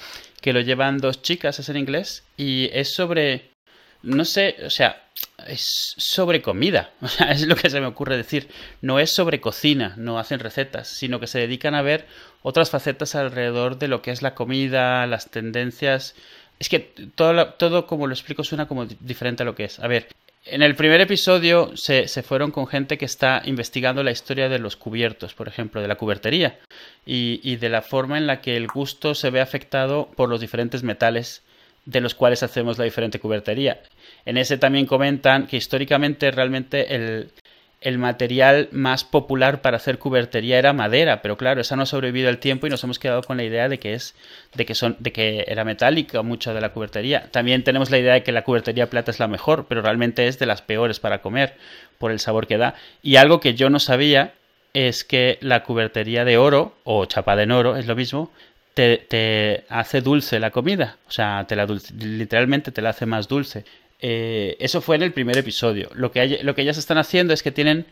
Que 0.40 0.54
lo 0.54 0.60
llevan 0.60 0.96
dos 0.96 1.20
chicas, 1.20 1.58
es 1.58 1.68
en 1.68 1.76
inglés 1.76 2.24
y 2.38 2.70
es 2.72 2.94
sobre, 2.94 3.50
no 4.02 4.24
sé, 4.24 4.56
o 4.64 4.70
sea, 4.70 5.03
es 5.46 5.94
sobre 5.96 6.42
comida, 6.42 6.90
es 7.28 7.46
lo 7.46 7.56
que 7.56 7.70
se 7.70 7.80
me 7.80 7.86
ocurre 7.86 8.16
decir. 8.16 8.48
No 8.82 8.98
es 8.98 9.14
sobre 9.14 9.40
cocina, 9.40 9.94
no 9.96 10.18
hacen 10.18 10.40
recetas, 10.40 10.88
sino 10.88 11.20
que 11.20 11.26
se 11.26 11.40
dedican 11.40 11.74
a 11.74 11.82
ver 11.82 12.06
otras 12.42 12.70
facetas 12.70 13.14
alrededor 13.14 13.78
de 13.78 13.88
lo 13.88 14.02
que 14.02 14.10
es 14.10 14.22
la 14.22 14.34
comida, 14.34 15.06
las 15.06 15.30
tendencias. 15.30 16.14
Es 16.58 16.68
que 16.68 16.80
todo, 17.14 17.54
todo 17.54 17.86
como 17.86 18.06
lo 18.06 18.14
explico 18.14 18.44
suena 18.44 18.68
como 18.68 18.86
diferente 18.86 19.42
a 19.42 19.46
lo 19.46 19.54
que 19.54 19.64
es. 19.64 19.80
A 19.80 19.88
ver, 19.88 20.08
en 20.46 20.62
el 20.62 20.76
primer 20.76 21.00
episodio 21.00 21.74
se, 21.74 22.06
se, 22.06 22.22
fueron 22.22 22.50
con 22.50 22.66
gente 22.66 22.98
que 22.98 23.06
está 23.06 23.42
investigando 23.46 24.02
la 24.02 24.10
historia 24.10 24.48
de 24.48 24.58
los 24.58 24.76
cubiertos, 24.76 25.34
por 25.34 25.48
ejemplo, 25.48 25.80
de 25.80 25.88
la 25.88 25.96
cubertería, 25.96 26.58
y, 27.06 27.40
y 27.42 27.56
de 27.56 27.70
la 27.70 27.80
forma 27.80 28.18
en 28.18 28.26
la 28.26 28.40
que 28.42 28.56
el 28.56 28.66
gusto 28.66 29.14
se 29.14 29.30
ve 29.30 29.40
afectado 29.40 30.10
por 30.16 30.28
los 30.28 30.40
diferentes 30.40 30.82
metales 30.82 31.42
de 31.86 32.00
los 32.00 32.14
cuales 32.14 32.42
hacemos 32.42 32.78
la 32.78 32.84
diferente 32.84 33.18
cubertería. 33.18 33.80
En 34.26 34.36
ese 34.36 34.58
también 34.58 34.86
comentan 34.86 35.46
que 35.46 35.56
históricamente 35.56 36.30
realmente 36.30 36.94
el, 36.94 37.30
material 37.98 38.68
más 38.72 39.04
popular 39.04 39.60
para 39.60 39.76
hacer 39.76 39.98
cubertería 39.98 40.58
era 40.58 40.72
madera, 40.72 41.20
pero 41.20 41.36
claro, 41.36 41.60
esa 41.60 41.76
no 41.76 41.82
ha 41.82 41.86
sobrevivido 41.86 42.30
el 42.30 42.38
tiempo 42.38 42.66
y 42.66 42.70
nos 42.70 42.82
hemos 42.82 42.98
quedado 42.98 43.22
con 43.22 43.36
la 43.36 43.44
idea 43.44 43.68
de 43.68 43.78
que 43.78 43.92
es 43.92 44.14
de 44.54 44.64
que 44.64 44.74
son 44.74 44.96
de 45.00 45.12
que 45.12 45.44
era 45.48 45.64
metálica 45.64 46.22
mucha 46.22 46.54
de 46.54 46.62
la 46.62 46.70
cubertería. 46.70 47.28
También 47.30 47.62
tenemos 47.62 47.90
la 47.90 47.98
idea 47.98 48.14
de 48.14 48.22
que 48.22 48.32
la 48.32 48.42
cubertería 48.42 48.88
plata 48.88 49.10
es 49.10 49.20
la 49.20 49.28
mejor, 49.28 49.66
pero 49.68 49.82
realmente 49.82 50.26
es 50.28 50.38
de 50.38 50.46
las 50.46 50.62
peores 50.62 50.98
para 50.98 51.20
comer 51.20 51.56
por 51.98 52.10
el 52.10 52.20
sabor 52.20 52.46
que 52.46 52.56
da. 52.56 52.74
Y 53.02 53.16
algo 53.16 53.40
que 53.40 53.54
yo 53.54 53.68
no 53.68 53.78
sabía 53.78 54.32
es 54.72 55.04
que 55.04 55.38
la 55.40 55.62
cubertería 55.62 56.24
de 56.24 56.36
oro 56.36 56.74
o 56.84 57.04
chapada 57.06 57.42
en 57.42 57.52
oro 57.52 57.76
es 57.76 57.86
lo 57.86 57.94
mismo, 57.94 58.30
te, 58.74 59.64
hace 59.68 60.00
dulce 60.00 60.40
la 60.40 60.50
comida. 60.50 60.98
O 61.08 61.10
sea, 61.10 61.44
te 61.48 61.56
la 61.56 61.66
literalmente 61.98 62.72
te 62.72 62.82
la 62.82 62.90
hace 62.90 63.06
más 63.06 63.28
dulce. 63.28 63.64
Eh, 64.06 64.58
eso 64.60 64.82
fue 64.82 64.96
en 64.96 65.02
el 65.02 65.14
primer 65.14 65.38
episodio. 65.38 65.88
Lo 65.94 66.12
que, 66.12 66.40
lo 66.42 66.54
que 66.54 66.60
ellas 66.60 66.76
están 66.76 66.98
haciendo 66.98 67.32
es 67.32 67.42
que 67.42 67.50
tienen 67.50 67.86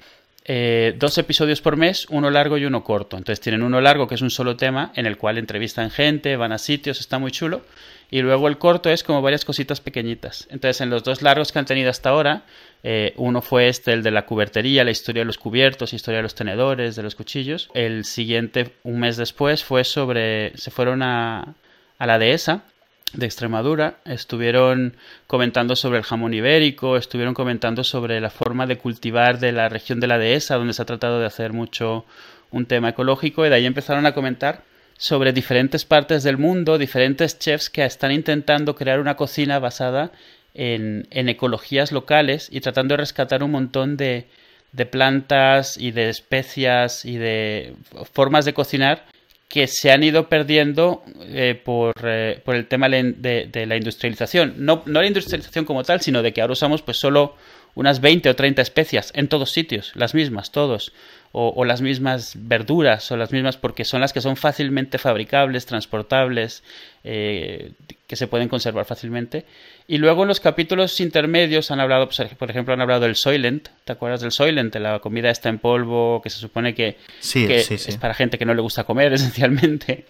eh, 0.44 0.94
dos 0.98 1.16
episodios 1.16 1.62
por 1.62 1.78
mes, 1.78 2.06
uno 2.10 2.30
largo 2.30 2.58
y 2.58 2.66
uno 2.66 2.84
corto. 2.84 3.16
Entonces 3.16 3.40
tienen 3.40 3.62
uno 3.62 3.80
largo 3.80 4.06
que 4.06 4.16
es 4.16 4.20
un 4.20 4.28
solo 4.28 4.56
tema 4.56 4.92
en 4.94 5.06
el 5.06 5.16
cual 5.16 5.38
entrevistan 5.38 5.90
gente, 5.90 6.36
van 6.36 6.52
a 6.52 6.58
sitios, 6.58 7.00
está 7.00 7.18
muy 7.18 7.30
chulo. 7.30 7.62
Y 8.10 8.20
luego 8.20 8.48
el 8.48 8.58
corto 8.58 8.90
es 8.90 9.04
como 9.04 9.22
varias 9.22 9.46
cositas 9.46 9.80
pequeñitas. 9.80 10.46
Entonces 10.50 10.82
en 10.82 10.90
los 10.90 11.02
dos 11.02 11.22
largos 11.22 11.50
que 11.50 11.60
han 11.60 11.64
tenido 11.64 11.88
hasta 11.88 12.10
ahora, 12.10 12.42
eh, 12.82 13.14
uno 13.16 13.40
fue 13.40 13.68
este, 13.68 13.94
el 13.94 14.02
de 14.02 14.10
la 14.10 14.26
cubertería, 14.26 14.84
la 14.84 14.90
historia 14.90 15.22
de 15.22 15.26
los 15.26 15.38
cubiertos, 15.38 15.94
historia 15.94 16.18
de 16.18 16.24
los 16.24 16.34
tenedores, 16.34 16.94
de 16.94 17.04
los 17.04 17.14
cuchillos. 17.14 17.70
El 17.72 18.04
siguiente, 18.04 18.72
un 18.82 19.00
mes 19.00 19.16
después, 19.16 19.64
fue 19.64 19.84
sobre... 19.84 20.54
se 20.58 20.70
fueron 20.70 21.02
a, 21.02 21.54
a 21.96 22.06
la 22.06 22.18
dehesa 22.18 22.64
de 23.12 23.26
Extremadura, 23.26 23.98
estuvieron 24.04 24.96
comentando 25.26 25.76
sobre 25.76 25.98
el 25.98 26.04
jamón 26.04 26.34
ibérico, 26.34 26.96
estuvieron 26.96 27.34
comentando 27.34 27.84
sobre 27.84 28.20
la 28.20 28.30
forma 28.30 28.66
de 28.66 28.78
cultivar 28.78 29.38
de 29.38 29.52
la 29.52 29.68
región 29.68 30.00
de 30.00 30.06
la 30.06 30.18
dehesa, 30.18 30.56
donde 30.56 30.72
se 30.72 30.82
ha 30.82 30.86
tratado 30.86 31.20
de 31.20 31.26
hacer 31.26 31.52
mucho 31.52 32.06
un 32.50 32.66
tema 32.66 32.90
ecológico, 32.90 33.44
y 33.44 33.48
de 33.48 33.56
ahí 33.56 33.66
empezaron 33.66 34.06
a 34.06 34.14
comentar 34.14 34.62
sobre 34.96 35.32
diferentes 35.32 35.84
partes 35.84 36.22
del 36.22 36.38
mundo, 36.38 36.78
diferentes 36.78 37.38
chefs 37.38 37.70
que 37.70 37.84
están 37.84 38.12
intentando 38.12 38.74
crear 38.74 39.00
una 39.00 39.16
cocina 39.16 39.58
basada 39.58 40.12
en, 40.54 41.06
en 41.10 41.28
ecologías 41.28 41.92
locales 41.92 42.48
y 42.52 42.60
tratando 42.60 42.92
de 42.92 42.98
rescatar 42.98 43.42
un 43.42 43.50
montón 43.50 43.96
de, 43.96 44.26
de 44.72 44.86
plantas 44.86 45.76
y 45.76 45.90
de 45.90 46.08
especias 46.08 47.04
y 47.04 47.16
de 47.16 47.74
formas 48.12 48.44
de 48.44 48.54
cocinar 48.54 49.04
que 49.53 49.66
se 49.66 49.90
han 49.90 50.03
ido 50.03 50.30
perdiendo 50.30 51.03
eh, 51.26 51.61
por, 51.62 51.92
eh, 52.05 52.40
por, 52.42 52.57
el 52.57 52.66
tema 52.68 52.88
de, 52.88 53.12
de, 53.53 53.66
la 53.66 53.76
industrialización. 53.76 54.55
No, 54.57 54.82
no 54.86 55.03
la 55.03 55.07
industrialización 55.07 55.66
como 55.66 55.82
tal, 55.82 56.00
sino 56.00 56.22
de 56.22 56.32
que 56.32 56.40
ahora 56.40 56.55
usamos 56.55 56.80
pues 56.80 56.96
solo 56.96 57.34
unas 57.74 58.00
20 58.00 58.28
o 58.28 58.36
30 58.36 58.62
especias 58.62 59.12
en 59.14 59.28
todos 59.28 59.50
sitios, 59.50 59.92
las 59.94 60.14
mismas, 60.14 60.52
todos 60.52 60.92
o, 61.34 61.64
las 61.64 61.80
mismas 61.80 62.34
verduras 62.36 63.10
o 63.10 63.16
las 63.16 63.32
mismas 63.32 63.56
porque 63.56 63.86
son 63.86 64.02
las 64.02 64.12
que 64.12 64.20
son 64.20 64.36
fácilmente 64.36 64.98
fabricables, 64.98 65.64
transportables, 65.64 66.62
eh, 67.04 67.72
que 68.06 68.16
se 68.16 68.26
pueden 68.26 68.48
conservar 68.48 68.84
fácilmente. 68.84 69.46
Y 69.88 69.96
luego 69.96 70.22
en 70.22 70.28
los 70.28 70.40
capítulos 70.40 71.00
intermedios 71.00 71.70
han 71.70 71.80
hablado, 71.80 72.06
pues, 72.06 72.20
por 72.34 72.50
ejemplo, 72.50 72.74
han 72.74 72.82
hablado 72.82 73.00
del 73.00 73.16
Soylent, 73.16 73.68
¿te 73.84 73.92
acuerdas 73.92 74.20
del 74.20 74.30
Soylent? 74.30 74.74
La 74.76 74.98
comida 74.98 75.30
está 75.30 75.48
en 75.48 75.58
polvo, 75.58 76.20
que 76.22 76.28
se 76.28 76.38
supone 76.38 76.74
que, 76.74 76.98
es 77.34 77.98
para 77.98 78.12
gente 78.12 78.36
que 78.36 78.44
no 78.44 78.52
le 78.52 78.60
gusta 78.60 78.84
comer 78.84 79.12
esencialmente. 79.14 80.04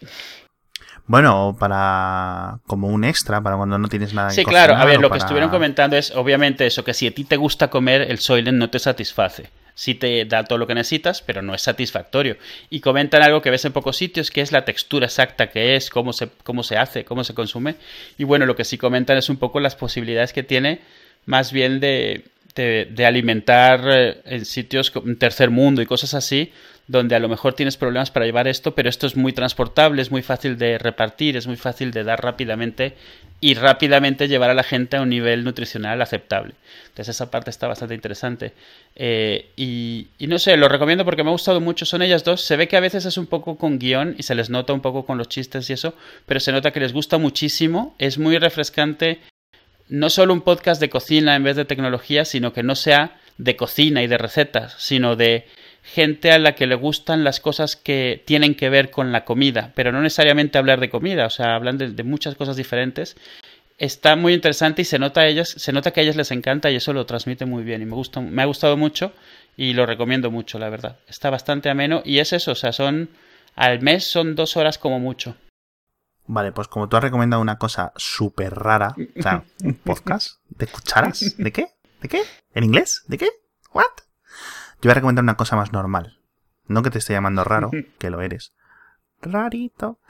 Bueno, 1.07 1.57
para 1.59 2.59
como 2.67 2.89
un 2.89 3.05
extra, 3.05 3.41
para 3.41 3.57
cuando 3.57 3.79
no 3.79 3.89
tienes 3.89 4.15
nada 4.15 4.31
Sí, 4.31 4.45
claro, 4.45 4.77
a 4.77 4.85
ver, 4.85 5.01
lo 5.01 5.11
que 5.11 5.19
estuvieron 5.19 5.51
comentando 5.51 5.97
es 5.97 6.13
obviamente 6.13 6.67
eso, 6.67 6.85
que 6.85 6.95
si 6.95 7.07
a 7.07 7.15
ti 7.15 7.25
te 7.25 7.37
gusta 7.37 7.69
comer, 7.69 8.03
el 8.03 8.19
Soylent 8.19 8.59
no 8.59 8.71
te 8.71 8.79
satisface 8.79 9.51
sí 9.75 9.95
te 9.95 10.25
da 10.25 10.45
todo 10.45 10.59
lo 10.59 10.67
que 10.67 10.75
necesitas, 10.75 11.23
pero 11.23 11.43
no 11.43 11.55
es 11.55 11.63
satisfactorio. 11.63 12.37
Y 12.71 12.81
comentan 12.81 13.23
algo 13.23 13.43
que 13.43 13.51
ves 13.51 13.65
en 13.65 13.73
pocos 13.73 13.97
sitios, 13.97 14.31
que 14.31 14.41
es 14.41 14.53
la 14.53 14.65
textura 14.65 15.07
exacta 15.07 15.51
que 15.51 15.77
es, 15.77 15.91
cómo 15.91 16.13
se, 16.13 16.29
cómo 16.45 16.63
se 16.63 16.77
hace, 16.77 17.05
cómo 17.05 17.25
se 17.25 17.35
consume. 17.35 17.77
Y 18.19 18.25
bueno, 18.25 18.47
lo 18.47 18.57
que 18.57 18.65
sí 18.65 18.79
comentan 18.79 19.17
es 19.17 19.29
un 19.29 19.37
poco 19.37 19.61
las 19.61 19.77
posibilidades 19.77 20.33
que 20.33 20.43
tiene 20.43 20.81
más 21.25 21.53
bien 21.53 21.81
de, 21.81 22.25
de, 22.55 23.07
alimentar 23.07 23.81
eh, 23.87 24.21
en 24.25 24.45
sitios 24.45 24.91
como 24.91 25.15
tercer 25.17 25.51
mundo 25.51 25.81
y 25.83 25.87
cosas 25.87 26.15
así, 26.15 26.53
donde 26.89 27.15
a 27.15 27.21
lo 27.21 27.29
mejor 27.29 27.55
tienes 27.55 27.77
problemas 27.77 28.11
para 28.11 28.27
llevar 28.27 28.49
esto, 28.49 28.75
pero 28.75 28.89
esto 28.89 29.07
es 29.07 29.17
muy 29.17 29.33
transportable, 29.33 30.03
es 30.03 30.11
muy 30.11 30.23
fácil 30.23 30.59
de 30.59 30.79
repartir, 30.79 31.37
es 31.37 31.47
muy 31.47 31.57
fácil 31.57 31.91
de 31.91 32.05
dar 32.05 32.23
rápidamente 32.23 32.95
y 33.41 33.55
rápidamente 33.55 34.29
llevar 34.29 34.51
a 34.51 34.55
la 34.55 34.63
gente 34.63 34.97
a 34.97 35.03
un 35.03 35.09
nivel 35.09 35.43
nutricional 35.43 36.01
aceptable. 36.01 36.55
Entonces 36.85 37.17
esa 37.17 37.29
parte 37.29 37.51
está 37.51 37.67
bastante 37.67 37.95
interesante. 37.95 38.53
Eh, 38.95 39.51
y, 39.57 40.07
y, 40.17 40.29
no 40.29 40.39
sé, 40.39 40.57
lo 40.57 40.69
recomiendo 40.69 41.05
porque 41.05 41.25
me 41.25 41.31
ha 41.31 41.33
gustado 41.33 41.61
mucho. 41.61 41.85
Son 41.85 42.03
ellas 42.03 42.23
dos. 42.23 42.43
Se 42.43 42.57
ve 42.57 42.69
que 42.69 42.77
a 42.77 42.81
veces 42.81 43.05
es 43.05 43.17
un 43.17 43.27
poco 43.27 43.57
con 43.57 43.81
guion 43.81 44.15
y 44.17 44.23
se 44.23 44.37
les 44.37 44.49
nota 44.49 44.73
un 44.73 44.81
poco 44.81 45.05
con 45.05 45.19
los 45.19 45.29
chistes 45.29 45.69
y 45.71 45.73
eso, 45.73 45.95
pero 46.25 46.39
se 46.39 46.53
nota 46.53 46.71
que 46.71 46.79
les 46.79 46.93
gusta 46.93 47.19
muchísimo. 47.19 47.97
Es 47.99 48.17
muy 48.17 48.39
refrescante. 48.39 49.19
No 49.89 50.09
solo 50.09 50.33
un 50.33 50.43
podcast 50.43 50.81
de 50.81 50.89
cocina 50.89 51.35
en 51.35 51.43
vez 51.43 51.57
de 51.57 51.65
tecnología, 51.65 52.25
sino 52.25 52.53
que 52.53 52.63
no 52.63 52.77
sea 52.77 53.19
de 53.39 53.57
cocina 53.57 54.05
y 54.05 54.07
de 54.07 54.19
recetas, 54.19 54.77
sino 54.79 55.17
de 55.17 55.49
gente 55.83 56.31
a 56.31 56.39
la 56.39 56.55
que 56.55 56.67
le 56.67 56.77
gustan 56.77 57.25
las 57.25 57.41
cosas 57.41 57.77
que 57.77 58.23
tienen 58.25 58.55
que 58.55 58.71
ver 58.71 58.91
con 58.91 59.13
la 59.13 59.25
comida, 59.25 59.73
pero 59.75 59.93
no 59.93 60.01
necesariamente 60.01 60.59
hablar 60.59 60.81
de 60.81 60.91
comida, 60.91 61.27
o 61.27 61.31
sea, 61.31 61.55
hablan 61.55 61.77
de, 61.79 62.03
muchas 62.05 62.37
cosas 62.37 62.57
diferentes. 62.57 63.17
Está 63.79 64.15
muy 64.15 64.33
interesante 64.33 64.83
y 64.83 64.85
se 64.85 64.99
nota 64.99 65.23
a 65.23 65.27
ellas, 65.27 65.49
se 65.49 65.73
nota 65.73 65.91
que 65.91 66.01
a 66.01 66.03
ellas 66.05 66.17
les 66.17 66.31
encanta 66.31 66.71
y 66.71 66.77
eso 66.77 66.93
lo 66.93 67.05
transmite 67.05 67.47
muy 67.47 67.65
bien 67.65 67.83
y 67.83 67.87
me 67.87 67.95
gusta, 67.95 68.21
me 68.21 68.43
ha 68.43 68.47
gustado 68.47 68.77
mucho 68.77 69.13
y 69.57 69.73
lo 69.73 69.87
recomiendo 69.87 70.31
mucho, 70.31 70.59
la 70.59 70.69
verdad. 70.69 71.01
Está 71.09 71.31
bastante 71.31 71.69
ameno 71.69 72.03
y 72.05 72.19
es 72.21 72.33
eso, 72.33 72.53
o 72.53 72.55
sea, 72.55 72.73
son 72.73 73.11
al 73.57 73.81
mes 73.81 74.05
son 74.05 74.35
dos 74.35 74.57
horas 74.57 74.79
como 74.79 75.01
mucho. 75.01 75.37
Vale, 76.27 76.53
pues 76.53 76.69
como 76.69 76.89
tú 76.89 76.97
has 76.97 77.03
recomendado 77.03 77.43
una 77.43 77.59
cosa 77.59 77.93
súper 77.97 78.55
rara, 78.55 78.95
un 79.65 79.75
podcast 79.75 80.39
de 80.49 80.69
cucharas, 80.69 81.37
¿de 81.37 81.53
qué? 81.53 81.67
¿De 82.01 82.09
qué? 82.09 82.23
¿En 82.55 82.65
inglés? 82.65 83.03
¿De 83.09 83.19
qué? 83.19 83.29
¿What? 83.73 83.91
Yo 84.83 84.89
voy 84.89 84.93
a 84.93 84.95
recomendar 84.95 85.23
una 85.23 85.37
cosa 85.37 85.55
más 85.55 85.73
normal. 85.73 86.19
No 86.67 86.83
que 86.83 86.91
te 86.91 86.99
esté 86.99 87.13
llamando 87.13 87.45
raro, 87.45 87.71
que 87.99 88.11
lo 88.11 88.21
eres. 88.21 88.53
Rarito. 89.21 90.01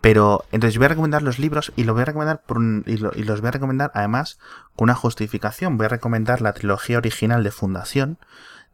Pero 0.00 0.44
entonces 0.50 0.74
yo 0.74 0.80
voy 0.80 0.86
a 0.86 0.88
recomendar 0.88 1.22
los 1.22 1.38
libros 1.38 1.72
y, 1.76 1.84
lo 1.84 1.94
voy 1.94 2.02
a 2.02 2.06
recomendar 2.06 2.42
por 2.42 2.60
y, 2.86 2.96
los 2.96 3.40
voy 3.40 3.48
a 3.48 3.52
recomendar 3.52 3.92
además 3.94 4.40
con 4.74 4.86
una 4.86 4.96
justificación. 4.96 5.76
Voy 5.78 5.86
a 5.86 5.90
recomendar 5.90 6.40
la 6.42 6.54
trilogía 6.54 6.98
original 6.98 7.44
de 7.44 7.52
Fundación 7.52 8.18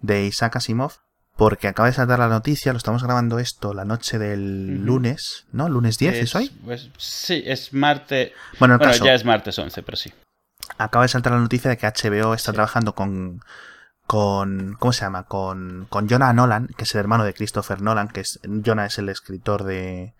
de 0.00 0.24
Isaac 0.24 0.56
Asimov 0.56 1.00
porque 1.36 1.68
acaba 1.68 1.88
de 1.88 1.94
saltar 1.94 2.18
la 2.18 2.28
noticia, 2.28 2.72
lo 2.72 2.78
estamos 2.78 3.02
grabando 3.02 3.38
esto 3.38 3.74
la 3.74 3.84
noche 3.84 4.18
del 4.18 4.84
lunes, 4.84 5.46
¿no? 5.52 5.68
¿Lunes 5.68 5.98
10 5.98 6.14
es, 6.14 6.34
hoy? 6.34 6.50
Pues, 6.64 6.90
sí, 6.96 7.42
es 7.44 7.74
martes. 7.74 8.32
Bueno, 8.58 8.78
ya 9.02 9.14
es 9.14 9.24
martes 9.24 9.58
11, 9.58 9.82
pero 9.82 9.96
sí. 9.96 10.12
Acaba 10.78 11.04
de 11.04 11.08
saltar 11.08 11.32
la 11.32 11.40
noticia 11.40 11.70
de 11.70 11.76
que 11.76 11.86
HBO 11.86 12.32
está 12.32 12.52
trabajando 12.52 12.94
con 12.94 13.42
con 14.12 14.76
¿cómo 14.78 14.92
se 14.92 15.06
llama? 15.06 15.22
Con, 15.22 15.86
con 15.88 16.06
Jonah 16.06 16.34
Nolan, 16.34 16.66
que 16.76 16.84
es 16.84 16.94
el 16.94 16.98
hermano 16.98 17.24
de 17.24 17.32
Christopher 17.32 17.80
Nolan, 17.80 18.08
que 18.08 18.20
es 18.20 18.40
Jonah 18.62 18.84
es 18.84 18.98
el 18.98 19.08
escritor 19.08 19.64
de, 19.64 20.12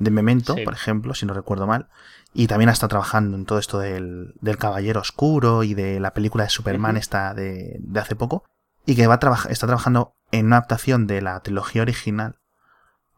de 0.00 0.10
Memento, 0.10 0.56
por 0.64 0.74
ejemplo, 0.74 1.14
si 1.14 1.26
no 1.26 1.32
recuerdo 1.32 1.68
mal. 1.68 1.86
Y 2.34 2.48
también 2.48 2.70
está 2.70 2.88
trabajando 2.88 3.36
en 3.36 3.44
todo 3.44 3.60
esto 3.60 3.78
del, 3.78 4.34
del 4.40 4.58
Caballero 4.58 5.00
Oscuro 5.00 5.62
y 5.62 5.74
de 5.74 6.00
la 6.00 6.12
película 6.12 6.42
de 6.42 6.50
Superman 6.50 6.96
esta 6.96 7.32
de, 7.32 7.76
de, 7.78 8.00
hace 8.00 8.16
poco. 8.16 8.42
Y 8.84 8.96
que 8.96 9.06
va 9.06 9.20
a 9.22 9.48
está 9.48 9.68
trabajando 9.68 10.16
en 10.32 10.46
una 10.46 10.56
adaptación 10.56 11.06
de 11.06 11.22
la 11.22 11.38
trilogía 11.38 11.82
original 11.82 12.40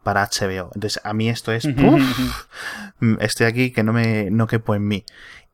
para 0.03 0.29
HBO. 0.29 0.73
Entonces, 0.75 1.01
a 1.05 1.15
mí 1.15 1.31
esto 1.31 1.53
es... 1.53 1.67
estoy 3.21 3.47
aquí 3.47 3.71
que 3.71 3.83
no 3.83 3.95
me 3.95 4.31
no 4.31 4.47
quepo 4.47 4.75
en 4.75 4.87
mí. 4.87 5.07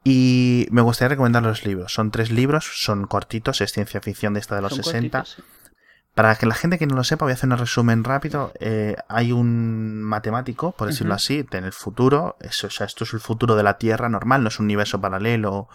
Y 0.05 0.67
me 0.71 0.81
gustaría 0.81 1.11
recomendar 1.11 1.43
los 1.43 1.65
libros. 1.65 1.93
Son 1.93 2.11
tres 2.11 2.31
libros, 2.31 2.71
son 2.77 3.07
cortitos, 3.07 3.61
es 3.61 3.73
ciencia 3.73 4.01
ficción 4.01 4.35
de 4.35 4.41
esta 4.41 4.55
de 4.55 4.63
los 4.63 4.75
60. 4.75 5.25
Para 6.15 6.35
que 6.35 6.47
la 6.47 6.55
gente 6.55 6.79
que 6.79 6.87
no 6.87 6.97
lo 6.97 7.05
sepa, 7.05 7.25
voy 7.25 7.33
a 7.33 7.35
hacer 7.35 7.49
un 7.49 7.59
resumen 7.59 8.03
rápido. 8.03 8.53
Eh, 8.59 8.97
hay 9.09 9.31
un 9.33 10.03
matemático, 10.03 10.73
por 10.73 10.89
decirlo 10.89 11.15
así, 11.15 11.47
en 11.53 11.65
el 11.65 11.73
futuro. 11.73 12.37
Eso, 12.41 12.67
o 12.69 12.71
sea, 12.71 12.87
esto 12.87 13.05
es 13.05 13.13
el 13.13 13.21
futuro 13.21 13.55
de 13.55 13.63
la 13.63 13.79
Tierra 13.79 14.09
normal, 14.09 14.43
no 14.43 14.49
es 14.49 14.59
un 14.59 14.67
universo 14.67 15.01
paralelo 15.01 15.69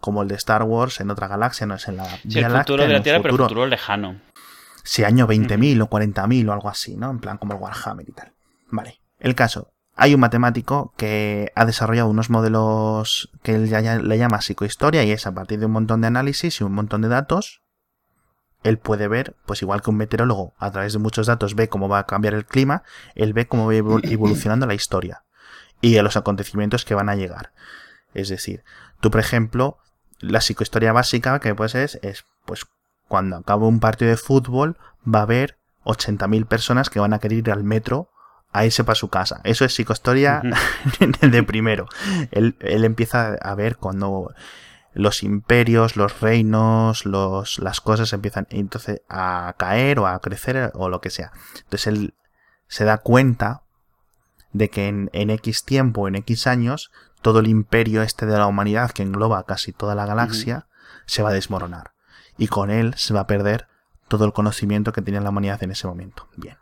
como 0.00 0.22
el 0.22 0.28
de 0.28 0.34
Star 0.34 0.62
Wars 0.64 1.00
en 1.00 1.10
otra 1.10 1.28
galaxia, 1.28 1.66
no 1.66 1.76
es 1.76 1.88
en 1.88 1.96
la 1.96 2.04
sí, 2.04 2.38
el 2.38 2.50
futuro 2.50 2.82
de 2.82 2.92
la 2.92 3.02
Tierra, 3.02 3.20
pero 3.22 3.36
pero 3.36 3.44
futuro 3.44 3.66
lejano. 3.66 4.20
Sí, 4.82 5.02
año 5.02 5.26
20.000 5.26 5.82
o 5.82 5.88
40.000 5.88 6.48
o 6.48 6.52
algo 6.52 6.68
así, 6.68 6.96
¿no? 6.96 7.10
En 7.10 7.18
plan 7.18 7.38
como 7.38 7.54
el 7.54 7.60
Warhammer 7.60 8.08
y 8.08 8.12
tal. 8.12 8.32
Vale. 8.70 9.00
El 9.18 9.34
caso, 9.34 9.72
hay 9.96 10.14
un 10.14 10.20
matemático 10.20 10.92
que 10.98 11.52
ha 11.54 11.64
desarrollado 11.64 12.10
unos 12.10 12.28
modelos 12.28 13.30
que 13.42 13.54
él 13.54 13.68
ya, 13.68 13.80
le 13.80 14.18
llama 14.18 14.42
psicohistoria 14.42 15.02
y 15.04 15.10
es 15.10 15.26
a 15.26 15.34
partir 15.34 15.58
de 15.58 15.66
un 15.66 15.72
montón 15.72 16.02
de 16.02 16.06
análisis 16.06 16.60
y 16.60 16.64
un 16.64 16.72
montón 16.72 17.00
de 17.00 17.08
datos, 17.08 17.62
él 18.62 18.78
puede 18.78 19.08
ver, 19.08 19.36
pues 19.46 19.62
igual 19.62 19.80
que 19.80 19.88
un 19.88 19.96
meteorólogo 19.96 20.52
a 20.58 20.70
través 20.70 20.92
de 20.92 20.98
muchos 20.98 21.26
datos 21.26 21.54
ve 21.54 21.68
cómo 21.68 21.88
va 21.88 22.00
a 22.00 22.06
cambiar 22.06 22.34
el 22.34 22.44
clima, 22.44 22.82
él 23.14 23.32
ve 23.32 23.46
cómo 23.46 23.66
va 23.66 23.74
evolucionando 24.02 24.66
la 24.66 24.74
historia 24.74 25.24
y 25.80 25.96
a 25.96 26.02
los 26.02 26.16
acontecimientos 26.16 26.84
que 26.84 26.94
van 26.94 27.08
a 27.08 27.16
llegar. 27.16 27.52
Es 28.12 28.28
decir, 28.28 28.64
tú 29.00 29.10
por 29.10 29.20
ejemplo, 29.20 29.78
la 30.20 30.42
psicohistoria 30.42 30.92
básica 30.92 31.40
que 31.40 31.54
puede 31.54 31.70
ser 31.70 31.98
es, 32.02 32.26
pues 32.44 32.66
cuando 33.08 33.36
acabe 33.36 33.64
un 33.64 33.80
partido 33.80 34.10
de 34.10 34.16
fútbol 34.18 34.76
va 35.06 35.20
a 35.20 35.22
haber 35.22 35.56
80.000 35.84 36.46
personas 36.46 36.90
que 36.90 37.00
van 37.00 37.14
a 37.14 37.18
querer 37.18 37.38
ir 37.38 37.50
al 37.50 37.64
metro 37.64 38.10
a 38.56 38.64
irse 38.64 38.84
para 38.84 38.96
su 38.96 39.08
casa. 39.08 39.40
Eso 39.44 39.64
es 39.64 39.74
psicohistoria 39.74 40.42
de 41.20 41.42
primero. 41.42 41.86
Él, 42.30 42.56
empieza 42.60 43.34
a 43.34 43.54
ver 43.54 43.76
cuando 43.76 44.32
los 44.94 45.22
imperios, 45.22 45.96
los 45.96 46.20
reinos, 46.20 47.04
los, 47.04 47.58
las 47.58 47.82
cosas 47.82 48.12
empiezan 48.14 48.46
entonces 48.48 49.02
a 49.10 49.54
caer 49.58 49.98
o 49.98 50.06
a 50.06 50.18
crecer 50.20 50.70
o 50.74 50.88
lo 50.88 51.02
que 51.02 51.10
sea. 51.10 51.32
Entonces 51.64 51.86
él 51.86 52.14
se 52.66 52.84
da 52.84 52.98
cuenta 52.98 53.62
de 54.52 54.70
que 54.70 54.88
en, 54.88 55.10
en 55.12 55.28
X 55.28 55.64
tiempo, 55.64 56.08
en 56.08 56.14
X 56.14 56.46
años, 56.46 56.90
todo 57.20 57.40
el 57.40 57.48
imperio 57.48 58.02
este 58.02 58.24
de 58.24 58.38
la 58.38 58.46
humanidad 58.46 58.90
que 58.90 59.02
engloba 59.02 59.44
casi 59.44 59.72
toda 59.72 59.94
la 59.94 60.06
galaxia 60.06 60.66
se 61.04 61.22
va 61.22 61.28
a 61.28 61.34
desmoronar. 61.34 61.92
Y 62.38 62.48
con 62.48 62.70
él 62.70 62.94
se 62.96 63.12
va 63.12 63.20
a 63.20 63.26
perder 63.26 63.68
todo 64.08 64.24
el 64.24 64.32
conocimiento 64.32 64.92
que 64.92 65.02
tenía 65.02 65.20
la 65.20 65.30
humanidad 65.30 65.62
en 65.62 65.72
ese 65.72 65.86
momento. 65.86 66.28
Bien. 66.36 66.56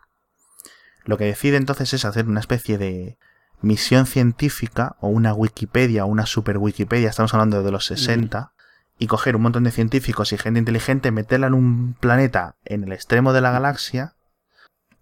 Lo 1.05 1.17
que 1.17 1.25
decide 1.25 1.57
entonces 1.57 1.93
es 1.93 2.03
hacer 2.03 2.27
una 2.27 2.39
especie 2.39 2.77
de 2.77 3.17
misión 3.61 4.05
científica 4.05 4.95
o 4.99 5.07
una 5.07 5.33
Wikipedia 5.33 6.05
o 6.05 6.07
una 6.07 6.25
super 6.25 6.57
Wikipedia, 6.57 7.09
estamos 7.09 7.33
hablando 7.33 7.63
de 7.63 7.71
los 7.71 7.85
60, 7.85 8.53
y 8.97 9.07
coger 9.07 9.35
un 9.35 9.43
montón 9.43 9.63
de 9.63 9.71
científicos 9.71 10.31
y 10.33 10.37
gente 10.37 10.59
inteligente, 10.59 11.11
meterla 11.11 11.47
en 11.47 11.53
un 11.53 11.93
planeta 11.93 12.55
en 12.65 12.83
el 12.83 12.91
extremo 12.91 13.33
de 13.33 13.41
la 13.41 13.51
galaxia, 13.51 14.15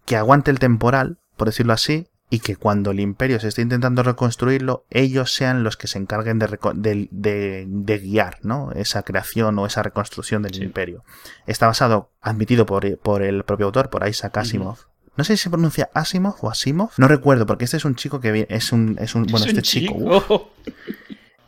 que 0.04 0.16
aguante 0.16 0.50
el 0.50 0.58
temporal, 0.58 1.18
por 1.36 1.48
decirlo 1.48 1.72
así, 1.72 2.08
y 2.30 2.40
que 2.40 2.56
cuando 2.56 2.90
el 2.90 3.00
imperio 3.00 3.38
se 3.38 3.48
esté 3.48 3.62
intentando 3.62 4.02
reconstruirlo, 4.02 4.84
ellos 4.90 5.32
sean 5.32 5.62
los 5.62 5.76
que 5.76 5.86
se 5.86 5.98
encarguen 5.98 6.38
de, 6.38 7.08
de, 7.10 7.98
guiar 7.98 8.38
¿no? 8.42 8.72
esa 8.72 9.02
creación 9.04 9.58
o 9.58 9.66
esa 9.66 9.82
reconstrucción 9.82 10.42
del 10.42 10.60
imperio. 10.62 11.04
Está 11.46 11.66
basado, 11.66 12.10
admitido 12.20 12.66
por, 12.66 12.98
por, 12.98 13.22
el 13.22 13.44
propio 13.44 13.66
autor, 13.66 13.88
por 13.88 14.08
Isaac 14.08 14.38
Asimov, 14.38 14.78
no 15.16 15.24
sé 15.24 15.36
si 15.36 15.44
se 15.44 15.50
pronuncia 15.50 15.90
Asimov 15.94 16.36
o 16.40 16.50
Asimov. 16.50 16.90
No 16.96 17.08
recuerdo, 17.08 17.46
porque 17.46 17.64
este 17.64 17.76
es 17.76 17.84
un 17.84 17.94
chico 17.94 18.20
que 18.20 18.46
es 18.48 18.72
un. 18.72 18.96
Es 19.00 19.14
un 19.14 19.24
bueno, 19.24 19.46
este 19.46 19.62
chico. 19.62 20.50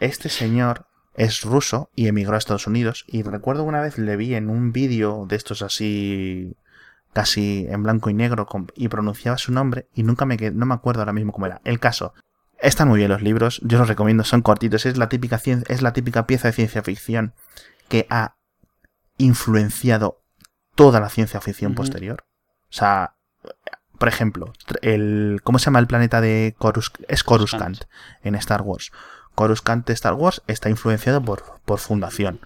este 0.01 0.29
señor 0.29 0.87
es 1.15 1.43
ruso 1.43 1.91
y 1.97 2.07
emigró 2.07 2.35
a 2.35 2.39
Estados 2.39 2.67
Unidos. 2.67 3.05
Y 3.09 3.23
recuerdo 3.23 3.65
una 3.65 3.81
vez 3.81 3.99
le 3.99 4.17
vi 4.17 4.35
en 4.35 4.51
un 4.51 4.73
vídeo 4.73 5.27
de 5.29 5.37
estos 5.37 5.63
así. 5.63 6.57
casi 7.13 7.67
en 7.69 7.83
blanco 7.83 8.11
y 8.11 8.15
negro 8.15 8.47
y 8.77 8.89
pronunciaba 8.89 9.39
su 9.39 9.53
nombre 9.53 9.89
y 9.95 10.03
nunca 10.03 10.27
me 10.27 10.37
no 10.37 10.67
me 10.67 10.75
acuerdo 10.75 11.01
ahora 11.01 11.13
mismo 11.13 11.33
cómo 11.33 11.47
era. 11.47 11.61
El 11.65 11.81
caso. 11.81 12.15
Están 12.59 12.89
muy 12.89 12.99
bien 12.99 13.11
los 13.11 13.21
libros, 13.21 13.61
yo 13.65 13.77
los 13.79 13.87
recomiendo, 13.87 14.25
son 14.25 14.41
cortitos, 14.41 14.87
es 14.87 14.97
la 14.97 15.11
típica, 15.11 15.39
es 15.45 15.83
la 15.83 15.93
típica 15.93 16.27
pieza 16.27 16.49
de 16.49 16.53
ciencia 16.55 16.83
ficción 16.83 17.35
que 17.87 18.07
ha 18.09 18.37
influenciado 19.19 20.23
toda 20.75 20.99
la 20.99 21.11
ciencia 21.11 21.43
ficción 21.43 21.75
posterior. 21.75 22.25
O 22.71 22.73
sea, 22.73 23.16
por 23.99 24.09
ejemplo, 24.09 24.53
el, 24.83 25.41
¿cómo 25.43 25.59
se 25.59 25.67
llama 25.67 25.79
el 25.79 25.87
planeta 25.87 26.21
de 26.21 26.55
Coruscant? 26.59 27.05
Es 27.09 27.25
Coruscant 27.25 27.85
en 28.23 28.35
Star 28.35 28.63
Wars. 28.63 28.93
Coruscant 29.35 29.87
de 29.87 29.93
Star 29.93 30.15
Wars 30.15 30.43
está 30.47 30.71
influenciado 30.71 31.23
por, 31.23 31.61
por 31.65 31.79
Fundación. 31.79 32.41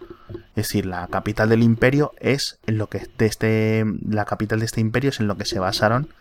Es 0.51 0.67
decir, 0.67 0.87
la 0.87 1.07
capital 1.09 1.49
del 1.49 1.63
imperio 1.63 2.13
es 2.19 2.59
en 2.67 2.79
lo 2.79 2.89
que 2.89 3.07
de 3.19 3.27
este, 3.27 3.85
la 4.07 4.25
capital 4.25 4.61
de 4.61 4.67
este 4.67 4.81
imperio 4.81 5.11
es 5.11 5.21
en 5.21 5.27
lo 5.27 5.37
que 5.37 5.45
se 5.45 5.59
basaron 5.59 6.13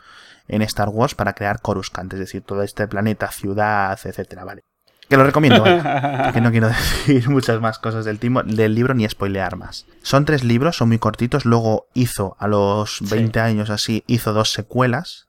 en 0.48 0.62
Star 0.64 0.90
Wars 0.90 1.16
para 1.16 1.34
crear 1.34 1.62
Coruscant, 1.62 2.12
es 2.14 2.20
decir, 2.20 2.42
todo 2.42 2.64
este 2.64 2.88
planeta, 2.88 3.32
ciudad, 3.32 4.00
etcétera, 4.04 4.44
vale. 4.44 4.62
Que 5.10 5.18
lo 5.18 5.24
recomiendo, 5.24 5.64
que 6.34 6.42
no 6.42 6.52
quiero 6.52 6.68
decir 7.06 7.30
muchas 7.30 7.60
más 7.60 7.80
cosas 7.80 8.06
del, 8.06 8.20
del, 8.20 8.76
libro 8.76 8.94
ni 8.94 9.10
spoilear 9.10 9.56
más. 9.56 9.88
Son 10.04 10.24
tres 10.24 10.44
libros, 10.44 10.78
son 10.78 10.90
muy 10.90 11.00
cortitos. 11.00 11.46
Luego 11.46 11.88
hizo, 11.96 12.38
a 12.40 12.48
los 12.48 13.00
20 13.10 13.40
años 13.40 13.72
así, 13.72 14.04
hizo 14.06 14.34
dos 14.34 14.54
secuelas. 14.54 15.28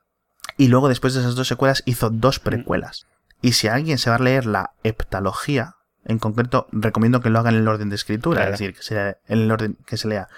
Y 0.59 0.69
luego, 0.69 0.89
después 0.89 1.15
de 1.15 1.21
esas 1.21 1.35
dos 1.35 1.49
secuelas, 1.49 1.83
hizo 1.87 2.11
dos 2.11 2.39
precuelas. 2.39 3.07
Y 3.41 3.53
si 3.53 3.69
alguien 3.69 3.97
se 3.97 4.11
va 4.11 4.17
a 4.17 4.21
leer 4.21 4.45
la 4.45 4.73
heptalogía, 4.85 5.77
en 6.05 6.19
concreto, 6.19 6.67
recomiendo 6.73 7.21
que 7.21 7.31
lo 7.31 7.39
haga 7.39 7.49
en 7.49 7.57
el 7.57 7.69
orden 7.69 7.89
de 7.89 7.97
escritura, 7.97 8.45
es 8.45 8.51
decir, 8.53 8.75
que 8.75 8.83
sea 8.83 9.17
en 9.29 9.41
el 9.41 9.51
orden 9.51 9.79
que 9.87 9.97
se 9.97 10.09
lea 10.09 10.29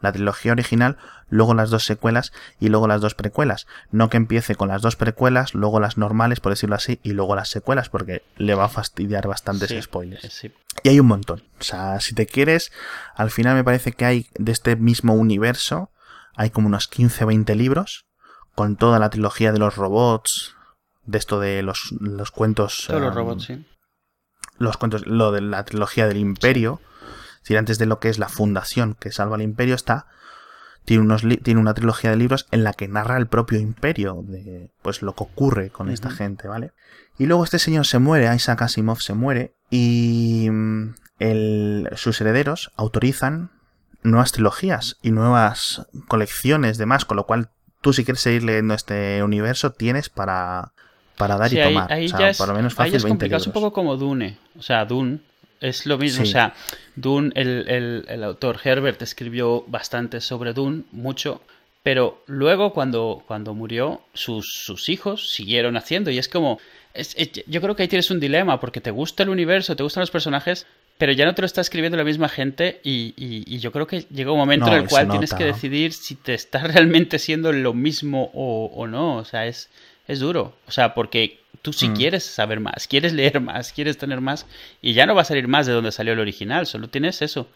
la 0.00 0.12
trilogía 0.12 0.52
original, 0.52 0.96
luego 1.28 1.54
las 1.54 1.70
dos 1.70 1.84
secuelas 1.84 2.32
y 2.60 2.68
luego 2.68 2.88
las 2.88 3.00
dos 3.00 3.14
precuelas. 3.14 3.66
No 3.90 4.08
que 4.08 4.16
empiece 4.16 4.54
con 4.54 4.68
las 4.68 4.82
dos 4.82 4.96
precuelas, 4.96 5.54
luego 5.54 5.80
las 5.80 5.98
normales, 5.98 6.40
por 6.40 6.52
decirlo 6.52 6.76
así, 6.76 7.00
y 7.02 7.12
luego 7.12 7.36
las 7.36 7.48
secuelas, 7.48 7.88
porque 7.88 8.22
le 8.36 8.54
va 8.54 8.64
a 8.64 8.68
fastidiar 8.68 9.26
bastantes 9.26 9.74
spoilers. 9.82 10.44
Y 10.82 10.88
hay 10.88 11.00
un 11.00 11.06
montón. 11.06 11.42
O 11.60 11.64
sea, 11.64 12.00
si 12.00 12.14
te 12.14 12.26
quieres, 12.26 12.72
al 13.14 13.30
final 13.30 13.54
me 13.54 13.64
parece 13.64 13.92
que 13.92 14.04
hay 14.04 14.26
de 14.38 14.52
este 14.52 14.76
mismo 14.76 15.14
universo, 15.14 15.90
hay 16.34 16.50
como 16.50 16.68
unos 16.68 16.88
15 16.88 17.24
o 17.24 17.26
20 17.26 17.54
libros, 17.54 18.06
con 18.54 18.76
toda 18.76 18.98
la 18.98 19.10
trilogía 19.10 19.52
de 19.52 19.58
los 19.58 19.76
robots, 19.76 20.54
de 21.04 21.18
esto 21.18 21.40
de 21.40 21.62
los, 21.62 21.92
los 22.00 22.30
cuentos. 22.30 22.84
Todos 22.86 23.00
los 23.00 23.14
robots, 23.14 23.44
sí. 23.44 23.66
Los 24.58 24.76
cuentos, 24.76 25.06
lo 25.06 25.32
de 25.32 25.40
la 25.40 25.64
trilogía 25.64 26.06
del 26.06 26.18
Imperio. 26.18 26.80
Es 27.36 27.42
decir, 27.42 27.58
antes 27.58 27.78
de 27.78 27.86
lo 27.86 28.00
que 28.00 28.08
es 28.08 28.18
la 28.18 28.28
fundación 28.28 28.94
que 28.94 29.12
salva 29.12 29.36
al 29.36 29.42
Imperio, 29.42 29.74
está. 29.74 30.06
Tiene, 30.84 31.02
unos 31.02 31.22
tiene 31.42 31.60
una 31.60 31.74
trilogía 31.74 32.10
de 32.10 32.16
libros 32.16 32.46
en 32.50 32.64
la 32.64 32.72
que 32.72 32.88
narra 32.88 33.18
el 33.18 33.26
propio 33.26 33.58
Imperio, 33.58 34.24
de 34.26 34.70
pues 34.80 35.02
lo 35.02 35.14
que 35.14 35.24
ocurre 35.24 35.70
con 35.70 35.90
esta 35.90 36.10
gente, 36.10 36.48
¿vale? 36.48 36.72
Y 37.18 37.26
luego 37.26 37.44
este 37.44 37.58
señor 37.58 37.86
se 37.86 37.98
muere, 37.98 38.34
Isaac 38.34 38.62
Asimov 38.62 39.00
se 39.00 39.12
muere, 39.12 39.54
y 39.70 40.48
mm, 40.50 40.94
el, 41.18 41.90
sus 41.96 42.20
herederos 42.20 42.72
autorizan 42.76 43.50
nuevas 44.02 44.32
trilogías 44.32 44.96
y 45.02 45.10
nuevas 45.10 45.86
colecciones 46.06 46.78
de 46.78 46.86
más, 46.86 47.04
con 47.04 47.16
lo 47.16 47.26
cual 47.26 47.50
tú 47.80 47.92
si 47.92 48.04
quieres 48.04 48.20
seguir 48.20 48.44
leyendo 48.44 48.74
este 48.74 49.22
universo 49.22 49.72
tienes 49.72 50.08
para, 50.08 50.72
para 51.16 51.36
dar 51.36 51.52
y 51.52 51.62
tomar. 51.62 51.92
Ahí, 51.92 52.08
ya 52.08 52.30
es, 52.30 52.38
por 52.38 52.48
lo 52.48 52.54
menos 52.54 52.74
fácil 52.74 52.96
es 52.96 53.04
complicado, 53.04 53.40
es 53.40 53.46
un 53.46 53.52
poco 53.52 53.72
como 53.72 53.96
Dune. 53.96 54.38
O 54.58 54.62
sea, 54.62 54.84
Dune 54.84 55.20
es 55.60 55.86
lo 55.86 55.98
mismo. 55.98 56.22
O 56.22 56.26
sea, 56.26 56.54
Dune, 56.96 57.32
el, 57.34 58.04
el, 58.08 58.24
autor 58.24 58.60
Herbert 58.62 59.00
escribió 59.02 59.64
bastante 59.66 60.20
sobre 60.20 60.52
Dune, 60.52 60.84
mucho. 60.92 61.42
Pero 61.82 62.22
luego, 62.26 62.72
cuando, 62.72 63.22
cuando 63.26 63.54
murió, 63.54 64.02
sus, 64.12 64.52
sus 64.52 64.88
hijos 64.88 65.30
siguieron 65.30 65.76
haciendo. 65.76 66.10
Y 66.10 66.18
es 66.18 66.28
como. 66.28 66.60
yo 67.46 67.60
creo 67.60 67.76
que 67.76 67.82
ahí 67.82 67.88
tienes 67.88 68.10
un 68.10 68.20
dilema, 68.20 68.60
porque 68.60 68.80
te 68.80 68.90
gusta 68.90 69.22
el 69.22 69.28
universo, 69.28 69.76
te 69.76 69.82
gustan 69.82 70.02
los 70.02 70.10
personajes, 70.10 70.66
pero 70.98 71.12
ya 71.12 71.24
no 71.24 71.34
te 71.34 71.42
lo 71.42 71.46
está 71.46 71.60
escribiendo 71.60 71.96
la 71.96 72.04
misma 72.04 72.28
gente. 72.28 72.80
Y, 72.84 73.14
y, 73.16 73.58
yo 73.58 73.72
creo 73.72 73.86
que 73.86 74.02
llega 74.10 74.32
un 74.32 74.38
momento 74.38 74.68
en 74.68 74.74
el 74.74 74.88
cual 74.88 75.08
tienes 75.08 75.32
que 75.32 75.44
decidir 75.44 75.92
si 75.92 76.14
te 76.14 76.34
está 76.34 76.58
realmente 76.66 77.18
siendo 77.18 77.52
lo 77.52 77.74
mismo 77.74 78.30
o, 78.34 78.66
o 78.74 78.86
no. 78.86 79.16
O 79.16 79.24
sea, 79.24 79.46
es, 79.46 79.70
es 80.06 80.20
duro. 80.20 80.56
O 80.66 80.72
sea, 80.72 80.94
porque 80.94 81.38
tú 81.62 81.72
sí 81.72 81.88
mm. 81.88 81.94
quieres 81.94 82.24
saber 82.24 82.60
más, 82.60 82.86
quieres 82.88 83.12
leer 83.12 83.40
más, 83.40 83.72
quieres 83.72 83.98
tener 83.98 84.20
más, 84.20 84.46
y 84.80 84.94
ya 84.94 85.06
no 85.06 85.14
va 85.14 85.22
a 85.22 85.24
salir 85.24 85.48
más 85.48 85.66
de 85.66 85.72
donde 85.72 85.92
salió 85.92 86.12
el 86.12 86.20
original, 86.20 86.66
solo 86.66 86.88
tienes 86.88 87.22
eso. 87.22 87.48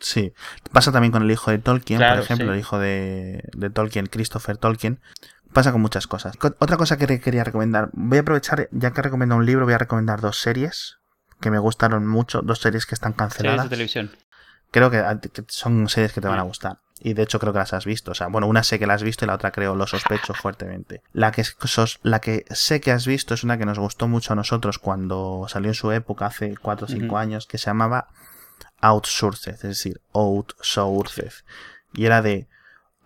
Sí, 0.00 0.32
pasa 0.72 0.92
también 0.92 1.12
con 1.12 1.22
el 1.22 1.30
hijo 1.30 1.50
de 1.50 1.58
Tolkien, 1.58 2.00
por 2.00 2.18
ejemplo, 2.18 2.52
el 2.54 2.58
hijo 2.58 2.78
de, 2.78 3.42
Tolkien, 3.72 4.06
Christopher 4.06 4.56
Tolkien. 4.56 5.00
Pasa 5.52 5.72
con 5.72 5.80
muchas 5.80 6.06
cosas. 6.06 6.36
Otra 6.58 6.76
cosa 6.76 6.96
que 6.96 7.20
quería 7.20 7.42
recomendar, 7.42 7.90
voy 7.92 8.18
a 8.18 8.20
aprovechar, 8.20 8.68
ya 8.70 8.92
que 8.92 9.00
he 9.00 9.02
recomendado 9.02 9.40
un 9.40 9.46
libro, 9.46 9.64
voy 9.64 9.74
a 9.74 9.78
recomendar 9.78 10.20
dos 10.20 10.38
series 10.38 10.98
que 11.40 11.50
me 11.50 11.58
gustaron 11.58 12.06
mucho, 12.06 12.40
dos 12.42 12.60
series 12.60 12.86
que 12.86 12.94
están 12.94 13.12
canceladas. 13.14 13.64
de 13.64 13.70
televisión. 13.70 14.10
Creo 14.70 14.90
que 14.90 15.02
son 15.48 15.88
series 15.88 16.12
que 16.12 16.20
te 16.20 16.28
van 16.28 16.38
a 16.38 16.44
mm. 16.44 16.48
gustar. 16.48 16.78
Y 17.02 17.14
de 17.14 17.22
hecho 17.22 17.38
creo 17.38 17.52
que 17.52 17.58
las 17.58 17.72
has 17.72 17.86
visto. 17.86 18.10
O 18.10 18.14
sea, 18.14 18.28
bueno, 18.28 18.46
una 18.46 18.62
sé 18.62 18.78
que 18.78 18.86
la 18.86 18.94
has 18.94 19.02
visto 19.02 19.24
y 19.24 19.28
la 19.28 19.34
otra 19.34 19.50
creo 19.50 19.74
lo 19.74 19.86
sospecho 19.86 20.34
fuertemente. 20.34 21.02
La 21.12 21.32
que, 21.32 21.44
sos, 21.44 21.98
la 22.02 22.20
que 22.20 22.44
sé 22.50 22.80
que 22.80 22.92
has 22.92 23.06
visto 23.06 23.32
es 23.32 23.42
una 23.42 23.56
que 23.56 23.64
nos 23.64 23.78
gustó 23.78 24.06
mucho 24.06 24.34
a 24.34 24.36
nosotros 24.36 24.78
cuando 24.78 25.46
salió 25.48 25.70
en 25.70 25.74
su 25.74 25.90
época, 25.92 26.26
hace 26.26 26.56
4 26.60 26.84
o 26.84 26.88
5 26.88 27.18
años, 27.18 27.46
que 27.46 27.58
se 27.58 27.66
llamaba 27.66 28.08
Outsourced, 28.80 29.54
es 29.54 29.62
decir, 29.62 30.00
Outsourced. 30.12 31.32
Y 31.94 32.04
era 32.04 32.20
de 32.20 32.48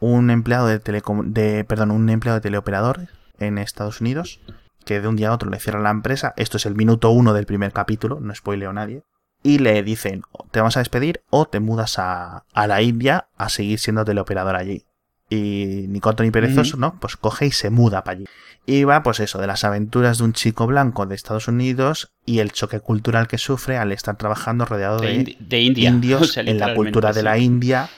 un 0.01 0.31
empleado 0.31 0.67
de 0.67 0.81
telecom 0.81 1.33
de, 1.33 1.65
perdón, 1.65 1.93
un 1.93 2.11
empleado 2.11 2.39
de 2.39 2.43
teleoperador 2.43 3.09
en 3.39 3.59
Estados 3.59 4.01
Unidos 4.01 4.41
que 4.85 5.01
de 5.01 5.09
un 5.09 5.17
día 5.17 5.31
a 5.31 5.33
otro 5.33 5.49
le 5.49 5.61
cierra 5.61 5.81
la 5.81 5.91
empresa. 5.91 6.35
Esto 6.37 6.59
es 6.59 6.67
el 6.67 6.75
minuto 6.75 7.11
uno 7.11 7.33
del 7.33 7.47
primer 7.47 7.73
capítulo, 7.73 8.21
no 8.21 8.35
spoileo 8.35 8.71
a 8.71 8.75
nadie 8.75 9.03
y 9.45 9.59
le 9.59 9.83
dicen, 9.83 10.23
te 10.51 10.61
vamos 10.61 10.77
a 10.79 10.81
despedir 10.81 11.23
o 11.29 11.45
te 11.45 11.61
mudas 11.61 11.99
a, 11.99 12.45
la 12.55 12.83
India 12.83 13.29
a 13.37 13.51
seguir 13.51 13.79
siendo 13.79 14.05
teleoperador 14.05 14.57
allí. 14.57 14.87
Y 15.29 15.85
ni 15.89 16.01
corto 16.01 16.23
ni 16.23 16.31
perezoso, 16.31 16.79
¿no? 16.79 16.99
Pues 16.99 17.17
coge 17.17 17.47
y 17.47 17.51
se 17.51 17.69
muda 17.69 18.05
para 18.05 18.17
allí. 18.17 18.25
Y 18.65 18.85
va, 18.85 19.03
pues 19.03 19.21
eso, 19.21 19.39
de 19.39 19.47
las 19.47 19.65
aventuras 19.65 20.19
de 20.19 20.25
un 20.25 20.33
chico 20.33 20.67
blanco 20.67 21.05
de 21.05 21.15
Estados 21.15 21.47
Unidos 21.47 22.13
y 22.25 22.39
el 22.39 22.53
choque 22.53 22.81
cultural 22.81 23.29
que 23.29 23.37
sufre 23.37 23.77
al 23.77 23.93
estar 23.93 24.17
trabajando 24.17 24.65
rodeado 24.65 24.99
de, 25.01 25.37
indios 25.61 26.37
en 26.39 26.59
la 26.59 26.75
cultura 26.75 27.13
de 27.13 27.23
la 27.23 27.37
India 27.37 27.91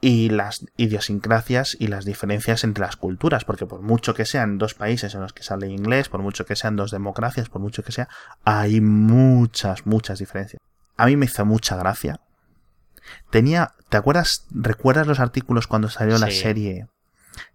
y 0.00 0.30
las 0.30 0.66
idiosincrasias 0.76 1.76
y 1.78 1.86
las 1.86 2.04
diferencias 2.04 2.64
entre 2.64 2.84
las 2.84 2.96
culturas, 2.96 3.44
porque 3.44 3.66
por 3.66 3.82
mucho 3.82 4.14
que 4.14 4.24
sean 4.24 4.58
dos 4.58 4.74
países 4.74 5.14
en 5.14 5.20
los 5.20 5.32
que 5.32 5.44
sale 5.44 5.68
inglés, 5.68 6.08
por 6.08 6.22
mucho 6.22 6.44
que 6.44 6.56
sean 6.56 6.74
dos 6.74 6.90
democracias, 6.90 7.48
por 7.48 7.60
mucho 7.60 7.84
que 7.84 7.92
sea, 7.92 8.08
hay 8.44 8.80
muchas, 8.80 9.86
muchas 9.86 10.18
diferencias 10.18 10.60
a 10.96 11.06
mí 11.06 11.16
me 11.16 11.26
hizo 11.26 11.44
mucha 11.44 11.76
gracia. 11.76 12.20
Tenía, 13.30 13.74
¿te 13.88 13.96
acuerdas? 13.96 14.46
¿Recuerdas 14.50 15.06
los 15.06 15.20
artículos 15.20 15.66
cuando 15.66 15.88
salió 15.88 16.18
la 16.18 16.30
serie 16.30 16.86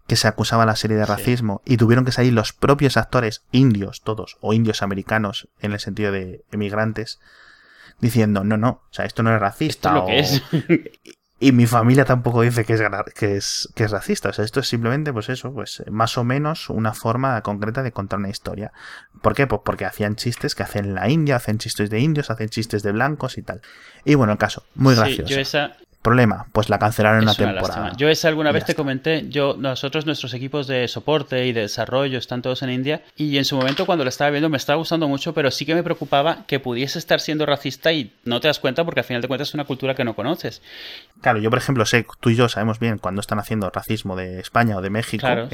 que 0.06 0.16
se 0.16 0.26
acusaba 0.26 0.66
la 0.66 0.76
serie 0.76 0.96
de 0.96 1.06
racismo 1.06 1.62
y 1.64 1.76
tuvieron 1.76 2.04
que 2.04 2.12
salir 2.12 2.32
los 2.32 2.52
propios 2.52 2.96
actores 2.96 3.44
indios, 3.52 4.02
todos, 4.02 4.38
o 4.40 4.52
indios 4.52 4.82
americanos 4.82 5.48
en 5.60 5.72
el 5.72 5.80
sentido 5.80 6.12
de 6.12 6.44
emigrantes, 6.50 7.20
diciendo, 8.00 8.42
no, 8.42 8.56
no, 8.56 8.68
o 8.68 8.92
sea, 8.92 9.04
esto 9.04 9.22
no 9.22 9.34
es 9.34 9.40
racista. 9.40 9.92
lo 9.92 10.06
que 10.06 10.20
es. 10.20 10.42
Y 11.40 11.52
mi 11.52 11.66
familia 11.66 12.04
tampoco 12.04 12.42
dice 12.42 12.64
que 12.64 12.74
es, 12.74 12.82
que 13.14 13.36
es, 13.36 13.68
que 13.74 13.84
es 13.84 13.90
racista. 13.90 14.30
O 14.30 14.32
sea, 14.32 14.44
esto 14.44 14.58
es 14.60 14.68
simplemente, 14.68 15.12
pues 15.12 15.28
eso, 15.28 15.52
pues 15.52 15.82
más 15.88 16.18
o 16.18 16.24
menos 16.24 16.68
una 16.68 16.94
forma 16.94 17.40
concreta 17.42 17.82
de 17.82 17.92
contar 17.92 18.18
una 18.18 18.28
historia. 18.28 18.72
¿Por 19.22 19.34
qué? 19.34 19.46
Pues 19.46 19.62
porque 19.64 19.84
hacían 19.84 20.16
chistes 20.16 20.56
que 20.56 20.64
hacen 20.64 20.94
la 20.94 21.08
India, 21.08 21.36
hacen 21.36 21.58
chistes 21.58 21.90
de 21.90 22.00
indios, 22.00 22.30
hacen 22.30 22.48
chistes 22.48 22.82
de 22.82 22.90
blancos 22.90 23.38
y 23.38 23.42
tal. 23.42 23.60
Y 24.04 24.16
bueno, 24.16 24.32
el 24.32 24.38
caso, 24.38 24.64
muy 24.74 24.96
gracioso. 24.96 25.32
yo 25.32 25.38
esa, 25.38 25.76
Problema, 26.00 26.46
pues 26.52 26.68
la 26.68 26.78
cancelaron 26.78 27.18
en 27.18 27.24
una 27.24 27.34
temporada. 27.34 27.92
Yo 27.96 28.08
esa 28.08 28.28
alguna 28.28 28.52
vez 28.52 28.64
te 28.64 28.76
comenté, 28.76 29.24
yo 29.28 29.56
nosotros 29.58 30.06
nuestros 30.06 30.32
equipos 30.32 30.68
de 30.68 30.86
soporte 30.86 31.44
y 31.44 31.52
de 31.52 31.62
desarrollo 31.62 32.18
están 32.18 32.40
todos 32.40 32.62
en 32.62 32.70
India 32.70 33.02
y 33.16 33.36
en 33.36 33.44
su 33.44 33.56
momento 33.56 33.84
cuando 33.84 34.04
lo 34.04 34.08
estaba 34.08 34.30
viendo 34.30 34.48
me 34.48 34.58
estaba 34.58 34.76
gustando 34.76 35.08
mucho, 35.08 35.34
pero 35.34 35.50
sí 35.50 35.66
que 35.66 35.74
me 35.74 35.82
preocupaba 35.82 36.46
que 36.46 36.60
pudiese 36.60 37.00
estar 37.00 37.18
siendo 37.18 37.46
racista 37.46 37.92
y 37.92 38.12
no 38.24 38.38
te 38.40 38.46
das 38.46 38.60
cuenta 38.60 38.84
porque 38.84 39.00
al 39.00 39.06
final 39.06 39.22
de 39.22 39.28
cuentas 39.28 39.48
es 39.48 39.54
una 39.54 39.64
cultura 39.64 39.96
que 39.96 40.04
no 40.04 40.14
conoces. 40.14 40.62
Claro, 41.20 41.40
yo 41.40 41.50
por 41.50 41.58
ejemplo 41.58 41.84
sé, 41.84 42.06
tú 42.20 42.30
y 42.30 42.36
yo 42.36 42.48
sabemos 42.48 42.78
bien 42.78 42.98
cuando 42.98 43.20
están 43.20 43.38
haciendo 43.38 43.70
racismo 43.70 44.14
de 44.14 44.38
España 44.40 44.76
o 44.76 44.80
de 44.80 44.90
México. 44.90 45.26
Claro, 45.26 45.48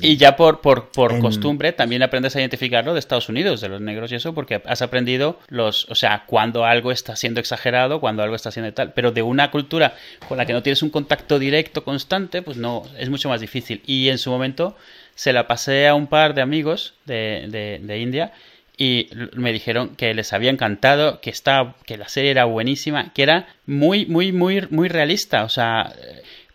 Y 0.00 0.16
ya 0.16 0.36
por, 0.36 0.60
por, 0.60 0.88
por 0.88 1.18
costumbre 1.20 1.72
también 1.72 2.02
aprendes 2.02 2.34
a 2.34 2.40
identificarlo 2.40 2.94
de 2.94 2.98
Estados 2.98 3.28
Unidos, 3.28 3.60
de 3.60 3.68
los 3.68 3.80
negros 3.80 4.10
y 4.10 4.16
eso, 4.16 4.34
porque 4.34 4.60
has 4.66 4.82
aprendido 4.82 5.38
los, 5.48 5.88
o 5.90 5.94
sea, 5.94 6.24
cuando 6.26 6.64
algo 6.64 6.90
está 6.90 7.14
siendo 7.16 7.40
exagerado, 7.40 8.00
cuando 8.00 8.22
algo 8.22 8.34
está 8.34 8.50
siendo 8.50 8.72
tal, 8.72 8.92
pero 8.92 9.12
de 9.12 9.22
una 9.22 9.50
cultura 9.50 9.94
con 10.28 10.38
la 10.38 10.46
que 10.46 10.52
no 10.52 10.62
tienes 10.62 10.82
un 10.82 10.90
contacto 10.90 11.38
directo 11.38 11.84
constante, 11.84 12.42
pues 12.42 12.56
no, 12.56 12.82
es 12.98 13.08
mucho 13.08 13.28
más 13.28 13.40
difícil. 13.40 13.82
Y 13.86 14.08
en 14.08 14.18
su 14.18 14.30
momento 14.30 14.76
se 15.14 15.32
la 15.32 15.46
pasé 15.46 15.86
a 15.88 15.94
un 15.94 16.06
par 16.06 16.34
de 16.34 16.42
amigos 16.42 16.94
de, 17.04 17.80
de, 17.82 17.98
India 17.98 18.32
y 18.76 19.08
me 19.34 19.52
dijeron 19.52 19.94
que 19.96 20.14
les 20.14 20.32
había 20.32 20.50
encantado, 20.50 21.20
que 21.20 21.30
estaba, 21.30 21.76
que 21.86 21.96
la 21.96 22.08
serie 22.08 22.30
era 22.30 22.44
buenísima, 22.44 23.12
que 23.12 23.22
era 23.22 23.48
muy, 23.66 24.06
muy, 24.06 24.32
muy, 24.32 24.66
muy 24.70 24.88
realista. 24.88 25.44
O 25.44 25.48
sea, 25.48 25.92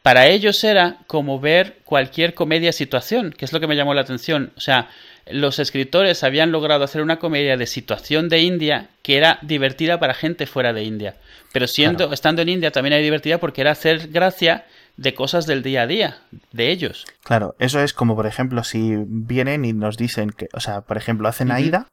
para 0.03 0.27
ellos 0.27 0.63
era 0.63 0.97
como 1.07 1.39
ver 1.39 1.77
cualquier 1.85 2.33
comedia 2.33 2.73
situación, 2.73 3.31
que 3.31 3.45
es 3.45 3.53
lo 3.53 3.59
que 3.59 3.67
me 3.67 3.75
llamó 3.75 3.93
la 3.93 4.01
atención. 4.01 4.51
O 4.57 4.59
sea, 4.59 4.89
los 5.31 5.59
escritores 5.59 6.23
habían 6.23 6.51
logrado 6.51 6.83
hacer 6.83 7.01
una 7.01 7.19
comedia 7.19 7.55
de 7.55 7.67
situación 7.67 8.27
de 8.27 8.41
India 8.41 8.89
que 9.01 9.17
era 9.17 9.39
divertida 9.41 9.99
para 9.99 10.13
gente 10.13 10.45
fuera 10.45 10.73
de 10.73 10.83
India. 10.83 11.15
Pero 11.53 11.67
siendo, 11.67 12.11
estando 12.11 12.41
en 12.41 12.49
India 12.49 12.71
también 12.71 12.93
hay 12.93 13.03
divertida 13.03 13.37
porque 13.37 13.61
era 13.61 13.71
hacer 13.71 14.09
gracia 14.09 14.65
de 14.97 15.13
cosas 15.13 15.45
del 15.45 15.63
día 15.63 15.83
a 15.83 15.87
día, 15.87 16.17
de 16.51 16.71
ellos. 16.71 17.05
Claro, 17.23 17.55
eso 17.59 17.79
es 17.79 17.93
como 17.93 18.15
por 18.17 18.27
ejemplo 18.27 18.63
si 18.65 18.95
vienen 19.07 19.63
y 19.63 19.71
nos 19.71 19.95
dicen 19.95 20.31
que, 20.31 20.49
o 20.53 20.59
sea, 20.59 20.81
por 20.81 20.97
ejemplo, 20.97 21.29
hacen 21.29 21.51
Aida 21.51 21.87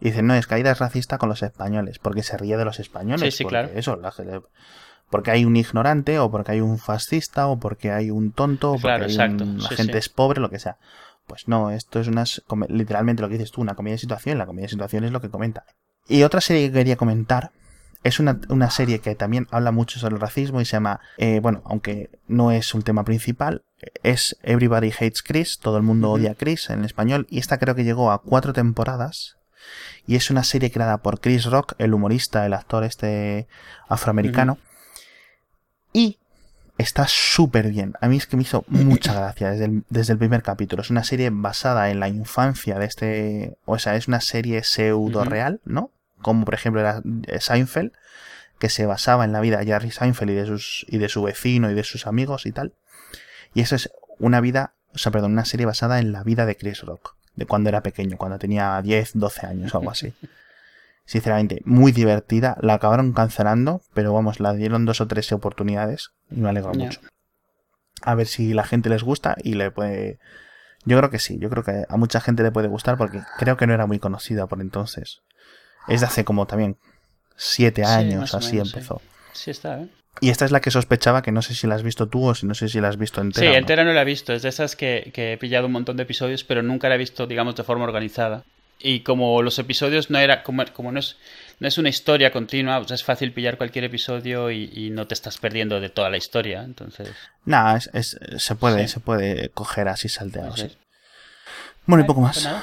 y 0.00 0.06
dicen, 0.06 0.26
no, 0.26 0.34
es 0.34 0.50
Aida 0.50 0.72
es 0.72 0.78
racista 0.78 1.18
con 1.18 1.28
los 1.28 1.42
españoles, 1.42 1.98
porque 1.98 2.22
se 2.22 2.36
ríe 2.36 2.56
de 2.56 2.64
los 2.64 2.80
españoles. 2.80 3.34
Sí, 3.34 3.38
sí, 3.38 3.44
claro. 3.44 3.70
Eso, 3.74 3.98
porque 5.10 5.30
hay 5.30 5.44
un 5.44 5.56
ignorante, 5.56 6.18
o 6.18 6.30
porque 6.30 6.52
hay 6.52 6.60
un 6.60 6.78
fascista, 6.78 7.46
o 7.46 7.58
porque 7.58 7.92
hay 7.92 8.10
un 8.10 8.32
tonto, 8.32 8.72
o 8.72 8.78
porque 8.78 9.08
la 9.08 9.68
gente 9.70 9.98
es 9.98 10.08
pobre, 10.08 10.40
lo 10.40 10.50
que 10.50 10.58
sea. 10.58 10.76
Pues 11.26 11.48
no, 11.48 11.70
esto 11.70 12.00
es 12.00 12.08
una, 12.08 12.24
literalmente 12.68 13.22
lo 13.22 13.28
que 13.28 13.34
dices 13.34 13.50
tú, 13.50 13.60
una 13.60 13.74
comedia 13.74 13.94
de 13.94 14.00
situación, 14.00 14.38
la 14.38 14.46
comedia 14.46 14.66
de 14.66 14.70
situación 14.70 15.04
es 15.04 15.12
lo 15.12 15.20
que 15.20 15.30
comenta. 15.30 15.64
Y 16.08 16.22
otra 16.22 16.40
serie 16.40 16.68
que 16.68 16.74
quería 16.74 16.96
comentar 16.96 17.50
es 18.04 18.20
una, 18.20 18.70
serie 18.70 19.00
que 19.00 19.16
también 19.16 19.48
habla 19.50 19.72
mucho 19.72 19.98
sobre 19.98 20.14
el 20.14 20.20
racismo 20.20 20.60
y 20.60 20.64
se 20.64 20.72
llama, 20.72 21.00
eh, 21.18 21.40
bueno, 21.40 21.62
aunque 21.64 22.10
no 22.28 22.52
es 22.52 22.72
un 22.74 22.82
tema 22.82 23.04
principal, 23.04 23.64
es 24.04 24.36
Everybody 24.42 24.92
Hates 24.92 25.22
Chris, 25.22 25.58
todo 25.58 25.76
el 25.76 25.82
mundo 25.82 26.10
odia 26.10 26.32
a 26.32 26.34
Chris 26.34 26.70
en 26.70 26.84
español, 26.84 27.26
y 27.30 27.38
esta 27.38 27.58
creo 27.58 27.74
que 27.74 27.84
llegó 27.84 28.12
a 28.12 28.22
cuatro 28.22 28.52
temporadas, 28.52 29.36
y 30.06 30.16
es 30.16 30.30
una 30.30 30.44
serie 30.44 30.70
creada 30.70 30.98
por 30.98 31.20
Chris 31.20 31.46
Rock, 31.46 31.74
el 31.78 31.94
humorista, 31.94 32.46
el 32.46 32.52
actor 32.52 32.84
este 32.84 33.48
afroamericano, 33.88 34.58
y 35.92 36.18
Está 36.78 37.06
súper 37.08 37.70
bien. 37.70 37.94
A 38.02 38.08
mí 38.08 38.18
es 38.18 38.26
que 38.26 38.36
me 38.36 38.42
hizo 38.42 38.64
mucha 38.68 39.14
gracia 39.14 39.50
desde 39.50 39.64
el, 39.64 39.84
desde 39.88 40.12
el 40.12 40.18
primer 40.18 40.42
capítulo. 40.42 40.82
Es 40.82 40.90
una 40.90 41.04
serie 41.04 41.30
basada 41.32 41.90
en 41.90 42.00
la 42.00 42.08
infancia 42.08 42.78
de 42.78 42.84
este. 42.84 43.58
O 43.64 43.78
sea, 43.78 43.96
es 43.96 44.08
una 44.08 44.20
serie 44.20 44.62
pseudo 44.62 45.24
real, 45.24 45.60
¿no? 45.64 45.90
Como 46.20 46.44
por 46.44 46.54
ejemplo 46.54 46.80
era 46.80 47.02
Seinfeld, 47.40 47.92
que 48.58 48.68
se 48.68 48.86
basaba 48.86 49.24
en 49.24 49.32
la 49.32 49.40
vida 49.40 49.58
de 49.58 49.66
Jerry 49.66 49.90
Seinfeld 49.90 50.30
y 50.30 50.34
de, 50.34 50.46
sus, 50.46 50.86
y 50.88 50.98
de 50.98 51.08
su 51.08 51.22
vecino 51.22 51.70
y 51.70 51.74
de 51.74 51.84
sus 51.84 52.06
amigos 52.06 52.46
y 52.46 52.52
tal. 52.52 52.74
Y 53.54 53.60
eso 53.60 53.76
es 53.76 53.90
una 54.18 54.40
vida, 54.40 54.74
o 54.94 54.98
sea, 54.98 55.12
perdón, 55.12 55.32
una 55.32 55.44
serie 55.44 55.66
basada 55.66 55.98
en 55.98 56.12
la 56.12 56.22
vida 56.24 56.46
de 56.46 56.56
Chris 56.56 56.82
Rock, 56.82 57.15
de 57.36 57.46
cuando 57.46 57.68
era 57.68 57.82
pequeño, 57.82 58.16
cuando 58.16 58.38
tenía 58.38 58.80
10, 58.82 59.12
12 59.14 59.46
años 59.46 59.74
o 59.74 59.78
algo 59.78 59.90
así. 59.90 60.12
Sinceramente, 61.04 61.62
muy 61.64 61.92
divertida. 61.92 62.56
La 62.60 62.74
acabaron 62.74 63.12
cancelando, 63.12 63.80
pero 63.94 64.12
vamos, 64.12 64.40
la 64.40 64.52
dieron 64.54 64.84
dos 64.84 65.00
o 65.00 65.06
tres 65.06 65.30
oportunidades 65.30 66.10
y 66.30 66.40
me 66.40 66.48
alegro 66.48 66.74
mucho. 66.74 67.00
A 68.02 68.14
ver 68.16 68.26
si 68.26 68.52
la 68.54 68.64
gente 68.64 68.88
les 68.88 69.04
gusta 69.04 69.36
y 69.42 69.54
le 69.54 69.70
puede. 69.70 70.18
Yo 70.84 70.98
creo 70.98 71.10
que 71.10 71.20
sí, 71.20 71.38
yo 71.38 71.48
creo 71.48 71.62
que 71.62 71.84
a 71.88 71.96
mucha 71.96 72.20
gente 72.20 72.42
le 72.42 72.50
puede 72.50 72.68
gustar 72.68 72.98
porque 72.98 73.22
creo 73.38 73.56
que 73.56 73.66
no 73.66 73.74
era 73.74 73.86
muy 73.86 74.00
conocida 74.00 74.46
por 74.48 74.60
entonces. 74.60 75.22
Es 75.86 76.00
de 76.00 76.06
hace 76.06 76.24
como 76.24 76.46
también 76.46 76.76
siete 77.36 77.84
años, 77.84 78.34
así 78.34 78.58
empezó. 78.58 79.00
Sí. 79.32 79.52
está, 79.52 79.80
¿eh? 79.80 79.88
Y 80.20 80.30
esta 80.30 80.44
es 80.44 80.50
la 80.50 80.60
que 80.60 80.70
sospechaba 80.70 81.22
que 81.22 81.32
no 81.32 81.42
sé 81.42 81.54
si 81.54 81.66
la 81.66 81.74
has 81.74 81.82
visto 81.82 82.06
tú 82.06 82.26
o 82.26 82.34
si 82.34 82.46
no 82.46 82.54
sé 82.54 82.68
si 82.68 82.80
la 82.80 82.88
has 82.88 82.96
visto 82.96 83.20
entera. 83.20 83.50
Sí, 83.50 83.56
entera 83.56 83.84
no 83.84 83.92
la 83.92 84.02
he 84.02 84.04
visto. 84.04 84.32
Es 84.32 84.42
de 84.42 84.48
esas 84.48 84.76
que, 84.76 85.10
que, 85.14 85.34
he 85.34 85.38
pillado 85.38 85.66
un 85.66 85.72
montón 85.72 85.96
de 85.96 86.04
episodios, 86.04 86.44
pero 86.44 86.62
nunca 86.62 86.88
la 86.88 86.94
he 86.94 86.98
visto, 86.98 87.26
digamos, 87.26 87.56
de 87.56 87.64
forma 87.64 87.84
organizada. 87.84 88.44
Y 88.78 89.00
como 89.00 89.42
los 89.42 89.58
episodios 89.58 90.10
no 90.10 90.18
era, 90.18 90.42
como, 90.42 90.64
como 90.72 90.92
no, 90.92 91.00
es, 91.00 91.16
no 91.60 91.68
es 91.68 91.78
una 91.78 91.88
historia 91.88 92.30
continua, 92.30 92.78
pues 92.78 92.90
es 92.92 93.04
fácil 93.04 93.32
pillar 93.32 93.56
cualquier 93.56 93.84
episodio 93.84 94.50
y, 94.50 94.90
no 94.90 95.06
te 95.06 95.14
estás 95.14 95.38
perdiendo 95.38 95.80
de 95.80 95.88
toda 95.88 96.10
la 96.10 96.16
historia. 96.16 96.62
Entonces. 96.62 97.10
Nada, 97.44 97.78
es, 97.92 98.18
se 98.38 98.54
puede, 98.54 98.88
se 98.88 99.00
puede 99.00 99.48
coger 99.50 99.88
así 99.88 100.08
salteado. 100.08 100.54
Bueno, 101.86 102.04
y 102.04 102.06
poco 102.06 102.20
más. 102.20 102.42
Pues 102.42 102.62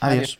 Adiós. 0.00 0.38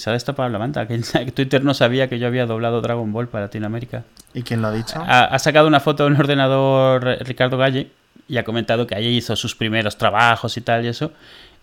Se 0.00 0.08
ha 0.08 0.14
destapado 0.14 0.48
la 0.48 0.58
manta. 0.58 0.86
Que 0.88 1.32
Twitter 1.32 1.62
no 1.62 1.74
sabía 1.74 2.08
que 2.08 2.18
yo 2.18 2.26
había 2.26 2.46
doblado 2.46 2.80
Dragon 2.80 3.12
Ball 3.12 3.28
para 3.28 3.44
Latinoamérica. 3.44 4.04
¿Y 4.32 4.42
quién 4.42 4.62
lo 4.62 4.68
ha 4.68 4.72
dicho? 4.72 5.02
Ha, 5.06 5.38
sacado 5.38 5.68
una 5.68 5.80
foto 5.80 6.04
de 6.04 6.10
un 6.10 6.16
ordenador 6.16 7.04
Ricardo 7.20 7.58
Galle 7.58 7.90
y 8.26 8.38
ha 8.38 8.44
comentado 8.44 8.86
que 8.86 8.94
ahí 8.94 9.16
hizo 9.16 9.36
sus 9.36 9.54
primeros 9.54 9.98
trabajos 9.98 10.56
y 10.56 10.62
tal 10.62 10.84
y 10.86 10.88
eso. 10.88 11.12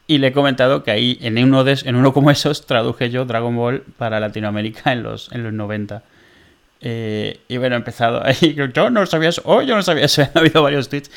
Y 0.06 0.20
le 0.20 0.28
he 0.28 0.32
comentado 0.34 0.84
que 0.84 0.92
ahí, 0.92 1.18
en 1.22 1.44
uno, 1.44 1.64
de, 1.64 1.80
en 1.84 1.96
uno 1.96 2.14
como 2.14 2.30
esos, 2.30 2.66
traduje 2.66 3.10
yo 3.10 3.26
Dragon 3.26 3.56
Ball 3.56 3.84
para 3.98 4.20
Latinoamérica 4.20 4.94
en 4.94 5.02
los, 5.02 5.32
en 5.32 5.44
los 5.44 5.54
90. 5.54 6.04
Eh, 6.80 7.40
y 7.48 7.58
bueno, 7.58 7.76
he 7.76 7.80
empezado 7.80 8.24
ahí. 8.24 8.56
Yo 8.74 8.90
no 8.92 9.06
sabía 9.08 9.30
eso. 9.30 9.42
Oh, 9.46 9.64
yo 9.64 9.76
no 9.76 9.82
sabía 9.82 10.06
eso. 10.06 10.22
Ha 10.36 10.40
habido 10.40 10.62
varios 10.62 10.90
tweets. 10.90 11.10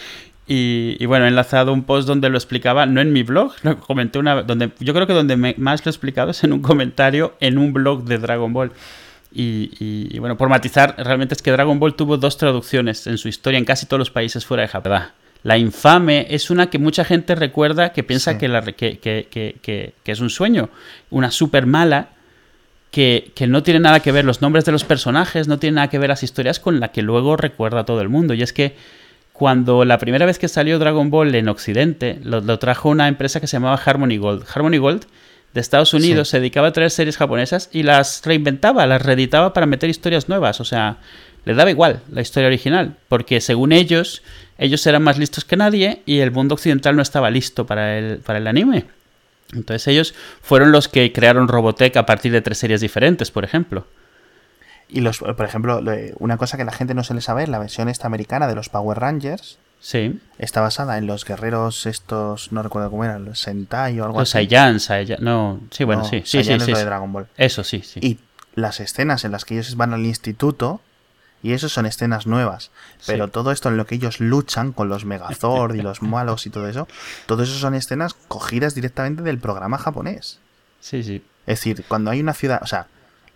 Y, 0.52 1.06
bueno, 1.06 1.26
he 1.26 1.28
enlazado 1.28 1.72
un 1.72 1.84
post 1.84 2.08
donde 2.08 2.28
lo 2.28 2.36
explicaba, 2.36 2.84
no 2.84 3.00
en 3.00 3.12
mi 3.12 3.22
blog, 3.22 3.52
lo 3.62 3.78
comenté 3.78 4.18
una 4.18 4.42
donde 4.42 4.72
Yo 4.80 4.92
creo 4.92 5.06
que 5.06 5.12
donde 5.12 5.36
más 5.36 5.86
lo 5.86 5.88
he 5.88 5.92
explicado 5.92 6.32
es 6.32 6.42
en 6.42 6.52
un 6.52 6.60
comentario 6.60 7.36
en 7.38 7.56
un 7.56 7.72
blog 7.72 8.02
de 8.02 8.18
Dragon 8.18 8.52
Ball. 8.52 8.72
Y, 9.32 10.18
bueno, 10.18 10.36
por 10.36 10.48
matizar, 10.48 10.96
realmente 10.98 11.34
es 11.34 11.42
que 11.42 11.52
Dragon 11.52 11.78
Ball 11.78 11.94
tuvo 11.94 12.16
dos 12.16 12.36
traducciones 12.36 13.06
en 13.06 13.16
su 13.16 13.28
historia 13.28 13.58
en 13.58 13.64
casi 13.64 13.86
todos 13.86 14.00
los 14.00 14.10
países 14.10 14.44
fuera 14.44 14.62
de 14.62 14.68
Japón. 14.68 15.02
La 15.44 15.56
infame 15.56 16.26
es 16.28 16.50
una 16.50 16.68
que 16.68 16.80
mucha 16.80 17.04
gente 17.04 17.36
recuerda 17.36 17.92
que 17.92 18.02
piensa 18.02 18.36
que, 18.36 18.48
la, 18.48 18.62
que, 18.62 18.98
que, 18.98 19.94
es 20.04 20.18
un 20.18 20.30
sueño. 20.30 20.68
Una 21.10 21.30
super 21.30 21.66
mala 21.66 22.08
que, 22.90 23.32
no 23.46 23.62
tiene 23.62 23.78
nada 23.78 24.00
que 24.00 24.10
ver 24.10 24.24
los 24.24 24.42
nombres 24.42 24.64
de 24.64 24.72
los 24.72 24.82
personajes, 24.82 25.46
no 25.46 25.60
tiene 25.60 25.76
nada 25.76 25.90
que 25.90 26.00
ver 26.00 26.08
las 26.08 26.24
historias 26.24 26.58
con 26.58 26.80
la 26.80 26.88
que 26.88 27.02
luego 27.02 27.36
recuerda 27.36 27.84
todo 27.84 28.00
el 28.00 28.08
mundo. 28.08 28.34
Y 28.34 28.42
es 28.42 28.52
que 28.52 28.74
cuando 29.40 29.86
la 29.86 29.96
primera 29.96 30.26
vez 30.26 30.38
que 30.38 30.48
salió 30.48 30.78
Dragon 30.78 31.08
Ball 31.08 31.34
en 31.34 31.48
Occidente, 31.48 32.20
lo, 32.22 32.58
trajo 32.58 32.90
una 32.90 33.08
empresa 33.08 33.40
que 33.40 33.46
se 33.46 33.56
llamaba 33.56 33.80
Harmony 33.82 34.18
Gold. 34.18 34.44
Harmony 34.54 34.76
Gold 34.76 35.06
de 35.54 35.62
Estados 35.62 35.94
Unidos 35.94 36.28
se 36.28 36.40
dedicaba 36.40 36.68
a 36.68 36.72
traer 36.74 36.90
series 36.90 37.16
japonesas 37.16 37.70
y 37.72 37.82
las 37.82 38.20
reinventaba, 38.22 38.86
las 38.86 39.00
reeditaba 39.00 39.54
para 39.54 39.64
meter 39.64 39.88
historias 39.88 40.28
nuevas. 40.28 40.60
O 40.60 40.66
sea, 40.66 40.98
le 41.46 41.54
daba 41.54 41.70
igual 41.70 42.02
la 42.12 42.20
historia 42.20 42.48
original, 42.48 42.96
porque 43.08 43.40
según 43.40 43.72
ellos, 43.72 44.20
ellos 44.58 44.86
eran 44.86 45.04
más 45.04 45.16
listos 45.16 45.46
que 45.46 45.56
nadie 45.56 46.02
y 46.04 46.18
el 46.18 46.32
mundo 46.32 46.54
occidental 46.54 46.94
no 46.94 47.00
estaba 47.00 47.30
listo 47.30 47.64
para 47.64 47.96
el, 47.96 48.18
para 48.18 48.40
el 48.40 48.46
anime. 48.46 48.84
Entonces 49.54 49.88
ellos 49.88 50.14
fueron 50.42 50.70
los 50.70 50.86
que 50.88 51.14
crearon 51.14 51.48
Robotech 51.48 51.96
a 51.96 52.04
partir 52.04 52.30
de 52.30 52.42
tres 52.42 52.58
series 52.58 52.82
diferentes, 52.82 53.30
por 53.30 53.44
ejemplo. 53.44 53.86
Y 54.92 55.00
los, 55.00 55.18
por 55.18 55.44
ejemplo, 55.44 55.80
una 56.18 56.36
cosa 56.36 56.56
que 56.56 56.64
la 56.64 56.72
gente 56.72 56.94
no 56.94 57.04
se 57.04 57.14
le 57.14 57.20
sabe, 57.20 57.46
la 57.46 57.58
versión 57.58 57.88
esta 57.88 58.06
americana 58.06 58.48
de 58.48 58.54
los 58.54 58.68
Power 58.68 58.98
Rangers. 58.98 59.58
Sí. 59.80 60.20
Está 60.38 60.60
basada 60.60 60.98
en 60.98 61.06
los 61.06 61.24
guerreros 61.24 61.86
estos, 61.86 62.52
no 62.52 62.62
recuerdo 62.62 62.90
cómo 62.90 63.04
eran, 63.04 63.24
los 63.24 63.40
Sentai 63.40 63.98
o 64.00 64.04
algo 64.04 64.18
así. 64.18 64.20
Los 64.20 64.30
Saiyan, 64.30 64.78
Saiyan, 64.78 65.18
no, 65.22 65.60
sí, 65.70 65.84
bueno, 65.84 66.04
sí, 66.04 66.22
sí, 66.24 66.44
sí, 66.44 66.60
sí. 66.60 66.72
de 66.72 66.84
Dragon 66.84 67.10
Ball. 67.10 67.28
Eso 67.38 67.64
sí, 67.64 67.82
sí. 67.82 67.98
Y 68.02 68.18
las 68.54 68.80
escenas 68.80 69.24
en 69.24 69.32
las 69.32 69.46
que 69.46 69.54
ellos 69.54 69.76
van 69.76 69.94
al 69.94 70.04
instituto, 70.04 70.82
y 71.42 71.52
eso 71.52 71.68
son 71.68 71.86
escenas 71.86 72.26
nuevas. 72.26 72.70
Pero 73.06 73.28
todo 73.28 73.52
esto 73.52 73.68
en 73.68 73.76
lo 73.76 73.86
que 73.86 73.94
ellos 73.94 74.20
luchan 74.20 74.72
con 74.72 74.88
los 74.88 75.04
Megazord 75.04 75.74
y 75.74 75.82
los 75.82 76.02
malos 76.02 76.46
y 76.46 76.50
todo 76.50 76.68
eso, 76.68 76.86
todo 77.26 77.42
eso 77.42 77.54
son 77.54 77.74
escenas 77.74 78.14
cogidas 78.14 78.74
directamente 78.74 79.22
del 79.22 79.38
programa 79.38 79.78
japonés. 79.78 80.38
Sí, 80.80 81.02
sí. 81.02 81.22
Es 81.46 81.60
decir, 81.60 81.84
cuando 81.88 82.10
hay 82.10 82.20
una 82.20 82.34
ciudad, 82.34 82.60
o 82.62 82.66
sea, 82.66 82.86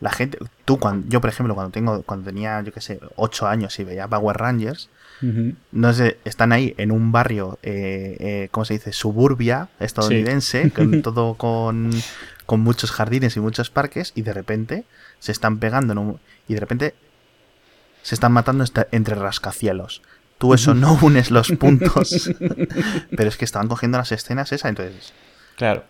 la 0.01 0.11
gente, 0.11 0.39
tú, 0.65 0.79
cuando, 0.79 1.09
yo 1.09 1.21
por 1.21 1.31
ejemplo, 1.31 1.55
cuando 1.55 1.71
tengo, 1.71 2.03
cuando 2.03 2.27
tenía, 2.27 2.61
yo 2.63 2.73
qué 2.73 2.81
sé, 2.81 3.01
8 3.17 3.47
años 3.47 3.79
y 3.79 3.85
veía 3.85 4.09
Power 4.09 4.37
Rangers, 4.37 4.91
no 5.73 5.93
sé, 5.95 6.19
están 6.25 6.53
ahí 6.53 6.75
en 6.77 6.93
un 6.93 7.11
barrio, 7.13 7.59
eh, 7.63 8.17
eh, 8.21 8.49
¿cómo 8.51 8.67
se 8.67 8.75
dice? 8.75 8.93
Suburbia 8.93 9.69
estadounidense, 9.81 10.71
con 10.71 11.01
todo 11.03 11.35
con, 11.35 11.91
con 12.45 12.61
muchos 12.61 12.91
jardines 12.91 13.37
y 13.37 13.41
muchos 13.41 13.71
parques, 13.71 14.13
y 14.15 14.23
de 14.23 14.35
repente 14.35 14.85
se 15.21 15.33
están 15.33 15.59
pegando 15.59 15.93
en 15.93 15.99
un, 15.99 16.21
y 16.47 16.55
de 16.55 16.61
repente 16.61 16.95
se 18.03 18.15
están 18.15 18.33
matando 18.33 18.65
entre 18.91 19.15
rascacielos. 19.15 20.03
Tú 20.37 20.53
eso 20.53 20.75
no 20.75 20.99
unes 21.01 21.31
los 21.31 21.49
puntos, 21.59 22.31
pero 23.17 23.29
es 23.29 23.37
que 23.37 23.47
estaban 23.47 23.69
cogiendo 23.69 23.97
las 23.97 24.13
escenas 24.13 24.53
esas, 24.53 24.69
entonces. 24.69 25.15
Claro. 25.57 25.85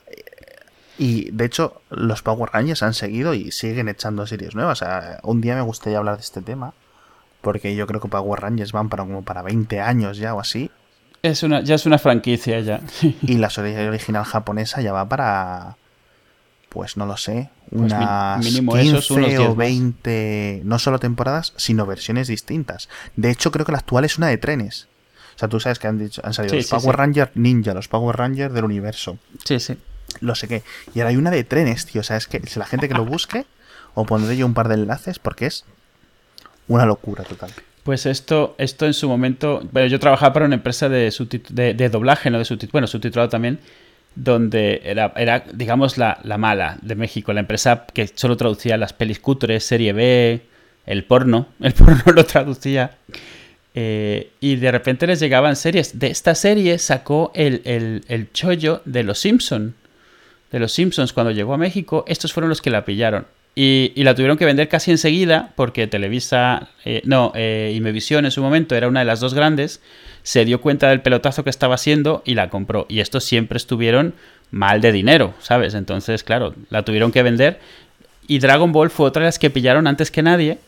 Y 0.99 1.31
de 1.33 1.45
hecho, 1.45 1.83
los 1.91 2.23
Power 2.23 2.51
Rangers 2.53 2.83
han 2.83 2.95
seguido 2.95 3.35
y 3.35 3.51
siguen 3.51 3.89
echando 3.89 4.27
series 4.27 4.55
nuevas. 4.55 4.81
O 4.83 4.85
sea, 4.85 5.19
un 5.23 5.41
día 5.41 5.55
me 5.57 5.63
gustaría 5.63 5.99
hablar 5.99 6.17
de 6.17 6.23
este 6.23 6.41
tema. 6.43 6.75
Porque 7.41 7.75
yo 7.75 7.87
creo 7.87 8.01
que 8.01 8.09
Power 8.09 8.41
Rangers 8.41 8.73
van 8.73 8.89
para 8.89 9.05
como 9.05 9.23
para 9.23 9.43
20 9.43 9.81
años 9.81 10.17
ya 10.19 10.35
o 10.35 10.41
así. 10.41 10.71
Es 11.23 11.43
una, 11.43 11.63
ya 11.63 11.75
es 11.75 11.87
una 11.87 11.99
franquicia 11.99 12.61
ya. 12.61 12.81
y 13.23 13.37
la 13.39 13.51
serie 13.51 13.89
original 13.89 14.25
japonesa 14.25 14.81
ya 14.81 14.93
va 14.93 15.09
para. 15.09 15.77
Pues 16.69 16.97
no 16.97 17.07
lo 17.07 17.17
sé. 17.17 17.51
Pues 17.71 17.93
unas 17.93 18.47
15 18.47 19.39
o 19.39 19.55
20. 19.55 20.63
No 20.65 20.79
solo 20.79 20.99
temporadas, 20.99 21.53
sino 21.57 21.87
versiones 21.87 22.29
distintas. 22.29 22.89
De 23.17 23.31
hecho, 23.31 23.51
creo 23.53 23.67
que 23.67 23.73
la 23.73 23.79
actual 23.79 24.05
es 24.05 24.19
una 24.19 24.29
de 24.29 24.39
trenes. 24.39 24.89
O 25.35 25.39
sea, 25.39 25.49
tú 25.49 25.61
sabes 25.61 25.79
que 25.79 25.89
han 25.89 25.99
dicho, 25.99 26.23
han 26.25 26.33
salido 26.33 26.53
Sí, 26.53 26.57
los 26.59 26.67
sí, 26.67 26.71
Power 26.71 26.95
sí. 26.95 26.99
Rangers 26.99 27.31
Ninja, 27.35 27.75
los 27.75 27.89
Power 27.89 28.17
Rangers 28.17 28.55
del 28.55 28.65
universo, 28.65 29.19
Sí, 29.45 29.59
sí. 29.59 29.77
Lo 30.21 30.35
sé 30.35 30.49
qué. 30.49 30.63
Y 30.95 31.01
ahora 31.01 31.11
hay 31.11 31.17
una 31.17 31.31
de 31.31 31.45
trenes, 31.45 31.87
tío. 31.87 32.01
O 32.01 32.05
sea, 32.05 32.17
es 32.17 32.27
que 32.27 32.41
si 32.47 32.59
la 32.59 32.67
gente 32.67 32.89
que 32.89 32.95
lo 32.95 33.05
busque, 33.05 33.47
o 33.95 34.05
pondré 34.05 34.37
yo 34.37 34.47
un 34.47 34.55
par 34.55 34.69
de 34.69 34.75
enlaces 34.75 35.19
porque 35.19 35.47
es 35.47 35.65
una 36.69 36.87
locura 36.87 37.25
total. 37.25 37.51
Pues 37.83 38.07
esto, 38.07 38.55
esto 38.59 38.87
en 38.87 38.95
su 38.95 39.09
momento. 39.09 39.63
Bueno, 39.71 39.89
yo 39.89 40.01
trabajaba 40.01 40.33
para 40.33 40.47
una 40.47 40.55
empresa 40.55 40.89
de, 40.89 41.13
de, 41.51 41.75
de 41.75 41.89
doblaje, 41.89 42.31
no 42.31 42.39
de 42.39 42.45
subtitulado, 42.45 42.73
bueno, 42.73 42.87
subtitulado 42.87 43.29
también, 43.29 43.59
donde 44.15 44.81
era, 44.85 45.13
era 45.17 45.45
digamos, 45.53 45.99
la, 45.99 46.19
la 46.23 46.39
mala 46.39 46.79
de 46.81 46.95
México, 46.95 47.33
la 47.33 47.41
empresa 47.41 47.85
que 47.93 48.09
solo 48.09 48.37
traducía 48.37 48.77
las 48.79 48.95
pelis 48.95 49.21
cutres, 49.21 49.65
serie 49.65 49.93
B, 49.93 50.43
el 50.87 51.05
porno, 51.05 51.49
el 51.61 51.75
porno 51.75 52.13
lo 52.13 52.25
traducía. 52.25 52.99
Eh, 53.77 54.31
y 54.41 54.57
de 54.57 54.71
repente 54.71 55.07
les 55.07 55.21
llegaban 55.21 55.57
series. 55.57 55.99
De 55.99 56.07
esta 56.07 56.35
serie 56.35 56.79
sacó 56.79 57.33
el, 57.35 57.61
el, 57.65 58.05
el 58.09 58.33
chollo 58.33 58.81
de 58.85 59.03
los 59.03 59.19
Simpson. 59.19 59.75
De 60.55 60.61
los 60.61 60.71
Simpsons 60.71 61.13
cuando 61.13 61.33
llegó 61.33 61.53
a 61.53 61.59
México, 61.59 62.05
estos 62.07 62.33
fueron 62.33 62.49
los 62.49 62.63
que 62.63 62.71
la 62.71 62.85
pillaron. 62.85 63.27
Y, 63.57 63.91
la 63.97 64.15
tuvieron 64.15 64.37
que 64.39 64.45
vender 64.45 64.69
casi 64.69 64.93
enseguida 64.93 65.53
porque 65.57 65.89
Televisa, 65.89 66.69
eh, 66.85 67.03
no, 67.05 67.33
eh, 67.35 67.73
Imevisión 67.75 68.25
en 68.25 68.31
su 68.31 68.41
momento 68.41 68.77
era 68.77 68.87
una 68.87 69.01
de 69.01 69.05
las 69.05 69.19
dos 69.19 69.35
grandes, 69.35 69.83
se 70.23 70.45
dio 70.45 70.61
cuenta 70.61 70.91
del 70.91 71.01
pelotazo 71.01 71.43
que 71.43 71.51
estaba 71.51 71.75
haciendo 71.75 72.23
y 72.25 72.37
la 72.37 72.51
compró. 72.51 72.87
Y 72.89 73.01
estos 73.01 73.25
siempre 73.25 73.57
estuvieron 73.57 74.15
mal 74.53 74.81
de 74.81 74.93
dinero, 74.93 75.35
¿sabes? 75.41 75.75
Entonces, 75.75 76.23
claro, 76.23 76.55
la 76.71 76.85
tuvieron 76.85 77.11
que 77.11 77.25
vender. 77.25 77.59
Y 78.29 78.39
Dragon 78.39 78.71
Ball 78.71 78.91
fue 78.91 79.07
otra 79.07 79.23
de 79.23 79.27
las 79.31 79.41
que 79.41 79.51
pillaron 79.51 79.89
antes 79.89 80.13
que 80.13 80.23
nadie, 80.23 80.59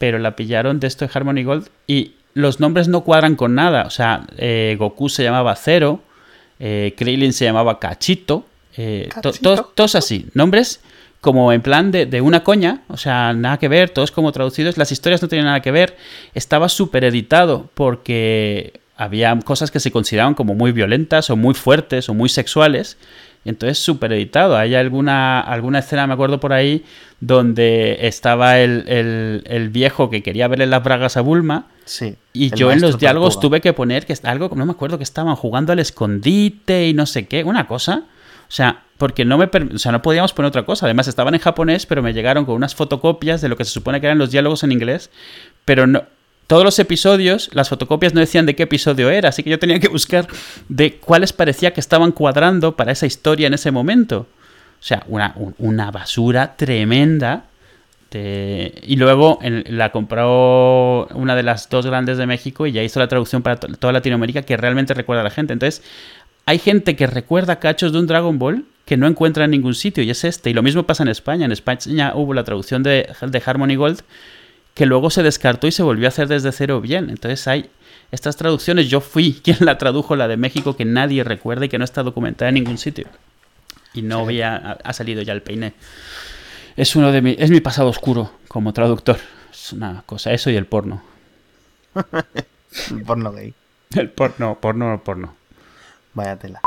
pero 0.00 0.18
la 0.18 0.34
pillaron 0.34 0.80
de 0.80 0.88
esto 0.88 1.06
de 1.06 1.12
Harmony 1.14 1.44
Gold 1.44 1.68
y 1.86 2.14
los 2.34 2.58
nombres 2.58 2.88
no 2.88 3.04
cuadran 3.04 3.36
con 3.36 3.54
nada. 3.54 3.84
O 3.84 3.90
sea, 3.90 4.26
eh, 4.36 4.74
Goku 4.80 5.08
se 5.08 5.22
llamaba 5.22 5.54
Zero, 5.54 6.00
eh, 6.58 6.94
Krillin 6.96 7.32
se 7.32 7.44
llamaba 7.44 7.78
Cachito, 7.78 8.44
eh, 8.78 9.08
to- 9.22 9.32
todos, 9.74 9.94
así, 9.94 10.26
nombres 10.34 10.80
como 11.20 11.52
en 11.52 11.60
plan 11.62 11.90
de, 11.90 12.06
de 12.06 12.20
una 12.20 12.44
coña, 12.44 12.82
o 12.88 12.96
sea, 12.96 13.32
nada 13.32 13.58
que 13.58 13.66
ver, 13.68 13.90
todos 13.90 14.12
como 14.12 14.30
traducidos, 14.30 14.78
las 14.78 14.92
historias 14.92 15.20
no 15.20 15.26
tenían 15.28 15.46
nada 15.46 15.60
que 15.62 15.72
ver, 15.72 15.96
estaba 16.32 16.68
súper 16.68 17.02
editado 17.04 17.68
porque 17.74 18.80
había 18.96 19.36
cosas 19.44 19.70
que 19.72 19.80
se 19.80 19.90
consideraban 19.90 20.34
como 20.34 20.54
muy 20.54 20.70
violentas 20.72 21.28
o 21.30 21.36
muy 21.36 21.54
fuertes 21.54 22.08
o 22.08 22.14
muy 22.14 22.28
sexuales, 22.28 22.96
y 23.44 23.48
entonces 23.50 23.78
súper 23.78 24.12
editado. 24.12 24.56
Hay 24.56 24.74
alguna, 24.74 25.40
alguna 25.40 25.78
escena, 25.80 26.06
me 26.06 26.14
acuerdo 26.14 26.38
por 26.40 26.52
ahí, 26.52 26.84
donde 27.20 27.98
estaba 28.06 28.58
el, 28.60 28.84
el- 28.88 29.42
el 29.46 29.68
viejo 29.70 30.10
que 30.10 30.22
quería 30.22 30.46
verle 30.48 30.66
las 30.66 30.82
bragas 30.84 31.16
a 31.16 31.20
Bulma, 31.20 31.66
Sí. 31.84 32.14
y 32.32 32.50
yo 32.54 32.70
en 32.70 32.80
los 32.80 32.98
diálogos 32.98 33.40
tuve 33.40 33.60
que 33.60 33.72
poner 33.72 34.06
que 34.06 34.14
algo, 34.24 34.50
no 34.54 34.66
me 34.66 34.72
acuerdo 34.72 34.98
que 34.98 35.04
estaban 35.04 35.34
jugando 35.36 35.72
al 35.72 35.78
escondite 35.80 36.86
y 36.88 36.94
no 36.94 37.06
sé 37.06 37.26
qué, 37.26 37.42
una 37.44 37.66
cosa. 37.66 38.04
O 38.48 38.50
sea, 38.50 38.82
porque 38.96 39.24
no 39.24 39.36
me 39.38 39.44
o 39.74 39.78
sea, 39.78 39.92
no 39.92 40.00
podíamos 40.02 40.32
poner 40.32 40.48
otra 40.48 40.64
cosa. 40.64 40.86
Además 40.86 41.06
estaban 41.08 41.34
en 41.34 41.40
japonés, 41.40 41.84
pero 41.86 42.02
me 42.02 42.12
llegaron 42.14 42.44
con 42.46 42.54
unas 42.54 42.74
fotocopias 42.74 43.40
de 43.40 43.48
lo 43.48 43.56
que 43.56 43.64
se 43.64 43.70
supone 43.70 44.00
que 44.00 44.06
eran 44.06 44.18
los 44.18 44.30
diálogos 44.30 44.62
en 44.64 44.72
inglés, 44.72 45.10
pero 45.64 45.86
no 45.86 46.02
todos 46.46 46.64
los 46.64 46.78
episodios, 46.78 47.50
las 47.52 47.68
fotocopias 47.68 48.14
no 48.14 48.20
decían 48.20 48.46
de 48.46 48.56
qué 48.56 48.62
episodio 48.62 49.10
era, 49.10 49.28
así 49.28 49.42
que 49.42 49.50
yo 49.50 49.58
tenía 49.58 49.78
que 49.80 49.88
buscar 49.88 50.26
de 50.70 50.96
cuáles 50.96 51.34
parecía 51.34 51.74
que 51.74 51.80
estaban 51.80 52.10
cuadrando 52.10 52.74
para 52.74 52.90
esa 52.92 53.04
historia 53.04 53.48
en 53.48 53.52
ese 53.52 53.70
momento. 53.70 54.20
O 54.80 54.82
sea, 54.82 55.02
una, 55.08 55.34
un- 55.36 55.54
una 55.58 55.90
basura 55.90 56.56
tremenda. 56.56 57.44
Y 58.10 58.96
luego 58.96 59.38
la 59.42 59.92
compró 59.92 61.06
una 61.08 61.36
de 61.36 61.42
las 61.42 61.68
dos 61.68 61.84
grandes 61.84 62.16
de 62.16 62.26
México 62.26 62.66
y 62.66 62.72
ya 62.72 62.82
hizo 62.82 62.98
la 62.98 63.08
traducción 63.08 63.42
para 63.42 63.56
to- 63.56 63.68
toda 63.76 63.92
Latinoamérica 63.92 64.40
que 64.42 64.56
realmente 64.56 64.94
recuerda 64.94 65.20
a 65.20 65.24
la 65.24 65.30
gente. 65.30 65.52
Entonces, 65.52 65.82
hay 66.48 66.58
gente 66.58 66.96
que 66.96 67.06
recuerda 67.06 67.60
cachos 67.60 67.92
de 67.92 67.98
un 67.98 68.06
Dragon 68.06 68.38
Ball 68.38 68.64
que 68.86 68.96
no 68.96 69.06
encuentra 69.06 69.44
en 69.44 69.50
ningún 69.50 69.74
sitio 69.74 70.02
y 70.02 70.08
es 70.08 70.24
este. 70.24 70.48
Y 70.48 70.54
lo 70.54 70.62
mismo 70.62 70.84
pasa 70.84 71.02
en 71.02 71.10
España. 71.10 71.44
En 71.44 71.52
España 71.52 72.14
hubo 72.14 72.32
la 72.32 72.42
traducción 72.42 72.82
de, 72.82 73.06
de 73.20 73.42
Harmony 73.44 73.76
Gold 73.76 74.00
que 74.72 74.86
luego 74.86 75.10
se 75.10 75.22
descartó 75.22 75.66
y 75.66 75.72
se 75.72 75.82
volvió 75.82 76.06
a 76.06 76.08
hacer 76.08 76.26
desde 76.26 76.50
cero 76.52 76.80
bien. 76.80 77.10
Entonces 77.10 77.46
hay 77.48 77.68
estas 78.12 78.38
traducciones. 78.38 78.88
Yo 78.88 79.02
fui 79.02 79.34
quien 79.44 79.58
la 79.60 79.76
tradujo, 79.76 80.16
la 80.16 80.26
de 80.26 80.38
México, 80.38 80.74
que 80.74 80.86
nadie 80.86 81.22
recuerda 81.22 81.66
y 81.66 81.68
que 81.68 81.76
no 81.76 81.84
está 81.84 82.02
documentada 82.02 82.48
en 82.48 82.54
ningún 82.54 82.78
sitio. 82.78 83.08
Y 83.92 84.00
no 84.00 84.20
había, 84.20 84.56
ha, 84.56 84.78
ha 84.82 84.92
salido 84.94 85.20
ya 85.20 85.34
el 85.34 85.42
peine. 85.42 85.74
Es 86.78 86.96
uno 86.96 87.12
de 87.12 87.20
mi, 87.20 87.36
es 87.38 87.50
mi 87.50 87.60
pasado 87.60 87.90
oscuro 87.90 88.32
como 88.48 88.72
traductor. 88.72 89.18
Es 89.52 89.74
una 89.74 90.02
cosa, 90.06 90.32
eso 90.32 90.48
y 90.48 90.56
el 90.56 90.64
porno. 90.64 91.02
El 92.90 93.02
porno 93.02 93.32
gay. 93.32 93.52
El 93.94 94.08
porno, 94.08 94.58
porno, 94.58 95.02
porno. 95.04 95.37
Vaya 96.14 96.36
tela. 96.38 96.60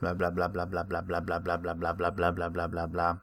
Bla 0.00 0.12
bla 0.12 0.30
bla 0.30 0.48
bla 0.48 0.64
bla 0.66 0.82
bla 0.82 1.00
bla 1.02 1.20
bla 1.20 1.38
bla 1.46 1.56
bla 1.58 1.74
bla 1.74 1.92
bla 1.92 2.10
bla 2.10 2.30
bla 2.30 2.48
bla 2.48 2.66
bla 2.66 2.86
bla. 2.86 3.22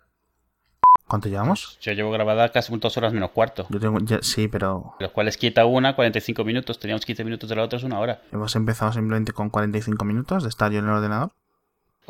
¿Cuánto 1.07 1.27
llevamos? 1.27 1.77
Yo 1.81 1.91
llevo 1.91 2.09
grabada 2.11 2.49
casi 2.49 2.75
dos 2.77 2.97
horas 2.97 3.11
menos 3.11 3.31
cuarto. 3.31 3.67
Yo 3.69 3.79
tengo 3.79 3.99
ya- 3.99 4.21
sí, 4.21 4.47
pero 4.47 4.95
los 4.99 5.11
cuales 5.11 5.37
quita 5.37 5.65
una, 5.65 5.93
45 5.95 6.45
minutos. 6.45 6.79
Teníamos 6.79 7.05
15 7.05 7.23
minutos 7.25 7.49
de 7.49 7.55
la 7.57 7.63
otra, 7.63 7.77
es 7.77 7.83
una 7.83 7.99
hora. 7.99 8.21
hemos 8.31 8.55
empezado 8.55 8.93
simplemente 8.93 9.33
con 9.33 9.49
45 9.49 10.05
minutos 10.05 10.43
de 10.43 10.49
estar 10.49 10.71
yo 10.71 10.79
en 10.79 10.85
el 10.85 10.91
ordenador. 10.91 11.31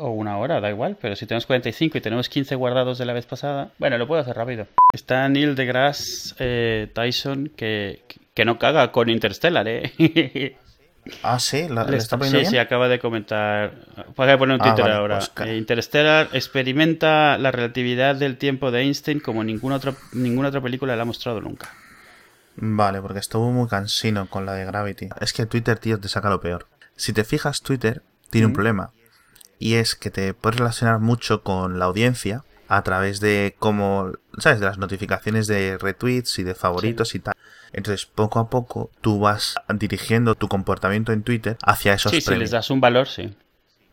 O 0.04 0.10
una 0.10 0.36
hora, 0.38 0.60
da 0.60 0.68
igual. 0.70 0.96
Pero 1.00 1.14
si 1.14 1.26
tenemos 1.26 1.46
45 1.46 1.98
y 1.98 2.00
tenemos 2.00 2.28
15 2.28 2.54
guardados 2.56 2.98
de 2.98 3.04
la 3.06 3.12
vez 3.12 3.24
pasada, 3.26 3.70
bueno, 3.78 3.98
lo 3.98 4.06
puedo 4.08 4.20
hacer 4.20 4.36
rápido. 4.36 4.66
Está 4.92 5.28
Neil 5.28 5.54
deGrasse 5.54 6.34
eh, 6.38 6.88
Tyson 6.92 7.50
que, 7.54 8.02
que 8.34 8.44
no 8.44 8.58
caga 8.58 8.90
con 8.90 9.08
Interstellar, 9.10 9.66
¿eh? 9.68 10.56
Ah, 11.24 11.40
sí, 11.40 11.66
la, 11.68 11.82
Le 11.82 11.90
¿le 11.92 11.96
está- 11.96 12.16
poniendo 12.16 12.38
sí, 12.38 12.46
sí, 12.46 12.52
bien. 12.52 12.62
acaba 12.64 12.86
de 12.86 13.00
comentar. 13.00 13.72
Voy 14.16 14.30
a 14.30 14.38
poner 14.38 14.54
un 14.54 14.62
Ah, 14.62 14.72
vale, 14.76 14.94
ahora. 14.94 15.18
pues. 15.34 15.48
Eh, 15.48 15.56
Interstellar 15.56 16.28
experimenta 16.32 17.38
la 17.38 17.50
relatividad 17.50 18.14
del 18.14 18.36
tiempo 18.38 18.70
de 18.70 18.82
Einstein 18.82 19.18
como 19.18 19.42
ninguna 19.42 19.76
otra, 19.76 19.94
ninguna 20.12 20.48
otra 20.48 20.60
película 20.60 20.94
la 20.94 21.02
ha 21.02 21.04
mostrado 21.04 21.40
nunca. 21.40 21.70
Vale, 22.54 23.00
porque 23.02 23.18
estuvo 23.18 23.50
muy 23.50 23.66
cansino 23.68 24.28
con 24.28 24.46
la 24.46 24.54
de 24.54 24.64
Gravity. 24.64 25.08
Es 25.20 25.32
que 25.32 25.44
Twitter, 25.46 25.76
tío, 25.78 25.98
te 25.98 26.06
saca 26.08 26.30
lo 26.30 26.40
peor. 26.40 26.68
Si 26.94 27.12
te 27.12 27.24
fijas, 27.24 27.62
Twitter 27.62 28.02
tiene 28.30 28.46
un 28.46 28.52
Mm. 28.52 28.54
problema. 28.54 28.90
Y 29.62 29.76
es 29.76 29.94
que 29.94 30.10
te 30.10 30.34
puedes 30.34 30.58
relacionar 30.58 30.98
mucho 30.98 31.44
con 31.44 31.78
la 31.78 31.84
audiencia 31.84 32.42
a 32.66 32.82
través 32.82 33.20
de 33.20 33.54
cómo, 33.60 34.10
¿sabes? 34.38 34.58
De 34.58 34.66
las 34.66 34.76
notificaciones 34.76 35.46
de 35.46 35.78
retweets 35.78 36.40
y 36.40 36.42
de 36.42 36.56
favoritos 36.56 37.14
y 37.14 37.20
tal. 37.20 37.34
Entonces, 37.72 38.06
poco 38.06 38.40
a 38.40 38.50
poco, 38.50 38.90
tú 39.00 39.20
vas 39.20 39.54
dirigiendo 39.72 40.34
tu 40.34 40.48
comportamiento 40.48 41.12
en 41.12 41.22
Twitter 41.22 41.58
hacia 41.62 41.92
esos 41.92 42.10
Sí, 42.10 42.20
si 42.20 42.26
premios. 42.26 42.40
les 42.40 42.50
das 42.50 42.70
un 42.70 42.80
valor, 42.80 43.06
sí. 43.06 43.36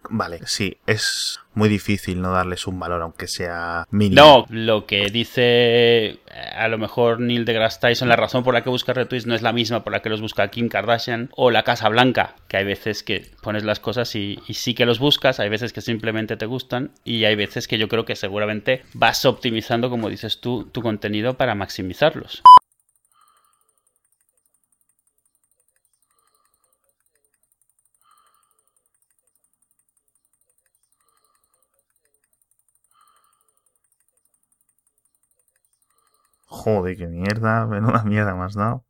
Vale, 0.10 0.40
sí, 0.46 0.78
es 0.88 1.40
muy 1.54 1.70
difícil 1.70 2.22
no 2.22 2.32
darles 2.32 2.68
un 2.68 2.80
valor, 2.80 3.02
aunque 3.02 3.28
sea 3.28 3.86
mínimo. 3.92 4.22
No, 4.22 4.46
lo 4.50 4.86
que 4.86 5.10
dice 5.10 5.42
eh, 5.44 6.20
a 6.56 6.68
lo 6.68 6.78
mejor 6.78 7.20
Neil 7.20 7.46
deGrasse 7.46 7.80
Tyson, 7.80 8.10
la 8.10 8.16
razón 8.16 8.44
por 8.44 8.54
la 8.54 8.64
que 8.64 8.70
busca 8.70 8.94
retweets 8.94 9.26
no 9.26 9.36
es 9.36 9.42
la 9.42 9.54
misma 9.54 9.84
por 9.84 9.94
la 9.94 10.02
que 10.02 10.10
los 10.10 10.22
busca 10.22 10.48
Kim 10.50 10.70
Kardashian 10.70 11.30
o 11.36 11.52
la 11.52 11.64
Casa 11.64 11.90
Blanca, 11.90 12.36
que 12.48 12.58
hay 12.58 12.66
veces 12.66 13.04
que 13.04 13.30
pones 13.42 13.64
las 13.64 13.80
cosas 13.80 14.16
y, 14.16 14.40
y 14.48 14.54
sí 14.56 14.74
que 14.74 14.86
los 14.86 15.00
buscas, 15.00 15.40
hay 15.40 15.50
veces 15.50 15.74
que 15.74 15.82
simplemente 15.82 16.38
te 16.38 16.46
gustan 16.46 16.92
y 17.04 17.26
hay 17.26 17.36
veces 17.36 17.68
que 17.68 17.78
yo 17.78 17.88
creo 17.88 18.06
que 18.06 18.16
seguramente 18.16 18.84
vas 18.94 19.26
optimizando, 19.26 19.90
como 19.90 20.10
dices 20.10 20.40
tú, 20.40 20.66
tu 20.72 20.82
contenido 20.82 21.36
para 21.36 21.56
maximizarlos. 21.56 22.42
Joder, 36.60 36.98
qué 36.98 37.08
mierda, 37.08 37.66
menuda 37.66 38.04
mierda 38.04 38.36
me 38.36 38.44
has 38.44 38.54
dado. 38.54 38.86